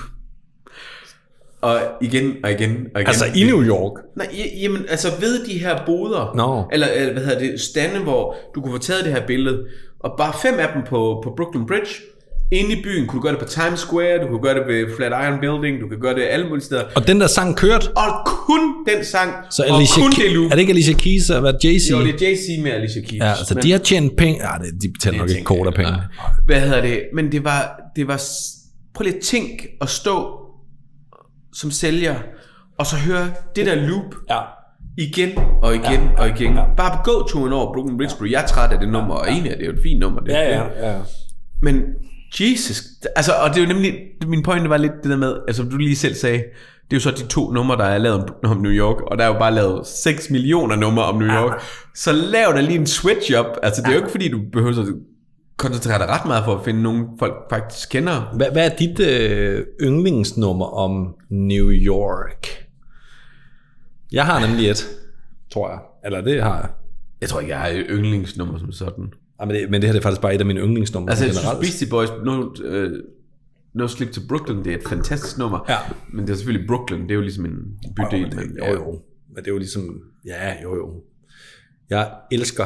Og 1.61 1.79
igen 2.01 2.36
og 2.43 2.51
igen 2.51 2.88
og 2.95 3.01
igen. 3.01 3.07
Altså 3.07 3.25
i 3.36 3.43
New 3.43 3.63
York. 3.63 4.01
Nej, 4.17 4.27
jamen, 4.61 4.86
altså 4.89 5.07
ved 5.19 5.45
de 5.45 5.59
her 5.59 5.86
boder, 5.86 6.34
Nå. 6.36 6.63
eller, 6.71 6.88
eller 6.88 7.13
hvad 7.13 7.23
hedder 7.23 7.39
det, 7.39 7.61
stande, 7.61 7.99
hvor 7.99 8.36
du 8.55 8.61
kunne 8.61 8.73
få 8.73 8.77
taget 8.77 9.05
det 9.05 9.13
her 9.13 9.27
billede, 9.27 9.65
og 9.99 10.13
bare 10.17 10.34
fem 10.41 10.59
af 10.59 10.67
dem 10.73 10.82
på, 10.89 11.21
på 11.23 11.34
Brooklyn 11.38 11.65
Bridge, 11.67 11.93
inde 12.52 12.72
i 12.80 12.84
byen, 12.84 13.08
kunne 13.08 13.18
du 13.20 13.24
gøre 13.24 13.34
det 13.34 13.39
på 13.41 13.47
Times 13.47 13.80
Square, 13.80 14.22
du 14.22 14.28
kunne 14.28 14.41
gøre 14.41 14.54
det 14.56 14.68
ved 14.68 14.95
Flatiron 14.95 15.39
Building, 15.39 15.82
du 15.82 15.88
kan 15.88 15.99
gøre 15.99 16.16
det 16.16 16.22
alle 16.30 16.47
mulige 16.49 16.66
steder. 16.66 16.84
Og 16.95 17.08
den 17.08 17.22
der 17.22 17.28
sang 17.28 17.58
kørte, 17.58 17.97
Og 17.97 18.26
kun 18.26 18.60
den 18.88 19.06
sang, 19.06 19.32
så 19.52 19.64
og 19.70 19.78
Alicia 19.78 20.02
kun 20.04 20.12
Keys, 20.12 20.26
det 20.26 20.34
loop. 20.36 20.45
er 20.45 20.56
det 20.56 20.60
ikke 20.60 20.72
Alicia 20.72 20.93
Keys 20.93 21.30
og 21.30 21.41
hvad 21.41 21.54
Jay-Z? 21.66 21.91
Jo, 21.91 21.99
det 22.06 22.10
er 22.22 22.32
Jay-Z 22.32 22.62
med 22.64 22.72
Alicia 22.72 23.02
Keys. 23.02 23.20
Ja, 23.20 23.30
altså 23.30 23.54
Men- 23.54 23.64
de 23.64 23.72
har 23.72 23.78
tjent 23.80 24.18
penge. 24.18 24.39
Ja, 24.47 24.58
det, 24.64 24.82
de 24.84 24.89
betaler 24.93 25.18
nok 25.18 25.30
ikke 25.30 25.43
kort 25.43 25.68
af 25.68 25.74
penge. 25.74 25.91
nej. 25.91 26.02
Hvad 26.45 26.62
hedder 26.62 26.82
det? 26.82 27.02
Men 27.14 27.32
det 27.32 27.43
var, 27.43 27.82
det 27.95 28.08
var, 28.08 28.22
prøv 28.95 29.04
lige 29.04 29.16
at 29.16 29.22
tænk 29.22 29.49
at 29.82 29.89
stå 29.89 30.38
som 31.54 31.72
sælger, 31.72 32.16
og 32.80 32.86
så 32.86 32.95
høre 32.95 33.32
det 33.56 33.66
der 33.66 33.76
loop 33.76 34.16
Ja. 34.30 34.39
Igen 34.97 35.30
og 35.64 35.76
igen 35.76 35.99
og 36.18 36.28
igen. 36.30 36.56
Bare 36.78 36.97
på 36.97 37.12
gåturen 37.12 37.54
over 37.54 37.74
Brooklyn 37.74 37.97
Bridge, 37.97 38.16
bro. 38.18 38.26
Jeg 38.26 38.41
er 38.43 38.47
træt 38.47 38.72
af 38.72 38.80
det 38.80 38.89
nummer, 38.89 39.14
og 39.16 39.28
egentlig 39.30 39.52
er 39.52 39.58
det 39.58 39.66
jo 39.66 39.72
et 39.72 39.80
fint 39.84 39.99
nummer. 39.99 40.20
Det, 40.20 40.34
ja. 40.34 40.62
Men 41.62 41.82
Jesus, 42.39 42.84
altså, 43.15 43.32
og 43.32 43.49
det 43.49 43.57
er 43.57 43.61
jo 43.61 43.73
nemlig, 43.73 43.93
min 44.27 44.43
pointe 44.43 44.69
var 44.69 44.77
lidt 44.77 44.93
det 45.03 45.11
der 45.11 45.17
med, 45.17 45.36
altså 45.47 45.63
du 45.63 45.77
lige 45.77 45.95
selv 45.95 46.15
sagde, 46.15 46.38
det 46.38 46.97
er 46.97 46.99
jo 46.99 46.99
så 46.99 47.11
de 47.11 47.27
to 47.27 47.51
numre, 47.51 47.77
der 47.77 47.84
er 47.84 47.97
lavet 47.97 48.29
om, 48.43 48.57
New 48.57 48.71
York, 48.71 49.01
og 49.01 49.17
der 49.17 49.23
er 49.23 49.27
jo 49.27 49.39
bare 49.39 49.53
lavet 49.53 49.88
6 49.88 50.29
millioner 50.29 50.75
numre 50.75 51.03
om 51.03 51.15
New 51.15 51.27
York. 51.27 51.61
Så 51.95 52.11
lav 52.11 52.53
da 52.55 52.61
lige 52.61 52.79
en 52.79 52.88
switch 52.88 53.39
up. 53.39 53.45
Altså 53.63 53.82
det 53.82 53.88
er 53.88 53.93
jo 53.93 53.97
ikke 53.97 54.11
fordi, 54.11 54.29
du 54.29 54.39
behøver 54.53 54.82
at 54.82 54.88
koncentrere 55.57 55.99
dig 55.99 56.07
ret 56.07 56.25
meget 56.25 56.45
for 56.45 56.55
at 56.55 56.65
finde 56.65 56.82
nogen, 56.82 57.05
folk 57.19 57.34
faktisk 57.49 57.89
kender. 57.89 58.34
Hvad, 58.36 58.51
hvad 58.51 58.71
er 58.71 58.75
dit 58.75 58.99
øh, 58.99 59.65
yndlingsnummer 59.82 60.65
om 60.65 61.15
New 61.29 61.71
York? 61.71 62.47
Jeg 64.11 64.25
har 64.25 64.47
nemlig 64.47 64.69
et, 64.69 64.88
tror 65.53 65.69
jeg. 65.69 65.79
Eller 66.05 66.21
det 66.21 66.43
har 66.43 66.59
jeg. 66.59 66.69
Jeg 67.21 67.29
tror 67.29 67.39
ikke, 67.39 67.51
jeg 67.51 67.59
har 67.59 67.67
et 67.67 67.86
yndlingsnummer 67.89 68.59
som 68.59 68.71
sådan. 68.71 69.13
Ja, 69.41 69.45
men, 69.45 69.55
det, 69.55 69.69
men 69.71 69.81
det 69.81 69.87
her 69.87 69.93
det 69.93 69.99
er 69.99 70.03
faktisk 70.03 70.21
bare 70.21 70.35
et 70.35 70.39
af 70.39 70.45
mine 70.45 70.59
yndlingsnumre 70.59 71.09
Altså, 71.09 71.25
generelt. 71.25 71.59
Beastie 71.59 71.87
Boys, 71.89 72.09
no, 72.25 72.41
uh, 72.41 72.91
no 73.73 73.87
Sleep 73.87 74.11
to 74.11 74.21
Brooklyn, 74.29 74.57
det 74.63 74.67
er 74.73 74.77
et 74.77 74.83
fantastisk 74.89 75.37
nummer. 75.37 75.65
Ja. 75.69 75.77
Men 76.13 76.25
det 76.27 76.31
er 76.33 76.37
selvfølgelig 76.37 76.67
Brooklyn, 76.67 77.01
det 77.03 77.11
er 77.11 77.15
jo 77.15 77.21
ligesom 77.21 77.45
en 77.45 77.57
bydel. 77.95 78.21
Jo, 78.21 78.35
men, 78.35 78.57
jo, 78.57 78.65
jo. 78.73 78.99
Men 79.29 79.37
det 79.37 79.47
er 79.47 79.51
jo 79.51 79.57
ligesom... 79.57 80.01
Ja, 80.25 80.53
jo, 80.63 80.75
jo. 80.75 80.93
Jeg 81.89 82.11
elsker 82.31 82.65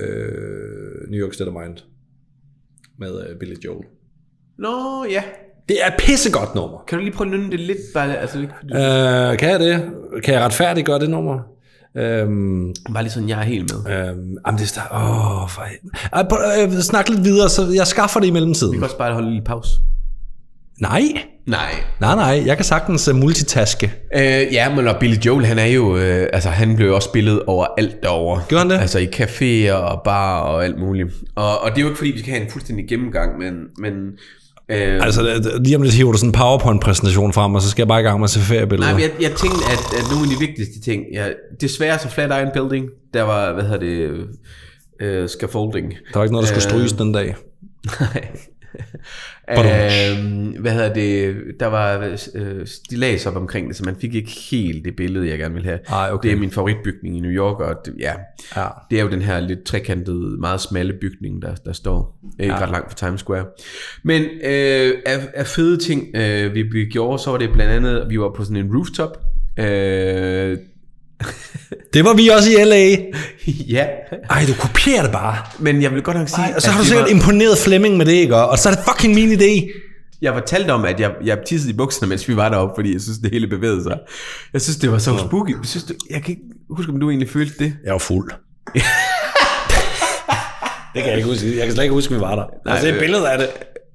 øh, 0.00 1.10
New 1.10 1.20
York 1.26 1.32
State 1.34 1.48
of 1.48 1.54
Mind 1.62 1.76
med 2.98 3.28
øh, 3.30 3.38
Billy 3.38 3.54
Joel. 3.64 3.86
Nå, 4.58 5.04
ja. 5.10 5.22
Det 5.68 5.76
er 5.84 5.86
et 5.86 5.94
pissegodt 5.98 6.54
nummer. 6.54 6.84
Kan 6.88 6.98
du 6.98 7.04
lige 7.04 7.14
prøve 7.14 7.34
at 7.34 7.38
nynne 7.40 7.50
det 7.50 7.60
lidt? 7.60 7.78
Bare, 7.94 8.16
altså, 8.16 8.34
fordi- 8.34 8.72
Øh, 8.74 9.38
kan 9.38 9.50
jeg 9.50 9.60
det? 9.60 9.92
Kan 10.24 10.34
jeg 10.34 10.42
retfærdiggøre 10.44 10.98
det 11.00 11.10
nummer? 11.10 11.38
Øhm, 11.96 12.74
bare 12.94 13.02
lige 13.02 13.12
sådan, 13.12 13.28
jeg 13.28 13.38
er 13.38 13.44
helt 13.44 13.72
med. 13.74 14.08
øhm, 14.08 14.36
jamen 14.46 14.58
det 14.60 14.76
er. 14.76 14.94
Åh, 15.42 15.48
for... 15.48 15.62
Ej, 16.12 16.24
prøv, 16.28 16.38
øh, 16.62 16.80
snak 16.80 17.08
lidt 17.08 17.24
videre, 17.24 17.48
så 17.48 17.72
jeg 17.74 17.86
skaffer 17.86 18.20
det 18.20 18.26
i 18.26 18.30
mellemtiden. 18.30 18.72
Vi 18.72 18.76
kan 18.76 18.84
også 18.84 18.98
bare 18.98 19.12
holde 19.12 19.26
en 19.28 19.34
lille 19.34 19.44
pause. 19.46 19.70
Nej, 20.80 21.02
Nej. 21.46 21.70
nej, 22.00 22.14
nej. 22.14 22.42
Jeg 22.46 22.56
kan 22.56 22.64
sagtens 22.64 23.08
uh, 23.08 23.16
multitaske. 23.16 23.92
Øh, 24.16 24.22
ja, 24.22 24.74
men 24.74 24.88
og 24.88 24.96
Billy 25.00 25.16
Joel, 25.16 25.46
han 25.46 25.58
er 25.58 25.66
jo, 25.66 25.96
øh, 25.96 26.28
altså 26.32 26.48
han 26.48 26.76
blev 26.76 26.94
også 26.94 27.08
spillet 27.08 27.42
over 27.46 27.66
alt 27.78 27.96
derovre. 28.02 28.42
Gjorde 28.48 28.62
han 28.62 28.70
det? 28.70 28.78
Altså 28.80 28.98
i 28.98 29.06
caféer 29.06 29.72
og 29.72 30.00
bar 30.04 30.40
og 30.40 30.64
alt 30.64 30.78
muligt. 30.78 31.08
Og, 31.34 31.60
og 31.62 31.70
det 31.70 31.78
er 31.78 31.82
jo 31.82 31.86
ikke 31.88 31.98
fordi, 31.98 32.10
vi 32.10 32.18
skal 32.18 32.32
have 32.32 32.44
en 32.44 32.50
fuldstændig 32.50 32.88
gennemgang, 32.88 33.38
men, 33.38 33.54
men 33.78 33.92
øh, 34.68 35.04
Altså, 35.04 35.50
lige 35.64 35.76
om 35.76 35.82
lidt 35.82 35.94
hiver 35.94 36.12
du 36.12 36.18
sådan 36.18 36.28
en 36.28 36.32
PowerPoint-præsentation 36.32 37.32
frem, 37.32 37.54
og 37.54 37.62
så 37.62 37.70
skal 37.70 37.82
jeg 37.82 37.88
bare 37.88 38.00
i 38.00 38.02
gang 38.02 38.20
med 38.20 38.24
at 38.24 38.30
se 38.30 38.40
feriebilleder. 38.40 38.92
Nej, 38.92 39.00
jeg, 39.02 39.10
jeg 39.20 39.30
tænkte, 39.30 39.64
at, 39.72 39.98
at 39.98 40.04
nogle 40.10 40.24
af 40.24 40.30
de 40.34 40.46
vigtigste 40.46 40.80
ting, 40.80 41.02
ja, 41.12 41.26
desværre 41.60 41.98
så 41.98 42.08
Flatiron 42.08 42.50
Building, 42.52 42.88
der 43.14 43.22
var, 43.22 43.52
hvad 43.52 43.64
hedder 43.64 43.78
det, 43.78 44.26
øh, 45.00 45.28
scaffolding. 45.28 45.90
Der 46.12 46.18
var 46.18 46.24
ikke 46.24 46.32
noget, 46.32 46.48
der 46.48 46.54
skulle 46.54 46.70
stryges 46.70 46.92
den 46.92 47.12
dag. 47.12 47.34
Nej. 48.00 48.28
Øhm, 49.50 50.60
hvad 50.60 50.72
hedder 50.72 50.94
det, 50.94 51.36
der 51.60 51.66
var 51.66 52.16
øh, 52.34 52.66
stilas 52.66 53.26
op 53.26 53.36
omkring 53.36 53.68
det, 53.68 53.76
så 53.76 53.84
man 53.84 53.96
fik 54.00 54.14
ikke 54.14 54.30
helt 54.50 54.84
det 54.84 54.96
billede, 54.96 55.28
jeg 55.28 55.38
gerne 55.38 55.54
vil 55.54 55.64
have. 55.64 55.78
Ej, 55.88 56.08
okay. 56.12 56.28
Det 56.28 56.36
er 56.36 56.40
min 56.40 56.50
favoritbygning 56.50 57.16
i 57.16 57.20
New 57.20 57.30
York, 57.30 57.60
og 57.60 57.74
det, 57.84 57.94
ja, 57.98 58.12
Ja. 58.56 58.66
det 58.90 58.98
er 58.98 59.02
jo 59.02 59.10
den 59.10 59.22
her 59.22 59.40
lidt 59.40 59.64
trekantede, 59.64 60.36
meget 60.40 60.60
smalle 60.60 60.92
bygning, 61.00 61.42
der, 61.42 61.54
der 61.54 61.72
står 61.72 62.18
ikke 62.40 62.54
ja. 62.54 62.62
ret 62.62 62.70
langt 62.70 62.90
fra 62.90 63.06
Times 63.06 63.20
Square. 63.20 63.44
Men 64.02 64.22
øh, 64.22 64.92
af, 65.06 65.28
af 65.34 65.46
fede 65.46 65.76
ting, 65.76 66.16
øh, 66.16 66.54
vi, 66.54 66.62
vi 66.62 66.84
gjorde, 66.84 67.18
så 67.22 67.30
var 67.30 67.38
det 67.38 67.52
blandt 67.52 67.72
andet, 67.72 67.98
at 67.98 68.10
vi 68.10 68.20
var 68.20 68.32
på 68.36 68.44
sådan 68.44 68.56
en 68.56 68.76
rooftop. 68.76 69.16
Øh, 69.58 70.58
Det 71.94 72.04
var 72.04 72.14
vi 72.14 72.28
også 72.28 72.50
i 72.50 72.64
L.A. 72.64 72.96
ja, 73.76 73.86
Ej, 74.30 74.42
du 74.48 74.52
kopierer 74.60 75.02
det 75.02 75.12
bare. 75.12 75.36
men 75.58 75.82
jeg 75.82 75.90
vil 75.94 76.02
godt 76.02 76.16
nok 76.16 76.28
sige, 76.28 76.44
Ej, 76.44 76.52
og 76.56 76.62
så 76.62 76.70
har 76.70 76.78
du 76.78 76.82
det 76.82 76.88
sikkert 76.88 77.04
var- 77.04 77.10
imponeret 77.14 77.58
Flemming 77.58 77.96
med 77.96 78.06
det, 78.06 78.12
ikke? 78.12 78.36
Og 78.36 78.58
så 78.58 78.68
er 78.68 78.72
det 78.74 78.82
fucking 78.88 79.14
min 79.14 79.32
idé. 79.32 79.68
Jeg 80.22 80.32
fortalte 80.34 80.70
om, 80.70 80.84
at 80.84 81.00
jeg, 81.00 81.10
jeg 81.24 81.38
tissede 81.46 81.72
i 81.72 81.76
bukserne, 81.76 82.08
mens 82.08 82.28
vi 82.28 82.36
var 82.36 82.48
deroppe, 82.48 82.72
fordi 82.76 82.92
jeg 82.92 83.00
synes, 83.00 83.18
det 83.18 83.30
hele 83.32 83.46
bevægede 83.48 83.82
sig. 83.82 83.98
Jeg 84.52 84.60
synes, 84.60 84.76
det 84.76 84.92
var 84.92 84.98
så 84.98 85.18
spooky. 85.28 85.50
Jeg, 85.50 85.58
synes, 85.64 85.84
du, 85.84 85.94
jeg 86.10 86.22
kan 86.22 86.30
ikke 86.30 86.42
huske, 86.70 86.92
om 86.92 87.00
du 87.00 87.10
egentlig 87.10 87.30
følte 87.30 87.64
det. 87.64 87.72
Jeg 87.84 87.92
var 87.92 87.98
fuld. 87.98 88.30
det 90.94 91.02
kan 91.02 91.06
jeg 91.06 91.16
ikke 91.16 91.28
huske. 91.28 91.56
Jeg 91.58 91.64
kan 91.66 91.72
slet 91.74 91.84
ikke 91.84 91.92
huske, 91.94 92.14
at 92.14 92.20
vi 92.20 92.20
var 92.20 92.34
der. 92.36 92.44
Nej, 92.64 92.74
altså, 92.74 92.88
øh, 92.88 92.94
et 92.94 93.00
billede 93.00 93.30
af 93.30 93.38
det. 93.38 93.48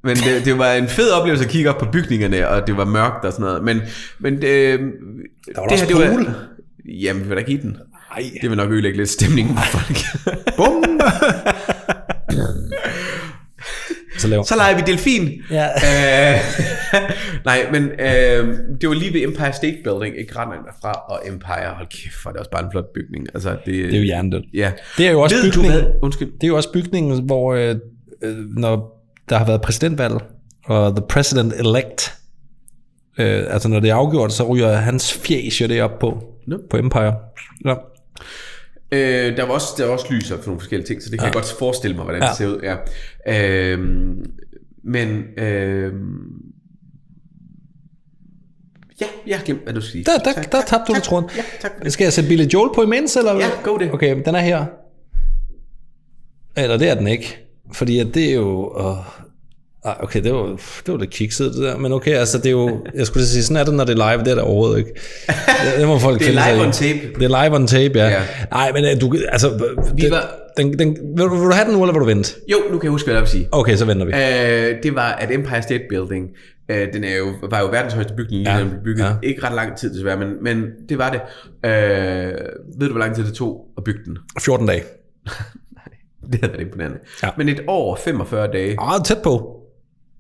Men 0.03 0.15
det, 0.17 0.45
det 0.45 0.57
var 0.57 0.73
en 0.73 0.87
fed 0.89 1.09
oplevelse 1.11 1.45
at 1.45 1.51
kigge 1.51 1.69
op 1.69 1.77
på 1.77 1.85
bygningerne, 1.91 2.47
og 2.49 2.67
det 2.67 2.77
var 2.77 2.85
mørkt 2.85 3.25
og 3.25 3.31
sådan 3.33 3.45
noget. 3.45 3.63
Men, 3.63 3.81
men 4.19 4.33
det, 4.33 4.41
Der 4.41 5.61
var 5.61 5.67
der 5.67 5.71
også 5.73 5.87
pool. 5.89 6.29
Jamen, 6.85 7.23
vi 7.23 7.27
vil 7.27 7.37
da 7.37 7.41
give 7.41 7.61
den. 7.61 7.77
Ej. 8.15 8.23
Det 8.41 8.49
vil 8.49 8.57
nok 8.57 8.71
ødelægge 8.71 8.97
lidt 8.97 9.09
stemningen 9.09 9.57
for 9.57 9.77
folk. 9.77 9.97
Bum! 10.57 10.99
så 14.17 14.27
laver 14.27 14.43
Så 14.43 14.55
leger 14.55 14.75
vi 14.75 14.81
delfin. 14.85 15.41
Ja. 15.51 15.67
Øh, 16.33 16.39
nej, 17.45 17.71
men 17.71 17.83
øh, 17.83 18.57
det 18.81 18.89
var 18.89 18.95
lige 18.95 19.13
ved 19.13 19.21
Empire 19.23 19.53
State 19.53 19.77
Building, 19.83 20.17
ikke 20.19 20.35
ret 20.39 20.47
langt 20.49 20.67
derfra, 20.67 20.91
og 20.91 21.21
Empire, 21.27 21.73
hold 21.75 21.87
kæft, 21.87 22.25
er 22.25 22.29
det 22.29 22.39
også 22.39 22.51
bare 22.51 22.63
en 22.63 22.71
flot 22.71 22.93
bygning. 22.93 23.27
Altså, 23.33 23.49
det, 23.49 23.65
Det 23.65 23.93
er 23.93 23.97
jo 23.97 24.03
hjernedødt. 24.03 24.45
Ja. 24.53 24.71
Det 24.97 25.07
er 25.07 25.11
jo 25.11 25.21
også 25.21 25.35
Ved 25.35 25.51
bygningen. 25.51 25.81
Undskyld. 26.01 26.31
Det 26.31 26.43
er 26.43 26.47
jo 26.47 26.55
også 26.55 26.71
bygningen, 26.71 27.25
hvor 27.25 27.53
øh, 27.53 27.75
øh, 28.23 28.37
når 28.57 29.03
der 29.29 29.37
har 29.37 29.45
været 29.45 29.61
præsidentvalg, 29.61 30.13
og 30.65 30.95
the 30.95 31.05
president-elect, 31.13 32.22
øh, 33.17 33.43
altså 33.53 33.67
når 33.69 33.79
det 33.79 33.89
er 33.89 33.95
afgjort, 33.95 34.33
så 34.33 34.43
ryger 34.43 34.71
hans 34.73 35.13
fjes 35.13 35.61
jo 35.61 35.67
det 35.67 35.81
op 35.81 35.99
på, 35.99 36.23
Nå. 36.47 36.59
på 36.69 36.77
Empire. 36.77 37.15
Ja. 37.65 37.75
Øh, 38.91 39.37
der 39.37 39.43
var 39.43 39.53
også, 39.53 39.67
der 39.77 39.85
var 39.85 39.93
også 39.93 40.05
lys 40.09 40.31
og 40.31 40.39
nogle 40.45 40.59
forskellige 40.59 40.87
ting, 40.87 41.03
så 41.03 41.09
det 41.09 41.19
kan 41.19 41.23
ja. 41.23 41.27
jeg 41.27 41.33
godt 41.33 41.55
forestille 41.59 41.95
mig, 41.95 42.03
hvordan 42.03 42.21
ja. 42.21 42.25
Ja. 42.25 42.29
det 42.29 42.37
ser 42.37 42.47
ud. 42.47 42.59
Ja. 43.25 43.71
Øhm, 43.71 44.25
men 44.83 45.23
øhm, 45.37 46.23
ja, 49.01 49.05
jeg 49.27 49.37
har 49.37 49.45
glemt, 49.45 49.63
hvad 49.63 49.73
du 49.73 49.81
skal 49.81 49.91
sige. 49.91 50.03
Der, 50.03 50.17
der, 50.17 50.33
Tak, 50.33 50.51
der 50.51 50.59
tak, 50.59 50.65
tabte 50.67 50.89
du 50.89 50.93
tak. 50.93 51.03
tråden. 51.03 51.29
Ja, 51.37 51.43
tak 51.61 51.71
for. 51.81 51.89
Skal 51.89 52.05
jeg 52.05 52.13
sætte 52.13 52.27
Billy 52.27 52.45
Joel 52.45 52.69
på 52.75 52.83
imens? 52.83 53.15
Eller? 53.15 53.35
Ja, 53.35 53.49
go 53.63 53.77
det. 53.77 53.93
Okay, 53.93 54.21
den 54.25 54.35
er 54.35 54.39
her. 54.39 54.65
Eller 56.57 56.77
det 56.77 56.89
er 56.89 56.95
den 56.95 57.07
ikke. 57.07 57.37
Fordi 57.73 57.99
at 57.99 58.07
det 58.13 58.29
er 58.29 58.33
jo... 58.33 58.77
Uh, 59.85 60.03
okay, 60.03 60.23
det 60.23 60.33
var, 60.33 60.45
det 60.45 60.87
var 60.93 60.97
lidt 60.97 61.09
kikset 61.09 61.53
det 61.53 61.63
der. 61.63 61.77
Men 61.77 61.93
okay, 61.93 62.11
altså 62.13 62.37
det 62.37 62.45
er 62.45 62.51
jo... 62.51 62.85
Jeg 62.95 63.07
skulle 63.07 63.25
sige, 63.25 63.43
sådan 63.43 63.57
er 63.57 63.63
det, 63.65 63.73
når 63.73 63.83
det 63.83 63.99
er 63.99 64.11
live. 64.13 64.23
Det 64.23 64.31
er 64.31 64.35
det 64.35 64.43
overhovedet 64.43 64.77
ikke. 64.77 64.91
Det, 65.27 65.79
det 65.79 65.87
må 65.87 65.99
folk 65.99 66.19
Det 66.19 66.27
er 66.35 66.41
sig 66.41 66.53
live 66.53 66.63
i. 66.63 66.65
on 66.67 66.71
tape. 66.71 66.99
Det 67.19 67.31
er 67.31 67.43
live 67.45 67.55
on 67.55 67.67
tape, 67.67 67.99
ja. 67.99 68.07
Ja. 68.09 68.21
Nej, 68.51 68.71
men 68.73 68.85
øh, 68.85 69.01
du... 69.01 69.15
Altså, 69.31 69.49
det, 69.97 70.11
var- 70.11 70.31
den, 70.57 70.79
den, 70.79 70.97
vil, 71.17 71.25
du, 71.25 71.29
vil 71.35 71.47
du 71.47 71.51
have 71.53 71.65
den 71.65 71.73
nu, 71.73 71.81
eller 71.83 71.93
vil 71.93 71.99
du 71.99 72.05
vente? 72.05 72.33
Jo, 72.51 72.57
nu 72.71 72.77
kan 72.77 72.83
jeg 72.83 72.91
huske, 72.91 73.05
hvad 73.07 73.15
jeg 73.15 73.21
vil 73.21 73.29
sige. 73.29 73.47
Okay, 73.51 73.75
så 73.75 73.85
venter 73.85 74.05
vi. 74.05 74.11
Øh, 74.11 74.83
det 74.83 74.95
var, 74.95 75.11
at 75.11 75.31
Empire 75.31 75.61
State 75.61 75.83
Building, 75.89 76.29
øh, 76.69 76.87
den 76.93 77.03
er 77.03 77.15
jo, 77.17 77.25
var 77.49 77.59
jo 77.59 77.65
verdens 77.65 77.93
højeste 77.93 78.13
bygning, 78.17 78.43
Ja, 78.45 78.53
ja. 78.53 78.59
den 78.59 78.69
blev 78.69 78.81
bygget. 78.83 79.03
ja. 79.03 79.09
Ja. 79.09 79.15
Ikke 79.23 79.43
ret 79.43 79.55
lang 79.55 79.77
tid 79.77 79.93
desværre, 79.95 80.17
men, 80.17 80.29
men 80.41 80.63
det 80.89 80.97
var 80.97 81.09
det. 81.09 81.19
Øh, 81.69 81.71
ved 82.79 82.87
du, 82.87 82.91
hvor 82.93 82.99
lang 82.99 83.15
tid 83.15 83.23
det 83.25 83.33
tog 83.33 83.65
at 83.77 83.83
bygge 83.83 83.99
den? 84.05 84.17
14 84.41 84.67
dage. 84.67 84.83
Det 86.31 86.39
havde 86.41 86.53
været 86.53 86.65
imponerende. 86.65 86.97
Ja. 87.23 87.29
Men 87.37 87.49
et 87.49 87.61
år 87.67 87.91
og 87.91 87.99
45 88.05 88.47
dage. 88.47 88.75
Ah, 88.81 89.03
tæt 89.05 89.17
på. 89.23 89.59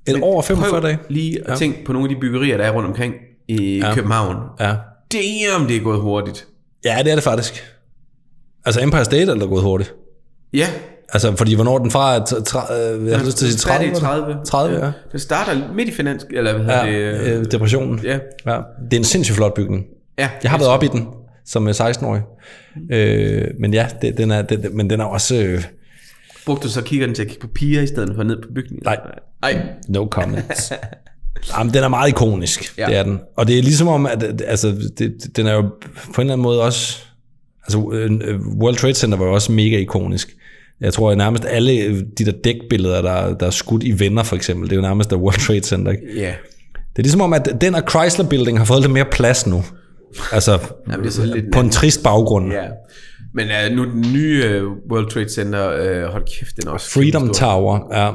Et 0.07 0.19
år 0.21 0.37
og 0.37 0.43
45 0.45 0.71
Prøv 0.71 0.89
dage. 0.89 0.97
lige 1.09 1.39
at 1.41 1.49
Ja. 1.49 1.55
tænke 1.55 1.85
på 1.85 1.93
nogle 1.93 2.09
af 2.09 2.15
de 2.15 2.21
byggerier, 2.21 2.57
der 2.57 2.63
er 2.63 2.71
rundt 2.71 2.87
omkring 2.89 3.13
i 3.47 3.77
Ja. 3.77 3.93
København. 3.95 4.35
Ja. 4.59 4.65
Damn, 5.13 5.67
det 5.67 5.75
er 5.75 5.81
gået 5.83 5.99
hurtigt. 5.99 6.47
ja, 6.85 6.97
det 7.03 7.11
er 7.11 7.15
det 7.15 7.23
faktisk. 7.23 7.63
Altså 8.65 8.81
Empire 8.81 9.05
State 9.05 9.31
er 9.31 9.35
der 9.35 9.47
gået 9.47 9.63
hurtigt. 9.63 9.93
Ja, 10.53 10.67
Altså, 11.13 11.35
fordi 11.35 11.55
hvornår 11.55 11.75
er 11.75 11.79
den 11.79 11.91
fra? 11.91 12.17
T- 12.17 12.49
tra- 12.49 12.73
øh, 12.73 13.07
jeg 13.09 13.17
har 13.17 13.25
lyst 13.25 13.37
til 13.37 13.45
at 13.45 13.51
sige 13.51 13.59
30. 13.59 13.91
i 13.91 13.95
30. 13.95 14.37
30, 14.45 14.85
ja. 14.85 14.91
Den 15.11 15.19
starter 15.19 15.73
midt 15.75 15.89
i 15.89 15.91
finans... 15.91 16.25
Eller 16.31 16.53
hvad 16.53 16.61
hedder 16.65 16.85
Ja, 16.85 17.31
det? 17.31 17.39
øh, 17.39 17.45
depressionen. 17.51 17.99
Ja. 18.03 18.19
ja. 18.45 18.59
Det 18.85 18.93
er 18.93 18.97
en 18.97 19.03
sindssygt 19.03 19.35
flot 19.35 19.53
bygning. 19.53 19.85
ja. 20.17 20.29
Jeg 20.43 20.51
har 20.51 20.57
været 20.57 20.69
op 20.71 20.83
i 20.83 20.87
den 20.87 21.07
som 21.45 21.67
øh, 21.67 21.73
16-årig. 21.73 22.21
Øh, 22.91 23.47
men 23.59 23.73
ja, 23.73 23.87
det, 24.01 24.17
den 24.17 24.31
er, 24.31 24.41
den, 24.41 24.77
men 24.77 24.89
den 24.89 24.99
er 25.01 25.05
også... 25.05 25.35
Øh, 25.35 25.63
Brugte 26.45 26.63
du 26.67 26.71
så 26.71 26.81
kiggeren 26.83 27.13
til 27.15 27.21
at 27.23 27.27
kigge 27.27 27.41
på 27.41 27.47
piger 27.55 27.81
i 27.81 27.87
stedet 27.87 28.15
for 28.15 28.23
ned 28.23 28.41
på 28.41 28.47
bygningen? 28.55 28.81
Nej. 28.85 28.97
Nej. 29.51 29.61
no 29.87 30.07
comments. 30.11 30.73
Jamen, 31.57 31.73
den 31.73 31.83
er 31.83 31.87
meget 31.87 32.09
ikonisk, 32.09 32.77
ja. 32.77 32.85
Det 32.85 32.95
er 32.95 33.03
den. 33.03 33.19
Og 33.37 33.47
det 33.47 33.57
er 33.57 33.63
ligesom 33.63 33.87
om, 33.87 34.05
at 34.05 34.41
altså, 34.47 34.75
det, 34.97 35.13
den 35.35 35.47
er 35.47 35.53
jo 35.53 35.61
på 35.61 36.21
en 36.21 36.21
eller 36.21 36.33
anden 36.33 36.43
måde 36.43 36.61
også... 36.61 36.97
Altså, 37.63 37.91
øh, 37.91 38.39
World 38.59 38.75
Trade 38.75 38.93
Center 38.93 39.17
var 39.17 39.25
jo 39.25 39.33
også 39.33 39.51
mega 39.51 39.77
ikonisk. 39.77 40.35
Jeg 40.81 40.93
tror 40.93 41.11
at 41.11 41.17
nærmest 41.17 41.45
alle 41.45 42.01
de 42.01 42.25
der 42.25 42.31
dækbilleder, 42.43 43.01
der, 43.01 43.33
der 43.33 43.45
er 43.45 43.51
skudt 43.51 43.83
i 43.83 43.99
venner 43.99 44.23
for 44.23 44.35
eksempel, 44.35 44.69
det 44.69 44.75
er 44.75 44.77
jo 44.77 44.81
nærmest 44.81 45.09
der 45.09 45.15
World 45.15 45.39
Trade 45.39 45.63
Center. 45.63 45.91
Ikke? 45.91 46.03
Ja. 46.15 46.33
Det 46.75 46.99
er 46.99 47.03
ligesom 47.03 47.21
om, 47.21 47.33
at 47.33 47.57
den 47.61 47.75
og 47.75 47.83
Chrysler 47.89 48.29
Building 48.29 48.57
har 48.57 48.65
fået 48.65 48.81
lidt 48.81 48.91
mere 48.91 49.05
plads 49.11 49.47
nu. 49.47 49.63
Altså, 50.31 50.59
Jamen, 50.91 50.99
det 50.99 51.07
er 51.07 51.13
så 51.13 51.25
lidt 51.25 51.45
på 51.53 51.59
en 51.59 51.69
trist 51.69 52.03
baggrund. 52.03 52.51
Ja. 52.51 52.65
Men 53.33 53.47
uh, 53.47 53.75
nu 53.75 53.85
den 53.85 54.13
nye 54.13 54.61
uh, 54.61 54.91
World 54.91 55.09
Trade 55.09 55.29
Center, 55.29 55.67
uh, 56.05 56.11
hold 56.11 56.23
kæft, 56.39 56.55
den 56.55 56.67
er 56.67 56.71
også 56.71 56.91
Freedom. 56.91 57.29
Tower, 57.33 57.79
ja. 57.91 58.11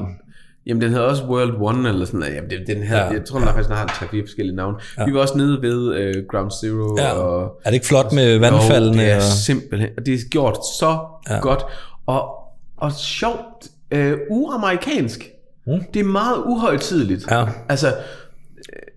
Jamen, 0.67 0.81
den 0.83 0.91
hedder 0.91 1.05
også 1.07 1.25
World 1.25 1.55
One, 1.61 1.89
eller 1.89 2.05
sådan 2.07 2.21
noget. 2.21 2.35
Jamen, 2.35 2.51
den, 2.51 2.67
den 2.67 2.83
havde, 2.87 3.01
Ja. 3.01 3.07
ja. 3.07 3.13
jeg 3.13 3.25
tror 3.25 3.39
nok 3.39 3.49
faktisk, 3.49 3.69
den 3.69 3.77
har 3.77 3.87
tre 4.01 4.09
fire 4.09 4.23
forskellige 4.27 4.57
navne. 4.57 4.77
Ja. 4.99 5.05
Vi 5.05 5.15
var 5.15 5.21
også 5.21 5.37
nede 5.37 5.63
ved 5.63 6.17
uh, 6.17 6.25
Ground 6.31 6.51
Zero. 6.51 6.97
Ja. 6.99 7.13
Og, 7.13 7.61
Er 7.65 7.71
det 7.71 7.75
ikke 7.75 7.87
flot 7.87 8.13
med 8.13 8.39
vandfaldene? 8.39 8.97
Jo, 8.97 9.03
det 9.03 9.11
er 9.13 9.17
og... 9.17 9.23
simpelthen, 9.23 9.91
og 9.99 10.07
det 10.07 10.15
er 10.15 10.19
gjort 10.31 10.57
så 10.79 10.99
Ja. 11.29 11.35
ja. 11.35 11.41
godt. 11.41 11.63
Og, 12.07 12.29
og 12.77 12.93
sjovt, 12.93 13.69
uh, 13.95 14.13
uamerikansk. 14.31 15.31
Mm. 15.67 15.73
Det 15.95 16.01
er 16.01 16.05
meget 16.05 16.37
uhøjtidligt. 16.47 17.27
Ja. 17.31 17.45
Altså, 17.69 17.95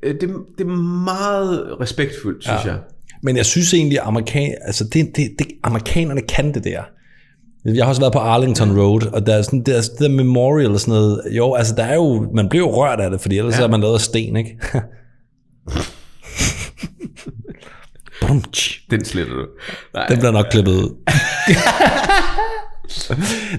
øh, 0.03 0.13
det, 0.13 0.29
det 0.57 0.63
er 0.63 0.69
meget 1.03 1.67
respektfuldt, 1.81 2.43
synes 2.43 2.65
Ja. 2.65 2.71
jeg. 2.71 2.79
Men 3.23 3.37
jeg 3.37 3.45
synes 3.45 3.73
egentlig, 3.73 3.99
at 3.99 4.07
amerikan, 4.07 4.55
altså 4.65 4.83
det, 4.83 5.15
det, 5.15 5.29
det, 5.39 5.47
amerikanerne 5.63 6.21
kan 6.21 6.53
det 6.53 6.63
der. 6.63 6.81
Jeg 7.65 7.83
har 7.85 7.89
også 7.89 8.01
været 8.01 8.13
på 8.13 8.19
Arlington 8.19 8.79
Road, 8.79 9.13
og 9.13 9.25
der 9.25 9.35
er 9.35 9.41
sådan 9.41 9.63
der, 9.63 9.89
der 9.99 10.09
memorial 10.09 10.71
og 10.71 10.79
sådan 10.79 10.91
noget. 10.93 11.21
Jo, 11.31 11.53
altså 11.53 11.75
der 11.75 11.83
er 11.83 11.95
jo, 11.95 12.27
man 12.35 12.49
bliver 12.49 12.65
jo 12.67 12.75
rørt 12.75 12.99
af 12.99 13.11
det, 13.11 13.21
fordi 13.21 13.37
ellers 13.37 13.59
ja. 13.59 13.63
Er 13.63 13.67
man 13.67 13.81
lavet 13.81 13.93
af 13.93 14.01
sten, 14.01 14.35
ikke? 14.35 14.57
Den 18.91 19.05
sletter 19.05 19.33
du. 19.33 19.45
Nej, 19.93 20.07
Den 20.07 20.17
bliver 20.17 20.31
nok 20.31 20.45
klippet 20.51 20.71
ud. 20.71 20.95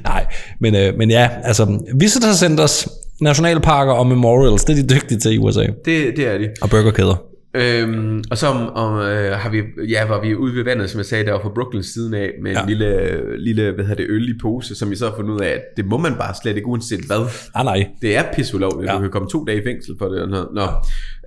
Nej, 0.05 0.27
men, 0.61 0.75
øh, 0.75 0.95
men 0.99 1.11
ja, 1.11 1.31
altså 1.45 1.79
visitor 1.95 2.33
centers, 2.33 2.89
nationalparker 3.21 3.93
og 3.93 4.07
memorials, 4.07 4.65
det 4.65 4.79
er 4.79 4.83
de 4.83 4.95
dygtige 4.95 5.19
til 5.21 5.33
i 5.33 5.39
USA. 5.39 5.61
det, 5.61 6.17
det 6.17 6.29
er 6.29 6.39
de. 6.39 6.49
Og 6.63 6.71
burgerkæder. 6.71 7.32
Øhm, 7.55 8.23
og 8.31 8.39
så 8.39 8.47
om, 8.47 8.99
øh, 8.99 9.33
har 9.33 9.51
vi, 9.51 9.63
ja, 9.89 10.07
var 10.07 10.21
vi 10.21 10.35
ude 10.35 10.55
ved 10.55 10.65
vandet, 10.65 10.91
som 10.91 10.99
jeg 10.99 11.07
sagde, 11.07 11.25
der 11.25 11.33
var 11.33 11.39
på 11.41 11.53
Brooklyns 11.55 11.87
siden 11.87 12.15
af, 12.15 12.31
med 12.43 12.51
en 12.51 12.57
Ja. 12.57 12.67
lille, 12.67 13.39
lille, 13.45 13.71
hvad 13.73 13.85
hedder 13.85 14.03
det, 14.05 14.07
øl 14.11 14.29
i 14.29 14.39
pose, 14.43 14.75
som 14.75 14.91
vi 14.91 14.97
så 14.97 15.09
har 15.09 15.17
fundet 15.17 15.35
ud 15.35 15.41
af, 15.41 15.49
at 15.49 15.63
det 15.77 15.87
må 15.87 15.99
man 15.99 16.15
bare 16.15 16.35
slet 16.43 16.57
ikke, 16.57 16.67
uanset 16.69 17.01
hvad. 17.07 17.29
Ah 17.55 17.65
nej, 17.65 17.87
Det 18.03 18.17
er 18.17 18.23
pisulovligt, 18.37 18.91
Ja. 18.93 18.97
du 18.97 19.01
kan 19.01 19.11
komme 19.11 19.29
to 19.29 19.45
dage 19.45 19.61
i 19.61 19.65
fængsel 19.65 19.95
for 19.99 20.09
det. 20.09 20.23
Og 20.23 20.29
noget. 20.29 20.49
Nå. 20.55 20.63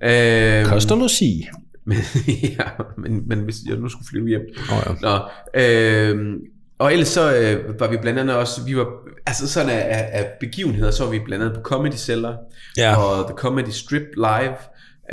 Øhm, 0.08 0.66
koster 0.68 0.94
nu 0.96 1.08
sige. 1.08 1.48
men, 1.84 1.96
ja, 2.58 2.64
men, 2.98 3.22
men 3.28 3.38
hvis 3.38 3.56
jeg 3.68 3.76
nu 3.76 3.88
skulle 3.88 4.06
flyve 4.10 4.28
hjem. 4.28 4.40
Åh, 4.72 4.94
ja. 5.02 5.08
Nå, 5.08 6.12
øhm, 6.14 6.34
og 6.78 6.92
ellers 6.92 7.08
så 7.08 7.36
øh, 7.36 7.80
var 7.80 7.88
vi 7.90 7.96
blandt 8.02 8.18
andet 8.18 8.36
også, 8.36 8.64
vi 8.66 8.76
var, 8.76 8.86
altså 9.26 9.48
sådan 9.48 9.70
af, 9.70 9.76
af, 9.88 10.08
af 10.12 10.26
begivenheder, 10.40 10.90
så 10.90 11.04
var 11.04 11.10
vi 11.10 11.18
blandt 11.24 11.44
andet 11.44 11.56
på 11.56 11.62
Comedy 11.62 11.92
Cellar, 11.94 12.36
Ja. 12.76 12.96
og 12.96 13.26
The 13.28 13.36
Comedy 13.36 13.68
Strip 13.70 14.02
Live. 14.16 14.54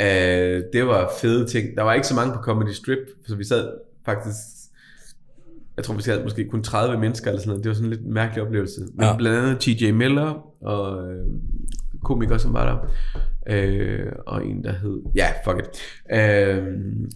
Øh, 0.02 0.64
det 0.74 0.88
var 0.88 1.12
fede 1.22 1.48
ting. 1.48 1.68
Der 1.78 1.84
var 1.84 1.94
ikke 1.94 2.08
så 2.08 2.16
mange 2.16 2.34
på 2.34 2.40
Comedy 2.40 2.72
Strip, 2.74 2.98
så 3.28 3.36
vi 3.36 3.44
sad 3.44 3.70
faktisk, 4.06 4.36
jeg 5.78 5.86
tror 5.86 5.94
vi 5.96 6.02
sad 6.02 6.24
måske 6.24 6.48
kun 6.52 6.64
30 6.64 7.00
mennesker 7.00 7.28
eller 7.28 7.40
sådan 7.40 7.50
noget. 7.50 7.64
Det 7.64 7.70
var 7.70 7.74
sådan 7.76 7.90
lidt 7.90 8.02
en 8.02 8.14
mærkelig 8.14 8.44
oplevelse. 8.44 8.82
Men 8.94 9.06
Ja. 9.06 9.18
blandt 9.18 9.38
andet 9.40 9.60
TJ 9.60 9.92
Miller 9.92 10.48
og 10.62 11.08
øh, 11.12 11.26
komikere, 12.04 12.40
som 12.40 12.54
var 12.54 12.66
der. 12.66 12.78
Øh, 13.50 14.12
og 14.28 14.46
en, 14.46 14.64
der 14.64 14.72
hed... 14.74 15.02
Ja, 15.16 15.28
fuck 15.46 15.60
it. 15.60 15.68
Øh, 16.18 16.68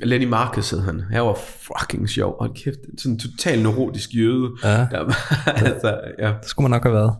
Lenny 0.01 0.25
Marcus 0.27 0.69
hed 0.71 0.79
han. 0.79 0.99
Han 0.99 1.21
var 1.21 1.37
fucking 1.39 2.09
sjov. 2.09 2.35
Hold 2.39 2.53
kæft. 2.55 2.79
Sådan 2.97 3.13
en 3.13 3.19
total 3.19 3.61
neurotisk 3.63 4.09
jøde. 4.15 4.49
Ja. 4.63 4.69
Der 4.69 4.99
var, 5.03 5.43
altså, 5.65 5.99
ja. 6.19 6.27
Det 6.27 6.45
skulle 6.49 6.63
man 6.69 6.75
nok 6.75 6.83
have 6.83 6.95
været. 6.95 7.13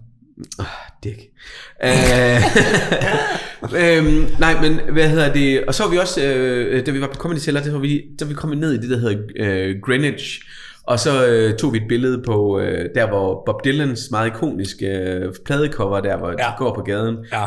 Dick. 1.03 1.21
Øh, 1.83 2.41
øhm, 3.97 4.25
nej, 4.39 4.61
men 4.61 4.79
hvad 4.93 5.09
hedder 5.09 5.33
det? 5.33 5.63
Og 5.65 5.73
så 5.73 5.83
var 5.83 5.89
vi 5.89 5.97
også, 5.97 6.23
øh, 6.23 6.85
da 6.85 6.91
vi 6.91 7.01
var 7.01 7.07
på 7.07 7.13
Comedy 7.13 7.39
Cellar, 7.39 7.61
der 7.61 7.71
var 7.71 7.79
vi, 7.79 8.01
der 8.19 8.25
var 8.25 8.29
vi 8.29 8.35
kommet 8.35 8.57
ned 8.57 8.73
i 8.73 8.77
det, 8.77 8.89
der 8.89 8.97
hedder 8.97 9.17
øh, 9.35 9.75
Greenwich. 9.81 10.41
Og 10.83 10.99
så 10.99 11.27
øh, 11.27 11.57
tog 11.57 11.73
vi 11.73 11.77
et 11.77 11.87
billede 11.89 12.23
på, 12.25 12.59
øh, 12.59 12.89
der 12.95 13.07
hvor 13.07 13.43
Bob 13.45 13.65
Dylans 13.65 14.11
meget 14.11 14.27
ikoniske 14.27 14.85
øh, 14.85 15.33
pladecover, 15.45 16.01
der 16.01 16.17
hvor 16.17 16.29
ja. 16.29 16.35
De 16.35 16.53
går 16.57 16.75
på 16.75 16.81
gaden. 16.81 17.17
Ja. 17.31 17.45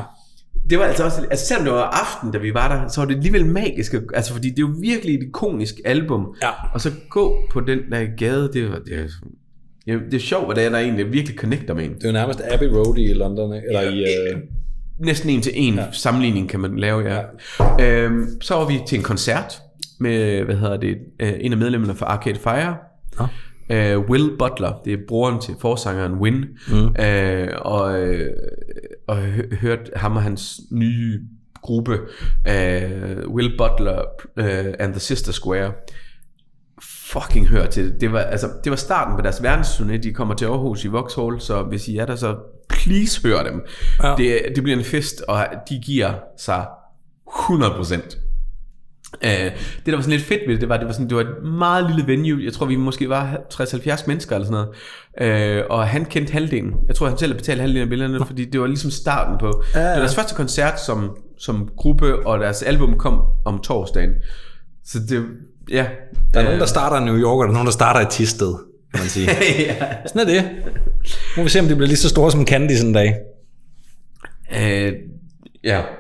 Det 0.71 0.79
var 0.79 0.85
altså 0.85 1.05
også, 1.05 1.27
altså 1.31 1.47
selvom 1.47 1.65
det 1.65 1.73
var 1.73 1.83
aften, 1.83 2.33
da 2.33 2.39
vi 2.39 2.55
var 2.55 2.69
der, 2.69 2.89
så 2.89 3.01
var 3.01 3.09
det 3.09 3.15
alligevel 3.17 3.47
magisk, 3.47 3.95
altså 4.15 4.33
fordi 4.33 4.51
det 4.51 4.59
er 4.59 4.69
jo 4.69 4.75
virkelig 4.81 5.15
et 5.15 5.23
ikonisk 5.23 5.75
album. 5.85 6.35
Ja. 6.43 6.51
Og 6.75 6.81
så 6.81 6.91
gå 7.11 7.37
på 7.51 7.61
den 7.61 7.79
der 7.91 8.17
gade, 8.17 8.51
det 8.53 8.71
var, 8.71 8.79
det 8.79 8.99
er, 8.99 9.09
ja, 9.87 9.95
det 10.11 10.15
er 10.15 10.19
sjovt, 10.21 10.47
hvad 10.47 10.57
det 10.57 10.65
er, 10.65 10.69
der 10.71 10.79
egentlig 10.79 11.13
virkelig 11.13 11.39
connecter 11.39 11.75
med 11.75 11.85
en. 11.85 11.95
Det 11.95 12.05
er 12.05 12.09
jo 12.09 12.13
nærmest 12.13 12.41
Abbey 12.51 12.67
Road 12.67 12.99
i 12.99 13.13
London, 13.13 13.55
ikke? 13.55 13.67
eller 13.67 13.81
i... 13.81 14.01
Øh... 14.01 14.41
Næsten 14.99 15.31
en 15.31 15.43
til 15.43 15.53
en 15.55 15.75
ja. 15.75 15.85
sammenligning 15.93 16.49
kan 16.49 16.61
man 16.61 16.79
lave, 16.79 17.01
ja. 17.01 17.21
ja. 17.79 18.05
Øhm, 18.05 18.41
så 18.41 18.55
var 18.55 18.67
vi 18.69 18.81
til 18.87 18.99
en 18.99 19.05
koncert 19.05 19.59
med, 20.01 20.43
hvad 20.43 20.57
hedder 20.57 20.77
det, 20.77 20.97
øh, 21.21 21.33
en 21.41 21.53
af 21.53 21.59
medlemmerne 21.59 21.95
fra 21.95 22.07
Arcade 22.07 22.39
Fire. 22.39 22.77
Ja. 23.21 23.95
Øh, 23.95 24.01
Will 24.01 24.31
Butler, 24.39 24.81
det 24.85 24.93
er 24.93 24.97
broren 25.09 25.41
til 25.41 25.55
forsangeren 25.61 26.13
Win. 26.13 26.45
Mm. 26.69 27.05
Øh, 27.05 27.49
og 27.59 28.09
og 29.07 29.17
hø- 29.17 29.55
hørt 29.61 29.91
ham 29.97 30.17
og 30.17 30.23
hans 30.23 30.61
nye 30.71 31.21
gruppe, 31.63 31.99
øh, 32.49 33.29
Will 33.29 33.57
Butler 33.59 34.03
øh, 34.37 34.75
and 34.79 34.93
the 34.93 35.01
Sister 35.01 35.33
Square. 35.33 35.73
Fucking 37.13 37.49
hør 37.49 37.67
til 37.67 37.85
det. 37.85 38.01
Det 38.01 38.13
var, 38.13 38.19
altså, 38.21 38.49
det 38.65 38.71
var 38.71 38.77
starten 38.77 39.17
på 39.17 39.23
deres 39.23 39.37
verdensturné. 39.37 39.97
De 39.97 40.13
kommer 40.13 40.35
til 40.35 40.45
Aarhus 40.45 40.85
i 40.85 40.89
Vauxhall, 40.89 41.41
så 41.41 41.63
hvis 41.63 41.89
I 41.89 41.97
er 41.97 42.07
der, 42.07 42.17
så 42.17 42.37
please 42.69 43.23
hør 43.29 43.43
dem. 43.43 43.65
Ja. 44.03 44.15
Det, 44.17 44.41
det 44.55 44.63
bliver 44.63 44.79
en 44.79 44.85
fest, 44.85 45.21
og 45.29 45.47
de 45.69 45.81
giver 45.85 46.13
sig 46.39 46.67
100%. 47.29 48.17
Uh, 49.15 49.29
det 49.29 49.53
der 49.87 49.95
var 49.95 50.03
sådan 50.03 50.17
lidt 50.17 50.23
fedt 50.23 50.41
ved 50.47 50.55
det, 50.55 50.61
det 50.61 50.69
var, 50.69 50.77
det 50.77 50.87
var, 50.87 50.93
sådan, 50.93 51.09
det 51.09 51.17
var 51.17 51.23
et 51.23 51.45
meget 51.45 51.87
lille 51.87 52.07
venue. 52.07 52.45
Jeg 52.45 52.53
tror, 52.53 52.67
vi 52.67 52.77
måske 52.77 53.09
var 53.09 53.37
60-70 53.55 54.05
mennesker 54.07 54.37
eller 54.37 54.47
sådan 54.47 54.67
noget. 55.19 55.65
Uh, 55.65 55.77
og 55.77 55.89
han 55.89 56.05
kendte 56.05 56.33
halvdelen. 56.33 56.75
Jeg 56.89 56.97
tror, 56.97 57.09
han 57.09 57.19
selv 57.19 57.35
betalte 57.35 57.61
halvdelen 57.61 57.83
af 57.83 57.89
billederne, 57.89 58.27
fordi 58.27 58.45
det 58.45 58.61
var 58.61 58.67
ligesom 58.67 58.91
starten 58.91 59.39
på... 59.39 59.63
Ja, 59.75 59.81
ja. 59.81 59.87
Det 59.87 59.93
var 59.93 59.99
deres 59.99 60.15
første 60.15 60.35
koncert 60.35 60.81
som, 60.81 61.17
som 61.39 61.69
gruppe, 61.77 62.27
og 62.27 62.41
deres 62.41 62.63
album 62.63 62.99
kom 62.99 63.23
om 63.45 63.59
torsdagen. 63.59 64.11
Så 64.85 64.99
det... 65.09 65.27
Ja. 65.71 65.87
Der 66.35 66.41
er 66.41 66.45
nogen, 66.45 66.61
der 66.61 66.67
starter 66.67 67.01
i 67.01 67.05
New 67.05 67.17
York, 67.17 67.39
og 67.39 67.43
der 67.43 67.49
er 67.49 67.53
nogen, 67.53 67.67
der 67.67 67.73
starter 67.73 68.01
i 68.01 68.11
Tisted, 68.11 68.55
kan 68.95 69.01
man 69.01 69.09
sige. 69.09 69.27
ja. 69.69 69.75
Sådan 70.07 70.29
er 70.29 70.33
det. 70.33 70.51
Nu 71.05 71.37
må 71.37 71.43
vi 71.43 71.49
se, 71.49 71.61
om 71.61 71.67
det 71.67 71.77
bliver 71.77 71.89
lige 71.89 71.99
så 71.99 72.09
store 72.09 72.31
som 72.31 72.47
Candy 72.47 72.73
en 72.85 72.93
dag. 72.93 73.15
Uh, 74.53 74.93
ja. 75.65 75.83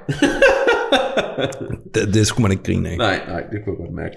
Det, 1.94 2.14
det 2.14 2.26
skulle 2.26 2.42
man 2.42 2.50
ikke 2.52 2.64
grine 2.64 2.88
af. 2.88 2.96
Nej, 2.96 3.20
nej, 3.28 3.40
det 3.40 3.58
kunne 3.64 3.76
jeg 3.78 3.86
godt 3.86 3.94
mærke. 3.94 4.16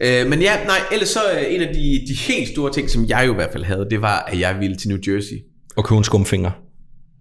Øh, 0.00 0.30
men 0.30 0.40
ja, 0.40 0.64
nej, 0.64 0.78
ellers 0.92 1.08
så 1.08 1.20
øh, 1.36 1.54
en 1.54 1.60
af 1.60 1.74
de, 1.74 2.04
de 2.08 2.14
helt 2.28 2.48
store 2.48 2.72
ting, 2.72 2.90
som 2.90 3.04
jeg 3.08 3.24
jo 3.26 3.32
i 3.32 3.34
hvert 3.34 3.52
fald 3.52 3.64
havde, 3.64 3.86
det 3.90 4.02
var, 4.02 4.24
at 4.28 4.40
jeg 4.40 4.56
ville 4.60 4.76
til 4.76 4.88
New 4.88 4.98
Jersey. 5.08 5.36
Og 5.76 5.84
købe 5.84 5.98
en 5.98 6.04
skumfinger. 6.04 6.50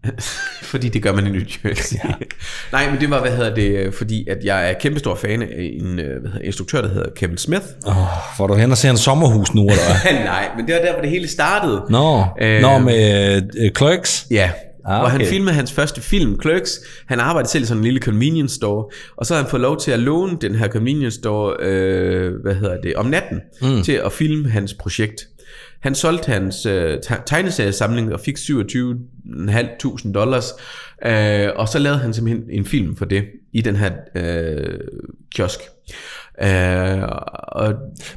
fordi 0.72 0.90
det 0.90 1.04
gør 1.04 1.12
man 1.14 1.28
i 1.28 1.30
New 1.30 1.42
Jersey. 1.66 1.96
Ja. 2.04 2.10
nej, 2.78 2.92
men 2.92 3.02
det 3.02 3.10
var, 3.10 3.22
hvad 3.22 3.32
hedder 3.32 3.56
det, 3.56 3.70
øh, 3.72 3.94
fordi 3.94 4.28
at 4.30 4.38
jeg 4.44 4.70
er 4.70 4.74
kæmpestor 4.80 5.16
fan 5.16 5.42
af 5.42 5.48
en 5.82 6.00
øh, 6.00 6.22
hvad 6.22 6.32
hedder, 6.32 6.46
instruktør, 6.46 6.82
der 6.82 6.90
hedder 6.90 7.10
Kevin 7.16 7.38
Smith. 7.38 7.66
Oh, 7.86 7.96
får 8.38 8.48
du 8.48 8.54
hen 8.54 8.72
og 8.72 8.78
se 8.78 8.90
en 8.90 8.98
sommerhus 8.98 9.54
nu, 9.54 9.62
eller 9.62 10.24
nej, 10.26 10.50
men 10.58 10.68
det 10.68 10.76
var 10.76 10.82
der, 10.82 10.92
hvor 10.94 11.02
det 11.02 11.10
hele 11.10 11.28
startede. 11.28 11.84
Nå, 11.90 12.26
Øh, 12.42 12.62
Nå 12.62 12.78
med 12.78 13.42
øh, 13.58 13.72
Clerks. 13.78 14.28
Ja, 14.32 14.52
Ah, 14.86 14.94
ah, 14.94 15.00
hvor 15.02 15.10
han 15.10 15.22
okay. 15.22 15.30
filmede 15.30 15.54
hans 15.54 15.72
første 15.72 16.02
film, 16.02 16.42
Clerks. 16.42 16.80
Han 17.06 17.20
arbejdede 17.20 17.52
selv 17.52 17.64
i 17.64 17.68
sådan 17.68 17.80
en 17.80 17.84
lille 17.84 18.00
convenience 18.00 18.56
store, 18.56 18.86
og 19.18 19.26
så 19.26 19.34
har 19.34 19.42
han 19.42 19.50
fået 19.50 19.62
lov 19.62 19.80
til 19.80 19.92
at 19.92 20.00
låne 20.00 20.38
den 20.42 20.56
her 20.56 20.68
convenience 20.68 21.18
store, 21.18 21.56
øh, 21.60 22.34
hvad 22.44 22.56
hedder 22.56 22.82
det, 22.82 22.96
om 22.96 23.06
natten, 23.06 23.42
mm. 23.62 23.84
til 23.84 23.92
at 23.92 24.12
filme 24.12 24.50
hans 24.50 24.74
projekt. 24.74 25.28
Han 25.82 25.96
solgte 25.96 26.32
hans 26.32 26.66
øh, 26.66 26.98
te- 27.00 27.22
tegneseriesamling 27.26 28.14
og 28.14 28.20
fik 28.20 28.38
27.500 28.38 30.12
dollars, 30.14 30.46
øh, 31.06 31.50
og 31.56 31.68
så 31.68 31.80
lavede 31.80 32.00
han 32.00 32.14
simpelthen 32.14 32.44
en 32.50 32.66
film 32.66 32.96
for 32.96 33.06
det 33.06 33.24
i 33.54 33.62
den 33.62 33.76
her 33.76 33.92
øh, 34.16 34.80
kiosk. 35.36 35.60
Øh, 36.44 37.02
og 37.34 37.74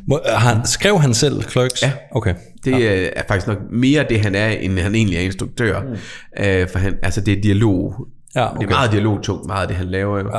Må, 0.08 0.20
øh, 0.26 0.32
han, 0.32 0.66
skrev 0.66 0.98
han 1.00 1.14
selv 1.14 1.42
Clerks? 1.42 1.82
Ja. 1.82 1.92
Okay. 2.10 2.34
det 2.64 2.70
ja. 2.80 3.08
er 3.16 3.22
faktisk 3.28 3.46
nok 3.46 3.58
mere 3.70 4.06
det, 4.08 4.20
han 4.20 4.34
er, 4.34 4.48
end 4.48 4.78
han 4.78 4.94
egentlig 4.94 5.16
er 5.18 5.22
instruktør. 5.22 5.80
Mm. 5.82 6.44
Øh, 6.44 6.68
for 6.68 6.78
han, 6.78 6.98
altså 7.02 7.20
det 7.20 7.38
er 7.38 7.42
dialog. 7.42 8.06
Ja, 8.36 8.40
Det 8.40 8.50
okay. 8.56 8.66
er 8.66 8.70
meget 8.70 8.92
dialogtungt, 8.92 9.46
meget 9.46 9.62
af 9.62 9.68
det, 9.68 9.76
han 9.76 9.86
laver 9.86 10.18
jo. 10.18 10.30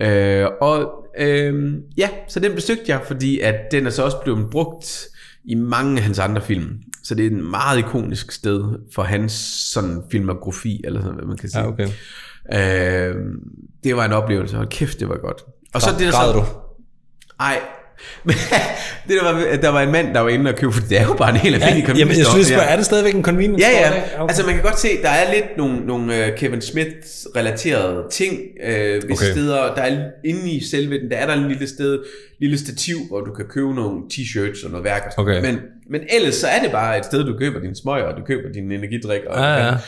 Ja. 0.00 0.42
Øh, 0.42 0.50
og 0.60 0.92
øh, 1.18 1.74
ja, 1.96 2.08
så 2.28 2.40
den 2.40 2.54
besøgte 2.54 2.84
jeg, 2.88 3.00
fordi 3.06 3.40
at 3.40 3.54
den 3.72 3.86
er 3.86 3.90
så 3.90 4.04
også 4.04 4.16
blevet 4.24 4.50
brugt 4.50 5.06
i 5.44 5.54
mange 5.54 5.96
af 5.96 6.02
hans 6.02 6.18
andre 6.18 6.42
film. 6.42 6.68
Så 7.02 7.14
det 7.14 7.26
er 7.26 7.30
et 7.30 7.44
meget 7.44 7.78
ikonisk 7.78 8.32
sted 8.32 8.64
for 8.94 9.02
hans 9.02 9.32
sådan 9.72 10.02
filmografi, 10.12 10.80
eller 10.84 11.00
sådan, 11.00 11.14
hvad 11.14 11.26
man 11.26 11.36
kan 11.36 11.48
sige. 11.50 11.60
Ja, 11.62 11.68
okay. 11.68 11.88
Øh, 13.10 13.16
det 13.84 13.96
var 13.96 14.04
en 14.04 14.12
oplevelse, 14.12 14.58
og 14.58 14.68
kæft, 14.68 15.00
det 15.00 15.08
var 15.08 15.16
godt. 15.18 15.42
Og 15.74 15.80
så 15.82 15.90
Græd- 15.90 15.98
det 15.98 16.06
der 16.06 16.12
så, 16.12 16.32
du? 16.32 16.44
Ej, 17.40 17.58
det 19.08 19.16
der 19.20 19.32
var, 19.32 19.56
der 19.62 19.68
var 19.68 19.80
en 19.80 19.92
mand, 19.92 20.14
der 20.14 20.20
var 20.20 20.28
inde 20.28 20.54
og 20.54 20.72
for 20.74 20.80
det 20.88 21.00
er 21.00 21.06
jo 21.06 21.14
bare 21.14 21.30
en 21.30 21.36
helt 21.36 21.56
Ja, 21.60 21.66
almindelig 21.66 21.98
jamen, 21.98 21.98
jeg 21.98 22.06
convenience 22.06 22.30
synes, 22.30 22.46
store. 22.46 22.64
er 22.64 22.76
det 22.76 22.84
stadigvæk 22.84 23.14
en 23.14 23.24
convenience 23.24 23.66
Ja, 23.66 23.70
store, 23.72 23.88
ja. 23.88 23.94
ikke? 23.94 24.14
Okay. 24.16 24.28
Altså 24.28 24.46
man 24.46 24.54
kan 24.54 24.62
godt 24.62 24.78
se, 24.78 24.88
der 25.02 25.08
er 25.08 25.34
lidt 25.34 25.56
nogle, 25.56 25.86
nogle 25.86 26.04
uh, 26.26 26.34
Kevin 26.38 26.60
Smith-relaterede 26.62 28.08
ting 28.10 28.38
øh, 28.64 28.94
visse 29.08 29.24
Okay. 29.24 29.32
steder. 29.32 29.74
Der 29.74 29.82
er 29.82 29.98
inde 30.24 30.50
i 30.50 30.64
selve 30.64 30.98
den, 31.00 31.10
der 31.10 31.16
er 31.16 31.26
der 31.26 31.34
en 31.34 31.48
lille 31.48 31.68
sted, 31.68 31.98
lille 32.40 32.58
stativ, 32.58 32.96
hvor 33.08 33.20
du 33.20 33.32
kan 33.32 33.44
købe 33.44 33.74
nogle 33.74 33.98
t-shirts 34.12 34.64
og 34.64 34.70
noget 34.70 34.84
værk 34.84 35.02
og 35.16 35.22
Okay. 35.22 35.40
Men, 35.42 35.58
men 35.90 36.00
ellers 36.16 36.34
så 36.34 36.46
er 36.46 36.62
det 36.62 36.70
bare 36.72 36.98
et 36.98 37.04
sted, 37.04 37.24
du 37.24 37.38
køber 37.38 37.60
dine 37.60 37.76
smøger, 37.76 38.04
og 38.04 38.16
du 38.16 38.22
køber 38.26 38.52
din 38.52 38.72
energidrik. 38.72 39.20
Og 39.28 39.38
Ja, 39.38 39.52
ja. 39.66 39.72
Så 39.72 39.84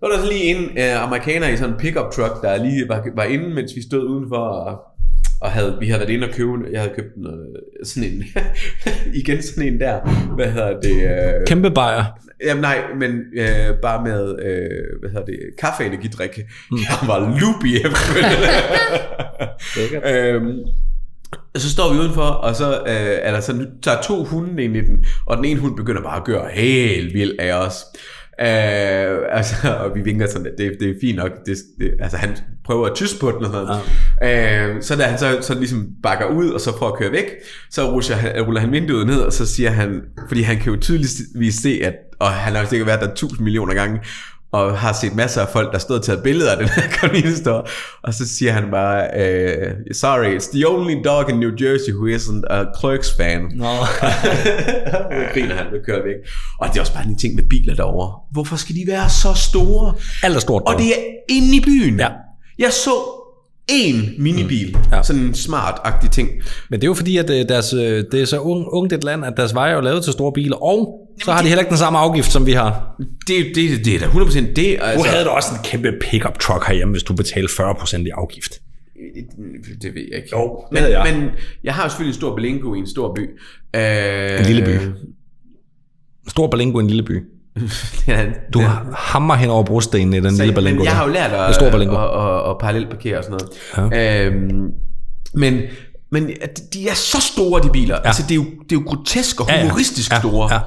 Så 0.00 0.08
var 0.10 0.16
der 0.16 0.18
så 0.24 0.28
lige 0.32 0.42
en 0.44 0.64
øh, 0.78 1.02
amerikaner 1.02 1.48
i 1.48 1.56
sådan 1.56 1.70
en 1.74 1.78
pickup 1.80 2.12
truck, 2.12 2.42
der 2.42 2.56
lige 2.64 2.88
var, 2.88 3.04
var 3.16 3.24
inde, 3.24 3.54
mens 3.54 3.72
vi 3.76 3.82
stod 3.82 4.04
udenfor 4.08 4.36
og, 4.36 4.80
og 5.44 5.50
havde, 5.52 5.76
vi 5.80 5.86
havde 5.86 6.00
været 6.00 6.10
inde 6.10 6.28
og 6.28 6.34
købe, 6.34 6.52
jeg 6.72 6.80
havde 6.80 6.94
købt 6.96 7.14
en, 7.16 7.26
øh, 7.26 7.86
sådan 7.86 8.10
en, 8.10 8.24
igen 9.20 9.42
sådan 9.42 9.72
en 9.72 9.80
der, 9.80 10.00
hvad 10.34 10.46
hedder 10.46 10.80
det, 10.80 11.02
øh, 11.02 11.46
Kæmpe 11.46 11.70
bajer. 11.70 12.04
Jamen 12.44 12.60
nej, 12.60 12.78
men 12.98 13.22
øh, 13.36 13.76
bare 13.82 14.04
med, 14.04 14.38
øh, 14.44 15.00
hvad 15.00 15.10
hedder 15.10 15.24
det, 15.24 15.38
kaffeenergidrik. 15.58 16.38
Mm. 16.70 16.78
Jeg 16.78 17.08
var 17.08 17.18
loopy 17.18 17.66
efterfølgende. 17.86 18.48
øhm, 20.10 20.58
så 21.56 21.70
står 21.70 21.92
vi 21.92 21.98
udenfor, 21.98 22.22
og 22.22 22.54
så 22.54 22.72
øh, 22.86 23.18
er 23.22 23.30
der 23.32 23.40
sådan, 23.40 23.66
tager 23.82 24.02
to 24.02 24.24
hunde 24.24 24.64
ind 24.64 24.76
i 24.76 24.80
den, 24.80 25.04
og 25.26 25.36
den 25.36 25.44
ene 25.44 25.60
hund 25.60 25.76
begynder 25.76 26.02
bare 26.02 26.16
at 26.16 26.24
gøre 26.24 26.48
helt 26.52 27.14
vild 27.14 27.32
af 27.38 27.52
os. 27.52 27.84
Øh, 28.40 29.18
altså, 29.30 29.54
og 29.80 29.94
vi 29.94 30.00
vinker 30.00 30.26
sådan, 30.26 30.52
det, 30.58 30.76
det 30.80 30.90
er 30.90 30.94
fint 31.00 31.16
nok. 31.16 31.30
Det, 31.46 31.56
det, 31.78 31.90
altså, 32.00 32.16
han 32.16 32.36
prøver 32.64 32.86
at 32.86 32.94
tysse 32.94 33.20
på 33.20 33.30
den 33.30 33.44
og 33.44 33.52
sådan 33.52 33.66
noget. 33.66 34.76
Øh, 34.76 34.82
så 34.82 34.96
da 34.96 35.02
han 35.02 35.18
så, 35.18 35.38
så 35.40 35.54
ligesom 35.54 35.86
bakker 36.02 36.26
ud, 36.26 36.50
og 36.50 36.60
så 36.60 36.72
prøver 36.72 36.92
at 36.92 36.98
køre 36.98 37.12
væk, 37.12 37.30
så 37.70 37.90
ruller 37.90 38.14
han, 38.14 38.42
ruller 38.42 38.60
han 38.60 38.72
vinduet 38.72 39.06
ned, 39.06 39.20
og 39.20 39.32
så 39.32 39.46
siger 39.46 39.70
han, 39.70 40.00
fordi 40.28 40.42
han 40.42 40.58
kan 40.58 40.72
jo 40.72 40.80
tydeligvis 40.80 41.54
se, 41.54 41.80
at, 41.82 41.94
og 42.20 42.30
han 42.30 42.54
har 42.54 42.64
sikkert 42.64 42.86
været 42.86 43.00
der 43.00 43.14
tusind 43.14 43.44
millioner 43.44 43.74
gange, 43.74 44.00
og 44.54 44.78
har 44.78 44.92
set 44.92 45.14
masser 45.14 45.42
af 45.42 45.48
folk, 45.48 45.72
der 45.72 45.78
stod 45.78 45.98
og 45.98 46.04
taget 46.04 46.22
billeder 46.22 46.50
af 46.50 46.56
den 46.56 46.68
her 46.68 46.82
convenience 47.00 47.36
store, 47.36 47.62
og 48.02 48.14
så 48.14 48.28
siger 48.28 48.52
han 48.52 48.64
bare, 48.70 49.08
øh, 49.20 49.72
sorry, 49.92 50.38
it's 50.38 50.52
the 50.56 50.68
only 50.68 50.94
dog 51.04 51.30
in 51.30 51.36
New 51.36 51.50
Jersey 51.60 51.92
who 51.92 52.06
isn't 52.06 52.42
a 52.50 52.64
Clerks 52.80 53.12
fan. 53.16 53.40
Nå. 53.54 53.64
Så 55.14 55.24
griner 55.34 55.54
han, 55.54 55.66
og 55.66 55.80
kører 55.86 56.02
væk. 56.02 56.14
Og 56.60 56.68
det 56.68 56.76
er 56.76 56.80
også 56.80 56.94
bare 56.94 57.06
en 57.06 57.18
ting 57.18 57.34
med 57.34 57.44
biler 57.50 57.74
derovre. 57.74 58.18
Hvorfor 58.32 58.56
skal 58.56 58.74
de 58.74 58.84
være 58.86 59.08
så 59.08 59.34
store? 59.34 59.94
Alt 60.22 60.36
er 60.36 60.40
stort. 60.40 60.62
Og 60.66 60.78
det 60.78 60.86
er 60.86 61.00
inde 61.28 61.56
i 61.56 61.60
byen. 61.60 61.98
Ja. 61.98 62.08
Jeg 62.58 62.72
så 62.72 63.23
en 63.68 64.14
minibil, 64.18 64.76
mm. 64.76 64.92
Ja. 64.92 65.02
sådan 65.02 65.22
en 65.22 65.34
smart-agtig 65.34 66.10
ting. 66.10 66.28
Men 66.70 66.80
det 66.80 66.84
er 66.86 66.88
jo 66.90 66.94
fordi, 66.94 67.16
at 67.16 67.30
øh, 67.30 67.48
deres, 67.48 67.72
øh, 67.72 68.04
det 68.12 68.22
er 68.22 68.24
så 68.24 68.38
ung, 68.38 68.66
ungt 68.72 68.92
et 68.92 69.04
land, 69.04 69.24
at 69.24 69.32
deres 69.36 69.54
veje 69.54 69.70
er 69.70 69.74
jo 69.74 69.80
lavet 69.80 70.04
til 70.04 70.12
store 70.12 70.32
biler, 70.32 70.56
og 70.56 71.08
så 71.24 71.32
har 71.32 71.42
de 71.42 71.48
heller 71.48 71.60
ikke 71.62 71.70
den 71.70 71.78
samme 71.78 71.98
afgift, 71.98 72.32
som 72.32 72.46
vi 72.46 72.52
har. 72.52 72.96
Det, 73.26 73.46
det, 73.54 73.84
det 73.84 73.94
er 73.94 73.98
da 73.98 74.06
100% 74.06 74.38
det. 74.40 74.56
Du 74.56 74.84
Altså, 74.84 75.08
havde 75.08 75.24
da 75.24 75.30
også 75.30 75.48
en 75.54 75.60
kæmpe 75.64 75.92
pickup 76.00 76.38
truck 76.38 76.66
herhjemme, 76.66 76.92
hvis 76.92 77.02
du 77.02 77.14
betalte 77.14 77.52
40% 77.52 77.96
i 78.06 78.08
afgift. 78.08 78.52
det 79.82 79.94
ved 79.94 80.02
jeg 80.10 80.16
ikke. 80.16 80.28
Jo, 80.32 80.64
det 80.72 80.82
men, 80.82 80.90
jeg. 80.90 81.14
men 81.14 81.30
jeg 81.64 81.74
har 81.74 81.88
selvfølgelig 81.88 82.12
en 82.14 82.20
stor 82.20 82.34
belingo 82.34 82.74
i 82.74 82.78
en 82.78 82.86
stor 82.86 83.14
by. 83.14 83.20
Øh, 83.76 84.40
En 84.40 84.46
lille 84.46 84.64
by. 84.64 84.78
Stor 86.28 86.46
Balingo 86.46 86.78
i 86.78 86.82
en 86.82 86.86
lille 86.88 87.02
by. 87.02 87.22
ja, 88.08 88.20
Du 88.54 88.62
hammer 88.96 89.34
hen 89.34 89.50
over 89.50 89.62
brostenene 89.64 90.16
i 90.16 90.20
den 90.20 90.36
Så- 90.36 90.42
lille 90.42 90.54
Balingo. 90.54 90.76
Men 90.78 90.84
jeg 90.84 90.92
har 90.96 91.06
jo 91.06 91.12
lært 91.12 91.30
at, 91.32 91.54
stor 91.54 91.66
at, 91.66 91.74
at, 91.74 92.50
at 92.50 92.56
parallelparkere 92.60 93.18
og 93.18 93.24
sådan 93.24 93.38
noget. 93.78 93.92
Ja. 93.92 94.24
Øhm, 94.24 94.70
men, 95.34 95.60
men 96.12 96.30
de 96.74 96.88
er 96.88 96.94
så 96.94 97.20
store, 97.20 97.62
de 97.62 97.68
biler. 97.72 97.94
Ja. 98.02 98.06
Altså, 98.06 98.22
det 98.22 98.30
er, 98.30 98.34
jo, 98.36 98.42
det 98.44 98.76
er 98.76 98.80
jo 98.80 98.82
grotesk 98.86 99.40
og 99.40 99.46
Ja, 99.48 99.56
ja. 99.56 99.62
humoristisk 99.62 100.12
Ja, 100.12 100.18
store. 100.18 100.52
ja. 100.54 100.58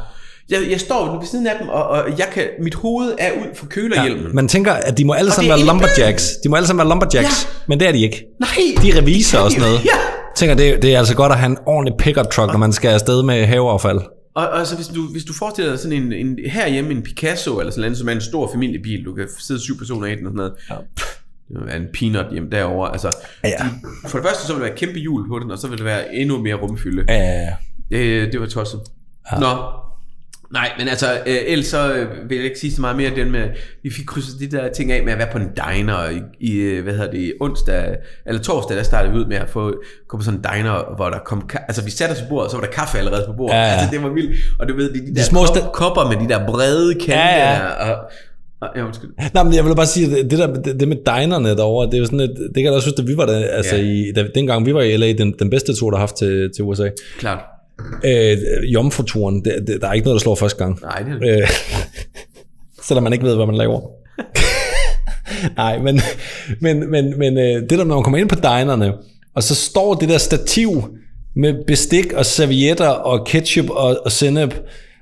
Jeg, 0.49 0.59
jeg 0.71 0.79
står 0.79 1.17
ved 1.19 1.27
siden 1.27 1.47
af 1.47 1.53
dem, 1.59 1.69
og, 1.69 1.83
og 1.83 2.03
jeg 2.17 2.27
kan, 2.33 2.43
mit 2.63 2.75
hoved 2.75 3.13
er 3.19 3.31
ud 3.31 3.55
for 3.55 3.65
kølerhjelmen. 3.65 4.23
Ja, 4.23 4.33
man 4.33 4.47
tænker, 4.47 4.73
at 4.73 4.97
de 4.97 5.05
må 5.05 5.13
alle 5.13 5.31
sammen 5.31 5.49
være 5.49 5.65
lumberjacks. 5.65 6.29
De 6.43 6.49
må 6.49 6.55
alle 6.55 6.67
sammen 6.67 6.79
være 6.79 6.89
lumberjacks, 6.89 7.45
Ja. 7.45 7.63
men 7.67 7.79
det 7.79 7.87
er 7.87 7.91
de 7.91 8.01
ikke. 8.01 8.23
Nej! 8.39 8.49
De 8.81 8.89
er 8.91 8.97
reviser 9.01 9.39
og 9.39 9.51
sådan 9.51 9.63
noget. 9.67 9.85
Ja. 9.85 9.91
Tænker, 10.35 10.55
det, 10.55 10.81
det 10.81 10.93
er 10.93 10.97
altså 10.97 11.15
godt 11.15 11.31
at 11.31 11.37
have 11.37 11.49
en 11.51 11.57
ordentlig 11.65 11.93
pickup 11.99 12.25
truck, 12.31 12.51
når 12.51 12.57
man 12.59 12.73
skal 12.73 12.89
afsted 12.89 13.23
med 13.23 13.45
haveaffald. 13.45 13.99
Og, 14.37 14.49
og 14.49 14.67
så 14.67 14.75
hvis 14.75 14.87
du, 14.87 15.01
hvis 15.11 15.23
du 15.23 15.33
forestiller 15.33 15.71
dig 15.71 15.79
sådan 15.79 16.03
en, 16.03 16.13
en 16.13 16.39
herhjemme 16.45 16.91
en 16.91 17.01
Picasso 17.03 17.59
eller 17.59 17.71
sådan 17.71 17.81
noget, 17.81 17.97
som 17.97 18.07
er 18.07 18.11
en 18.11 18.21
stor 18.21 18.51
familiebil, 18.53 19.05
du 19.05 19.13
kan 19.13 19.27
sidde 19.39 19.59
syv 19.59 19.77
personer 19.77 20.07
i 20.07 20.15
den 20.15 20.25
og 20.27 20.31
sådan 20.31 20.35
noget. 20.37 20.53
Ja. 20.69 20.75
Det 21.65 21.73
er 21.73 21.75
en 21.77 21.87
peanut 21.93 22.25
hjem 22.31 22.49
derovre. 22.49 22.91
Altså, 22.91 23.09
Ja. 23.43 23.49
de, 23.49 24.09
for 24.09 24.17
det 24.17 24.27
første 24.27 24.47
så 24.47 24.53
vil 24.53 24.61
der 24.61 24.67
være 24.67 24.77
kæmpe 24.77 24.99
hjul 24.99 25.27
på 25.29 25.39
den, 25.39 25.51
og 25.51 25.57
så 25.57 25.67
vil 25.67 25.77
det 25.77 25.85
være 25.85 26.15
endnu 26.15 26.37
mere 26.41 26.55
rumfylde. 26.55 27.05
Ja, 27.09 27.49
Det, 27.91 28.31
det 28.33 28.39
var 28.39 28.45
tosset. 28.47 28.79
Ja. 29.31 29.39
Nå, 29.39 29.47
nej, 30.53 30.71
men 30.77 30.87
altså, 30.87 31.05
øh, 31.25 31.35
ellers 31.47 31.65
så 31.67 31.93
øh, 31.93 32.29
vil 32.29 32.35
jeg 32.35 32.45
ikke 32.45 32.59
sige 32.59 32.73
så 32.73 32.81
meget 32.81 32.97
mere 32.97 33.11
den 33.15 33.31
med, 33.31 33.43
vi 33.83 33.89
fik 33.89 34.05
krydset 34.05 34.39
de 34.39 34.57
der 34.57 34.69
ting 34.73 34.91
af 34.91 35.03
med 35.03 35.13
at 35.13 35.19
være 35.19 35.27
på 35.31 35.37
en 35.37 35.47
diner, 35.55 36.09
i, 36.09 36.21
i 36.39 36.55
øh, 36.57 36.83
hvad 36.83 36.93
hedder 36.93 37.11
det, 37.11 37.33
onsdag, 37.41 37.95
eller 38.25 38.41
torsdag, 38.41 38.77
der 38.77 38.83
startede 38.83 39.13
vi 39.13 39.19
ud 39.19 39.25
med 39.25 39.37
at 39.37 39.49
få, 39.49 39.73
komme 40.07 40.21
på 40.21 40.25
sådan 40.25 40.39
en 40.39 40.45
diner, 40.57 40.95
hvor 40.95 41.09
der 41.09 41.19
kom, 41.25 41.49
altså 41.67 41.83
vi 41.83 41.91
satte 41.91 42.13
os 42.13 42.21
på 42.21 42.27
bordet, 42.29 42.51
så 42.51 42.57
var 42.57 42.63
der 42.65 42.71
kaffe 42.71 42.97
allerede 42.97 43.23
på 43.27 43.33
bordet, 43.33 43.55
Ja, 43.55 43.61
ja. 43.61 43.67
altså 43.71 43.87
det 43.91 44.03
var 44.03 44.09
vildt, 44.09 44.35
og 44.59 44.69
du 44.69 44.75
ved, 44.75 44.93
de, 44.93 45.07
de, 45.07 45.15
der 45.15 45.21
små 45.21 45.39
kop, 45.45 45.71
kopper 45.73 46.09
med 46.17 46.27
de 46.27 46.33
der 46.33 46.45
brede 46.47 46.93
kante 46.93 47.13
Ja, 47.13 47.51
ja. 47.51 47.91
og, 47.91 47.97
ja, 48.75 48.85
undskyld. 48.85 49.09
Nej, 49.33 49.43
men 49.43 49.53
jeg 49.53 49.65
vil 49.65 49.75
bare 49.75 49.85
sige, 49.85 50.23
det, 50.23 50.31
der, 50.31 50.53
det, 50.73 50.87
med 50.87 50.97
dinerne 51.05 51.49
derovre, 51.49 51.85
det 51.85 51.93
er 51.93 51.97
jo 51.97 52.05
sådan 52.05 52.19
et, 52.19 52.29
det 52.37 52.55
kan 52.55 52.63
jeg 52.63 52.71
da 52.71 52.75
også 52.75 52.89
synes, 52.89 52.99
at 52.99 53.07
vi 53.07 53.17
var 53.17 53.25
der, 53.25 53.45
altså 53.47 53.75
Ja. 53.75 53.81
i, 53.81 54.11
da, 54.15 54.27
dengang 54.35 54.65
vi 54.65 54.73
var 54.73 54.81
i 54.81 54.97
LA, 54.97 55.13
den, 55.13 55.33
den 55.39 55.49
bedste 55.49 55.73
tur, 55.75 55.89
der 55.89 55.97
har 55.97 56.01
haft 56.01 56.15
til, 56.15 56.49
til 56.55 56.63
USA. 56.63 56.89
Klart. 57.19 57.39
Øh, 58.05 58.37
jomfruturen, 58.73 59.45
det, 59.45 59.77
der 59.81 59.87
er 59.87 59.93
ikke 59.93 60.05
noget, 60.05 60.19
der 60.19 60.23
slår 60.23 60.35
første 60.35 60.57
gang. 60.57 60.79
Nej, 60.81 60.99
det 60.99 61.13
er 61.13 61.19
det. 61.19 61.41
Øh, 61.41 61.49
selvom 62.87 63.03
man 63.03 63.13
ikke 63.13 63.25
ved, 63.25 63.35
hvad 63.35 63.45
man 63.45 63.55
laver. 63.55 63.81
Nej, 65.57 65.79
men, 65.79 66.01
men, 66.61 66.91
men, 66.91 67.19
men 67.19 67.37
øh, 67.37 67.61
det 67.61 67.69
der, 67.69 67.83
når 67.83 67.95
man 67.95 68.03
kommer 68.03 68.17
ind 68.17 68.29
på 68.29 68.35
dinerne, 68.35 68.93
og 69.35 69.43
så 69.43 69.55
står 69.55 69.93
det 69.93 70.09
der 70.09 70.17
stativ 70.17 70.89
med 71.35 71.65
bestik 71.67 72.13
og 72.13 72.25
servietter 72.25 72.89
og 72.89 73.25
ketchup 73.27 73.69
og, 73.69 73.97
og 74.05 74.11
sennep, 74.11 74.59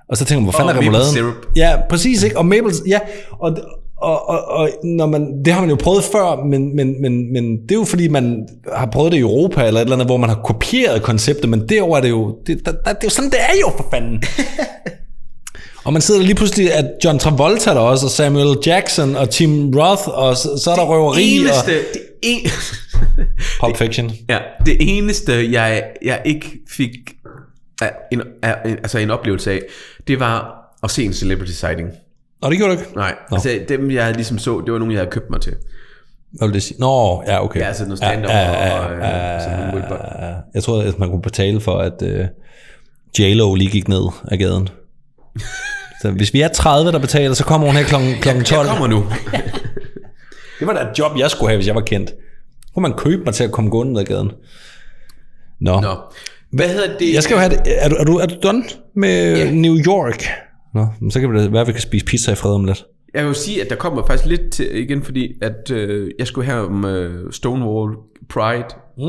og 0.09 0.17
så 0.17 0.25
tænker 0.25 0.39
man, 0.39 0.43
hvor 0.43 0.51
fanden 0.51 0.69
Og 0.69 0.75
er 0.75 0.79
remouladen? 0.79 1.33
Ja, 1.55 1.77
præcis, 1.89 2.23
ikke? 2.23 2.37
Og 2.37 2.45
maple, 2.45 2.71
ja, 2.87 2.99
og, 3.31 3.57
og, 3.97 4.29
og, 4.29 4.47
og 4.47 4.69
når 4.83 5.05
man, 5.05 5.45
det 5.45 5.53
har 5.53 5.61
man 5.61 5.69
jo 5.69 5.75
prøvet 5.75 6.03
før, 6.03 6.45
men, 6.45 6.75
men, 6.75 7.01
men, 7.01 7.33
men 7.33 7.57
det 7.61 7.71
er 7.71 7.75
jo 7.75 7.83
fordi, 7.83 8.07
man 8.07 8.47
har 8.73 8.85
prøvet 8.85 9.11
det 9.11 9.17
i 9.17 9.21
Europa 9.21 9.67
eller 9.67 9.79
et 9.79 9.85
eller 9.85 9.95
andet, 9.95 10.07
hvor 10.07 10.17
man 10.17 10.29
har 10.29 10.41
kopieret 10.43 11.03
konceptet, 11.03 11.49
men 11.49 11.69
derover 11.69 11.97
er 11.97 12.01
det 12.01 12.09
jo, 12.09 12.37
det, 12.47 12.65
der, 12.65 12.71
der, 12.71 12.79
det 12.81 12.87
er 12.87 12.97
jo 13.03 13.09
sådan, 13.09 13.29
det 13.29 13.39
er 13.39 13.59
jo 13.61 13.71
for 13.77 13.87
fanden. 13.91 14.23
Og 15.85 15.93
man 15.93 16.01
sidder 16.01 16.19
der 16.19 16.25
lige 16.25 16.35
pludselig, 16.35 16.73
at 16.73 16.85
John 17.03 17.19
Travolta 17.19 17.69
der 17.69 17.79
også, 17.79 18.05
og 18.05 18.11
Samuel 18.11 18.57
Jackson, 18.65 19.15
og 19.15 19.29
Tim 19.29 19.73
Roth, 19.75 20.07
og 20.07 20.37
så, 20.37 20.61
så 20.63 20.71
er 20.71 20.75
der 20.75 20.83
røveri, 20.83 21.37
eneste, 21.37 21.57
og 21.57 21.65
det 21.65 22.01
en, 22.21 22.39
Pulp 23.59 23.77
Fiction. 23.77 24.11
Ja, 24.29 24.37
det 24.65 24.77
eneste, 24.79 25.51
jeg, 25.51 25.83
jeg 26.01 26.21
ikke 26.25 26.51
fik 26.69 26.91
af 27.81 27.91
en, 28.11 28.21
af, 28.43 28.55
en, 28.65 28.71
altså 28.71 28.97
en 28.97 29.11
oplevelse 29.11 29.51
af, 29.51 29.61
det 30.07 30.19
var 30.19 30.55
at 30.83 30.91
se 30.91 31.03
en 31.03 31.13
celebrity 31.13 31.51
sighting. 31.51 31.89
Og 32.45 32.51
det 32.51 32.59
gjorde 32.59 32.75
du 32.75 32.79
ikke? 32.79 32.95
Nej, 32.95 33.15
altså 33.31 33.59
dem 33.69 33.91
jeg 33.91 34.13
ligesom 34.15 34.37
så, 34.37 34.61
det 34.65 34.73
var 34.73 34.79
nogen, 34.79 34.91
jeg 34.91 34.99
havde 34.99 35.11
købt 35.11 35.29
mig 35.29 35.41
til. 35.41 35.53
Hvad 36.31 36.47
vil 36.47 36.53
det 36.53 36.63
sige? 36.63 36.79
Nå, 36.79 37.23
ja, 37.27 37.43
okay. 37.43 37.59
Ja, 37.59 37.65
altså 37.65 37.83
noget 37.83 37.97
stand-up 37.97 38.29
ja, 38.29 38.65
ja, 38.65 38.79
og, 38.79 38.91
øh, 38.91 39.41
sådan 39.41 39.59
nogle 39.59 39.73
Will 39.73 39.85
Buck. 39.89 40.01
ja, 40.21 40.33
Jeg 40.53 40.63
troede, 40.63 40.87
at 40.87 40.99
man 40.99 41.09
kunne 41.09 41.21
betale 41.21 41.61
for, 41.61 41.77
at 41.77 42.01
uh, 42.01 42.25
J-Lo 43.19 43.55
lige 43.55 43.69
gik 43.69 43.87
ned 43.87 44.03
af 44.27 44.37
gaden. 44.39 44.69
Så 46.01 46.11
hvis 46.11 46.33
vi 46.33 46.41
er 46.41 46.47
30, 46.47 46.91
der 46.91 46.99
betaler, 46.99 47.33
så 47.33 47.43
kommer 47.43 47.67
hun 47.67 47.75
her 47.75 47.83
klokken, 47.83 48.15
klokken 48.21 48.43
12. 48.43 48.67
Jeg 48.67 48.77
kommer 48.77 48.87
nu. 48.87 49.05
Det 50.59 50.67
var 50.67 50.73
da 50.73 50.79
et 50.79 50.99
job, 50.99 51.11
jeg 51.17 51.31
skulle 51.31 51.49
have, 51.49 51.57
hvis 51.57 51.67
jeg 51.67 51.75
var 51.75 51.81
kendt. 51.81 52.13
Kunne 52.73 52.81
man 52.81 52.93
købe 52.97 53.23
mig 53.23 53.33
til 53.33 53.43
at 53.43 53.51
komme 53.51 53.69
gående 53.69 53.93
ned 53.93 54.01
ad 54.01 54.05
gaden? 54.05 54.31
Nå. 55.61 55.81
Nå. 55.81 55.95
Hvad 56.51 56.69
hedder 56.69 56.97
det? 56.97 57.13
Jeg 57.13 57.23
skal 57.23 57.33
jo 57.33 57.39
have 57.39 57.51
det. 57.51 57.61
Er 57.65 57.89
du, 57.89 57.95
er 57.95 58.03
du, 58.03 58.17
er 58.17 58.25
du 58.25 58.35
done 58.43 58.63
med 58.95 59.37
yeah. 59.37 59.53
New 59.53 59.77
York? 59.77 60.23
Nå, 60.75 60.87
men 61.01 61.11
så 61.11 61.19
kan 61.19 61.35
det 61.35 61.51
være, 61.51 61.61
at 61.61 61.67
vi 61.67 61.71
kan 61.71 61.81
spise 61.81 62.05
pizza 62.05 62.31
i 62.31 62.35
fred 62.35 62.51
om 62.51 62.65
lidt. 62.65 62.85
Jeg 63.13 63.25
vil 63.25 63.35
sige, 63.35 63.61
at 63.63 63.69
der 63.69 63.75
kommer 63.75 64.05
faktisk 64.07 64.29
lidt 64.29 64.51
til, 64.51 64.75
igen, 64.77 65.01
fordi 65.03 65.33
at 65.41 65.71
øh, 65.71 66.11
jeg 66.19 66.27
skulle 66.27 66.45
have 66.45 66.65
om 66.67 66.85
øh, 66.85 67.31
Stonewall 67.31 67.95
Pride. 68.29 68.65
Mm. 68.97 69.03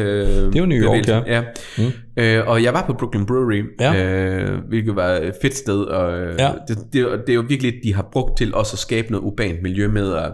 Øh, 0.00 0.02
Det 0.26 0.56
er 0.56 0.60
jo 0.60 0.66
New 0.66 0.78
York, 0.78 1.08
ja. 1.08 1.20
ja. 1.26 1.42
Mm. 1.78 1.84
Øh, 2.16 2.48
og 2.48 2.62
jeg 2.62 2.72
var 2.74 2.84
på 2.86 2.92
Brooklyn 2.92 3.26
Brewery, 3.26 3.62
Ja. 3.80 4.04
øh, 4.44 4.58
hvilket 4.68 4.96
var 4.96 5.08
et 5.08 5.34
fedt 5.42 5.54
sted. 5.56 5.80
Og, 5.82 6.18
øh, 6.20 6.34
Ja. 6.38 6.50
det, 6.68 6.78
det, 6.92 7.06
det 7.26 7.28
er 7.32 7.34
jo 7.34 7.44
virkelig, 7.48 7.74
de 7.84 7.94
har 7.94 8.08
brugt 8.12 8.38
til 8.38 8.54
også 8.54 8.74
at 8.74 8.78
skabe 8.78 9.10
noget 9.12 9.24
urbant 9.24 9.62
miljø 9.62 9.88
med, 9.88 10.08
og 10.08 10.32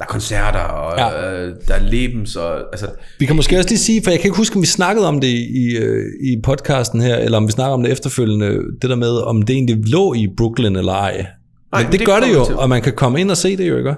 der 0.00 0.06
er 0.06 0.08
koncerter, 0.08 0.58
og 0.60 0.98
Ja. 0.98 1.32
øh, 1.32 1.54
der 1.68 1.74
er 1.74 1.80
lebens, 1.82 2.36
og 2.36 2.54
altså, 2.72 2.86
Vi 3.18 3.26
kan 3.26 3.36
måske 3.36 3.56
også 3.58 3.68
lige 3.68 3.78
sige, 3.78 4.02
for 4.04 4.10
jeg 4.10 4.20
kan 4.20 4.28
ikke 4.28 4.36
huske, 4.36 4.56
om 4.56 4.62
vi 4.62 4.66
snakkede 4.66 5.08
om 5.08 5.20
det 5.20 5.28
i, 5.28 5.76
øh, 5.80 6.04
i 6.22 6.36
podcasten 6.42 7.00
her, 7.00 7.16
eller 7.16 7.38
om 7.38 7.46
vi 7.46 7.52
snakker 7.52 7.74
om 7.74 7.82
det 7.82 7.92
efterfølgende, 7.92 8.46
det 8.82 8.90
der 8.90 8.96
med, 8.96 9.10
om 9.10 9.42
det 9.42 9.54
egentlig 9.54 9.76
lå 9.86 10.14
i 10.14 10.28
Brooklyn 10.36 10.76
eller 10.76 10.92
ej. 10.92 11.12
Men 11.16 11.24
Nej, 11.72 11.80
det, 11.80 11.86
men 11.86 11.92
det 11.92 11.98
det 12.00 12.06
gør 12.06 12.20
det 12.20 12.34
jo, 12.34 12.44
til. 12.46 12.54
og 12.56 12.68
man 12.68 12.82
kan 12.82 12.92
komme 12.92 13.20
ind 13.20 13.30
og 13.30 13.36
se 13.36 13.56
det 13.56 13.68
jo, 13.68 13.76
ikke? 13.78 13.94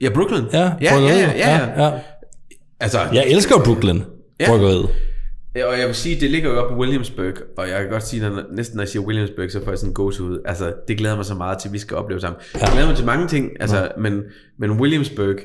ja, 0.00 0.08
Brooklyn. 0.14 0.44
Ja, 0.52 0.60
ja, 0.80 0.98
ja, 0.98 1.00
ja, 1.00 1.30
ja, 1.36 1.84
ja. 1.84 1.90
Altså, 2.80 2.98
Jeg 3.12 3.24
elsker 3.28 3.58
Brooklyn, 3.64 4.00
Ja. 4.40 4.46
bryggeriet. 4.50 4.88
Ja, 5.56 5.64
og 5.66 5.78
jeg 5.78 5.86
vil 5.86 5.94
sige, 5.94 6.20
det 6.20 6.30
ligger 6.30 6.50
jo 6.50 6.60
oppe 6.60 6.74
i 6.74 6.78
Williamsburg, 6.78 7.34
og 7.58 7.68
jeg 7.68 7.80
kan 7.80 7.90
godt 7.90 8.02
sige, 8.06 8.26
at 8.26 8.32
når, 8.32 8.42
næsten 8.52 8.76
når 8.76 8.82
jeg 8.82 8.88
siger 8.88 9.02
Williamsburg, 9.02 9.50
så 9.50 9.64
får 9.64 9.70
jeg 9.70 9.78
sådan 9.78 9.90
en 9.90 9.94
gåsehud. 9.94 10.38
Altså, 10.44 10.72
det 10.88 10.98
glæder 10.98 11.16
mig 11.16 11.24
så 11.24 11.34
meget 11.34 11.58
til, 11.58 11.68
at 11.68 11.72
vi 11.72 11.78
skal 11.78 11.96
opleve 11.96 12.20
sammen. 12.20 12.40
Jeg 12.54 12.68
glæder 12.72 12.86
mig 12.86 12.96
til 12.96 13.06
mange 13.06 13.26
ting, 13.28 13.50
altså, 13.60 13.88
men, 13.98 14.22
men 14.58 14.70
Williamsburg, 14.70 15.36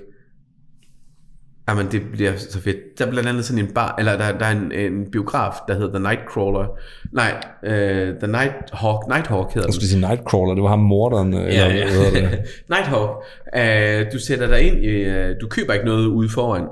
Jamen, 1.70 1.88
det 1.92 2.02
bliver 2.12 2.32
så 2.38 2.62
fedt. 2.62 2.78
Der 3.00 3.06
er 3.06 3.10
blandt 3.10 3.30
andet 3.30 3.46
sådan 3.46 3.66
en 3.66 3.74
bar, 3.74 3.96
eller 4.00 4.18
der, 4.18 4.38
der 4.38 4.46
er 4.46 4.52
en, 4.52 4.72
en 4.72 5.12
biograf, 5.12 5.54
der 5.68 5.74
hedder 5.74 6.00
The 6.00 6.00
Nightcrawler. 6.10 6.66
Nej, 7.14 7.32
uh, 7.64 8.20
The 8.20 8.28
Nighthawk, 8.28 9.08
Nighthawk 9.08 9.48
hedder 9.54 9.60
Jeg 9.60 9.64
den. 9.64 9.74
skulle 9.74 9.88
sige 9.90 10.08
Nightcrawler, 10.08 10.54
det 10.54 10.64
var 10.64 10.70
ham 10.70 10.80
morderen. 10.80 11.34
Ja, 11.34 11.40
eller, 11.40 11.66
Ja, 11.66 12.12
hvad 12.12 12.22
ja. 12.22 12.30
det? 12.30 12.40
Nighthawk. 12.74 13.10
Uh, 13.58 14.14
du 14.14 14.20
sætter 14.20 14.48
dig 14.48 14.62
ind 14.62 14.86
i, 14.86 15.06
uh, 15.10 15.36
du 15.42 15.48
køber 15.48 15.74
ikke 15.74 15.86
noget 15.86 16.06
ude 16.08 16.30
foran. 16.30 16.68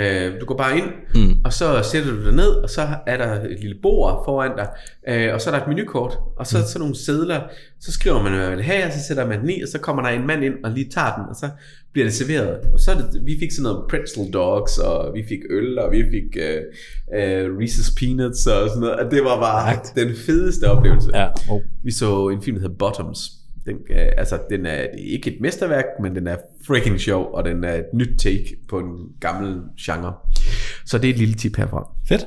Uh, 0.00 0.40
du 0.40 0.46
går 0.46 0.56
bare 0.56 0.78
ind, 0.78 0.90
mm. 1.14 1.36
og 1.44 1.52
så 1.52 1.82
sætter 1.92 2.10
du 2.10 2.24
dig 2.24 2.32
ned, 2.32 2.48
og 2.48 2.70
så 2.70 2.88
er 3.06 3.16
der 3.16 3.32
et 3.40 3.60
lille 3.60 3.76
bord 3.82 4.22
foran 4.24 4.50
dig, 4.56 4.68
uh, 5.28 5.34
og 5.34 5.40
så 5.40 5.50
er 5.50 5.54
der 5.54 5.62
et 5.62 5.68
menukort, 5.68 6.18
og 6.36 6.46
så 6.46 6.58
mm. 6.58 6.64
sådan 6.64 6.80
nogle 6.80 6.96
sædler, 6.96 7.40
så 7.80 7.92
skriver 7.92 8.22
man, 8.22 8.32
hvad 8.32 8.48
man 8.48 8.56
vil 8.56 8.64
have, 8.64 8.86
og 8.86 8.92
så 8.92 8.98
sætter 9.08 9.26
man 9.26 9.40
den 9.40 9.50
i, 9.50 9.62
og 9.62 9.68
så 9.68 9.78
kommer 9.78 10.02
der 10.02 10.10
en 10.10 10.26
mand 10.26 10.44
ind 10.44 10.54
og 10.64 10.70
lige 10.70 10.90
tager 10.90 11.14
den, 11.14 11.24
og 11.30 11.36
så 11.36 11.48
bliver 11.92 12.06
det 12.06 12.14
serveret. 12.14 12.58
Og 12.72 12.80
så 12.80 12.90
er 12.90 12.94
det, 12.94 13.20
vi 13.24 13.36
fik 13.40 13.52
sådan 13.52 13.62
noget 13.62 13.84
pretzel 13.90 14.32
dogs, 14.32 14.78
og 14.78 15.14
vi 15.14 15.24
fik 15.28 15.40
øl, 15.50 15.78
og 15.78 15.92
vi 15.92 16.02
fik 16.10 16.36
uh, 16.36 16.60
uh, 17.18 17.58
Reese's 17.60 17.94
Peanuts 17.98 18.46
og 18.46 18.68
sådan 18.68 18.80
noget, 18.80 18.96
og 18.96 19.10
det 19.10 19.24
var 19.24 19.40
bare 19.40 19.74
Stærkt. 19.74 19.92
den 19.96 20.16
fedeste 20.26 20.64
oplevelse. 20.70 21.10
Ja. 21.14 21.28
Oh. 21.50 21.60
Vi 21.84 21.90
så 21.90 22.28
en 22.28 22.42
film, 22.42 22.56
der 22.56 22.62
hedder 22.62 22.76
Bottoms. 22.78 23.43
Den, 23.66 23.76
øh, 23.90 24.06
altså, 24.16 24.38
den 24.50 24.66
er, 24.66 24.76
det 24.76 25.00
ikke 25.00 25.30
et 25.30 25.36
mesterværk, 25.40 25.84
men 26.02 26.16
den 26.16 26.26
er 26.26 26.36
freaking 26.66 27.00
sjov, 27.00 27.30
og 27.34 27.44
den 27.44 27.64
er 27.64 27.74
et 27.74 27.84
nyt 27.94 28.18
take 28.18 28.56
på 28.68 28.78
en 28.78 28.96
gammel 29.20 29.60
genre. 29.80 30.12
Så 30.86 30.98
det 30.98 31.10
er 31.10 31.12
et 31.12 31.18
lille 31.18 31.34
tip 31.34 31.56
herfra. 31.56 31.88
Fedt. 32.08 32.24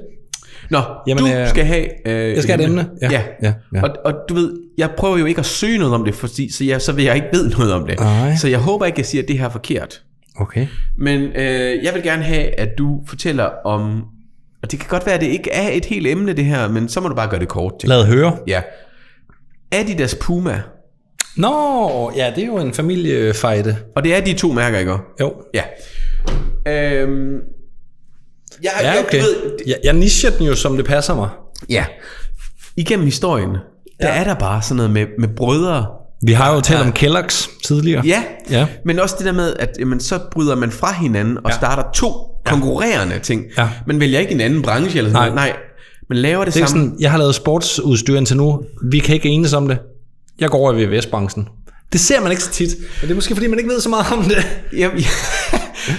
Nå, 0.69 0.79
Jamen, 1.07 1.23
du 1.23 1.29
øh, 1.29 1.47
skal 1.47 1.65
have... 1.65 2.07
Øh, 2.07 2.33
jeg 2.33 2.43
skal 2.43 2.55
have 2.55 2.63
et 2.65 2.69
emne. 2.69 2.89
Ja, 3.01 3.11
Ja. 3.11 3.23
ja, 3.41 3.53
ja. 3.73 3.83
Og, 3.83 3.89
og 4.05 4.13
du 4.29 4.33
ved, 4.33 4.53
jeg 4.77 4.89
prøver 4.97 5.17
jo 5.17 5.25
ikke 5.25 5.39
at 5.39 5.45
søge 5.45 5.77
noget 5.77 5.93
om 5.93 6.05
det, 6.05 6.15
fordi, 6.15 6.51
så, 6.51 6.63
jeg, 6.63 6.81
så 6.81 6.91
vil 6.91 7.05
jeg 7.05 7.15
ikke 7.15 7.27
ved 7.33 7.49
noget 7.49 7.73
om 7.73 7.87
det. 7.87 7.99
Nej. 7.99 8.35
Så 8.35 8.47
jeg 8.47 8.59
håber 8.59 8.85
ikke, 8.85 8.99
jeg 8.99 9.05
siger, 9.05 9.21
at 9.21 9.27
det 9.27 9.39
her 9.39 9.45
er 9.45 9.49
forkert. 9.49 10.03
Okay. 10.39 10.67
Men 10.97 11.21
øh, 11.21 11.83
jeg 11.83 11.93
vil 11.93 12.03
gerne 12.03 12.23
have, 12.23 12.59
at 12.59 12.69
du 12.77 13.03
fortæller 13.07 13.49
om... 13.65 14.03
Og 14.63 14.71
det 14.71 14.79
kan 14.79 14.89
godt 14.89 15.05
være, 15.05 15.15
at 15.15 15.21
det 15.21 15.27
ikke 15.27 15.51
er 15.51 15.69
et 15.71 15.85
helt 15.85 16.07
emne, 16.07 16.33
det 16.33 16.45
her, 16.45 16.69
men 16.69 16.89
så 16.89 17.01
må 17.01 17.07
du 17.07 17.15
bare 17.15 17.29
gøre 17.29 17.39
det 17.39 17.47
kort. 17.47 17.73
tænker 17.79 17.95
Lad 17.95 18.05
høre. 18.05 18.37
Ja. 18.47 18.61
Adidas 19.71 20.15
Puma. 20.21 20.61
Nå, 21.37 22.11
ja, 22.15 22.31
det 22.35 22.43
er 22.43 22.47
jo 22.47 22.57
en 22.57 22.73
familiefejde. 22.73 23.77
Og 23.95 24.03
det 24.03 24.15
er 24.15 24.21
de 24.21 24.33
to 24.33 24.51
mærker, 24.51 24.79
ikke? 24.79 24.93
Jo. 25.21 25.33
Ja. 25.53 25.63
Øhm, 26.67 27.33
jeg, 28.63 28.71
Ja, 28.81 28.91
jeg, 28.91 29.03
okay. 29.07 29.19
ved, 29.21 29.35
Jeg, 29.67 29.75
jeg 29.83 29.93
nischer 29.93 30.29
den 30.31 30.47
jo, 30.47 30.55
som 30.55 30.75
det 30.77 30.85
passer 30.85 31.15
mig. 31.15 31.29
ja. 31.69 31.85
Igennem 32.79 33.05
historien, 33.05 33.49
der 34.01 34.07
er 34.07 34.23
der 34.23 34.33
bare 34.35 34.61
sådan 34.61 34.75
noget 34.75 34.91
med, 34.91 35.05
med 35.19 35.27
brødre. 35.35 35.85
Vi 36.25 36.31
har 36.33 36.53
jo 36.55 36.61
talt 36.61 36.81
om 36.81 36.93
Kellogg's 36.99 37.67
tidligere. 37.67 38.05
Ja, 38.05 38.23
Ja. 38.49 38.67
men 38.85 38.99
også 38.99 39.15
det 39.17 39.25
der 39.25 39.31
med, 39.31 39.53
at 39.59 39.69
jamen, 39.79 39.99
så 39.99 40.19
bryder 40.31 40.55
man 40.55 40.71
fra 40.71 40.93
hinanden 41.01 41.37
og 41.37 41.43
Ja. 41.51 41.55
starter 41.55 41.83
to 41.93 42.11
konkurrerende 42.45 43.19
ting. 43.19 43.43
Ja. 43.57 43.69
Man 43.87 43.99
vælger 43.99 44.19
ikke 44.19 44.31
en 44.31 44.41
anden 44.41 44.61
branche 44.61 44.97
eller 44.97 45.11
sådan 45.11 45.13
Nej. 45.33 45.35
noget. 45.35 45.35
Nej, 45.35 45.53
man 46.09 46.17
laver 46.17 46.45
det, 46.45 46.53
Det 46.53 46.67
samme. 46.69 46.83
sådan, 46.85 46.97
jeg 46.99 47.11
har 47.11 47.17
lavet 47.17 47.35
sportsudstyr 47.35 48.17
indtil 48.17 48.37
nu. 48.37 48.61
Vi 48.91 48.99
kan 48.99 49.15
ikke 49.15 49.29
enes 49.29 49.53
om 49.53 49.67
det. 49.67 49.77
Jeg 50.39 50.49
går 50.49 50.57
over 50.57 50.73
i 50.73 50.85
VVS-branchen. 50.85 51.47
Det 51.93 51.99
ser 51.99 52.21
man 52.21 52.31
ikke 52.31 52.43
så 52.43 52.51
tit. 52.51 52.69
Men 52.79 53.01
det 53.01 53.11
er 53.11 53.15
måske, 53.15 53.35
fordi 53.35 53.47
man 53.47 53.59
ikke 53.59 53.69
ved 53.69 53.79
så 53.79 53.89
meget 53.89 54.05
om 54.13 54.23
det. 54.23 54.37
Ja, 54.79 54.89
ja. 54.97 55.05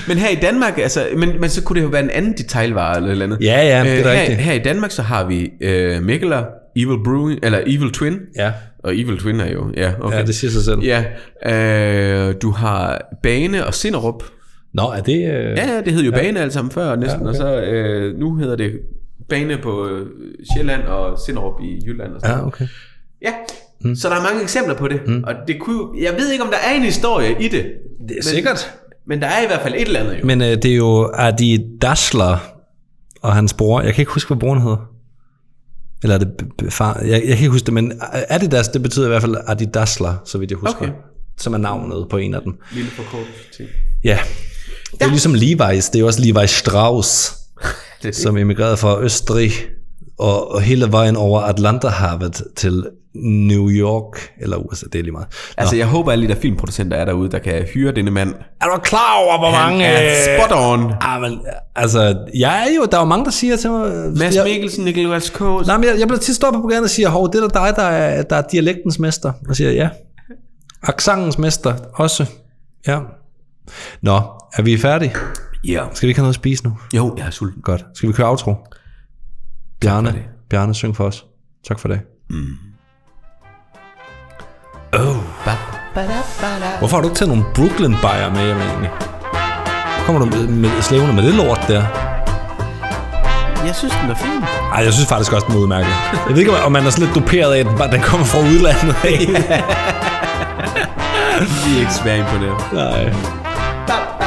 men 0.08 0.18
her 0.18 0.28
i 0.28 0.34
Danmark, 0.34 0.78
altså, 0.78 1.06
men, 1.16 1.40
men 1.40 1.50
så 1.50 1.62
kunne 1.62 1.76
det 1.80 1.84
jo 1.84 1.90
være 1.90 2.02
en 2.02 2.10
anden 2.10 2.32
detailvare 2.32 2.96
eller 2.96 3.10
eller 3.10 3.24
andet. 3.24 3.38
Ja, 3.40 3.62
ja, 3.78 3.84
det 3.90 3.92
er 3.92 3.98
Øh, 3.98 4.04
her, 4.04 4.20
rigtigt. 4.20 4.38
her 4.40 4.52
i 4.52 4.58
Danmark, 4.58 4.90
så 4.90 5.02
har 5.02 5.24
vi 5.26 5.50
øh, 5.60 6.02
Mikkeler, 6.02 6.44
Evil 6.76 6.98
Brewing, 7.04 7.40
eller 7.42 7.60
Evil 7.66 7.92
Twin. 7.92 8.18
Ja. 8.36 8.52
Og 8.84 8.96
Evil 8.98 9.18
Twin 9.18 9.40
er 9.40 9.52
jo, 9.52 9.72
ja, 9.76 9.92
okay. 10.00 10.16
Ja, 10.18 10.22
det 10.22 10.34
siger 10.34 10.50
sig 10.50 10.62
selv. 10.64 10.78
Ja, 10.80 11.04
øh, 11.46 12.34
du 12.42 12.50
har 12.50 13.00
Bane 13.22 13.66
og 13.66 13.74
Sinderup. 13.74 14.22
Nå, 14.74 14.82
er 14.82 15.00
det... 15.00 15.16
Øh... 15.16 15.56
Ja, 15.56 15.74
ja, 15.74 15.80
det 15.84 15.92
hed 15.92 16.02
jo 16.02 16.10
ja. 16.10 16.16
Bane 16.16 16.40
alle 16.40 16.52
sammen 16.52 16.70
før 16.70 16.96
næsten, 16.96 17.20
Ja, 17.22 17.28
okay. 17.28 17.28
og 17.28 17.34
så 17.36 17.60
øh, 17.60 18.18
nu 18.18 18.34
hedder 18.36 18.56
det 18.56 18.72
Bane 19.28 19.58
på 19.62 19.88
øh, 19.88 20.06
Sjælland 20.54 20.82
og 20.82 21.18
Sinderup 21.26 21.60
i 21.62 21.86
Jylland. 21.86 22.12
Og 22.12 22.20
sådan 22.20 22.36
Ja, 22.38 22.46
okay. 22.46 22.66
ja. 23.22 23.32
Mm. 23.80 23.96
så 23.96 24.08
der 24.08 24.16
er 24.16 24.22
mange 24.22 24.42
eksempler 24.42 24.74
på 24.74 24.88
det, 24.88 25.00
mm. 25.06 25.24
og 25.26 25.34
det 25.48 25.60
kunne, 25.60 26.02
jeg 26.02 26.14
ved 26.18 26.30
ikke, 26.32 26.44
om 26.44 26.50
der 26.50 26.58
er 26.58 26.74
en 26.74 26.82
historie 26.82 27.36
i 27.40 27.48
det. 27.48 27.66
Det 28.08 28.18
er 28.18 28.22
sikkert. 28.22 28.72
Men 29.06 29.20
der 29.20 29.26
er 29.26 29.42
i 29.42 29.46
hvert 29.46 29.62
fald 29.62 29.74
et 29.74 29.80
eller 29.80 30.00
andet 30.00 30.18
jo. 30.20 30.26
Men 30.26 30.42
øh, 30.42 30.48
det 30.48 30.64
er 30.64 30.76
jo 30.76 31.12
Adi 31.14 31.58
Dassler 31.82 32.38
og 33.22 33.34
hans 33.34 33.54
bror. 33.54 33.80
Jeg 33.80 33.94
kan 33.94 34.02
ikke 34.02 34.12
huske, 34.12 34.28
hvad 34.28 34.36
broren 34.40 34.60
hedder. 34.60 34.88
Eller 36.02 36.14
er 36.14 36.24
det 36.60 36.72
far? 36.72 37.00
Jeg, 37.00 37.10
jeg 37.10 37.20
kan 37.20 37.38
ikke 37.38 37.48
huske 37.48 37.66
det, 37.66 37.74
men 37.74 38.00
Adidas, 38.28 38.68
det 38.68 38.82
betyder 38.82 39.06
i 39.06 39.08
hvert 39.08 39.22
fald 39.22 39.36
Adi 39.46 39.64
Dassler, 39.64 40.14
så 40.24 40.38
vidt 40.38 40.50
jeg 40.50 40.58
husker. 40.58 40.80
Okay. 40.80 40.92
Som 41.38 41.54
er 41.54 41.58
navnet 41.58 42.06
på 42.10 42.16
en 42.16 42.34
af 42.34 42.42
dem. 42.42 42.54
Lille 42.72 42.90
forkortet 42.90 43.34
ting. 43.56 43.68
Ja. 44.04 44.18
Det 44.92 45.02
er 45.02 45.06
ja. 45.06 45.10
ligesom 45.10 45.34
Levi's. 45.34 45.86
Det 45.86 45.94
er 45.94 46.00
jo 46.00 46.06
også 46.06 46.22
Levi 46.22 46.46
Strauss, 46.46 47.34
Det, 48.02 48.16
som 48.16 48.36
emigrerede 48.36 48.76
fra 48.76 49.02
Østrig 49.02 49.52
og, 50.18 50.52
og 50.52 50.60
hele 50.60 50.92
vejen 50.92 51.16
over 51.16 51.40
Atlanterhavet 51.40 52.42
til 52.56 52.86
New 53.22 53.70
York, 53.70 54.30
eller 54.40 54.56
USA, 54.56 54.86
det 54.92 54.98
er 54.98 55.02
lige 55.02 55.12
meget. 55.12 55.26
Nå. 55.30 55.60
altså, 55.60 55.76
jeg 55.76 55.86
håber, 55.86 56.12
alle 56.12 56.28
de 56.28 56.34
der 56.34 56.40
filmproducenter 56.40 56.96
er 56.96 57.04
derude, 57.04 57.30
der 57.30 57.38
kan 57.38 57.62
hyre 57.74 57.92
denne 57.92 58.10
mand. 58.10 58.34
er 58.60 58.66
du 58.66 58.80
klar 58.82 59.14
over, 59.24 59.38
hvor 59.38 59.50
mange... 59.50 59.84
Han 59.84 60.04
er 60.04 60.34
øh, 60.34 60.38
spot 60.38 60.58
on. 60.58 60.92
Ah, 61.00 61.20
men, 61.20 61.40
altså, 61.76 62.18
jeg 62.34 62.66
er 62.68 62.74
jo, 62.76 62.86
der 62.90 62.96
er 62.96 63.00
jo 63.00 63.06
mange, 63.06 63.24
der 63.24 63.30
siger 63.30 63.56
til 63.56 63.70
mig... 63.70 64.12
Mads 64.16 64.36
jeg, 64.36 64.44
Mikkelsen, 64.44 64.84
Nicolas 64.84 65.30
K. 65.30 65.40
Nej, 65.40 65.76
men 65.76 65.84
jeg, 65.84 65.98
jeg 65.98 66.08
bliver 66.08 66.20
tit 66.20 66.36
stoppet 66.36 66.62
på 66.62 66.68
gaden 66.68 66.84
og 66.84 66.90
siger, 66.90 67.08
hov, 67.08 67.32
det 67.32 67.42
er 67.42 67.48
da 67.48 67.66
dig, 67.66 67.76
der 67.76 67.82
er, 67.82 68.22
der 68.22 68.36
er 68.36 68.42
dialektens 68.52 68.98
mester. 68.98 69.32
Og 69.48 69.56
siger, 69.56 69.70
ja. 69.70 69.88
Aksangens 70.82 71.38
mester 71.38 71.74
også. 71.94 72.26
Ja. 72.86 72.98
Nå, 74.02 74.20
er 74.54 74.62
vi 74.62 74.78
færdige? 74.78 75.14
Ja. 75.64 75.84
Skal 75.92 76.06
vi 76.06 76.10
ikke 76.10 76.18
have 76.18 76.24
noget 76.24 76.32
at 76.32 76.34
spise 76.34 76.64
nu? 76.64 76.76
Jo, 76.94 77.14
jeg 77.18 77.26
er 77.26 77.30
sulten. 77.30 77.62
Godt. 77.62 77.84
Skal 77.94 78.08
vi 78.08 78.12
køre 78.12 78.28
outro? 78.28 78.54
Bjarne. 79.80 80.24
Bjarne, 80.50 80.74
syng 80.74 80.96
for 80.96 81.04
os. 81.04 81.26
Tak 81.68 81.78
for 81.78 81.88
det. 81.88 82.00
Hvorfor 86.78 86.96
har 86.96 87.02
du 87.02 87.08
ikke 87.08 87.18
taget 87.18 87.28
nogle 87.28 87.44
Brooklyn 87.54 87.94
Bayer 88.02 88.30
med 88.34 88.44
hjem 88.46 88.56
egentlig? 88.56 88.90
Kommer 90.06 90.20
du 90.20 90.26
med, 90.26 90.48
med 90.48 90.70
slævende 90.82 91.12
med 91.14 91.22
det 91.22 91.34
lort 91.34 91.60
der? 91.68 91.82
Jeg 93.66 93.74
synes, 93.74 93.94
den 94.02 94.10
er 94.10 94.14
fin. 94.14 94.44
Ej, 94.74 94.84
jeg 94.84 94.92
synes 94.92 95.08
faktisk 95.08 95.32
også, 95.32 95.46
den 95.46 95.54
er 95.56 95.58
udmærket. 95.58 95.88
Jeg 96.12 96.20
ved 96.34 96.38
ikke, 96.38 96.62
om 96.62 96.72
man 96.72 96.86
er 96.86 96.90
sådan 96.90 97.04
lidt 97.04 97.14
duperet 97.14 97.54
af, 97.54 97.84
at 97.84 97.92
den 97.92 98.00
kommer 98.00 98.26
fra 98.26 98.38
udlandet. 98.38 98.96
Vi 101.64 101.76
er 101.76 101.80
ikke 101.80 101.92
svære 101.92 102.24
på 102.32 102.36
det. 102.44 102.52
Nej. 102.72 103.04
Bap. 103.86 104.17